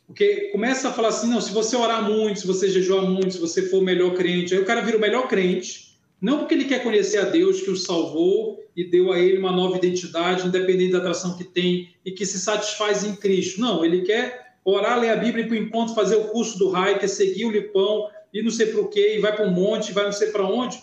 Porque 0.06 0.51
começa 0.52 0.88
a 0.88 0.92
falar 0.92 1.09
assim, 1.09 1.28
não, 1.28 1.40
se 1.40 1.52
você 1.52 1.76
orar 1.76 2.09
muito, 2.09 2.40
se 2.40 2.46
você 2.46 2.68
jejuar 2.68 3.02
muito, 3.02 3.32
se 3.32 3.40
você 3.40 3.62
for 3.62 3.78
o 3.78 3.84
melhor 3.84 4.14
crente, 4.14 4.55
aí 4.55 4.60
o 4.60 4.64
cara 4.64 4.80
vira 4.80 4.98
o 4.98 5.01
melhor 5.01 5.28
crente, 5.28 5.96
não 6.20 6.38
porque 6.38 6.55
ele 6.55 6.64
quer 6.64 6.82
conhecer 6.82 7.18
a 7.18 7.24
Deus 7.24 7.60
que 7.60 7.70
o 7.70 7.76
salvou 7.76 8.62
e 8.76 8.84
deu 8.84 9.12
a 9.12 9.18
ele 9.18 9.38
uma 9.38 9.52
nova 9.52 9.76
identidade, 9.76 10.46
independente 10.46 10.92
da 10.92 10.98
atração 10.98 11.36
que 11.36 11.44
tem, 11.44 11.94
e 12.05 12.10
que 12.10 12.26
se 12.26 12.38
satisfaz 12.38 13.05
em 13.05 13.14
Cristo. 13.14 13.60
Não, 13.60 13.84
ele 13.84 14.02
quer 14.02 14.56
orar, 14.64 14.98
ler 14.98 15.10
a 15.10 15.16
Bíblia, 15.16 15.44
ir 15.44 15.48
para 15.48 15.56
o 15.56 15.60
encontro, 15.60 15.94
fazer 15.94 16.16
o 16.16 16.24
curso 16.28 16.59
do 16.59 16.72
quer 16.98 17.09
seguir 17.09 17.44
o 17.44 17.51
lipão, 17.51 18.09
e 18.35 18.43
não 18.43 18.51
sei 18.51 18.66
para 18.66 18.81
o 18.81 18.89
quê, 18.89 19.15
e 19.16 19.20
vai 19.20 19.35
para 19.35 19.47
um 19.47 19.51
monte, 19.51 19.93
vai 19.93 20.05
não 20.05 20.12
sei 20.12 20.32
para 20.32 20.44
onde. 20.44 20.82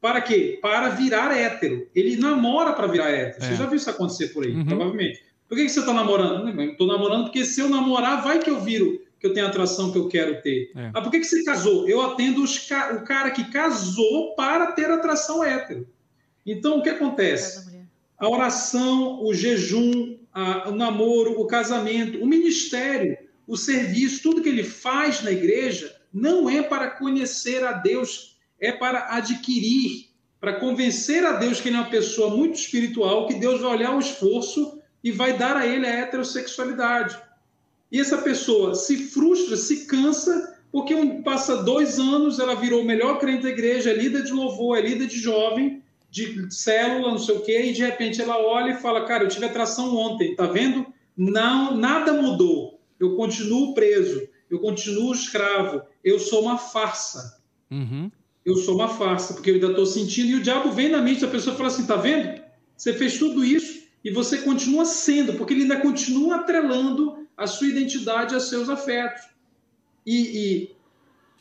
Para 0.00 0.20
quê? 0.20 0.58
Para 0.62 0.88
virar 0.90 1.36
hétero. 1.36 1.88
Ele 1.94 2.16
namora 2.16 2.72
para 2.72 2.86
virar 2.86 3.10
hétero. 3.10 3.44
É. 3.44 3.48
Você 3.48 3.56
já 3.56 3.66
viu 3.66 3.76
isso 3.76 3.90
acontecer 3.90 4.28
por 4.28 4.44
aí, 4.44 4.54
uhum. 4.54 4.64
provavelmente. 4.64 5.22
Por 5.48 5.56
que, 5.58 5.64
que 5.64 5.68
você 5.68 5.80
está 5.80 5.92
namorando? 5.92 6.48
Estou 6.62 6.86
namorando 6.86 7.24
porque 7.24 7.44
se 7.44 7.60
eu 7.60 7.68
namorar, 7.68 8.22
vai 8.22 8.38
que 8.38 8.48
eu 8.48 8.60
viro 8.60 9.02
que 9.22 9.26
eu 9.26 9.32
tenho 9.32 9.46
a 9.46 9.48
atração 9.48 9.92
que 9.92 9.98
eu 9.98 10.08
quero 10.08 10.42
ter. 10.42 10.72
É. 10.74 10.90
Ah, 10.92 11.00
por 11.00 11.10
que, 11.10 11.20
que 11.20 11.24
você 11.24 11.44
casou? 11.44 11.88
Eu 11.88 12.00
atendo 12.00 12.42
os, 12.42 12.56
o 12.56 13.04
cara 13.04 13.30
que 13.30 13.44
casou 13.52 14.34
para 14.34 14.72
ter 14.72 14.90
atração 14.90 15.44
hétero. 15.44 15.86
Então, 16.44 16.78
o 16.78 16.82
que 16.82 16.88
acontece? 16.88 17.70
A 18.18 18.28
oração, 18.28 19.22
o 19.22 19.32
jejum, 19.32 20.18
a, 20.34 20.68
o 20.68 20.74
namoro, 20.74 21.40
o 21.40 21.46
casamento, 21.46 22.18
o 22.18 22.26
ministério, 22.26 23.16
o 23.46 23.56
serviço, 23.56 24.22
tudo 24.22 24.42
que 24.42 24.48
ele 24.48 24.64
faz 24.64 25.22
na 25.22 25.30
igreja, 25.30 25.94
não 26.12 26.48
é 26.48 26.62
para 26.62 26.90
conhecer 26.90 27.64
a 27.64 27.72
Deus 27.72 28.32
é 28.60 28.70
para 28.70 29.16
adquirir, 29.16 30.06
para 30.40 30.54
convencer 30.54 31.24
a 31.24 31.32
Deus 31.32 31.60
que 31.60 31.68
ele 31.68 31.76
é 31.76 31.80
uma 31.80 31.90
pessoa 31.90 32.30
muito 32.34 32.54
espiritual, 32.54 33.26
que 33.26 33.34
Deus 33.34 33.60
vai 33.60 33.72
olhar 33.72 33.96
o 33.96 33.98
esforço 33.98 34.80
e 35.02 35.10
vai 35.10 35.36
dar 35.36 35.56
a 35.56 35.66
ele 35.66 35.84
a 35.84 35.90
heterossexualidade. 35.90 37.20
E 37.90 38.00
essa 38.00 38.18
pessoa 38.18 38.74
se 38.74 38.96
frustra, 39.08 39.56
se 39.56 39.86
cansa, 39.86 40.58
porque 40.70 40.94
passa 41.24 41.62
dois 41.62 41.98
anos, 41.98 42.38
ela 42.38 42.54
virou 42.54 42.82
o 42.82 42.84
melhor 42.84 43.18
crente 43.18 43.42
da 43.42 43.50
igreja, 43.50 43.90
é 43.90 43.94
líder 43.94 44.22
de 44.22 44.32
louvor, 44.32 44.78
é 44.78 44.80
líder 44.80 45.08
de 45.08 45.18
jovem, 45.18 45.82
de 46.08 46.46
célula, 46.54 47.10
não 47.10 47.18
sei 47.18 47.36
o 47.36 47.40
quê, 47.40 47.62
e 47.66 47.72
de 47.72 47.82
repente 47.82 48.22
ela 48.22 48.38
olha 48.38 48.72
e 48.72 48.80
fala: 48.80 49.04
Cara, 49.06 49.24
eu 49.24 49.28
tive 49.28 49.46
atração 49.46 49.96
ontem, 49.96 50.36
tá 50.36 50.46
vendo? 50.46 50.86
Não, 51.16 51.76
nada 51.76 52.12
mudou. 52.12 52.80
Eu 52.98 53.16
continuo 53.16 53.74
preso, 53.74 54.28
eu 54.50 54.60
continuo 54.60 55.12
escravo, 55.12 55.82
eu 56.04 56.18
sou 56.18 56.42
uma 56.42 56.58
farsa. 56.58 57.40
Uhum 57.70 58.10
eu 58.44 58.56
sou 58.56 58.74
uma 58.74 58.88
farsa, 58.88 59.34
porque 59.34 59.50
eu 59.50 59.54
ainda 59.54 59.68
estou 59.68 59.86
sentindo, 59.86 60.30
e 60.30 60.34
o 60.36 60.42
diabo 60.42 60.72
vem 60.72 60.88
na 60.88 61.00
mente 61.00 61.20
da 61.20 61.28
pessoa 61.28 61.54
e 61.54 61.56
fala 61.56 61.68
assim: 61.68 61.86
tá 61.86 61.96
vendo? 61.96 62.42
Você 62.76 62.92
fez 62.92 63.18
tudo 63.18 63.44
isso 63.44 63.82
e 64.04 64.10
você 64.10 64.38
continua 64.38 64.84
sendo, 64.84 65.34
porque 65.34 65.54
ele 65.54 65.62
ainda 65.62 65.80
continua 65.80 66.36
atrelando 66.36 67.26
a 67.36 67.46
sua 67.46 67.68
identidade 67.68 68.34
a 68.34 68.40
seus 68.40 68.68
afetos. 68.68 69.22
E, 70.04 70.74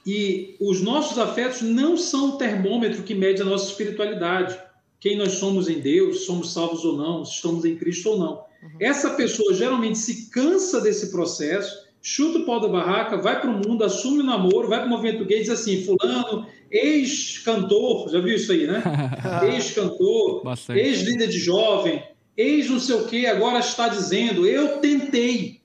e, 0.05 0.09
e 0.11 0.55
os 0.59 0.81
nossos 0.81 1.17
afetos 1.17 1.61
não 1.61 1.97
são 1.97 2.29
o 2.29 2.37
termômetro 2.37 3.01
que 3.01 3.15
mede 3.15 3.41
a 3.41 3.45
nossa 3.45 3.69
espiritualidade. 3.69 4.59
Quem 4.99 5.17
nós 5.17 5.33
somos 5.33 5.67
em 5.67 5.79
Deus, 5.79 6.25
somos 6.25 6.53
salvos 6.53 6.85
ou 6.85 6.95
não, 6.95 7.25
se 7.25 7.35
estamos 7.35 7.65
em 7.65 7.75
Cristo 7.75 8.09
ou 8.09 8.19
não. 8.19 8.33
Uhum. 8.61 8.77
Essa 8.79 9.09
pessoa 9.11 9.55
geralmente 9.55 9.97
se 9.97 10.29
cansa 10.29 10.79
desse 10.79 11.09
processo 11.09 11.80
chuta 12.01 12.39
o 12.39 12.45
pau 12.45 12.59
da 12.59 12.67
barraca, 12.67 13.17
vai 13.17 13.39
para 13.39 13.49
o 13.49 13.53
mundo, 13.53 13.83
assume 13.83 14.21
o 14.21 14.25
namoro, 14.25 14.67
vai 14.67 14.79
para 14.79 14.87
o 14.87 14.89
movimento 14.89 15.25
gay 15.25 15.39
e 15.39 15.41
diz 15.41 15.51
assim: 15.51 15.83
Fulano, 15.83 16.47
ex-cantor, 16.69 18.09
já 18.09 18.19
viu 18.19 18.35
isso 18.35 18.51
aí, 18.51 18.65
né? 18.65 18.81
ex-cantor, 19.53 20.41
ex-líder 20.69 21.27
de 21.27 21.39
jovem, 21.39 22.03
ex 22.35 22.69
não 22.69 22.79
sei 22.79 22.95
o 22.95 23.05
quê, 23.05 23.27
agora 23.27 23.59
está 23.59 23.87
dizendo: 23.87 24.47
Eu 24.47 24.79
tentei. 24.79 25.61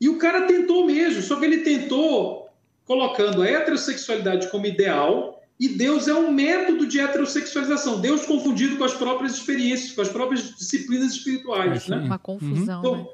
E 0.00 0.08
o 0.08 0.18
cara 0.18 0.46
tentou 0.46 0.86
mesmo, 0.86 1.22
só 1.22 1.36
que 1.36 1.44
ele 1.44 1.58
tentou 1.58 2.48
colocando 2.84 3.42
a 3.42 3.46
heterossexualidade 3.46 4.48
como 4.48 4.66
ideal. 4.66 5.36
E 5.60 5.68
Deus 5.68 6.06
é 6.06 6.14
um 6.14 6.30
método 6.30 6.86
de 6.86 7.00
heterossexualização. 7.00 8.00
Deus 8.00 8.24
confundido 8.24 8.76
com 8.76 8.84
as 8.84 8.94
próprias 8.94 9.34
experiências, 9.34 9.90
com 9.90 10.00
as 10.00 10.08
próprias 10.08 10.54
disciplinas 10.56 11.12
espirituais. 11.14 11.88
É, 11.88 11.96
né? 11.96 12.02
Uma 12.04 12.18
confusão. 12.18 12.78
Então, 12.78 12.96
né? 12.96 13.06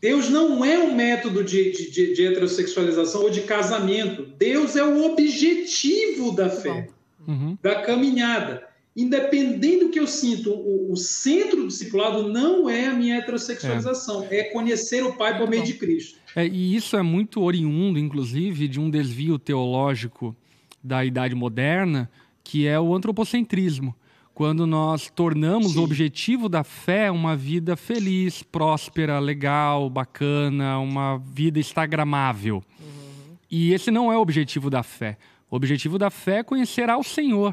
Deus 0.00 0.28
não 0.28 0.64
é 0.64 0.78
um 0.78 0.94
método 0.94 1.42
de, 1.42 1.72
de, 1.90 2.14
de, 2.14 2.26
heterossexualização 2.26 3.22
ou 3.22 3.30
de 3.30 3.42
casamento. 3.42 4.26
Deus 4.38 4.76
é 4.76 4.84
o 4.84 5.04
objetivo 5.04 6.32
da 6.32 6.48
fé, 6.48 6.88
uhum. 7.26 7.58
da 7.60 7.82
caminhada. 7.82 8.66
independente 8.96 9.84
do 9.84 9.90
que 9.90 9.98
eu 9.98 10.06
sinto, 10.06 10.52
o, 10.52 10.92
o 10.92 10.96
centro 10.96 11.62
do 11.62 11.68
discipulado 11.68 12.28
não 12.28 12.70
é 12.70 12.86
a 12.86 12.94
minha 12.94 13.16
heterossexualização, 13.16 14.26
é, 14.30 14.38
é 14.38 14.44
conhecer 14.44 15.02
o 15.02 15.14
Pai 15.14 15.36
por 15.36 15.48
meio 15.48 15.64
de 15.64 15.74
Cristo. 15.74 16.18
É, 16.34 16.46
e 16.46 16.76
isso 16.76 16.96
é 16.96 17.02
muito 17.02 17.42
oriundo, 17.42 17.98
inclusive, 17.98 18.68
de 18.68 18.78
um 18.78 18.88
desvio 18.88 19.38
teológico 19.38 20.36
da 20.82 21.04
idade 21.04 21.34
moderna, 21.34 22.08
que 22.44 22.66
é 22.66 22.78
o 22.78 22.94
antropocentrismo. 22.94 23.94
Quando 24.38 24.68
nós 24.68 25.10
tornamos 25.10 25.72
Sim. 25.72 25.80
o 25.80 25.82
objetivo 25.82 26.48
da 26.48 26.62
fé 26.62 27.10
uma 27.10 27.34
vida 27.34 27.76
feliz, 27.76 28.40
próspera, 28.40 29.18
legal, 29.18 29.90
bacana, 29.90 30.78
uma 30.78 31.18
vida 31.18 31.58
instagramável. 31.58 32.62
Uhum. 32.78 33.36
E 33.50 33.72
esse 33.72 33.90
não 33.90 34.12
é 34.12 34.16
o 34.16 34.20
objetivo 34.20 34.70
da 34.70 34.84
fé. 34.84 35.18
O 35.50 35.56
objetivo 35.56 35.98
da 35.98 36.08
fé 36.08 36.36
é 36.36 36.42
conhecer 36.44 36.88
ao 36.88 37.02
Senhor. 37.02 37.52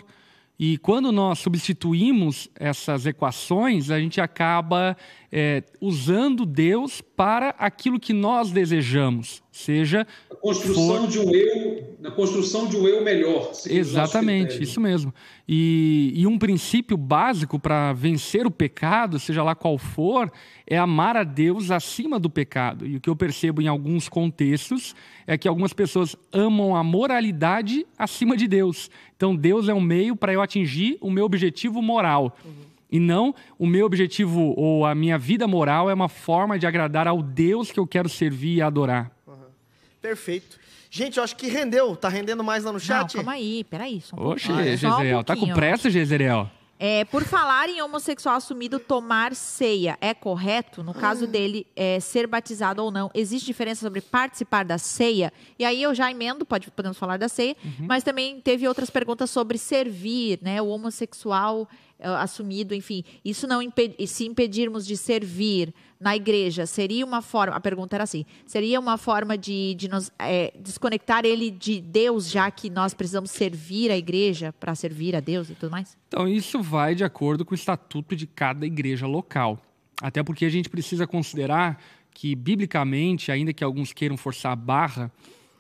E 0.59 0.77
quando 0.77 1.11
nós 1.11 1.39
substituímos 1.39 2.51
essas 2.53 3.07
equações, 3.07 3.89
a 3.89 3.99
gente 3.99 4.21
acaba 4.21 4.95
é, 5.37 5.61
usando 5.81 6.45
Deus 6.45 7.01
para 7.01 7.49
aquilo 7.59 7.99
que 7.99 8.13
nós 8.13 8.51
desejamos, 8.51 9.43
seja 9.51 10.07
a 10.31 10.35
construção 10.35 11.01
for... 11.01 11.07
de 11.09 11.19
um 11.19 11.29
eu, 11.29 11.97
na 11.99 12.09
construção 12.09 12.67
de 12.67 12.77
um 12.77 12.87
eu 12.87 13.03
melhor. 13.03 13.51
Exatamente, 13.69 14.63
isso 14.63 14.79
mesmo. 14.79 15.13
E, 15.45 16.13
e 16.15 16.25
um 16.25 16.37
princípio 16.39 16.95
básico 16.95 17.59
para 17.59 17.91
vencer 17.91 18.47
o 18.47 18.51
pecado, 18.51 19.19
seja 19.19 19.43
lá 19.43 19.53
qual 19.53 19.77
for, 19.77 20.31
é 20.65 20.77
amar 20.77 21.17
a 21.17 21.25
Deus 21.25 21.69
acima 21.69 22.17
do 22.17 22.29
pecado. 22.29 22.87
E 22.87 22.95
o 22.95 23.01
que 23.01 23.09
eu 23.09 23.15
percebo 23.15 23.61
em 23.61 23.67
alguns 23.67 24.07
contextos 24.07 24.95
é 25.27 25.37
que 25.37 25.49
algumas 25.49 25.73
pessoas 25.73 26.15
amam 26.31 26.77
a 26.77 26.81
moralidade 26.81 27.85
acima 27.97 28.37
de 28.37 28.47
Deus. 28.47 28.89
Então 29.17 29.35
Deus 29.35 29.67
é 29.67 29.73
um 29.73 29.81
meio 29.81 30.15
para 30.15 30.31
eu 30.31 30.41
atingir 30.41 30.97
o 31.01 31.11
meu 31.11 31.25
objetivo 31.25 31.81
moral. 31.81 32.37
Uhum. 32.45 32.74
E 32.91 32.99
não 32.99 33.33
o 33.57 33.65
meu 33.65 33.85
objetivo 33.85 34.53
ou 34.57 34.85
a 34.85 34.93
minha 34.93 35.17
vida 35.17 35.47
moral 35.47 35.89
é 35.89 35.93
uma 35.93 36.09
forma 36.09 36.57
de 36.57 36.67
agradar 36.67 37.07
ao 37.07 37.21
Deus 37.21 37.71
que 37.71 37.79
eu 37.79 37.87
quero 37.87 38.07
servir 38.07 38.57
e 38.57 38.61
adorar. 38.61 39.11
Uhum. 39.27 39.35
Perfeito. 40.01 40.59
Gente, 40.89 41.17
eu 41.17 41.23
acho 41.23 41.35
que 41.35 41.47
rendeu. 41.47 41.95
Tá 41.95 42.07
rendendo 42.07 42.43
mais 42.43 42.63
lá 42.63 42.71
no 42.71 42.79
chat? 42.79 43.15
Não, 43.15 43.23
calma 43.23 43.33
aí, 43.33 43.65
peraí. 43.65 43.99
Só 43.99 44.15
um 44.15 44.27
Oxe, 44.27 44.47
Jezreel. 44.47 45.19
Um 45.19 45.23
tá 45.23 45.35
com 45.35 45.53
pressa, 45.53 45.89
Jezreel? 45.89 46.49
É, 46.77 47.05
por 47.05 47.23
falar 47.23 47.69
em 47.69 47.81
homossexual 47.81 48.35
assumido 48.35 48.79
tomar 48.79 49.33
ceia, 49.33 49.97
é 50.01 50.13
correto? 50.13 50.83
No 50.83 50.93
caso 50.93 51.25
dele, 51.25 51.65
é, 51.73 52.01
ser 52.01 52.27
batizado 52.27 52.83
ou 52.83 52.91
não, 52.91 53.09
existe 53.13 53.45
diferença 53.45 53.81
sobre 53.81 54.01
participar 54.01 54.65
da 54.65 54.77
ceia? 54.77 55.31
E 55.57 55.63
aí 55.63 55.81
eu 55.81 55.95
já 55.95 56.11
emendo, 56.11 56.45
pode, 56.45 56.69
podemos 56.71 56.97
falar 56.97 57.17
da 57.17 57.29
ceia, 57.29 57.55
uhum. 57.63 57.85
mas 57.87 58.03
também 58.03 58.41
teve 58.41 58.67
outras 58.67 58.89
perguntas 58.89 59.29
sobre 59.29 59.57
servir, 59.57 60.39
né? 60.41 60.61
O 60.61 60.67
homossexual 60.67 61.67
assumido, 61.99 62.73
enfim. 62.73 63.03
Isso 63.23 63.47
não 63.47 63.61
imped 63.61 63.95
se 64.07 64.25
impedirmos 64.25 64.85
de 64.85 64.97
servir 64.97 65.73
na 65.99 66.15
igreja, 66.15 66.65
seria 66.65 67.05
uma 67.05 67.21
forma. 67.21 67.55
A 67.55 67.59
pergunta 67.59 67.95
era 67.95 68.03
assim: 68.03 68.25
seria 68.45 68.79
uma 68.79 68.97
forma 68.97 69.37
de, 69.37 69.75
de 69.75 69.87
nos 69.87 70.11
é, 70.19 70.53
desconectar 70.59 71.25
ele 71.25 71.49
de 71.49 71.81
Deus, 71.81 72.29
já 72.29 72.49
que 72.51 72.69
nós 72.69 72.93
precisamos 72.93 73.31
servir 73.31 73.91
a 73.91 73.97
igreja 73.97 74.53
para 74.59 74.75
servir 74.75 75.15
a 75.15 75.19
Deus 75.19 75.49
e 75.49 75.55
tudo 75.55 75.71
mais? 75.71 75.97
Então, 76.07 76.27
isso 76.27 76.61
vai 76.61 76.95
de 76.95 77.03
acordo 77.03 77.45
com 77.45 77.53
o 77.53 77.55
estatuto 77.55 78.15
de 78.15 78.27
cada 78.27 78.65
igreja 78.65 79.07
local. 79.07 79.59
Até 80.01 80.21
porque 80.21 80.45
a 80.45 80.49
gente 80.49 80.69
precisa 80.69 81.07
considerar 81.07 81.81
que, 82.13 82.35
biblicamente, 82.35 83.31
ainda 83.31 83.53
que 83.53 83.63
alguns 83.63 83.93
queiram 83.93 84.17
forçar 84.17 84.51
a 84.51 84.55
barra, 84.55 85.11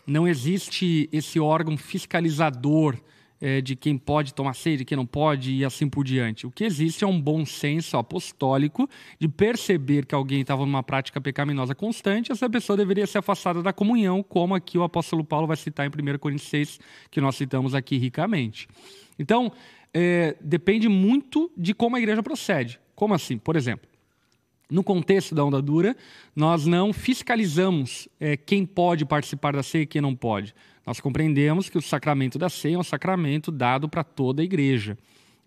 não 0.05 0.27
existe 0.27 1.09
esse 1.11 1.39
órgão 1.39 1.77
fiscalizador 1.77 2.97
é, 3.41 3.61
de 3.61 3.75
quem 3.75 3.97
pode 3.97 4.33
tomar 4.33 4.53
ceia, 4.53 4.77
de 4.77 4.85
quem 4.85 4.95
não 4.95 5.05
pode 5.05 5.53
e 5.53 5.65
assim 5.65 5.89
por 5.89 6.03
diante. 6.03 6.47
O 6.47 6.51
que 6.51 6.63
existe 6.63 7.03
é 7.03 7.07
um 7.07 7.19
bom 7.19 7.45
senso 7.45 7.97
apostólico 7.97 8.89
de 9.19 9.27
perceber 9.27 10.05
que 10.05 10.15
alguém 10.15 10.41
estava 10.41 10.65
numa 10.65 10.83
prática 10.83 11.19
pecaminosa 11.19 11.75
constante, 11.75 12.31
essa 12.31 12.49
pessoa 12.49 12.77
deveria 12.77 13.05
ser 13.05 13.19
afastada 13.19 13.61
da 13.61 13.73
comunhão, 13.73 14.23
como 14.23 14.55
aqui 14.55 14.77
o 14.77 14.83
apóstolo 14.83 15.23
Paulo 15.23 15.47
vai 15.47 15.57
citar 15.57 15.85
em 15.85 15.89
1 15.89 16.17
Coríntios 16.17 16.49
6, 16.49 16.79
que 17.11 17.21
nós 17.21 17.35
citamos 17.35 17.75
aqui 17.75 17.97
ricamente. 17.97 18.67
Então, 19.17 19.51
é, 19.93 20.35
depende 20.41 20.89
muito 20.89 21.51
de 21.55 21.73
como 21.73 21.95
a 21.95 21.99
igreja 21.99 22.21
procede. 22.21 22.79
Como 22.95 23.13
assim? 23.13 23.37
Por 23.37 23.55
exemplo, 23.55 23.87
no 24.69 24.83
contexto 24.83 25.35
da 25.35 25.43
onda 25.43 25.61
dura, 25.61 25.95
nós 26.35 26.65
não 26.65 26.91
fiscalizamos 26.91 28.07
é, 28.19 28.35
quem 28.35 28.65
pode 28.65 29.05
participar 29.05 29.53
da 29.53 29.63
ceia 29.63 29.83
e 29.83 29.87
quem 29.87 30.01
não 30.01 30.15
pode. 30.15 30.55
Nós 30.85 30.99
compreendemos 30.99 31.69
que 31.69 31.77
o 31.77 31.81
sacramento 31.81 32.37
da 32.37 32.49
ceia 32.49 32.75
é 32.75 32.77
um 32.77 32.83
sacramento 32.83 33.51
dado 33.51 33.89
para 33.89 34.03
toda 34.03 34.41
a 34.41 34.45
igreja. 34.45 34.97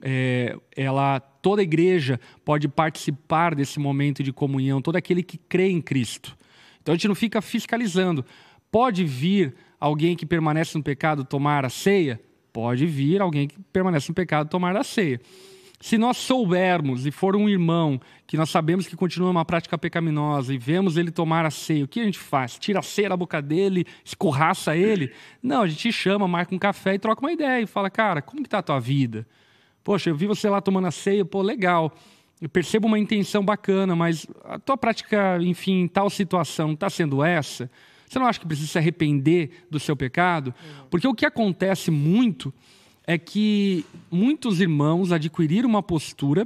É, 0.01 0.57
ela, 0.77 1.21
toda 1.21 1.63
a 1.63 1.65
igreja 1.65 2.21
pode 2.45 2.69
participar 2.69 3.55
desse 3.55 3.79
momento 3.79 4.23
de 4.23 4.33
comunhão, 4.33 4.83
todo 4.83 4.97
aquele 4.97 5.23
que 5.23 5.39
crê 5.39 5.69
em 5.69 5.81
Cristo. 5.81 6.37
Então 6.81 6.93
a 6.93 6.97
gente 6.97 7.09
não 7.09 7.15
fica 7.15 7.41
fiscalizando. 7.41 8.25
Pode 8.71 9.05
vir 9.05 9.55
alguém 9.79 10.17
que 10.17 10.27
permanece 10.27 10.77
no 10.77 10.83
pecado 10.83 11.25
tomar 11.25 11.65
a 11.65 11.71
ceia? 11.71 12.21
Pode 12.53 12.87
vir 12.87 13.21
alguém 13.21 13.47
que 13.47 13.59
permanece 13.73 14.09
no 14.09 14.15
pecado 14.15 14.49
tomar 14.49 14.77
a 14.77 14.83
ceia. 14.83 15.21
Se 15.81 15.97
nós 15.97 16.17
soubermos 16.17 17.07
e 17.07 17.11
for 17.13 17.37
um 17.37 17.49
irmão 17.49 18.01
que 18.27 18.37
nós 18.37 18.51
sabemos 18.51 18.87
que 18.89 18.97
continua 18.97 19.31
uma 19.31 19.45
prática 19.45 19.79
pecaminosa 19.79 20.53
e 20.53 20.59
vemos 20.59 20.97
ele 20.97 21.11
tomar 21.11 21.47
a 21.47 21.51
ceia, 21.51 21.85
o 21.85 21.89
que 21.89 22.01
a 22.01 22.05
gente 22.05 22.19
faz? 22.19 22.59
Tira 22.59 22.81
a 22.81 22.83
ceia 22.83 23.09
da 23.09 23.17
boca 23.17 23.41
dele, 23.41 23.87
escorraça 24.05 24.77
ele? 24.77 25.13
Não, 25.41 25.63
a 25.63 25.69
gente 25.69 25.93
chama, 25.93 26.27
marca 26.27 26.53
um 26.53 26.59
café 26.59 26.95
e 26.95 26.99
troca 26.99 27.21
uma 27.21 27.33
ideia 27.33 27.63
e 27.63 27.67
fala, 27.67 27.89
cara, 27.89 28.21
como 28.21 28.43
que 28.43 28.49
tá 28.49 28.59
a 28.59 28.63
tua 28.63 28.81
vida? 28.81 29.25
Poxa, 29.85 30.11
eu 30.11 30.17
vi 30.17 30.27
você 30.27 30.51
lá 30.51 30.61
tomando 30.61 30.89
a 30.89 30.91
ceia, 30.91 31.25
pô, 31.25 31.43
legal. 31.43 31.97
Eu 32.41 32.49
percebo 32.49 32.89
uma 32.89 32.99
intenção 32.99 33.45
bacana, 33.45 33.95
mas 33.95 34.27
a 34.45 34.59
tua 34.59 34.77
prática, 34.77 35.39
enfim, 35.41 35.83
em 35.83 35.89
tal 35.89 36.11
situação 36.11 36.73
está 36.73 36.91
sendo 36.91 37.23
essa? 37.23 37.71
Você 38.09 38.19
não 38.19 38.27
acha 38.27 38.41
que 38.41 38.47
precisa 38.47 38.69
se 38.69 38.79
arrepender 38.79 39.65
do 39.71 39.79
seu 39.79 39.95
pecado? 39.95 40.53
Porque 40.91 41.07
o 41.07 41.15
que 41.15 41.27
acontece 41.27 41.91
muito 41.91 42.53
é 43.09 43.17
que 43.17 43.87
muitos 44.11 44.61
irmãos 44.61 45.13
adquiriram 45.13 45.67
uma 45.67 45.83
postura 45.83 46.45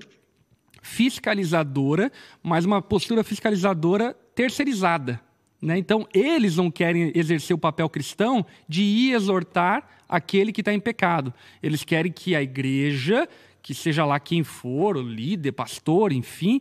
fiscalizadora, 0.80 2.12
mas 2.40 2.64
uma 2.64 2.80
postura 2.80 3.24
fiscalizadora 3.24 4.14
terceirizada. 4.32 5.20
Né? 5.60 5.76
Então, 5.76 6.06
eles 6.14 6.56
não 6.56 6.70
querem 6.70 7.10
exercer 7.16 7.52
o 7.52 7.58
papel 7.58 7.88
cristão 7.88 8.46
de 8.68 8.82
ir 8.82 9.12
exortar 9.12 9.88
aquele 10.08 10.52
que 10.52 10.60
está 10.60 10.72
em 10.72 10.78
pecado. 10.78 11.34
Eles 11.60 11.82
querem 11.82 12.12
que 12.12 12.36
a 12.36 12.40
igreja, 12.40 13.28
que 13.60 13.74
seja 13.74 14.04
lá 14.04 14.20
quem 14.20 14.44
for, 14.44 14.96
o 14.96 15.02
líder, 15.02 15.50
pastor, 15.50 16.12
enfim, 16.12 16.60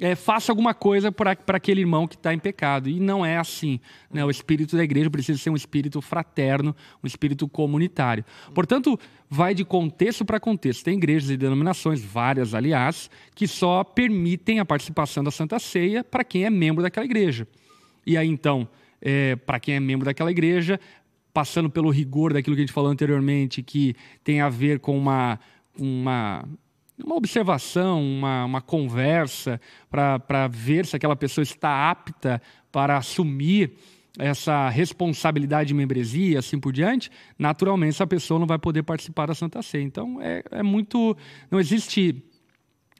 é, 0.00 0.14
faça 0.14 0.50
alguma 0.50 0.72
coisa 0.72 1.12
para 1.12 1.36
aquele 1.48 1.82
irmão 1.82 2.06
que 2.06 2.16
está 2.16 2.32
em 2.32 2.38
pecado. 2.38 2.88
E 2.88 2.98
não 2.98 3.24
é 3.24 3.36
assim. 3.36 3.78
Né? 4.10 4.24
O 4.24 4.30
espírito 4.30 4.76
da 4.76 4.82
igreja 4.82 5.10
precisa 5.10 5.38
ser 5.38 5.50
um 5.50 5.56
espírito 5.56 6.00
fraterno, 6.00 6.74
um 7.04 7.06
espírito 7.06 7.46
comunitário. 7.46 8.24
Portanto, 8.54 8.98
vai 9.28 9.54
de 9.54 9.64
contexto 9.64 10.24
para 10.24 10.40
contexto. 10.40 10.82
Tem 10.82 10.96
igrejas 10.96 11.28
e 11.28 11.36
denominações, 11.36 12.00
várias 12.00 12.54
aliás, 12.54 13.10
que 13.34 13.46
só 13.46 13.84
permitem 13.84 14.58
a 14.58 14.64
participação 14.64 15.22
da 15.22 15.30
Santa 15.30 15.58
Ceia 15.58 16.02
para 16.02 16.24
quem 16.24 16.44
é 16.44 16.50
membro 16.50 16.82
daquela 16.82 17.04
igreja. 17.04 17.46
E 18.06 18.16
aí, 18.16 18.26
então, 18.26 18.66
é, 19.02 19.36
para 19.36 19.60
quem 19.60 19.74
é 19.74 19.80
membro 19.80 20.06
daquela 20.06 20.30
igreja, 20.30 20.80
passando 21.32 21.68
pelo 21.68 21.90
rigor 21.90 22.32
daquilo 22.32 22.56
que 22.56 22.62
a 22.62 22.64
gente 22.64 22.72
falou 22.72 22.90
anteriormente, 22.90 23.62
que 23.62 23.94
tem 24.24 24.40
a 24.40 24.48
ver 24.48 24.80
com 24.80 24.96
uma. 24.96 25.38
uma 25.78 26.44
uma 27.04 27.16
observação, 27.16 28.02
uma, 28.02 28.44
uma 28.44 28.60
conversa 28.60 29.60
para 29.90 30.48
ver 30.48 30.86
se 30.86 30.96
aquela 30.96 31.16
pessoa 31.16 31.42
está 31.42 31.90
apta 31.90 32.40
para 32.70 32.96
assumir 32.96 33.72
essa 34.18 34.68
responsabilidade 34.68 35.68
de 35.68 35.74
membresia 35.74 36.34
e 36.34 36.36
assim 36.36 36.58
por 36.58 36.72
diante, 36.72 37.10
naturalmente 37.38 37.94
essa 37.94 38.06
pessoa 38.06 38.40
não 38.40 38.46
vai 38.46 38.58
poder 38.58 38.82
participar 38.82 39.26
da 39.26 39.34
Santa 39.34 39.62
Ceia. 39.62 39.82
Então 39.82 40.20
é, 40.20 40.42
é 40.50 40.62
muito. 40.62 41.16
Não 41.50 41.60
existe, 41.60 42.22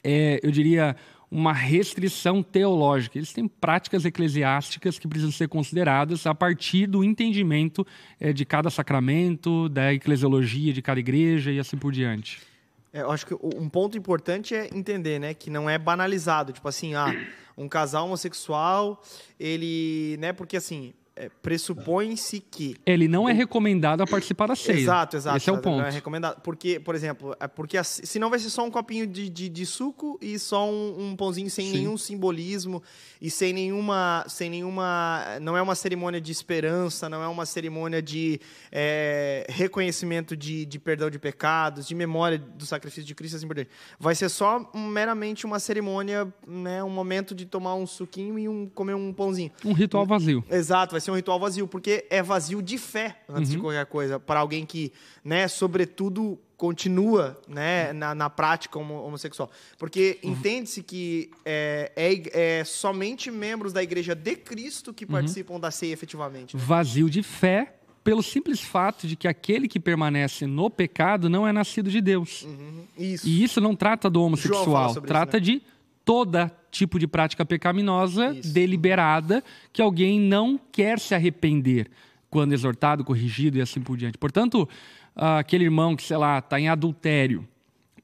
é, 0.04 0.40
eu 0.42 0.50
diria, 0.50 0.96
uma 1.30 1.52
restrição 1.52 2.42
teológica. 2.42 3.18
Eles 3.18 3.32
têm 3.32 3.46
práticas 3.46 4.04
eclesiásticas 4.04 4.98
que 4.98 5.06
precisam 5.06 5.32
ser 5.32 5.48
consideradas 5.48 6.26
a 6.26 6.34
partir 6.34 6.86
do 6.86 7.04
entendimento 7.04 7.86
é, 8.18 8.32
de 8.32 8.44
cada 8.44 8.70
sacramento, 8.70 9.68
da 9.68 9.92
eclesiologia 9.94 10.72
de 10.72 10.82
cada 10.82 10.98
igreja 11.00 11.52
e 11.52 11.58
assim 11.58 11.76
por 11.76 11.92
diante. 11.92 12.49
É, 12.92 13.02
eu 13.02 13.10
acho 13.10 13.26
que 13.26 13.34
um 13.34 13.68
ponto 13.68 13.96
importante 13.96 14.54
é 14.54 14.68
entender, 14.74 15.18
né, 15.18 15.32
que 15.32 15.48
não 15.48 15.70
é 15.70 15.78
banalizado, 15.78 16.52
tipo 16.52 16.68
assim, 16.68 16.94
ah, 16.94 17.12
um 17.56 17.68
casal 17.68 18.06
homossexual, 18.06 19.02
ele, 19.38 20.16
né, 20.18 20.32
porque 20.32 20.56
assim, 20.56 20.92
é, 21.20 21.30
pressupõe-se 21.42 22.40
que 22.40 22.76
Ele 22.86 23.06
não 23.08 23.28
é 23.28 23.32
recomendado 23.32 24.02
a 24.02 24.06
participar 24.06 24.46
da 24.48 24.56
ceia. 24.56 24.78
Exato, 24.78 25.16
exato. 25.16 25.36
Esse 25.36 25.48
é 25.48 25.52
o 25.52 25.56
exato, 25.56 25.68
não 25.68 25.76
ponto. 25.78 25.86
É 25.86 25.90
recomendado. 25.90 26.40
Porque, 26.42 26.80
por 26.80 26.94
exemplo, 26.94 27.36
é 27.38 27.46
porque 27.46 27.76
a- 27.76 27.84
senão 27.84 28.30
vai 28.30 28.38
ser 28.38 28.50
só 28.50 28.64
um 28.64 28.70
copinho 28.70 29.06
de, 29.06 29.28
de, 29.28 29.48
de 29.48 29.66
suco 29.66 30.18
e 30.20 30.38
só 30.38 30.68
um, 30.68 31.10
um 31.10 31.16
pãozinho 31.16 31.50
sem 31.50 31.66
Sim. 31.66 31.72
nenhum 31.78 31.96
simbolismo 31.98 32.82
e 33.20 33.30
sem 33.30 33.52
nenhuma, 33.52 34.24
sem 34.28 34.48
nenhuma. 34.50 35.24
Não 35.40 35.56
é 35.56 35.62
uma 35.62 35.74
cerimônia 35.74 36.20
de 36.20 36.32
esperança, 36.32 37.08
não 37.08 37.22
é 37.22 37.28
uma 37.28 37.44
cerimônia 37.46 38.00
de 38.02 38.40
é, 38.72 39.46
reconhecimento 39.48 40.36
de, 40.36 40.64
de 40.64 40.78
perdão 40.78 41.10
de 41.10 41.18
pecados, 41.18 41.86
de 41.86 41.94
memória 41.94 42.38
do 42.38 42.64
sacrifício 42.66 43.04
de 43.04 43.14
Cristo 43.14 43.36
assim 43.36 43.46
por 43.46 43.54
diante. 43.54 43.70
Vai 43.98 44.14
ser 44.14 44.28
só 44.28 44.68
um- 44.74 44.86
meramente 44.88 45.44
uma 45.46 45.58
cerimônia, 45.58 46.32
né, 46.46 46.82
um 46.82 46.90
momento 46.90 47.34
de 47.34 47.44
tomar 47.46 47.74
um 47.74 47.86
suquinho 47.86 48.38
e 48.38 48.48
um, 48.48 48.66
comer 48.66 48.94
um 48.94 49.12
pãozinho. 49.12 49.50
Um 49.64 49.72
ritual 49.72 50.06
vazio. 50.06 50.44
Exato, 50.50 50.92
vai 50.92 51.00
ser 51.00 51.09
um 51.10 51.16
ritual 51.16 51.38
vazio, 51.40 51.66
porque 51.68 52.06
é 52.10 52.22
vazio 52.22 52.60
de 52.62 52.78
fé 52.78 53.16
antes 53.28 53.50
de 53.50 53.56
Uhum. 53.56 53.62
qualquer 53.64 53.86
coisa. 53.86 54.18
Para 54.20 54.40
alguém 54.40 54.64
que, 54.66 54.92
né, 55.24 55.46
sobretudo, 55.48 56.38
continua 56.56 57.40
né, 57.48 57.92
na, 57.92 58.14
na 58.14 58.28
prática 58.30 58.78
homo- 58.78 59.02
homossexual. 59.02 59.50
Porque 59.78 60.18
Uhum. 60.22 60.32
entende-se 60.32 60.82
que 60.82 61.30
é, 61.44 61.90
é, 61.96 62.58
é 62.60 62.64
somente 62.64 63.30
membros 63.30 63.72
da 63.72 63.82
igreja 63.82 64.14
de 64.14 64.36
Cristo 64.36 64.88
Uhum. 64.88 64.94
que 64.94 65.06
participam 65.06 65.58
da 65.58 65.70
ceia 65.70 65.92
efetivamente. 65.92 66.54
né? 66.56 66.62
Vazio 66.64 67.08
de 67.08 67.22
fé, 67.22 67.76
pelo 68.04 68.22
simples 68.22 68.60
fato 68.60 69.06
de 69.06 69.16
que 69.16 69.26
aquele 69.28 69.68
que 69.68 69.80
permanece 69.80 70.46
no 70.46 70.68
pecado 70.70 71.28
não 71.30 71.46
é 71.46 71.52
nascido 71.52 71.90
de 71.90 72.00
Deus. 72.00 72.42
Uhum. 72.42 72.84
Isso. 72.98 73.26
E 73.26 73.42
isso 73.42 73.60
não 73.60 73.74
trata 73.74 74.08
do 74.10 74.22
homossexual, 74.22 74.94
trata 75.00 75.38
isso, 75.38 75.52
né? 75.52 75.58
de 75.58 75.62
toda 76.10 76.50
tipo 76.72 76.98
de 76.98 77.06
prática 77.06 77.44
pecaminosa 77.44 78.34
Isso. 78.34 78.52
deliberada 78.52 79.44
que 79.72 79.80
alguém 79.80 80.18
não 80.18 80.58
quer 80.72 80.98
se 80.98 81.14
arrepender 81.14 81.88
quando 82.28 82.52
exortado, 82.52 83.04
corrigido 83.04 83.58
e 83.58 83.60
assim 83.60 83.80
por 83.80 83.96
diante. 83.96 84.18
Portanto, 84.18 84.68
ah, 85.14 85.38
aquele 85.38 85.62
irmão 85.62 85.94
que, 85.94 86.02
sei 86.02 86.16
lá, 86.16 86.38
está 86.38 86.58
em 86.58 86.68
adultério, 86.68 87.46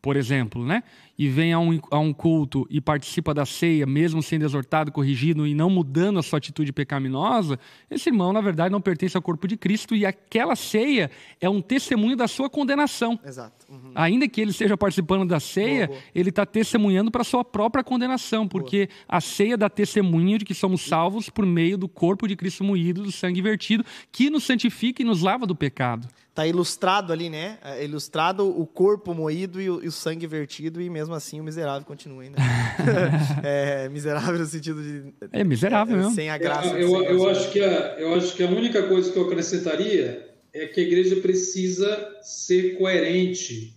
por 0.07 0.15
exemplo, 0.17 0.65
né? 0.65 0.85
E 1.19 1.29
vem 1.29 1.53
a 1.53 1.59
um, 1.59 1.81
a 1.91 1.99
um 1.99 2.13
culto 2.13 2.65
e 2.71 2.81
participa 2.81 3.35
da 3.35 3.45
ceia, 3.45 3.85
mesmo 3.85 4.23
sendo 4.23 4.45
exortado, 4.45 4.93
corrigido 4.93 5.45
e 5.49 5.53
não 5.53 5.69
mudando 5.69 6.21
a 6.21 6.23
sua 6.23 6.37
atitude 6.37 6.73
pecaminosa, 6.73 7.59
esse 7.91 8.09
irmão, 8.11 8.33
na 8.33 8.41
verdade, 8.41 8.71
não 8.71 8.81
pertence 8.81 9.17
ao 9.17 9.23
corpo 9.23 9.49
de 9.49 9.57
Cristo 9.57 9.97
e 9.97 10.07
aquela 10.07 10.55
ceia 10.55 11.11
é 11.41 11.51
um 11.51 11.61
testemunho 11.61 12.17
da 12.17 12.29
sua 12.29 12.49
condenação. 12.49 13.19
Exato. 13.27 13.67
Uhum. 13.69 13.91
Ainda 13.97 14.29
que 14.29 14.41
ele 14.41 14.53
esteja 14.53 14.77
participando 14.77 15.27
da 15.27 15.41
ceia, 15.41 15.89
Boa, 15.89 15.99
boa. 15.99 16.11
ele 16.15 16.29
está 16.29 16.47
testemunhando 16.47 17.11
para 17.11 17.25
sua 17.25 17.45
própria 17.45 17.83
condenação, 17.83 18.47
porque 18.47 18.89
a 19.09 19.21
ceia 19.21 19.57
dá 19.57 19.69
testemunho 19.69 20.39
de 20.39 20.45
que 20.45 20.55
somos 20.55 20.83
salvos 20.83 21.29
por 21.29 21.45
meio 21.45 21.77
do 21.77 21.89
corpo 21.89 22.29
de 22.29 22.37
Cristo 22.37 22.63
moído, 22.63 23.03
do 23.03 23.11
sangue 23.11 23.43
vertido, 23.43 23.85
que 24.13 24.31
nos 24.31 24.45
santifica 24.45 25.03
e 25.03 25.05
nos 25.05 25.23
lava 25.23 25.45
do 25.49 25.57
pecado. 25.57 26.07
Tá 26.37 26.47
ilustrado 26.47 27.15
ali, 27.15 27.31
né? 27.31 27.57
É 27.65 27.83
ilustrado 27.83 28.47
o 28.47 28.67
corpo 28.67 29.15
moído 29.15 29.59
e 29.59 29.71
o, 29.71 29.83
e 29.83 29.89
o 29.89 29.91
sangue 29.91 30.27
vertido, 30.27 30.83
e 30.83 30.91
mesmo 30.91 31.15
assim 31.15 31.41
o 31.41 31.43
miserável 31.43 31.87
continua 31.87 32.23
ainda. 32.23 32.37
é, 33.43 33.89
miserável 33.89 34.39
no 34.39 34.45
sentido 34.45 34.83
de. 34.83 35.15
É 35.33 35.43
miserável 35.43 35.97
mesmo. 35.97 36.13
Sem 36.13 36.29
a 36.29 36.37
graça. 36.37 36.79
eu, 36.79 36.91
sem 36.91 37.07
eu, 37.07 37.25
graça. 37.25 37.41
acho 37.41 37.51
que 37.51 37.61
a, 37.61 37.97
eu 37.99 38.15
acho 38.15 38.37
que 38.37 38.43
a 38.43 38.49
única 38.49 38.83
coisa 38.83 39.11
que 39.11 39.19
eu 39.19 39.25
acrescentaria 39.25 40.29
é 40.53 40.67
que 40.67 40.79
a 40.79 40.83
igreja 40.83 41.17
precisa 41.17 42.19
ser 42.21 42.77
coerente 42.77 43.75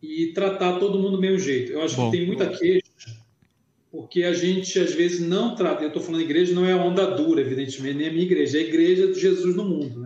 e 0.00 0.28
tratar 0.28 0.78
todo 0.78 0.96
mundo 0.96 1.16
do 1.16 1.20
mesmo 1.20 1.40
jeito. 1.40 1.72
Eu 1.72 1.82
acho 1.82 1.96
Bom. 1.96 2.08
que 2.08 2.18
tem 2.18 2.24
muita 2.24 2.46
queixa, 2.50 2.84
porque 3.90 4.22
a 4.22 4.32
gente 4.32 4.78
às 4.78 4.94
vezes 4.94 5.18
não 5.18 5.56
trata. 5.56 5.82
Eu 5.82 5.88
estou 5.88 6.00
falando 6.00 6.22
igreja, 6.22 6.54
não 6.54 6.64
é 6.64 6.70
a 6.72 6.76
onda 6.76 7.04
dura, 7.04 7.40
evidentemente, 7.40 7.96
nem 7.96 8.06
a 8.06 8.12
minha 8.12 8.24
igreja, 8.24 8.58
é 8.58 8.60
a 8.60 8.64
igreja 8.64 9.08
de 9.08 9.18
Jesus 9.18 9.56
no 9.56 9.64
mundo. 9.64 10.03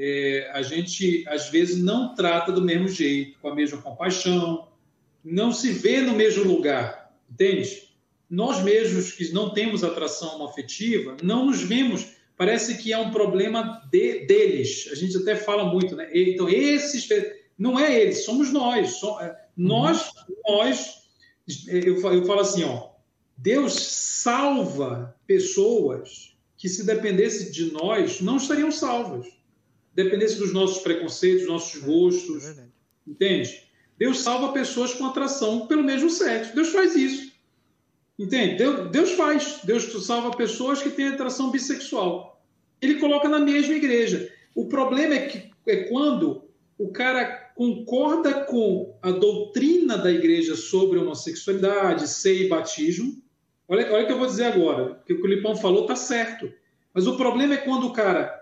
É, 0.00 0.48
a 0.54 0.62
gente 0.62 1.24
às 1.26 1.48
vezes 1.48 1.76
não 1.82 2.14
trata 2.14 2.52
do 2.52 2.62
mesmo 2.62 2.86
jeito, 2.88 3.36
com 3.40 3.48
a 3.48 3.54
mesma 3.54 3.82
compaixão, 3.82 4.68
não 5.24 5.50
se 5.52 5.72
vê 5.72 6.00
no 6.00 6.14
mesmo 6.14 6.44
lugar, 6.44 7.12
entende? 7.28 7.88
Nós 8.30 8.62
mesmos 8.62 9.10
que 9.10 9.32
não 9.32 9.50
temos 9.50 9.82
atração 9.82 10.46
afetiva, 10.46 11.16
não 11.20 11.46
nos 11.46 11.62
vemos. 11.62 12.12
Parece 12.36 12.78
que 12.78 12.92
é 12.92 12.98
um 12.98 13.10
problema 13.10 13.82
de- 13.90 14.20
deles. 14.26 14.88
A 14.92 14.94
gente 14.94 15.16
até 15.16 15.34
fala 15.34 15.64
muito, 15.64 15.96
né? 15.96 16.08
Então, 16.14 16.48
esses. 16.48 17.08
Não 17.58 17.76
é 17.76 18.00
eles, 18.00 18.24
somos 18.24 18.52
nós. 18.52 18.90
So- 19.00 19.18
é, 19.20 19.34
Nós, 19.56 20.12
nós. 20.46 20.98
Eu 21.66 21.94
eu 22.12 22.24
falo 22.24 22.40
assim, 22.40 22.62
ó. 22.62 22.90
Deus 23.36 23.72
salva 23.74 25.16
pessoas 25.26 26.36
que, 26.56 26.68
se 26.68 26.86
dependesse 26.86 27.50
de 27.50 27.72
nós, 27.72 28.20
não 28.20 28.36
estariam 28.36 28.70
salvas. 28.70 29.26
Dependesse 29.98 30.38
dos 30.38 30.52
nossos 30.52 30.78
preconceitos, 30.78 31.40
dos 31.40 31.50
nossos 31.50 31.82
É 31.82 31.84
gostos. 31.84 32.44
verdade. 32.44 32.68
Entende? 33.04 33.64
Deus 33.98 34.20
salva 34.20 34.52
pessoas 34.52 34.94
com 34.94 35.04
atração 35.06 35.66
pelo 35.66 35.82
mesmo 35.82 36.08
sexo. 36.08 36.54
Deus 36.54 36.68
faz 36.68 36.94
isso. 36.94 37.32
Entende? 38.16 38.54
Deus, 38.54 38.90
Deus 38.92 39.10
faz. 39.14 39.58
Deus 39.64 39.84
salva 40.06 40.36
pessoas 40.36 40.80
que 40.80 40.90
têm 40.90 41.08
atração 41.08 41.50
bissexual. 41.50 42.40
Ele 42.80 43.00
coloca 43.00 43.28
na 43.28 43.40
mesma 43.40 43.74
igreja. 43.74 44.32
O 44.54 44.68
problema 44.68 45.14
é 45.14 45.26
que 45.26 45.50
é 45.66 45.76
quando 45.88 46.44
o 46.78 46.92
cara 46.92 47.50
concorda 47.56 48.44
com 48.44 48.96
a 49.02 49.10
doutrina 49.10 49.98
da 49.98 50.12
igreja 50.12 50.54
sobre 50.54 51.00
homossexualidade, 51.00 52.06
seio 52.06 52.44
e 52.44 52.48
batismo. 52.48 53.20
Olha, 53.66 53.92
olha 53.92 54.04
o 54.04 54.06
que 54.06 54.12
eu 54.12 54.18
vou 54.18 54.28
dizer 54.28 54.44
agora. 54.44 54.92
O 54.92 55.04
que 55.04 55.12
o 55.12 55.26
Lipão 55.26 55.56
falou 55.56 55.82
está 55.82 55.96
certo. 55.96 56.48
Mas 56.94 57.08
o 57.08 57.16
problema 57.16 57.54
é 57.54 57.56
quando 57.56 57.88
o 57.88 57.92
cara 57.92 58.37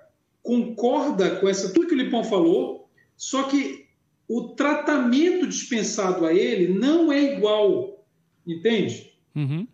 concorda 0.47 1.36
com 1.36 1.48
essa 1.48 1.73
tudo 1.73 1.89
que 1.89 1.94
o 1.94 1.98
Lipão 1.98 2.23
falou, 2.23 2.89
só 3.16 3.43
que 3.43 3.86
o 4.28 4.51
tratamento 4.51 5.47
dispensado 5.47 6.24
a 6.24 6.32
ele 6.32 6.73
não 6.73 7.12
é 7.12 7.35
igual, 7.35 8.05
entende? 8.47 9.12
Uhum. 9.35 9.66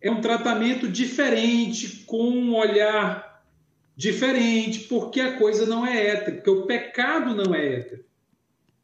É 0.00 0.10
um 0.10 0.20
tratamento 0.20 0.88
diferente, 0.88 2.04
com 2.06 2.22
um 2.22 2.54
olhar 2.54 3.42
diferente, 3.96 4.80
porque 4.80 5.20
a 5.20 5.36
coisa 5.36 5.66
não 5.66 5.84
é 5.84 6.06
hétero, 6.06 6.36
porque 6.36 6.50
o 6.50 6.66
pecado 6.66 7.34
não 7.34 7.52
é 7.52 7.74
hétero. 7.74 8.04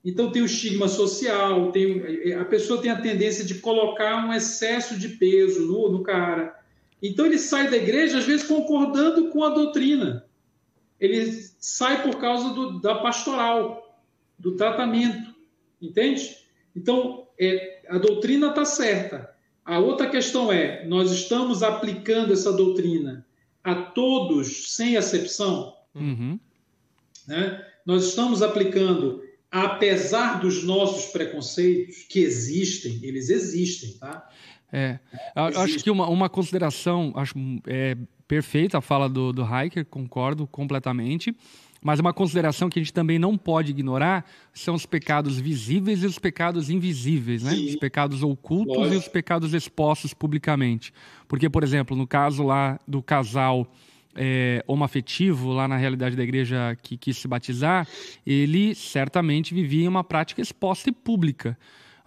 Então 0.05 0.33
tem 0.33 0.43
o 0.43 0.47
estigma 0.47 0.89
social, 0.89 1.71
tem, 1.71 2.33
a 2.35 2.45
pessoa 2.45 2.81
tem 2.81 2.91
a 2.91 3.01
tendência 3.01 3.45
de 3.45 3.57
colocar 3.57 4.27
um 4.27 4.33
excesso 4.33 4.99
de 4.99 5.09
peso 5.11 5.67
no, 5.67 5.91
no 5.91 6.03
cara. 6.03 6.57
Então 7.03 7.27
ele 7.27 7.39
sai 7.39 7.71
da 7.71 7.77
igreja, 7.77 8.19
às 8.19 8.25
vezes, 8.25 8.47
concordando 8.47 9.29
com 9.29 9.45
a 9.45 9.51
doutrina. 9.51 10.28
Ele 11.01 11.31
sai 11.61 12.03
por 12.03 12.21
causa 12.21 12.51
do, 12.51 12.81
da 12.81 12.97
pastoral, 12.97 14.03
do 14.39 14.57
tratamento, 14.57 15.35
entende? 15.81 16.37
Então, 16.75 17.27
é, 17.39 17.83
a 17.89 17.99
doutrina 17.99 18.49
está 18.49 18.65
certa. 18.65 19.35
A 19.65 19.79
outra 19.79 20.09
questão 20.09 20.53
é: 20.53 20.87
nós 20.87 21.11
estamos 21.13 21.63
aplicando 21.63 22.33
essa 22.33 22.53
doutrina 22.53 23.27
a 23.63 23.75
todos 23.75 24.75
sem 24.75 24.97
acepção? 24.97 25.75
Uhum. 25.95 26.39
Né? 27.27 27.65
Nós 27.85 28.07
estamos 28.07 28.43
aplicando, 28.43 29.23
apesar 29.51 30.41
dos 30.41 30.63
nossos 30.65 31.13
preconceitos, 31.13 32.07
que 32.09 32.21
existem, 32.21 33.01
eles 33.03 33.29
existem, 33.29 33.93
tá? 33.99 34.29
É, 34.73 34.99
eu 35.35 35.61
acho 35.61 35.79
que 35.79 35.91
uma, 35.91 36.09
uma 36.09 36.29
consideração, 36.29 37.13
acho 37.17 37.35
é, 37.67 37.97
perfeita 38.27 38.79
a 38.79 38.81
fala 38.81 39.09
do, 39.09 39.33
do 39.33 39.43
Hiker, 39.43 39.87
concordo 39.87 40.47
completamente, 40.47 41.35
mas 41.83 42.01
uma 42.01 42.13
consideração 42.13 42.69
que 42.69 42.79
a 42.79 42.83
gente 42.83 42.93
também 42.93 43.19
não 43.19 43.39
pode 43.39 43.71
ignorar 43.71 44.25
são 44.53 44.75
os 44.75 44.85
pecados 44.85 45.39
visíveis 45.39 46.03
e 46.03 46.07
os 46.07 46.19
pecados 46.19 46.71
invisíveis, 46.71 47.43
né? 47.43 47.53
Sim. 47.53 47.69
Os 47.69 47.77
pecados 47.77 48.23
ocultos 48.23 48.93
e 48.93 48.97
os 48.97 49.07
pecados 49.07 49.55
expostos 49.55 50.13
publicamente. 50.13 50.93
Porque, 51.29 51.49
por 51.49 51.63
exemplo, 51.63 51.97
no 51.97 52.07
caso 52.07 52.43
lá 52.43 52.81
do 52.87 53.01
casal 53.01 53.71
é, 54.15 54.63
homoafetivo, 54.67 55.53
lá 55.53 55.69
na 55.69 55.77
realidade 55.77 56.17
da 56.17 56.23
igreja 56.25 56.77
que 56.83 56.97
quis 56.97 57.17
se 57.17 57.29
batizar, 57.29 57.87
ele 58.27 58.75
certamente 58.75 59.55
vivia 59.55 59.85
em 59.85 59.89
uma 59.89 60.03
prática 60.03 60.43
exposta 60.43 60.91
e 60.91 60.93
pública. 60.93 61.57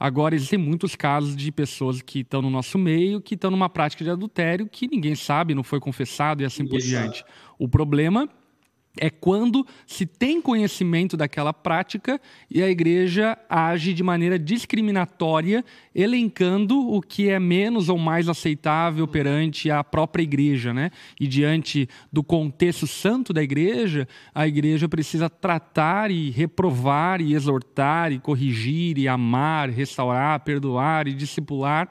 Agora, 0.03 0.33
existem 0.33 0.57
muitos 0.57 0.95
casos 0.95 1.35
de 1.35 1.51
pessoas 1.51 2.01
que 2.01 2.21
estão 2.21 2.41
no 2.41 2.49
nosso 2.49 2.75
meio, 2.79 3.21
que 3.21 3.35
estão 3.35 3.51
numa 3.51 3.69
prática 3.69 4.03
de 4.03 4.09
adultério 4.09 4.67
que 4.67 4.87
ninguém 4.87 5.13
sabe, 5.13 5.53
não 5.53 5.61
foi 5.61 5.79
confessado 5.79 6.41
e 6.41 6.45
assim 6.45 6.65
por 6.65 6.79
Ninguém 6.79 6.89
sabe. 6.89 7.03
diante. 7.03 7.23
O 7.59 7.69
problema 7.69 8.27
é 8.99 9.09
quando 9.09 9.65
se 9.88 10.05
tem 10.05 10.41
conhecimento 10.41 11.15
daquela 11.15 11.53
prática 11.53 12.19
e 12.49 12.61
a 12.61 12.69
igreja 12.69 13.38
age 13.49 13.93
de 13.93 14.03
maneira 14.03 14.38
discriminatória, 14.38 15.63
elencando 15.95 16.77
o 16.80 17.01
que 17.01 17.30
é 17.30 17.39
menos 17.39 17.88
ou 17.88 17.97
mais 17.97 18.27
aceitável 18.27 19.07
perante 19.07 19.72
a 19.72 19.84
própria 19.84 20.23
igreja, 20.23 20.73
né? 20.73 20.91
E 21.19 21.27
diante 21.27 21.88
do 22.11 22.23
contexto 22.23 22.85
santo 22.85 23.31
da 23.31 23.41
igreja, 23.41 24.07
a 24.35 24.47
igreja 24.47 24.89
precisa 24.89 25.30
tratar 25.30 26.11
e 26.11 26.30
reprovar 26.30 27.22
e 27.22 27.34
exortar 27.34 28.11
e 28.11 28.19
corrigir 28.19 28.97
e 28.97 29.07
amar, 29.07 29.69
restaurar, 29.69 30.41
perdoar 30.41 31.07
e 31.07 31.13
discipular 31.13 31.89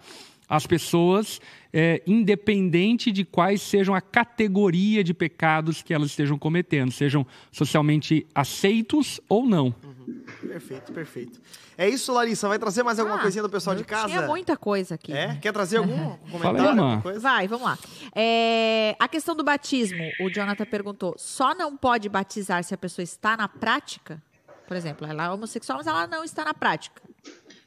as 0.51 0.67
pessoas, 0.67 1.41
é, 1.73 2.03
independente 2.05 3.13
de 3.13 3.25
quais 3.25 3.63
sejam 3.63 3.95
a 3.95 4.01
categoria 4.01 5.05
de 5.05 5.15
pecados 5.15 5.81
que 5.81 5.95
elas 5.95 6.11
estejam 6.11 6.37
cometendo, 6.37 6.91
sejam 6.91 7.25
socialmente 7.53 8.27
aceitos 8.35 9.21
ou 9.29 9.47
não. 9.47 9.73
Uhum. 9.85 10.25
Perfeito, 10.49 10.93
perfeito. 10.93 11.41
É 11.79 11.89
isso, 11.89 12.13
Larissa. 12.13 12.49
Vai 12.49 12.59
trazer 12.59 12.83
mais 12.83 12.99
alguma 12.99 13.19
ah, 13.19 13.23
coisinha 13.23 13.45
do 13.45 13.49
pessoal 13.49 13.77
de 13.77 13.85
casa? 13.85 14.09
Tinha 14.09 14.27
muita 14.27 14.57
coisa 14.57 14.97
aqui. 14.97 15.13
É? 15.13 15.37
Quer 15.37 15.53
trazer 15.53 15.77
algum 15.77 16.17
comentário? 16.31 16.75
Fala 16.75 17.13
aí, 17.13 17.19
Vai, 17.21 17.49
vamos 17.49 17.65
lá. 17.65 17.79
É, 18.13 18.97
a 18.99 19.07
questão 19.07 19.37
do 19.37 19.45
batismo, 19.45 20.03
o 20.21 20.29
Jonathan 20.29 20.67
perguntou: 20.67 21.15
só 21.17 21.55
não 21.55 21.77
pode 21.77 22.09
batizar 22.09 22.65
se 22.65 22.75
a 22.75 22.79
pessoa 22.79 23.05
está 23.05 23.37
na 23.37 23.47
prática? 23.47 24.21
Por 24.67 24.77
exemplo, 24.77 25.07
ela 25.07 25.27
é 25.27 25.31
homossexual, 25.31 25.79
mas 25.79 25.87
ela 25.87 26.07
não 26.07 26.25
está 26.25 26.45
na 26.45 26.55
prática. 26.55 27.01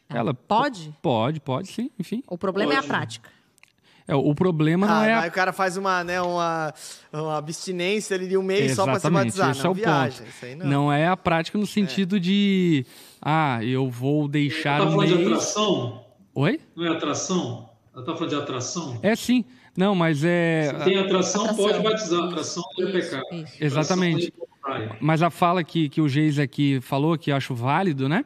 Ela 0.09 0.33
pode? 0.33 0.93
Pode, 1.01 1.39
pode, 1.39 1.69
sim, 1.69 1.89
enfim. 1.97 2.23
O 2.27 2.37
problema 2.37 2.73
pode. 2.73 2.83
é 2.83 2.85
a 2.85 2.87
prática. 2.87 3.29
É, 4.07 4.15
o 4.15 4.35
problema 4.35 4.85
não 4.85 4.95
ah, 4.95 5.07
é. 5.07 5.13
Aí 5.13 5.25
a... 5.25 5.29
o 5.29 5.31
cara 5.31 5.53
faz 5.53 5.77
uma, 5.77 6.03
né, 6.03 6.21
uma, 6.21 6.73
uma 7.11 7.37
abstinência 7.37 8.15
ali 8.15 8.27
de 8.27 8.37
um 8.37 8.43
mês 8.43 8.71
Exatamente, 8.71 8.75
só 8.75 9.09
para 9.09 9.19
se 9.21 9.25
batizar. 9.25 9.51
Esse 9.51 9.63
não, 9.63 9.69
é 9.69 9.71
o 9.71 9.73
viagem. 9.73 10.19
ponto. 10.19 10.29
Isso 10.29 10.45
aí 10.45 10.55
não. 10.55 10.67
não 10.67 10.93
é 10.93 11.07
a 11.07 11.15
prática 11.15 11.57
no 11.57 11.65
sentido 11.65 12.17
é. 12.17 12.19
de. 12.19 12.85
Ah, 13.21 13.63
eu 13.63 13.89
vou 13.89 14.27
deixar 14.27 14.77
Ela 14.77 14.85
tá 14.85 14.91
falando 14.91 15.07
mês... 15.07 15.19
de 15.19 15.25
atração? 15.25 16.05
Oi? 16.35 16.59
Não 16.75 16.85
é 16.85 16.89
atração? 16.89 17.69
Ela 17.95 18.05
tá 18.05 18.13
falando 18.13 18.29
de 18.29 18.35
atração? 18.35 18.99
É 19.01 19.15
sim. 19.15 19.45
Não, 19.75 19.95
mas 19.95 20.23
é. 20.23 20.73
Se 20.77 20.85
tem 20.85 20.97
atração, 20.99 21.43
atração. 21.43 21.65
pode 21.65 21.83
batizar. 21.83 22.23
Atração 22.25 22.63
não 22.77 22.87
é 22.87 22.91
pecado. 22.91 23.23
Isso. 23.31 23.53
Exatamente. 23.59 24.33
Mas 24.99 25.21
a 25.21 25.29
fala 25.29 25.63
que, 25.63 25.89
que 25.89 26.01
o 26.01 26.07
Geis 26.07 26.39
aqui 26.39 26.79
falou, 26.81 27.17
que 27.17 27.31
eu 27.31 27.35
acho 27.35 27.55
válido, 27.55 28.07
né? 28.07 28.25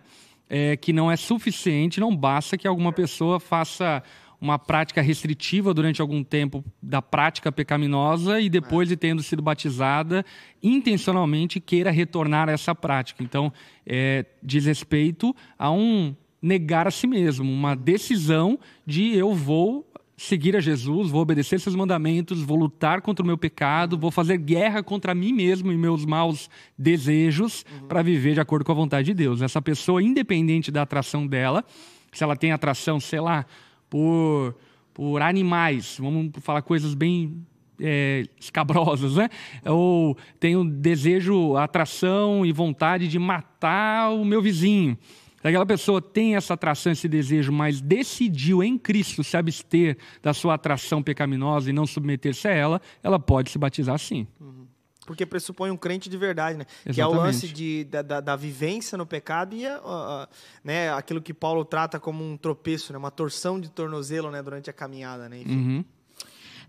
É 0.50 0.78
que 0.78 0.94
não 0.94 1.12
é 1.12 1.16
suficiente, 1.16 2.00
não 2.00 2.16
basta 2.16 2.58
que 2.58 2.68
alguma 2.68 2.94
pessoa 2.94 3.40
faça 3.40 4.02
uma 4.40 4.60
prática 4.60 5.02
restritiva 5.02 5.74
durante 5.74 6.02
algum 6.02 6.24
tempo 6.24 6.64
da 6.82 7.02
prática 7.02 7.52
pecaminosa 7.52 8.40
e 8.40 8.50
depois 8.50 8.88
de 8.88 8.96
tendo 8.96 9.24
sido 9.24 9.42
batizada, 9.42 10.24
intencionalmente 10.62 11.60
queira 11.60 11.90
retornar 11.90 12.48
a 12.48 12.52
essa 12.52 12.76
prática. 12.76 13.24
Então, 13.24 13.52
é, 13.86 14.26
diz 14.42 14.66
respeito 14.66 15.36
a 15.58 15.72
um 15.72 16.16
negar 16.40 16.88
a 16.88 16.92
si 16.92 17.08
mesmo, 17.08 17.52
uma 17.52 17.76
decisão 17.76 18.60
de 18.86 19.16
eu 19.16 19.34
vou 19.34 19.87
seguir 20.18 20.56
a 20.56 20.60
Jesus, 20.60 21.12
vou 21.12 21.22
obedecer 21.22 21.60
seus 21.60 21.76
mandamentos, 21.76 22.42
vou 22.42 22.58
lutar 22.58 23.02
contra 23.02 23.24
o 23.24 23.26
meu 23.26 23.38
pecado, 23.38 23.96
vou 23.96 24.10
fazer 24.10 24.38
guerra 24.38 24.82
contra 24.82 25.14
mim 25.14 25.32
mesmo 25.32 25.72
e 25.72 25.78
meus 25.78 26.04
maus 26.04 26.50
desejos 26.76 27.64
uhum. 27.72 27.88
para 27.88 28.02
viver 28.02 28.34
de 28.34 28.40
acordo 28.40 28.66
com 28.66 28.72
a 28.72 28.76
vontade 28.76 29.06
de 29.06 29.14
Deus. 29.14 29.44
Essa 29.44 29.62
pessoa, 29.62 30.02
independente 30.02 30.72
da 30.72 30.82
atração 30.82 31.28
dela, 31.28 31.64
se 32.12 32.24
ela 32.24 32.36
tem 32.36 32.52
atração, 32.52 33.00
sei 33.00 33.20
lá, 33.20 33.46
por, 33.88 34.56
por 34.92 35.22
animais, 35.22 35.98
vamos 36.00 36.32
falar 36.42 36.64
coisas 36.64 36.96
bem 36.96 37.46
é, 37.80 38.26
escabrosas, 38.40 39.16
né? 39.18 39.30
Ou 39.64 40.18
tenho 40.40 40.64
desejo, 40.66 41.56
atração 41.56 42.44
e 42.44 42.52
vontade 42.52 43.08
de 43.08 43.20
matar 43.20 44.10
o 44.10 44.26
meu 44.26 44.42
vizinho. 44.42 44.98
Se 45.42 45.48
aquela 45.48 45.66
pessoa 45.66 46.02
tem 46.02 46.36
essa 46.36 46.56
atração, 46.56 46.92
esse 46.92 47.08
desejo, 47.08 47.52
mas 47.52 47.80
decidiu 47.80 48.64
em 48.64 48.78
Cristo 48.78 49.24
se 49.24 49.38
abster 49.38 49.98
da 50.22 50.34
sua 50.34 50.56
atração 50.56 51.02
pecaminosa 51.04 51.70
e 51.70 51.74
não 51.74 51.86
submeter-se 51.86 52.48
a 52.48 52.52
ela, 52.52 52.82
ela 53.04 53.20
pode 53.20 53.52
se 53.52 53.58
batizar 53.58 53.98
sim. 54.00 54.28
Uhum. 54.40 54.68
Porque 55.06 55.26
pressupõe 55.26 55.72
um 55.72 55.78
crente 55.78 56.10
de 56.10 56.18
verdade, 56.18 56.58
né? 56.58 56.66
Exatamente. 56.86 56.96
Que 56.96 57.02
é 57.02 57.08
o 57.08 57.14
lance 57.14 57.48
de, 57.48 57.86
da, 57.86 58.02
da, 58.02 58.20
da 58.20 58.36
vivência 58.36 58.98
no 58.98 59.06
pecado 59.06 59.56
e 59.56 59.66
uh, 59.66 59.78
uh, 59.78 60.28
né, 60.62 60.92
aquilo 60.92 61.22
que 61.22 61.34
Paulo 61.34 61.64
trata 61.64 61.98
como 61.98 62.30
um 62.30 62.36
tropeço, 62.36 62.92
né? 62.92 63.00
uma 63.00 63.10
torção 63.10 63.58
de 63.58 63.70
tornozelo 63.70 64.30
né, 64.30 64.44
durante 64.44 64.70
a 64.70 64.74
caminhada. 64.74 65.30
Né? 65.30 65.40
Enfim. 65.40 65.56
Uhum. 65.56 65.86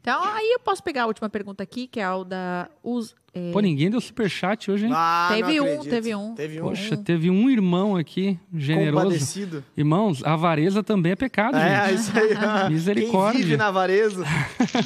Então, 0.00 0.22
aí 0.22 0.52
eu 0.52 0.60
posso 0.60 0.82
pegar 0.82 1.02
a 1.02 1.06
última 1.06 1.28
pergunta 1.28 1.62
aqui, 1.62 1.88
que 1.88 1.98
é 1.98 2.08
o 2.08 2.22
da. 2.22 2.70
Os, 2.82 3.16
é... 3.38 3.52
Pô, 3.52 3.60
ninguém 3.60 3.90
deu 3.90 4.00
superchat 4.00 4.70
hoje, 4.70 4.86
hein? 4.86 4.92
Ah, 4.94 5.28
teve, 5.32 5.60
um, 5.60 5.80
teve 5.80 6.14
um, 6.14 6.34
teve 6.34 6.60
um. 6.60 6.64
Poxa, 6.64 6.96
teve 6.96 7.30
um 7.30 7.48
irmão 7.48 7.96
aqui, 7.96 8.38
generoso. 8.54 9.04
Compadecido. 9.04 9.64
Irmãos, 9.76 10.22
a 10.24 10.34
avareza 10.34 10.82
também 10.82 11.12
é 11.12 11.16
pecado, 11.16 11.56
é, 11.56 11.88
gente. 11.88 12.00
isso 12.00 12.12
aí. 12.18 12.68
Misericórdia. 12.70 13.40
Quem 13.40 13.42
vive 13.42 13.56
na 13.56 13.68
avareza. 13.68 14.24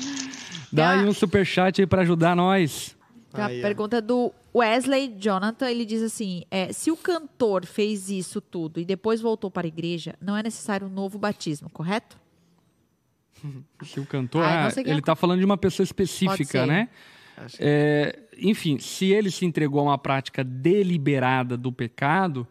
Dá 0.73 0.93
aí 0.93 1.07
um 1.07 1.13
superchat 1.13 1.81
aí 1.81 1.87
pra 1.87 2.03
ajudar 2.03 2.35
nós. 2.35 2.97
a 3.35 3.49
pergunta 3.49 4.01
do 4.01 4.33
Wesley 4.55 5.15
Jonathan, 5.19 5.71
ele 5.71 5.85
diz 5.85 6.03
assim: 6.03 6.45
é, 6.51 6.73
se 6.73 6.91
o 6.91 6.97
cantor 6.97 7.67
fez 7.67 8.09
isso 8.09 8.41
tudo 8.41 8.81
e 8.81 8.85
depois 8.85 9.21
voltou 9.21 9.51
para 9.51 9.67
a 9.67 9.69
igreja, 9.69 10.15
não 10.21 10.37
é 10.37 10.43
necessário 10.43 10.87
um 10.87 10.91
novo 10.91 11.19
batismo, 11.19 11.69
correto? 11.71 12.23
Se 13.85 14.01
o 14.01 14.07
cantor. 14.07 14.45
Ah, 14.45 14.69
ah 14.69 14.81
ele 14.81 15.01
está 15.01 15.15
falando 15.15 15.41
de 15.41 15.45
uma 15.45 15.57
pessoa 15.57 15.85
específica, 15.85 16.67
né? 16.67 16.89
É, 17.59 18.21
enfim, 18.39 18.79
se 18.79 19.07
ele 19.07 19.31
se 19.31 19.45
entregou 19.45 19.81
a 19.81 19.85
uma 19.85 19.99
prática 19.99 20.43
deliberada 20.43 21.57
do 21.57 21.73
pecado, 21.73 22.47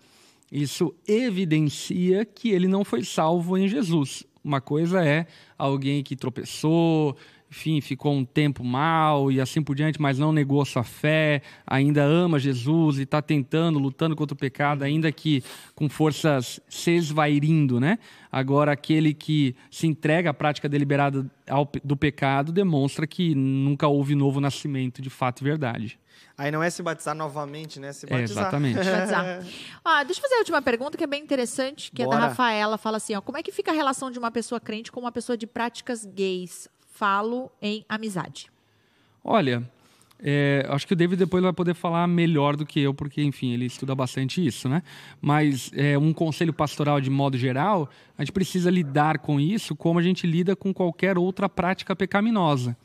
isso 0.52 0.94
evidencia 1.08 2.26
que 2.26 2.50
ele 2.50 2.68
não 2.68 2.84
foi 2.84 3.04
salvo 3.04 3.58
em 3.58 3.68
Jesus. 3.68 4.24
Uma 4.44 4.60
coisa 4.60 5.06
é 5.06 5.28
alguém 5.58 6.04
que 6.04 6.16
tropeçou, 6.16 7.16
enfim, 7.52 7.82
ficou 7.82 8.14
um 8.14 8.24
tempo 8.24 8.64
mal 8.64 9.30
e 9.30 9.42
assim 9.42 9.62
por 9.62 9.76
diante, 9.76 10.02
mas 10.02 10.18
não 10.18 10.32
negou 10.32 10.62
a 10.62 10.66
sua 10.66 10.86
fé, 10.86 11.42
ainda 11.68 12.02
ama 12.02 12.40
Jesus 12.40 12.98
e 12.98 13.02
está 13.02 13.22
tentando, 13.22 13.78
lutando 13.78 14.16
contra 14.16 14.34
o 14.34 14.38
pecado, 14.38 14.84
ainda 14.84 15.12
que 15.12 15.44
com 15.76 15.90
forças 15.90 16.62
se 16.70 16.92
esvairindo, 16.92 17.78
né? 17.78 18.00
Agora, 18.32 18.72
aquele 18.72 19.14
que 19.14 19.54
se 19.70 19.86
entrega 19.86 20.30
à 20.30 20.34
prática 20.34 20.70
deliberada 20.70 21.30
do 21.84 21.98
pecado 21.98 22.54
demonstra 22.54 23.06
que 23.06 23.36
nunca 23.36 23.86
houve 23.86 24.16
novo 24.16 24.40
nascimento 24.40 25.02
de 25.02 25.10
fato 25.10 25.42
e 25.42 25.44
verdade. 25.44 26.00
Aí 26.38 26.50
não 26.52 26.64
é 26.64 26.70
se 26.70 26.82
batizar 26.82 27.14
novamente, 27.14 27.82
né? 27.82 27.92
Se 27.92 28.06
batizar. 28.06 28.46
É, 28.46 28.48
exatamente. 28.48 28.78
batizar. 28.78 29.46
ó, 29.84 30.04
deixa 30.06 30.20
eu 30.20 30.24
fazer 30.24 30.36
a 30.36 30.40
última 30.40 30.62
pergunta, 30.62 30.98
que 30.98 31.04
é 31.04 31.08
bem 31.08 31.22
interessante, 31.22 31.92
que 31.92 32.06
Bora. 32.06 32.18
é 32.18 32.22
da 32.22 32.28
Rafaela. 32.28 32.78
Fala 32.78 32.96
assim, 32.96 33.14
ó, 33.14 33.20
como 33.20 33.38
é 33.38 33.44
que 33.44 33.52
fica 33.52 33.72
a 33.72 33.74
relação 33.74 34.10
de 34.10 34.18
uma 34.18 34.32
pessoa 34.32 34.60
crente 34.60 34.90
com 34.90 35.02
uma 35.02 35.12
pessoa 35.12 35.36
de 35.38 35.46
práticas 35.46 36.06
gays? 36.06 36.70
Falo 37.02 37.52
em 37.60 37.84
amizade? 37.90 38.46
Olha, 39.24 39.68
é, 40.20 40.64
acho 40.70 40.86
que 40.86 40.94
o 40.94 40.96
David 40.96 41.18
depois 41.18 41.42
vai 41.42 41.52
poder 41.52 41.74
falar 41.74 42.06
melhor 42.06 42.56
do 42.56 42.64
que 42.64 42.80
eu, 42.80 42.94
porque, 42.94 43.24
enfim, 43.24 43.54
ele 43.54 43.66
estuda 43.66 43.96
bastante 43.96 44.46
isso, 44.46 44.70
né? 44.70 44.84
Mas 45.20 45.72
é, 45.74 45.98
um 45.98 46.14
conselho 46.14 46.54
pastoral 46.54 47.02
de 47.02 47.10
modo 47.10 47.40
geral, 47.40 47.90
a 48.16 48.22
gente 48.22 48.32
precisa 48.32 48.70
lidar 48.70 49.18
com 49.18 49.40
isso 49.40 49.76
como 49.76 49.98
a 49.98 50.04
gente 50.04 50.28
lida 50.28 50.56
com 50.56 50.72
qualquer 50.72 51.18
outra 51.18 51.50
prática 51.50 51.96
pecaminosa. 51.96 52.78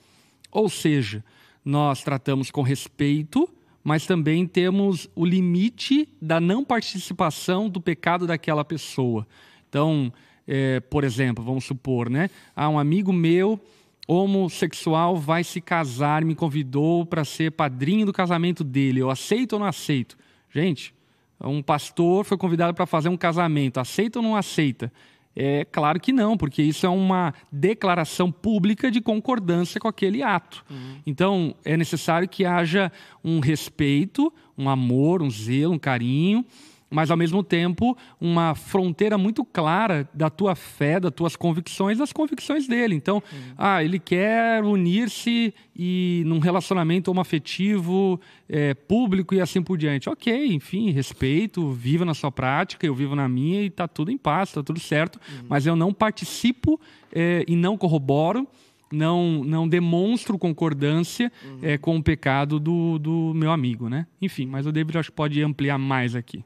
Ou 0.50 0.70
seja, 0.70 1.22
nós 1.62 2.02
tratamos 2.02 2.50
com 2.50 2.62
respeito, 2.62 3.46
mas 3.84 4.06
também 4.06 4.46
temos 4.46 5.10
o 5.14 5.26
limite 5.26 6.08
da 6.22 6.40
não 6.40 6.64
participação 6.64 7.68
do 7.68 7.82
pecado 7.82 8.26
daquela 8.26 8.64
pessoa. 8.64 9.26
Então, 9.68 10.10
é, 10.48 10.80
por 10.80 11.04
exemplo, 11.04 11.44
vamos 11.44 11.66
supor, 11.66 12.08
né? 12.08 12.30
Ah, 12.54 12.70
um 12.70 12.78
amigo 12.78 13.12
meu 13.12 13.60
homossexual 14.06 15.16
vai 15.16 15.42
se 15.42 15.60
casar, 15.60 16.24
me 16.24 16.34
convidou 16.34 17.04
para 17.04 17.24
ser 17.24 17.52
padrinho 17.52 18.06
do 18.06 18.12
casamento 18.12 18.62
dele. 18.62 19.00
Eu 19.00 19.10
aceito 19.10 19.54
ou 19.54 19.58
não 19.58 19.66
aceito? 19.66 20.16
Gente, 20.50 20.94
um 21.40 21.62
pastor 21.62 22.24
foi 22.24 22.36
convidado 22.36 22.72
para 22.74 22.86
fazer 22.86 23.08
um 23.08 23.16
casamento. 23.16 23.78
Aceita 23.78 24.18
ou 24.18 24.22
não 24.22 24.36
aceita? 24.36 24.92
É 25.38 25.66
claro 25.66 26.00
que 26.00 26.12
não, 26.12 26.34
porque 26.34 26.62
isso 26.62 26.86
é 26.86 26.88
uma 26.88 27.34
declaração 27.52 28.32
pública 28.32 28.90
de 28.90 29.02
concordância 29.02 29.78
com 29.78 29.86
aquele 29.86 30.22
ato. 30.22 30.64
Uhum. 30.70 30.96
Então, 31.06 31.54
é 31.62 31.76
necessário 31.76 32.26
que 32.26 32.46
haja 32.46 32.90
um 33.22 33.38
respeito, 33.38 34.32
um 34.56 34.70
amor, 34.70 35.20
um 35.20 35.28
zelo, 35.28 35.74
um 35.74 35.78
carinho 35.78 36.42
mas 36.90 37.10
ao 37.10 37.16
mesmo 37.16 37.42
tempo 37.42 37.96
uma 38.20 38.54
fronteira 38.54 39.18
muito 39.18 39.44
clara 39.44 40.08
da 40.14 40.30
tua 40.30 40.54
fé, 40.54 41.00
das 41.00 41.12
tuas 41.12 41.36
convicções, 41.36 41.98
das 41.98 42.12
convicções 42.12 42.66
dele. 42.66 42.94
Então, 42.94 43.16
uhum. 43.16 43.54
ah, 43.58 43.82
ele 43.82 43.98
quer 43.98 44.62
unir-se 44.62 45.52
e 45.74 46.22
num 46.26 46.38
relacionamento 46.38 47.10
homoafetivo, 47.10 48.20
é, 48.48 48.72
público 48.74 49.34
e 49.34 49.40
assim 49.40 49.62
por 49.62 49.76
diante. 49.76 50.08
Ok, 50.08 50.46
enfim, 50.46 50.90
respeito, 50.90 51.72
viva 51.72 52.04
na 52.04 52.14
sua 52.14 52.30
prática, 52.30 52.86
eu 52.86 52.94
vivo 52.94 53.14
na 53.14 53.28
minha 53.28 53.62
e 53.62 53.66
está 53.66 53.88
tudo 53.88 54.10
em 54.10 54.16
paz, 54.16 54.50
está 54.50 54.62
tudo 54.62 54.78
certo. 54.78 55.16
Uhum. 55.28 55.46
Mas 55.48 55.66
eu 55.66 55.74
não 55.74 55.92
participo 55.92 56.80
é, 57.12 57.44
e 57.48 57.56
não 57.56 57.76
corroboro 57.76 58.46
não, 58.92 59.42
não 59.42 59.68
demonstro 59.68 60.38
concordância 60.38 61.32
uhum. 61.44 61.58
é, 61.60 61.76
com 61.76 61.96
o 61.96 62.02
pecado 62.02 62.60
do, 62.60 63.00
do 63.00 63.32
meu 63.34 63.50
amigo, 63.50 63.88
né? 63.88 64.06
Enfim, 64.22 64.46
mas 64.46 64.64
o 64.64 64.70
David 64.70 64.96
acho 64.96 65.10
que 65.10 65.16
pode 65.16 65.42
ampliar 65.42 65.76
mais 65.76 66.14
aqui 66.14 66.44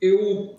eu, 0.00 0.58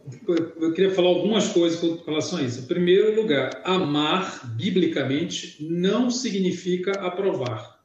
eu 0.59 0.73
queria 0.73 0.93
falar 0.93 1.09
algumas 1.09 1.49
coisas 1.49 1.79
com 1.79 1.95
relação 2.05 2.39
a 2.39 2.43
isso. 2.43 2.61
Em 2.61 2.65
primeiro 2.67 3.15
lugar, 3.15 3.61
amar, 3.63 4.55
biblicamente, 4.55 5.57
não 5.59 6.11
significa 6.11 6.91
aprovar. 6.91 7.81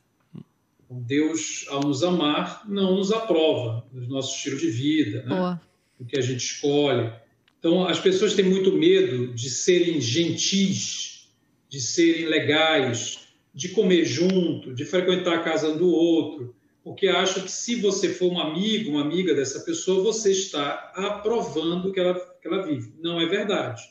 Deus, 0.89 1.65
ao 1.69 1.81
nos 1.81 2.03
amar, 2.03 2.63
não 2.69 2.97
nos 2.97 3.11
aprova 3.11 3.85
no 3.93 4.07
nosso 4.07 4.37
estilo 4.37 4.59
de 4.59 4.71
vida, 4.71 5.23
né? 5.25 5.61
o 5.99 6.05
que 6.05 6.19
a 6.19 6.23
gente 6.23 6.45
escolhe. 6.45 7.11
Então, 7.59 7.87
as 7.87 7.99
pessoas 7.99 8.35
têm 8.35 8.45
muito 8.45 8.73
medo 8.73 9.35
de 9.35 9.51
serem 9.51 10.01
gentis, 10.01 11.29
de 11.69 11.81
serem 11.81 12.27
legais, 12.27 13.29
de 13.53 13.71
comer 13.71 14.05
junto, 14.05 14.75
de 14.75 14.85
frequentar 14.85 15.37
a 15.37 15.43
casa 15.43 15.71
um 15.71 15.79
do 15.79 15.89
outro, 15.89 16.55
porque 16.87 17.09
acham 17.09 17.43
que 17.43 17.51
se 17.51 17.81
você 17.81 18.11
for 18.11 18.33
um 18.33 18.39
amigo, 18.39 18.93
uma 18.93 19.01
amiga 19.01 19.35
dessa 19.35 19.59
pessoa, 19.59 20.05
você 20.05 20.31
está 20.31 20.93
aprovando 20.95 21.91
que 21.91 21.99
ela, 21.99 22.15
que 22.41 22.47
ela 22.47 22.65
vive. 22.65 22.95
Não 23.03 23.21
é 23.21 23.27
verdade. 23.27 23.83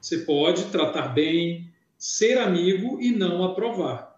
Você 0.00 0.18
pode 0.18 0.66
tratar 0.66 1.08
bem, 1.08 1.68
ser 1.98 2.38
amigo 2.38 3.00
e 3.00 3.10
não 3.10 3.42
aprovar. 3.42 4.14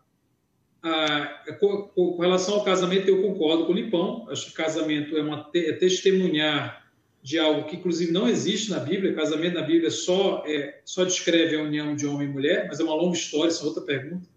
Ah, 0.83 1.45
com, 1.59 1.85
com, 1.85 2.19
relação 2.19 2.57
ao 2.57 2.65
casamento, 2.65 3.09
eu 3.09 3.23
concordo 3.23 3.65
com 3.65 3.73
o 3.73 3.75
Lipão. 3.75 4.29
Acho 4.29 4.49
que 4.49 4.53
casamento 4.53 5.17
é, 5.17 5.23
uma, 5.23 5.51
é 5.55 5.73
testemunhar 5.73 6.93
de 7.23 7.39
algo 7.39 7.67
que, 7.67 7.77
inclusive, 7.77 8.13
não 8.13 8.29
existe 8.29 8.71
na 8.71 8.81
Bíblia. 8.81 9.15
Casamento 9.15 9.55
na 9.55 9.63
Bíblia 9.63 9.91
só, 9.91 10.45
é, 10.47 10.83
só 10.85 11.05
descreve 11.05 11.57
a 11.57 11.63
união 11.63 11.97
de 11.97 12.07
homem 12.07 12.29
e 12.29 12.33
mulher, 12.33 12.67
mas 12.69 12.81
é 12.81 12.85
uma 12.85 12.95
longa 12.95 13.17
história, 13.17 13.49
isso 13.49 13.65
é 13.65 13.67
outra 13.67 13.83
pergunta. 13.83 14.29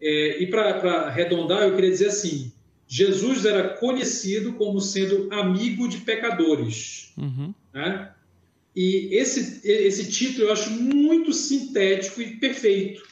É, 0.00 0.42
e 0.42 0.48
para 0.48 1.02
arredondar, 1.06 1.62
eu 1.62 1.76
queria 1.76 1.90
dizer 1.90 2.08
assim: 2.08 2.51
Jesus 2.94 3.46
era 3.46 3.70
conhecido 3.70 4.52
como 4.52 4.78
sendo 4.78 5.32
amigo 5.32 5.88
de 5.88 5.96
pecadores. 6.02 7.10
Uhum. 7.16 7.54
Né? 7.72 8.12
E 8.76 9.16
esse, 9.16 9.66
esse 9.66 10.10
título 10.10 10.48
eu 10.48 10.52
acho 10.52 10.70
muito 10.70 11.32
sintético 11.32 12.20
e 12.20 12.36
perfeito. 12.36 13.02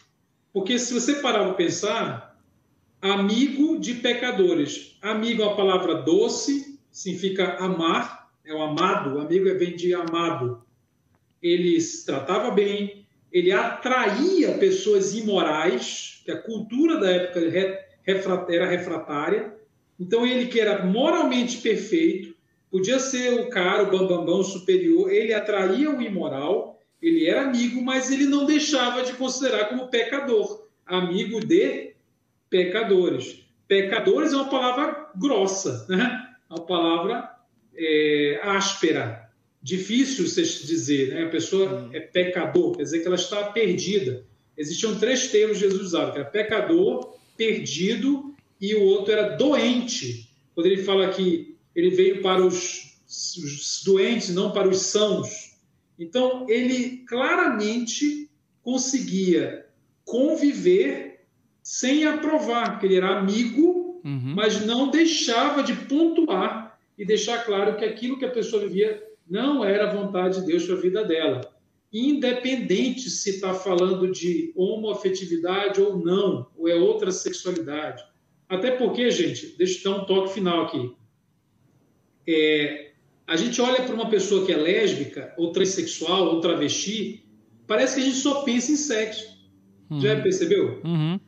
Porque 0.53 0.79
se 0.79 0.93
você 0.93 1.15
parar 1.15 1.45
para 1.45 1.55
pensar, 1.55 2.39
amigo 3.01 3.81
de 3.81 3.95
pecadores. 3.95 4.99
Amigo 5.01 5.41
é 5.41 5.47
uma 5.47 5.57
palavra 5.57 5.95
doce, 5.95 6.79
significa 6.93 7.57
amar, 7.57 8.31
é 8.45 8.53
o 8.53 8.61
amado, 8.61 9.17
o 9.17 9.21
amigo 9.23 9.47
vem 9.59 9.77
de 9.77 9.95
amado. 9.95 10.63
Ele 11.43 11.81
se 11.81 12.05
tratava 12.05 12.51
bem, 12.51 13.07
ele 13.33 13.51
atraía 13.51 14.59
pessoas 14.59 15.15
imorais, 15.15 16.21
que 16.23 16.31
a 16.31 16.37
cultura 16.37 17.01
da 17.01 17.11
época 17.11 17.41
era 18.51 18.67
refratária, 18.67 19.59
então, 20.01 20.27
ele 20.27 20.47
que 20.47 20.59
era 20.59 20.87
moralmente 20.87 21.59
perfeito, 21.59 22.35
podia 22.71 22.99
ser 22.99 23.35
o 23.35 23.51
cara, 23.51 23.83
o 23.83 23.91
bambambão 23.91 24.25
bam, 24.25 24.37
bam, 24.37 24.43
superior, 24.43 25.13
ele 25.13 25.35
atraía 25.35 25.91
o 25.91 26.01
imoral, 26.01 26.81
ele 27.03 27.27
era 27.27 27.43
amigo, 27.43 27.83
mas 27.83 28.11
ele 28.11 28.25
não 28.25 28.47
deixava 28.47 29.03
de 29.03 29.13
considerar 29.13 29.67
como 29.69 29.89
pecador, 29.89 30.67
amigo 30.87 31.45
de 31.45 31.93
pecadores. 32.49 33.45
Pecadores 33.69 34.33
é 34.33 34.37
uma 34.37 34.49
palavra 34.49 35.11
grossa, 35.15 35.87
né? 35.89 36.29
É 36.49 36.55
uma 36.55 36.67
palavra 36.67 37.31
é, 37.77 38.41
áspera, 38.43 39.31
difícil 39.63 40.27
se 40.27 40.67
dizer, 40.67 41.15
né? 41.15 41.25
A 41.25 41.29
pessoa 41.29 41.91
é 41.93 42.01
pecador, 42.01 42.77
quer 42.77 42.85
dizer 42.85 43.01
que 43.01 43.07
ela 43.07 43.17
está 43.17 43.45
perdida. 43.45 44.25
Existiam 44.57 44.99
três 44.99 45.29
termos 45.29 45.59
que 45.59 45.65
Jesus 45.69 45.83
usava, 45.83 46.13
que 46.13 46.19
era 46.19 46.29
pecador, 46.29 47.17
perdido 47.37 48.35
e 48.61 48.75
o 48.75 48.85
outro 48.85 49.13
era 49.13 49.37
doente. 49.37 50.31
Quando 50.55 50.67
ele 50.67 50.83
fala 50.83 51.09
que 51.09 51.57
ele 51.75 51.91
veio 51.91 52.21
para 52.21 52.45
os, 52.45 52.99
os 53.09 53.83
doentes, 53.85 54.35
não 54.35 54.53
para 54.53 54.69
os 54.69 54.79
sãos. 54.79 55.57
Então, 55.99 56.47
ele 56.49 57.05
claramente 57.09 58.31
conseguia 58.63 59.67
conviver 60.05 61.25
sem 61.63 62.05
aprovar, 62.05 62.73
porque 62.73 62.87
ele 62.87 62.97
era 62.97 63.19
amigo, 63.19 64.01
uhum. 64.05 64.35
mas 64.35 64.65
não 64.65 64.91
deixava 64.91 65.63
de 65.63 65.75
pontuar 65.75 66.79
e 66.99 67.05
deixar 67.05 67.45
claro 67.45 67.77
que 67.77 67.85
aquilo 67.85 68.19
que 68.19 68.25
a 68.25 68.31
pessoa 68.31 68.67
vivia 68.67 69.03
não 69.29 69.65
era 69.65 69.93
vontade 69.93 70.41
de 70.41 70.47
Deus 70.47 70.67
para 70.67 70.75
a 70.75 70.81
vida 70.81 71.05
dela. 71.05 71.41
Independente 71.93 73.09
se 73.09 73.31
está 73.31 73.55
falando 73.55 74.11
de 74.11 74.53
homoafetividade 74.57 75.81
ou 75.81 75.97
não, 75.97 76.49
ou 76.57 76.69
é 76.69 76.75
outra 76.75 77.11
sexualidade. 77.11 78.03
Até 78.51 78.73
porque, 78.73 79.09
gente, 79.13 79.55
deixa 79.57 79.89
eu 79.89 79.93
dar 79.93 80.03
um 80.03 80.05
toque 80.07 80.35
final 80.35 80.65
aqui. 80.65 80.93
É, 82.27 82.91
a 83.25 83.37
gente 83.37 83.63
olha 83.63 83.83
para 83.85 83.95
uma 83.95 84.11
pessoa 84.11 84.45
que 84.45 84.53
é 84.53 84.57
lésbica, 84.57 85.33
ou 85.39 85.53
transexual, 85.53 86.35
ou 86.35 86.41
travesti, 86.41 87.25
parece 87.65 87.95
que 87.95 88.01
a 88.01 88.05
gente 88.05 88.17
só 88.17 88.43
pensa 88.43 88.73
em 88.73 88.77
sexo. 88.77 89.39
Uhum. 89.89 90.01
Já 90.01 90.21
percebeu? 90.21 90.81
Uhum. 90.85 91.21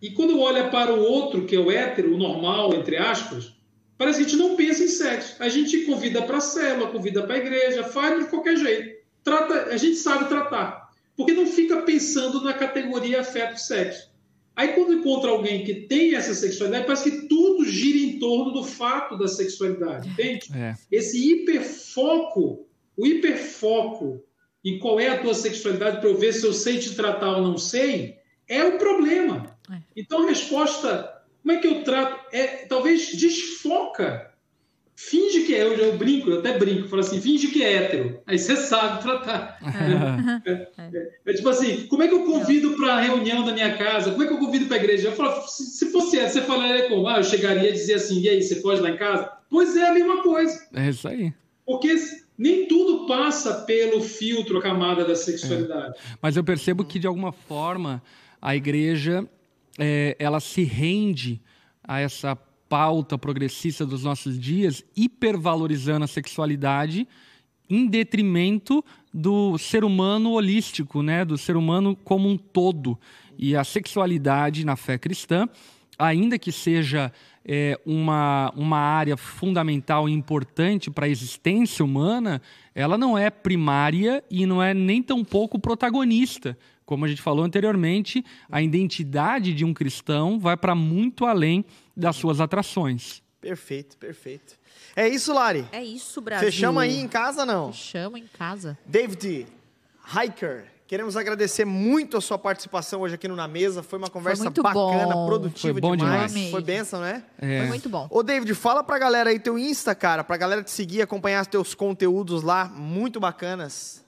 E 0.00 0.10
quando 0.10 0.38
olha 0.38 0.70
para 0.70 0.94
o 0.94 1.02
outro, 1.02 1.46
que 1.46 1.56
é 1.56 1.58
o 1.58 1.68
hétero, 1.68 2.14
o 2.14 2.16
normal, 2.16 2.72
entre 2.72 2.96
aspas, 2.96 3.52
parece 3.96 4.20
que 4.20 4.26
a 4.26 4.28
gente 4.28 4.38
não 4.38 4.54
pensa 4.54 4.84
em 4.84 4.88
sexo. 4.88 5.34
A 5.40 5.48
gente 5.48 5.84
convida 5.84 6.22
para 6.22 6.36
a 6.36 6.40
célula, 6.40 6.92
convida 6.92 7.24
para 7.24 7.34
a 7.34 7.38
igreja, 7.38 7.82
faz 7.82 8.22
de 8.22 8.30
qualquer 8.30 8.56
jeito. 8.56 8.98
Trata, 9.24 9.64
a 9.64 9.76
gente 9.76 9.96
sabe 9.96 10.28
tratar. 10.28 10.92
Porque 11.16 11.32
não 11.32 11.44
fica 11.44 11.82
pensando 11.82 12.40
na 12.40 12.52
categoria 12.52 13.20
afeto-sexo. 13.20 14.08
Aí, 14.58 14.72
quando 14.72 14.92
encontra 14.92 15.30
alguém 15.30 15.62
que 15.62 15.72
tem 15.72 16.16
essa 16.16 16.34
sexualidade, 16.34 16.84
parece 16.84 17.08
que 17.08 17.28
tudo 17.28 17.64
gira 17.64 17.96
em 17.96 18.18
torno 18.18 18.50
do 18.50 18.64
fato 18.64 19.16
da 19.16 19.28
sexualidade, 19.28 20.08
entende? 20.08 20.50
É. 20.52 20.74
Esse 20.90 21.30
hiperfoco, 21.30 22.66
o 22.96 23.06
hiperfoco 23.06 24.20
em 24.64 24.80
qual 24.80 24.98
é 24.98 25.10
a 25.10 25.22
tua 25.22 25.32
sexualidade 25.32 26.00
para 26.00 26.08
eu 26.08 26.18
ver 26.18 26.32
se 26.32 26.44
eu 26.44 26.52
sei 26.52 26.76
te 26.80 26.96
tratar 26.96 27.36
ou 27.36 27.42
não 27.42 27.56
sei, 27.56 28.16
é 28.48 28.64
o 28.64 28.78
problema. 28.78 29.56
É. 29.70 29.78
Então, 29.96 30.24
a 30.24 30.28
resposta, 30.28 31.22
como 31.40 31.52
é 31.52 31.60
que 31.60 31.68
eu 31.68 31.84
trato? 31.84 32.26
É, 32.32 32.66
talvez 32.66 33.12
desfoca 33.12 34.27
finge 35.00 35.44
que 35.44 35.54
é, 35.54 35.62
eu, 35.62 35.74
eu 35.74 35.96
brinco, 35.96 36.28
eu 36.28 36.40
até 36.40 36.58
brinco, 36.58 36.88
falo 36.88 37.00
assim, 37.00 37.20
finge 37.20 37.46
que 37.48 37.62
é 37.62 37.74
hétero. 37.74 38.20
Aí 38.26 38.36
você 38.36 38.56
sabe 38.56 39.00
tratar. 39.00 39.56
É, 39.62 40.50
é, 40.50 40.68
é, 40.76 41.12
é, 41.24 41.32
tipo 41.34 41.48
assim, 41.48 41.86
como 41.86 42.02
é 42.02 42.08
que 42.08 42.14
eu 42.14 42.24
convido 42.24 42.72
para 42.72 42.94
a 42.94 43.00
reunião 43.00 43.44
da 43.44 43.52
minha 43.52 43.78
casa? 43.78 44.10
Como 44.10 44.24
é 44.24 44.26
que 44.26 44.32
eu 44.32 44.38
convido 44.38 44.66
para 44.66 44.76
a 44.76 44.80
igreja? 44.80 45.08
Eu 45.08 45.12
falo, 45.12 45.40
se, 45.46 45.66
se 45.66 45.92
fosse 45.92 46.16
hétero, 46.18 46.32
você 46.32 46.42
falaria 46.42 46.88
como? 46.88 47.06
Ah, 47.06 47.18
eu 47.18 47.22
chegaria 47.22 47.70
a 47.70 47.72
dizer 47.72 47.94
assim, 47.94 48.20
e 48.20 48.28
aí, 48.28 48.42
você 48.42 48.56
pode 48.56 48.80
lá 48.80 48.90
em 48.90 48.96
casa? 48.96 49.30
Pois 49.48 49.76
é 49.76 49.88
a 49.88 49.94
mesma 49.94 50.20
coisa. 50.20 50.66
É 50.74 50.88
isso 50.88 51.06
aí. 51.06 51.32
Porque 51.64 51.94
nem 52.36 52.66
tudo 52.66 53.06
passa 53.06 53.62
pelo 53.62 54.02
filtro, 54.02 54.58
a 54.58 54.62
camada 54.62 55.04
da 55.04 55.14
sexualidade. 55.14 55.96
É. 55.96 56.16
Mas 56.20 56.36
eu 56.36 56.42
percebo 56.42 56.84
que, 56.84 56.98
de 56.98 57.06
alguma 57.06 57.30
forma, 57.30 58.02
a 58.42 58.56
igreja, 58.56 59.24
é, 59.78 60.16
ela 60.18 60.40
se 60.40 60.64
rende 60.64 61.40
a 61.84 62.00
essa 62.00 62.36
pauta 62.68 63.16
progressista 63.16 63.86
dos 63.86 64.04
nossos 64.04 64.38
dias, 64.38 64.84
hipervalorizando 64.96 66.04
a 66.04 66.08
sexualidade 66.08 67.08
em 67.68 67.86
detrimento 67.86 68.84
do 69.12 69.58
ser 69.58 69.84
humano 69.84 70.32
holístico, 70.32 71.02
né? 71.02 71.24
do 71.24 71.36
ser 71.36 71.56
humano 71.56 71.96
como 71.96 72.28
um 72.28 72.36
todo. 72.36 72.98
E 73.38 73.54
a 73.54 73.64
sexualidade 73.64 74.64
na 74.64 74.76
fé 74.76 74.98
cristã, 74.98 75.48
ainda 75.98 76.38
que 76.38 76.50
seja 76.52 77.12
é, 77.44 77.78
uma, 77.84 78.52
uma 78.56 78.78
área 78.78 79.16
fundamental 79.16 80.08
e 80.08 80.12
importante 80.12 80.90
para 80.90 81.06
a 81.06 81.08
existência 81.08 81.84
humana, 81.84 82.42
ela 82.74 82.98
não 82.98 83.16
é 83.16 83.30
primária 83.30 84.22
e 84.30 84.46
não 84.46 84.62
é 84.62 84.74
nem 84.74 85.02
tão 85.02 85.24
pouco 85.24 85.58
protagonista. 85.58 86.56
Como 86.84 87.04
a 87.04 87.08
gente 87.08 87.20
falou 87.20 87.44
anteriormente, 87.44 88.24
a 88.50 88.62
identidade 88.62 89.52
de 89.52 89.64
um 89.64 89.74
cristão 89.74 90.38
vai 90.38 90.56
para 90.56 90.74
muito 90.74 91.26
além 91.26 91.64
das 91.98 92.16
suas 92.16 92.40
atrações. 92.40 93.22
Perfeito, 93.40 93.96
perfeito. 93.96 94.54
É 94.96 95.08
isso, 95.08 95.32
Lari? 95.32 95.66
É 95.72 95.82
isso, 95.82 96.20
Brasil. 96.20 96.50
Fechamos 96.50 96.82
aí 96.82 96.98
em 96.98 97.08
casa, 97.08 97.44
não? 97.44 97.72
Fechamos 97.72 98.20
em 98.20 98.26
casa. 98.26 98.76
David 98.84 99.46
Hiker, 100.12 100.64
queremos 100.86 101.16
agradecer 101.16 101.64
muito 101.64 102.16
a 102.16 102.20
sua 102.20 102.36
participação 102.38 103.02
hoje 103.02 103.14
aqui 103.14 103.28
no 103.28 103.36
Na 103.36 103.46
Mesa. 103.46 103.82
Foi 103.82 103.98
uma 103.98 104.08
conversa 104.08 104.50
Foi 104.50 104.62
bacana, 104.62 105.14
bom. 105.14 105.26
produtiva 105.26 105.72
Foi 105.72 105.80
bom 105.80 105.94
demais. 105.96 106.32
demais. 106.32 106.50
Foi 106.50 106.62
benção, 106.62 107.00
né? 107.00 107.22
É. 107.38 107.58
Foi 107.60 107.66
muito 107.68 107.88
bom. 107.88 108.08
Ô, 108.10 108.22
David, 108.22 108.54
fala 108.54 108.82
pra 108.82 108.98
galera 108.98 109.30
aí 109.30 109.38
teu 109.38 109.58
Insta, 109.58 109.94
cara, 109.94 110.24
pra 110.24 110.36
galera 110.36 110.62
te 110.62 110.70
seguir, 110.70 111.02
acompanhar 111.02 111.42
os 111.42 111.48
teus 111.48 111.74
conteúdos 111.74 112.42
lá, 112.42 112.64
muito 112.66 113.20
bacanas. 113.20 114.04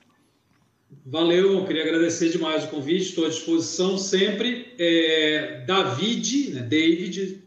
Valeu, 1.07 1.65
queria 1.67 1.85
agradecer 1.85 2.31
demais 2.31 2.65
o 2.65 2.69
convite, 2.69 3.11
estou 3.11 3.25
à 3.25 3.29
disposição 3.29 3.97
sempre. 3.97 4.75
É, 4.77 5.63
David, 5.65 6.51
né, 6.55 6.63
David, 6.63 7.40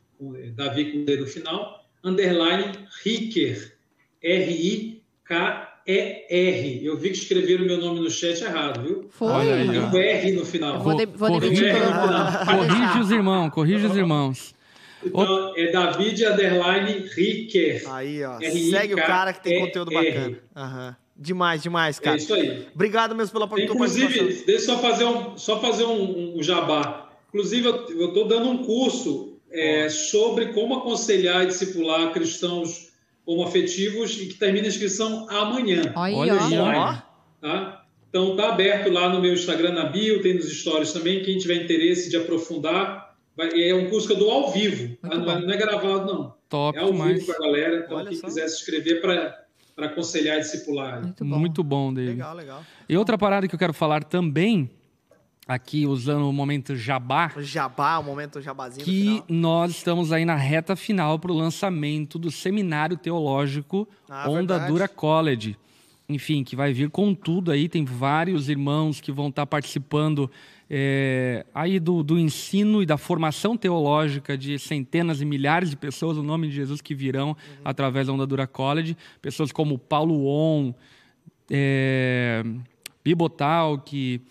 Davi 0.55 0.91
com 0.91 0.99
o 0.99 1.05
D 1.05 1.17
no 1.17 1.27
final, 1.27 1.85
underline 2.03 2.71
Ricker, 3.03 3.75
R-I-K-E-R. 4.21 5.05
Eu 6.85 6.97
vi 6.97 7.09
que 7.09 7.17
escreveram 7.17 7.65
meu 7.65 7.77
nome 7.77 7.99
no 7.99 8.09
chat 8.09 8.41
errado, 8.43 8.81
viu? 8.81 9.07
Foi. 9.09 9.27
Olha 9.27 9.55
aí, 9.55 9.67
o 9.69 9.97
R 9.97 10.31
no 10.31 10.45
final. 10.45 10.81
Vou, 10.81 10.95
de, 10.95 11.05
vou 11.05 11.27
corrige, 11.27 11.65
corrige 12.45 12.99
os 12.99 13.11
irmãos, 13.11 13.49
corrige 13.49 13.85
os 13.85 13.95
irmãos. 13.95 14.55
Então, 15.05 15.53
é 15.57 15.71
David 15.71 16.25
underline 16.25 17.07
Ricker. 17.13 17.83
Aí, 17.91 18.23
ó. 18.23 18.39
Segue 18.39 18.93
o 18.93 18.97
cara 18.97 19.33
que 19.33 19.43
tem 19.43 19.59
conteúdo 19.59 19.91
bacana. 19.91 20.37
Aham. 20.55 20.95
Demais, 21.15 21.61
demais, 21.61 21.99
cara. 21.99 22.17
É 22.17 22.19
isso 22.19 22.33
aí. 22.33 22.67
Obrigado 22.73 23.15
mesmo 23.15 23.33
pela 23.33 23.47
participação. 23.47 23.85
Inclusive, 23.85 24.43
deixa 24.45 24.51
eu 24.51 24.59
só 24.59 24.79
fazer 24.79 25.05
um, 25.05 25.37
só 25.37 25.61
fazer 25.61 25.85
um, 25.85 26.37
um 26.37 26.43
jabá. 26.43 27.11
Inclusive, 27.29 27.67
eu 27.67 28.07
estou 28.07 28.27
dando 28.27 28.49
um 28.49 28.63
curso 28.63 29.32
é, 29.53 29.88
sobre 29.88 30.47
como 30.47 30.75
aconselhar 30.75 31.43
e 31.43 31.47
discipular 31.47 32.11
cristãos 32.11 32.91
homoafetivos 33.25 34.19
e 34.19 34.25
que 34.27 34.34
termina 34.34 34.65
a 34.65 34.69
inscrição 34.69 35.30
amanhã. 35.30 35.93
Olha, 35.95 36.15
Olha 36.15 36.41
aí, 36.41 36.57
ó. 36.57 36.95
tá? 37.39 37.85
Então 38.09 38.35
tá 38.35 38.49
aberto 38.49 38.91
lá 38.91 39.09
no 39.09 39.21
meu 39.21 39.34
Instagram, 39.34 39.71
na 39.73 39.85
bio, 39.85 40.21
tem 40.21 40.34
nos 40.34 40.51
stories 40.51 40.91
também. 40.91 41.23
Quem 41.23 41.38
tiver 41.38 41.63
interesse 41.63 42.09
de 42.09 42.17
aprofundar, 42.17 43.15
vai, 43.35 43.49
é 43.59 43.73
um 43.73 43.89
curso 43.89 44.07
que 44.07 44.13
eu 44.13 44.17
dou 44.17 44.31
ao 44.31 44.51
vivo, 44.51 44.95
tá? 44.97 45.09
não, 45.09 45.31
é, 45.31 45.41
não, 45.41 45.53
é, 45.53 45.57
gravado 45.57 46.13
não. 46.13 46.34
Top, 46.49 46.77
é 46.77 46.81
ao 46.81 46.91
demais. 46.91 47.13
vivo 47.13 47.25
para 47.27 47.35
a 47.35 47.39
galera. 47.47 47.84
Então 47.85 47.97
Olha 47.97 48.09
quem 48.09 48.17
só. 48.17 48.27
quiser 48.27 48.47
se 48.47 48.55
inscrever 48.57 49.01
para 49.01 49.43
para 49.75 49.88
aconselhar 49.88 50.38
e 50.38 50.41
discipular. 50.41 51.01
Muito 51.01 51.25
bom, 51.25 51.39
Muito 51.39 51.63
bom 51.63 51.93
David. 51.93 52.11
Legal, 52.11 52.35
legal. 52.35 52.63
E 52.88 52.95
outra 52.95 53.17
parada 53.17 53.47
que 53.47 53.55
eu 53.55 53.59
quero 53.59 53.73
falar 53.73 54.03
também 54.03 54.69
aqui 55.47 55.85
usando 55.85 56.27
o 56.29 56.33
momento 56.33 56.75
jabá. 56.75 57.31
O 57.35 57.41
jabá, 57.41 57.99
o 57.99 58.03
momento 58.03 58.41
jabazinho. 58.41 58.85
Que 58.85 59.23
nós 59.27 59.71
estamos 59.71 60.11
aí 60.11 60.25
na 60.25 60.35
reta 60.35 60.75
final 60.75 61.19
para 61.19 61.31
o 61.31 61.35
lançamento 61.35 62.17
do 62.17 62.31
seminário 62.31 62.97
teológico 62.97 63.87
ah, 64.09 64.29
Onda 64.29 64.53
verdade. 64.53 64.71
Dura 64.71 64.87
College 64.87 65.57
enfim, 66.07 66.43
que 66.43 66.55
vai 66.55 66.73
vir 66.73 66.89
com 66.89 67.13
tudo 67.13 67.51
aí. 67.51 67.69
Tem 67.69 67.85
vários 67.85 68.49
irmãos 68.49 68.99
que 68.99 69.11
vão 69.11 69.29
estar 69.29 69.45
participando 69.45 70.29
é, 70.69 71.45
aí 71.53 71.79
do, 71.79 72.03
do, 72.03 72.19
ensino 72.19 72.81
e 72.81 72.85
da 72.85 72.97
formação 72.97 73.55
teológica 73.55 74.37
de 74.37 74.59
centenas 74.59 75.21
e 75.21 75.25
milhares 75.25 75.69
de 75.69 75.77
pessoas, 75.77 76.17
o 76.17 76.23
nome 76.23 76.47
de 76.47 76.55
Jesus 76.55 76.81
que 76.81 76.93
virão 76.93 77.29
uhum. 77.29 77.35
através 77.63 78.07
da 78.07 78.13
Ondadura 78.13 78.45
College. 78.45 78.97
Pessoas 79.21 79.51
como 79.51 79.77
Paulo 79.77 80.25
On, 80.27 80.73
é, 81.49 82.43
Bibotalk, 83.03 84.21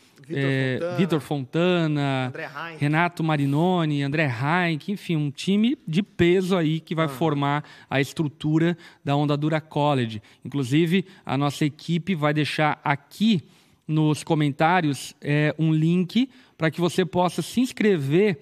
Vitor 0.97 1.21
Fontana, 1.21 2.33
é, 2.35 2.49
Fontana 2.49 2.77
Renato 2.79 3.25
Marinoni, 3.25 4.03
André 4.03 4.25
Heinck, 4.25 4.91
enfim, 4.91 5.17
um 5.17 5.31
time 5.31 5.79
de 5.87 6.03
peso 6.03 6.57
aí 6.57 6.81
que 6.81 6.95
vai 6.95 7.07
uhum. 7.07 7.13
formar 7.13 7.65
a 7.89 8.01
estrutura 8.01 8.77
da 9.05 9.15
Onda 9.17 9.37
Dura 9.37 9.61
College. 9.61 10.23
Inclusive, 10.45 11.05
a 11.25 11.37
nossa 11.37 11.65
equipe 11.65 12.15
vai 12.15 12.33
deixar 12.33 12.81
aqui 12.83 13.43
nos 13.87 14.23
comentários 14.23 15.15
é, 15.21 15.55
um 15.59 15.73
link 15.73 16.31
para 16.57 16.71
que 16.71 16.81
você 16.81 17.05
possa 17.05 17.43
se 17.43 17.61
inscrever 17.61 18.39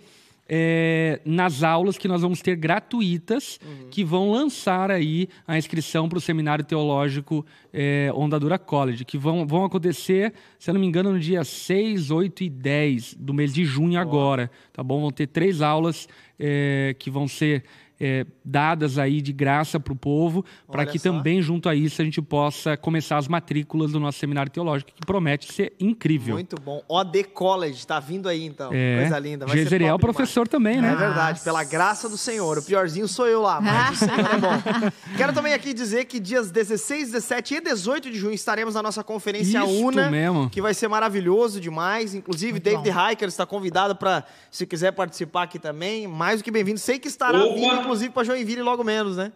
é, 0.53 1.21
nas 1.25 1.63
aulas 1.63 1.97
que 1.97 2.09
nós 2.09 2.23
vamos 2.23 2.43
ter 2.43 2.57
gratuitas, 2.57 3.61
uhum. 3.65 3.89
que 3.89 4.03
vão 4.03 4.33
lançar 4.33 4.91
aí 4.91 5.29
a 5.47 5.57
inscrição 5.57 6.09
para 6.09 6.19
o 6.19 6.21
Seminário 6.21 6.65
Teológico 6.65 7.47
é, 7.73 8.11
Ondadura 8.17 8.59
College, 8.59 9.05
que 9.05 9.17
vão, 9.17 9.47
vão 9.47 9.65
acontecer, 9.65 10.35
se 10.59 10.69
eu 10.69 10.75
não 10.75 10.81
me 10.81 10.89
engano, 10.89 11.13
no 11.13 11.21
dia 11.21 11.45
6, 11.45 12.11
8 12.11 12.43
e 12.43 12.51
10 12.51 13.15
do 13.15 13.33
mês 13.33 13.55
de 13.55 13.65
junho 13.65 13.97
oh. 13.97 14.03
agora, 14.03 14.51
tá 14.73 14.83
bom? 14.83 15.01
Vão 15.01 15.13
ter 15.13 15.29
três 15.29 15.63
aulas 15.63 16.09
é, 16.37 16.97
que 16.99 17.13
vão 17.13 17.29
ser 17.29 17.63
é, 18.01 18.25
dadas 18.43 18.99
aí 18.99 19.21
de 19.21 19.33
graça 19.33 19.79
para 19.79 19.93
o 19.93 19.97
povo, 19.97 20.45
para 20.67 20.87
que 20.87 20.99
só. 20.99 21.13
também, 21.13 21.43
junto 21.43 21.69
a 21.69 21.75
isso, 21.75 22.01
a 22.01 22.05
gente 22.05 22.23
possa 22.23 22.77
começar 22.77 23.19
as 23.19 23.29
matrículas 23.29 23.93
do 23.93 24.01
nosso 24.01 24.19
seminário 24.19 24.51
teológico, 24.51 24.91
que 24.93 25.07
promete 25.07 25.53
ser 25.53 25.75
incrível. 25.79 26.35
Muito 26.35 26.57
bom. 26.57 26.83
OD 26.89 27.25
College, 27.25 27.77
está 27.77 28.01
vindo 28.01 28.29
aí 28.29 28.45
então. 28.45 28.71
É. 28.73 29.01
Coisa 29.01 29.19
linda. 29.19 29.47
Vai 29.47 29.59
Jezeriel 29.59 29.97
é 29.97 29.99
professor 29.99 30.49
demais. 30.49 30.51
também, 30.51 30.81
né? 30.81 30.93
É 30.93 30.97
verdade, 30.97 31.41
pela 31.41 31.63
graça 31.63 32.09
do 32.09 32.17
Senhor. 32.17 32.59
O 32.59 32.63
piorzinho 32.63 33.07
sou 33.07 33.27
eu 33.27 33.43
lá, 33.43 33.61
mas 33.61 34.01
o 34.01 34.05
Senhor 34.07 34.19
é 34.19 34.39
bom. 34.39 34.93
Quero 35.17 35.33
também 35.35 35.53
aqui 35.53 35.75
dizer 35.75 36.07
que 36.07 36.19
dias 36.19 36.51
16, 36.51 37.13
17 37.13 37.55
e 37.57 37.61
18 37.61 38.11
de 38.11 38.17
junho 38.17 38.35
estaremos 38.35 38.75
na 38.75 38.83
nossa 38.83 39.05
conferência 39.05 39.59
Isto 39.59 39.87
UNA, 39.87 40.11
mesmo. 40.11 40.49
que 40.49 40.63
vai 40.63 40.73
ser 40.73 40.89
maravilhoso 40.89 41.61
demais. 41.61 42.15
Inclusive, 42.15 42.53
Muito 42.53 42.65
David 42.65 42.89
Hiker 42.89 43.29
está 43.29 43.45
convidado 43.45 43.95
para, 43.95 44.25
se 44.51 44.67
quiser 44.67 44.93
participar 44.93 45.43
aqui 45.43 45.59
também, 45.59 46.07
mais 46.07 46.41
do 46.41 46.45
que 46.45 46.51
bem-vindo. 46.51 46.79
Sei 46.79 46.99
que 46.99 47.09
estará 47.09 47.45
Opa. 47.45 47.55
vindo, 47.55 47.90
inclusive, 47.91 48.13
para 48.13 48.25
Joinville 48.25 48.63
logo 48.63 48.85
menos, 48.85 49.17
né? 49.17 49.33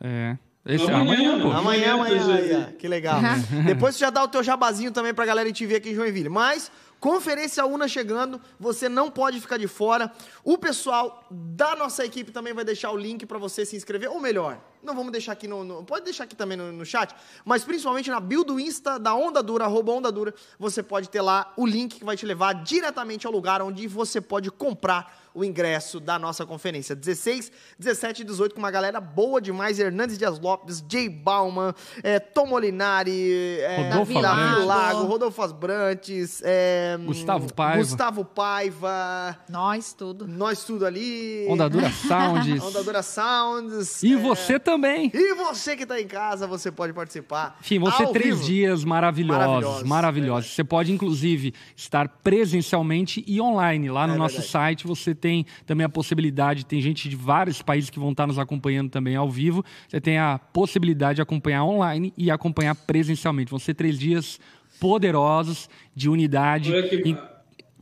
É. 0.00 0.36
Esse, 0.64 0.84
amanhã, 0.84 1.32
amanhã, 1.32 1.40
pô. 1.40 1.50
Amanhã, 1.50 1.94
amanhã. 1.94 2.22
amanhã. 2.22 2.72
Que 2.78 2.86
legal. 2.86 3.20
Depois 3.66 3.94
você 3.94 4.00
já 4.00 4.10
dá 4.10 4.22
o 4.22 4.28
teu 4.28 4.42
jabazinho 4.42 4.92
também 4.92 5.12
pra 5.12 5.24
galera 5.24 5.50
te 5.52 5.66
ver 5.66 5.76
aqui 5.76 5.90
em 5.90 5.94
Joinville. 5.94 6.28
Mas, 6.28 6.70
Conferência 7.02 7.66
UNA 7.66 7.88
chegando, 7.88 8.40
você 8.60 8.88
não 8.88 9.10
pode 9.10 9.40
ficar 9.40 9.56
de 9.56 9.66
fora. 9.66 10.12
O 10.44 10.56
pessoal 10.56 11.26
da 11.28 11.74
nossa 11.74 12.04
equipe 12.04 12.30
também 12.30 12.54
vai 12.54 12.64
deixar 12.64 12.92
o 12.92 12.96
link 12.96 13.26
para 13.26 13.38
você 13.38 13.66
se 13.66 13.74
inscrever, 13.74 14.08
ou 14.08 14.20
melhor, 14.20 14.60
não 14.82 14.94
vamos 14.94 15.12
deixar 15.12 15.32
aqui 15.32 15.46
no, 15.46 15.64
no 15.64 15.84
pode 15.84 16.04
deixar 16.04 16.24
aqui 16.24 16.34
também 16.34 16.56
no, 16.56 16.72
no, 16.72 16.84
chat, 16.84 17.14
mas 17.44 17.64
principalmente 17.64 18.10
na 18.10 18.20
bio 18.20 18.44
do 18.44 18.58
Insta 18.58 18.98
da 18.98 19.14
Onda 19.14 19.42
Dura, 19.42 19.64
arroba 19.64 19.92
Onda 19.92 20.10
Dura, 20.10 20.34
você 20.58 20.82
pode 20.82 21.08
ter 21.08 21.20
lá 21.20 21.52
o 21.56 21.66
link 21.66 21.98
que 21.98 22.04
vai 22.04 22.16
te 22.16 22.26
levar 22.26 22.52
diretamente 22.54 23.26
ao 23.26 23.32
lugar 23.32 23.62
onde 23.62 23.86
você 23.86 24.20
pode 24.20 24.50
comprar 24.50 25.22
o 25.34 25.44
ingresso 25.44 25.98
da 25.98 26.18
nossa 26.18 26.44
conferência. 26.44 26.94
16, 26.94 27.50
17 27.78 28.22
e 28.22 28.24
18 28.24 28.54
com 28.54 28.58
uma 28.58 28.70
galera 28.70 29.00
boa 29.00 29.40
demais. 29.40 29.78
Hernandes 29.78 30.18
Dias 30.18 30.38
Lopes, 30.38 30.84
Jay 30.88 31.08
Bauman, 31.08 31.74
é, 32.02 32.18
Tom 32.18 32.46
Molinari, 32.46 33.60
é, 33.60 33.88
Rodolfo 33.90 34.20
Davi 34.20 34.64
Lago, 34.64 35.04
Rodolfo 35.04 35.42
Asbrantes, 35.42 36.42
é, 36.44 36.98
Gustavo 37.04 37.52
Paiva. 37.52 37.78
Gustavo 37.78 38.24
Paiva. 38.24 39.38
Nós 39.48 39.92
tudo. 39.92 40.26
Nós 40.26 40.64
tudo 40.64 40.84
ali. 40.84 41.46
Ondadura 41.48 41.90
Sounds. 42.06 42.62
Ondadura 42.62 43.02
Sounds. 43.02 44.02
E 44.02 44.12
é, 44.12 44.16
você 44.16 44.58
também. 44.58 44.71
E 45.12 45.34
você 45.34 45.76
que 45.76 45.82
está 45.82 46.00
em 46.00 46.06
casa, 46.06 46.46
você 46.46 46.70
pode 46.70 46.92
participar. 46.92 47.56
Enfim, 47.60 47.78
vão 47.78 47.90
ser 47.92 48.08
três 48.08 48.36
vivo. 48.36 48.44
dias 48.44 48.84
maravilhosos. 48.84 49.46
Maravilhosos. 49.46 49.88
maravilhosos. 49.88 50.50
É. 50.50 50.54
Você 50.54 50.64
pode, 50.64 50.92
inclusive, 50.92 51.54
estar 51.76 52.08
presencialmente 52.08 53.24
e 53.26 53.40
online. 53.40 53.90
Lá 53.90 54.06
no 54.06 54.14
é 54.14 54.16
nosso 54.16 54.36
verdade. 54.36 54.50
site 54.50 54.86
você 54.86 55.14
tem 55.14 55.46
também 55.66 55.84
a 55.84 55.88
possibilidade, 55.88 56.66
tem 56.66 56.80
gente 56.80 57.08
de 57.08 57.16
vários 57.16 57.62
países 57.62 57.90
que 57.90 57.98
vão 57.98 58.10
estar 58.10 58.26
nos 58.26 58.38
acompanhando 58.38 58.90
também 58.90 59.16
ao 59.16 59.30
vivo. 59.30 59.64
Você 59.88 60.00
tem 60.00 60.18
a 60.18 60.38
possibilidade 60.38 61.16
de 61.16 61.22
acompanhar 61.22 61.64
online 61.64 62.12
e 62.16 62.30
acompanhar 62.30 62.74
presencialmente. 62.74 63.50
Vão 63.50 63.58
ser 63.58 63.74
três 63.74 63.98
dias 63.98 64.38
poderosos 64.80 65.68
de 65.94 66.08
unidade. 66.08 66.72
Olha 66.72 66.88
que, 66.88 67.16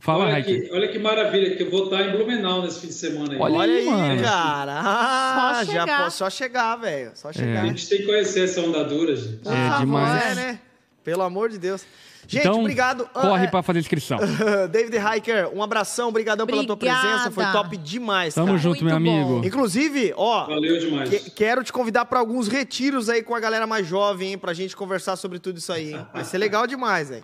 Fala, 0.01 0.25
olha, 0.25 0.41
que, 0.41 0.67
olha 0.73 0.87
que 0.87 0.97
maravilha, 0.97 1.55
que 1.55 1.61
eu 1.61 1.69
vou 1.69 1.83
estar 1.83 2.01
em 2.01 2.11
Blumenau 2.11 2.63
nesse 2.63 2.81
fim 2.81 2.87
de 2.87 2.93
semana 2.95 3.33
aí. 3.33 3.39
Olha, 3.39 3.53
olha 3.55 3.73
aí, 3.73 3.85
mano. 3.85 4.23
cara. 4.23 4.81
Ah, 4.83 5.53
só 5.63 5.71
já 5.71 5.81
chegar. 5.81 6.11
só 6.11 6.29
chegar, 6.29 6.75
velho. 6.77 7.11
Só 7.13 7.31
chegar. 7.31 7.57
É. 7.57 7.59
A 7.59 7.65
gente 7.67 7.87
tem 7.87 7.99
que 7.99 8.05
conhecer 8.07 8.45
essa 8.45 8.61
ondadura, 8.61 9.15
gente. 9.15 9.47
É, 9.47 9.77
demais. 9.79 10.31
É, 10.31 10.35
né? 10.35 10.59
Pelo 11.03 11.21
amor 11.21 11.49
de 11.49 11.59
Deus. 11.59 11.85
Gente, 12.27 12.47
então, 12.47 12.61
obrigado. 12.61 13.05
Corre 13.13 13.45
ah, 13.45 13.51
para 13.51 13.61
fazer 13.61 13.77
inscrição. 13.77 14.17
David 14.71 14.97
Hiker, 14.97 15.55
um 15.55 15.61
abração, 15.61 16.09
obrigadão 16.09 16.47
pela 16.47 16.65
tua 16.65 16.77
presença, 16.77 17.29
foi 17.29 17.45
top 17.51 17.77
demais, 17.77 18.33
Tamo 18.33 18.47
cara. 18.47 18.57
junto, 18.57 18.83
Muito 18.83 18.85
meu 18.85 18.95
amigo. 18.95 19.45
Inclusive, 19.45 20.13
ó, 20.17 20.47
Valeu 20.47 20.79
demais. 20.79 21.09
Que, 21.09 21.29
quero 21.29 21.63
te 21.63 21.71
convidar 21.71 22.05
para 22.05 22.19
alguns 22.19 22.47
retiros 22.47 23.07
aí 23.07 23.21
com 23.21 23.35
a 23.35 23.39
galera 23.39 23.67
mais 23.67 23.85
jovem, 23.85 24.31
hein, 24.31 24.37
pra 24.37 24.51
gente 24.53 24.75
conversar 24.75 25.15
sobre 25.15 25.37
tudo 25.37 25.57
isso 25.57 25.71
aí, 25.71 25.93
hein? 25.93 26.07
Vai 26.11 26.23
ser 26.23 26.39
legal 26.39 26.65
demais, 26.65 27.11
hein? 27.11 27.23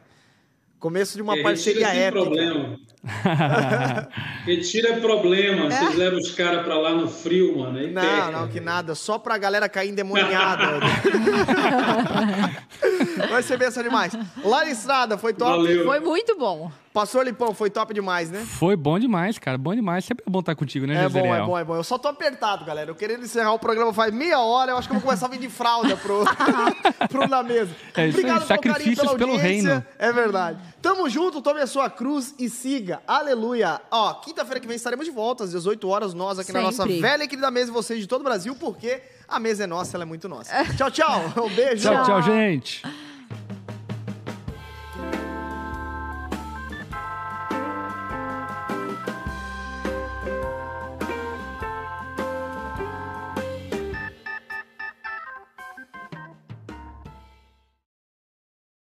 Começo 0.79 1.15
de 1.15 1.23
uma 1.23 1.35
é, 1.35 1.41
parceria 1.41 1.87
épica. 1.87 2.21
Problema. 2.21 2.77
retira 4.45 4.97
problema. 4.99 5.65
É? 5.65 5.71
Vocês 5.71 5.95
levam 5.95 6.19
os 6.19 6.31
caras 6.31 6.63
pra 6.63 6.77
lá 6.77 6.93
no 6.93 7.07
frio, 7.07 7.57
mano. 7.57 7.79
Aí 7.79 7.91
não, 7.91 8.31
não, 8.31 8.47
que 8.47 8.59
nada. 8.59 8.93
Só 8.93 9.17
pra 9.17 9.37
galera 9.39 9.67
cair 9.67 9.89
endemoniada. 9.89 10.79
Vai 13.29 13.41
ser 13.41 13.57
benção 13.57 13.81
demais. 13.81 14.13
Lara 14.43 14.69
Estrada, 14.69 15.17
foi 15.17 15.33
top? 15.33 15.51
Valeu. 15.51 15.83
Foi 15.83 15.99
muito 15.99 16.37
bom. 16.37 16.71
Pastor 16.97 17.23
Lipão, 17.23 17.53
foi 17.53 17.69
top 17.69 17.93
demais, 17.93 18.31
né? 18.31 18.43
Foi 18.43 18.75
bom 18.75 18.97
demais, 18.97 19.37
cara. 19.37 19.55
Bom 19.55 19.75
demais. 19.75 20.03
Sempre 20.03 20.23
é 20.25 20.29
bom 20.31 20.39
estar 20.39 20.55
contigo, 20.55 20.87
né, 20.87 21.05
É 21.05 21.07
bom, 21.07 21.19
é 21.19 21.45
bom, 21.45 21.59
é 21.59 21.63
bom. 21.63 21.75
Eu 21.75 21.83
só 21.83 21.95
tô 21.95 22.07
apertado, 22.07 22.65
galera. 22.65 22.89
Eu 22.89 22.95
querendo 22.95 23.23
encerrar 23.23 23.53
o 23.53 23.59
programa 23.59 23.93
faz 23.93 24.11
meia 24.11 24.39
hora. 24.39 24.71
Eu 24.71 24.77
acho 24.77 24.87
que 24.87 24.95
eu 24.95 24.99
vou 24.99 25.05
começar 25.05 25.27
a 25.27 25.29
vir 25.29 25.37
de 25.37 25.47
fralda 25.47 25.95
pro, 25.95 26.25
pro 27.07 27.27
na 27.27 27.43
mesa. 27.43 27.69
É 27.95 28.07
isso 28.07 28.17
Obrigado 28.17 28.41
aí. 28.41 28.47
Sacrifícios 28.47 29.13
pelo 29.13 29.37
reino. 29.37 29.85
É 29.99 30.11
verdade. 30.11 30.59
Tamo 30.81 31.07
junto, 31.07 31.39
tome 31.39 31.61
a 31.61 31.67
sua 31.67 31.87
cruz 31.87 32.33
e 32.39 32.49
siga. 32.49 32.99
Aleluia. 33.05 33.79
Ó, 33.91 34.15
quinta-feira 34.15 34.59
que 34.59 34.65
vem 34.65 34.75
estaremos 34.75 35.05
de 35.05 35.11
volta 35.11 35.43
às 35.43 35.51
18 35.51 35.87
horas, 35.87 36.15
nós 36.15 36.39
aqui 36.39 36.47
Sempre. 36.47 36.61
na 36.63 36.67
nossa 36.67 36.83
velha 36.87 37.25
e 37.25 37.27
querida 37.27 37.51
mesa, 37.51 37.71
vocês 37.71 37.99
de 37.99 38.07
todo 38.07 38.21
o 38.21 38.23
Brasil, 38.23 38.55
porque 38.55 39.03
a 39.27 39.39
mesa 39.39 39.65
é 39.65 39.67
nossa, 39.67 39.95
ela 39.95 40.03
é 40.03 40.07
muito 40.07 40.27
nossa. 40.27 40.51
tchau, 40.75 40.89
tchau. 40.89 41.21
Um 41.45 41.49
beijo. 41.49 41.83
Tchau, 41.83 42.03
tchau, 42.03 42.21
gente. 42.23 42.81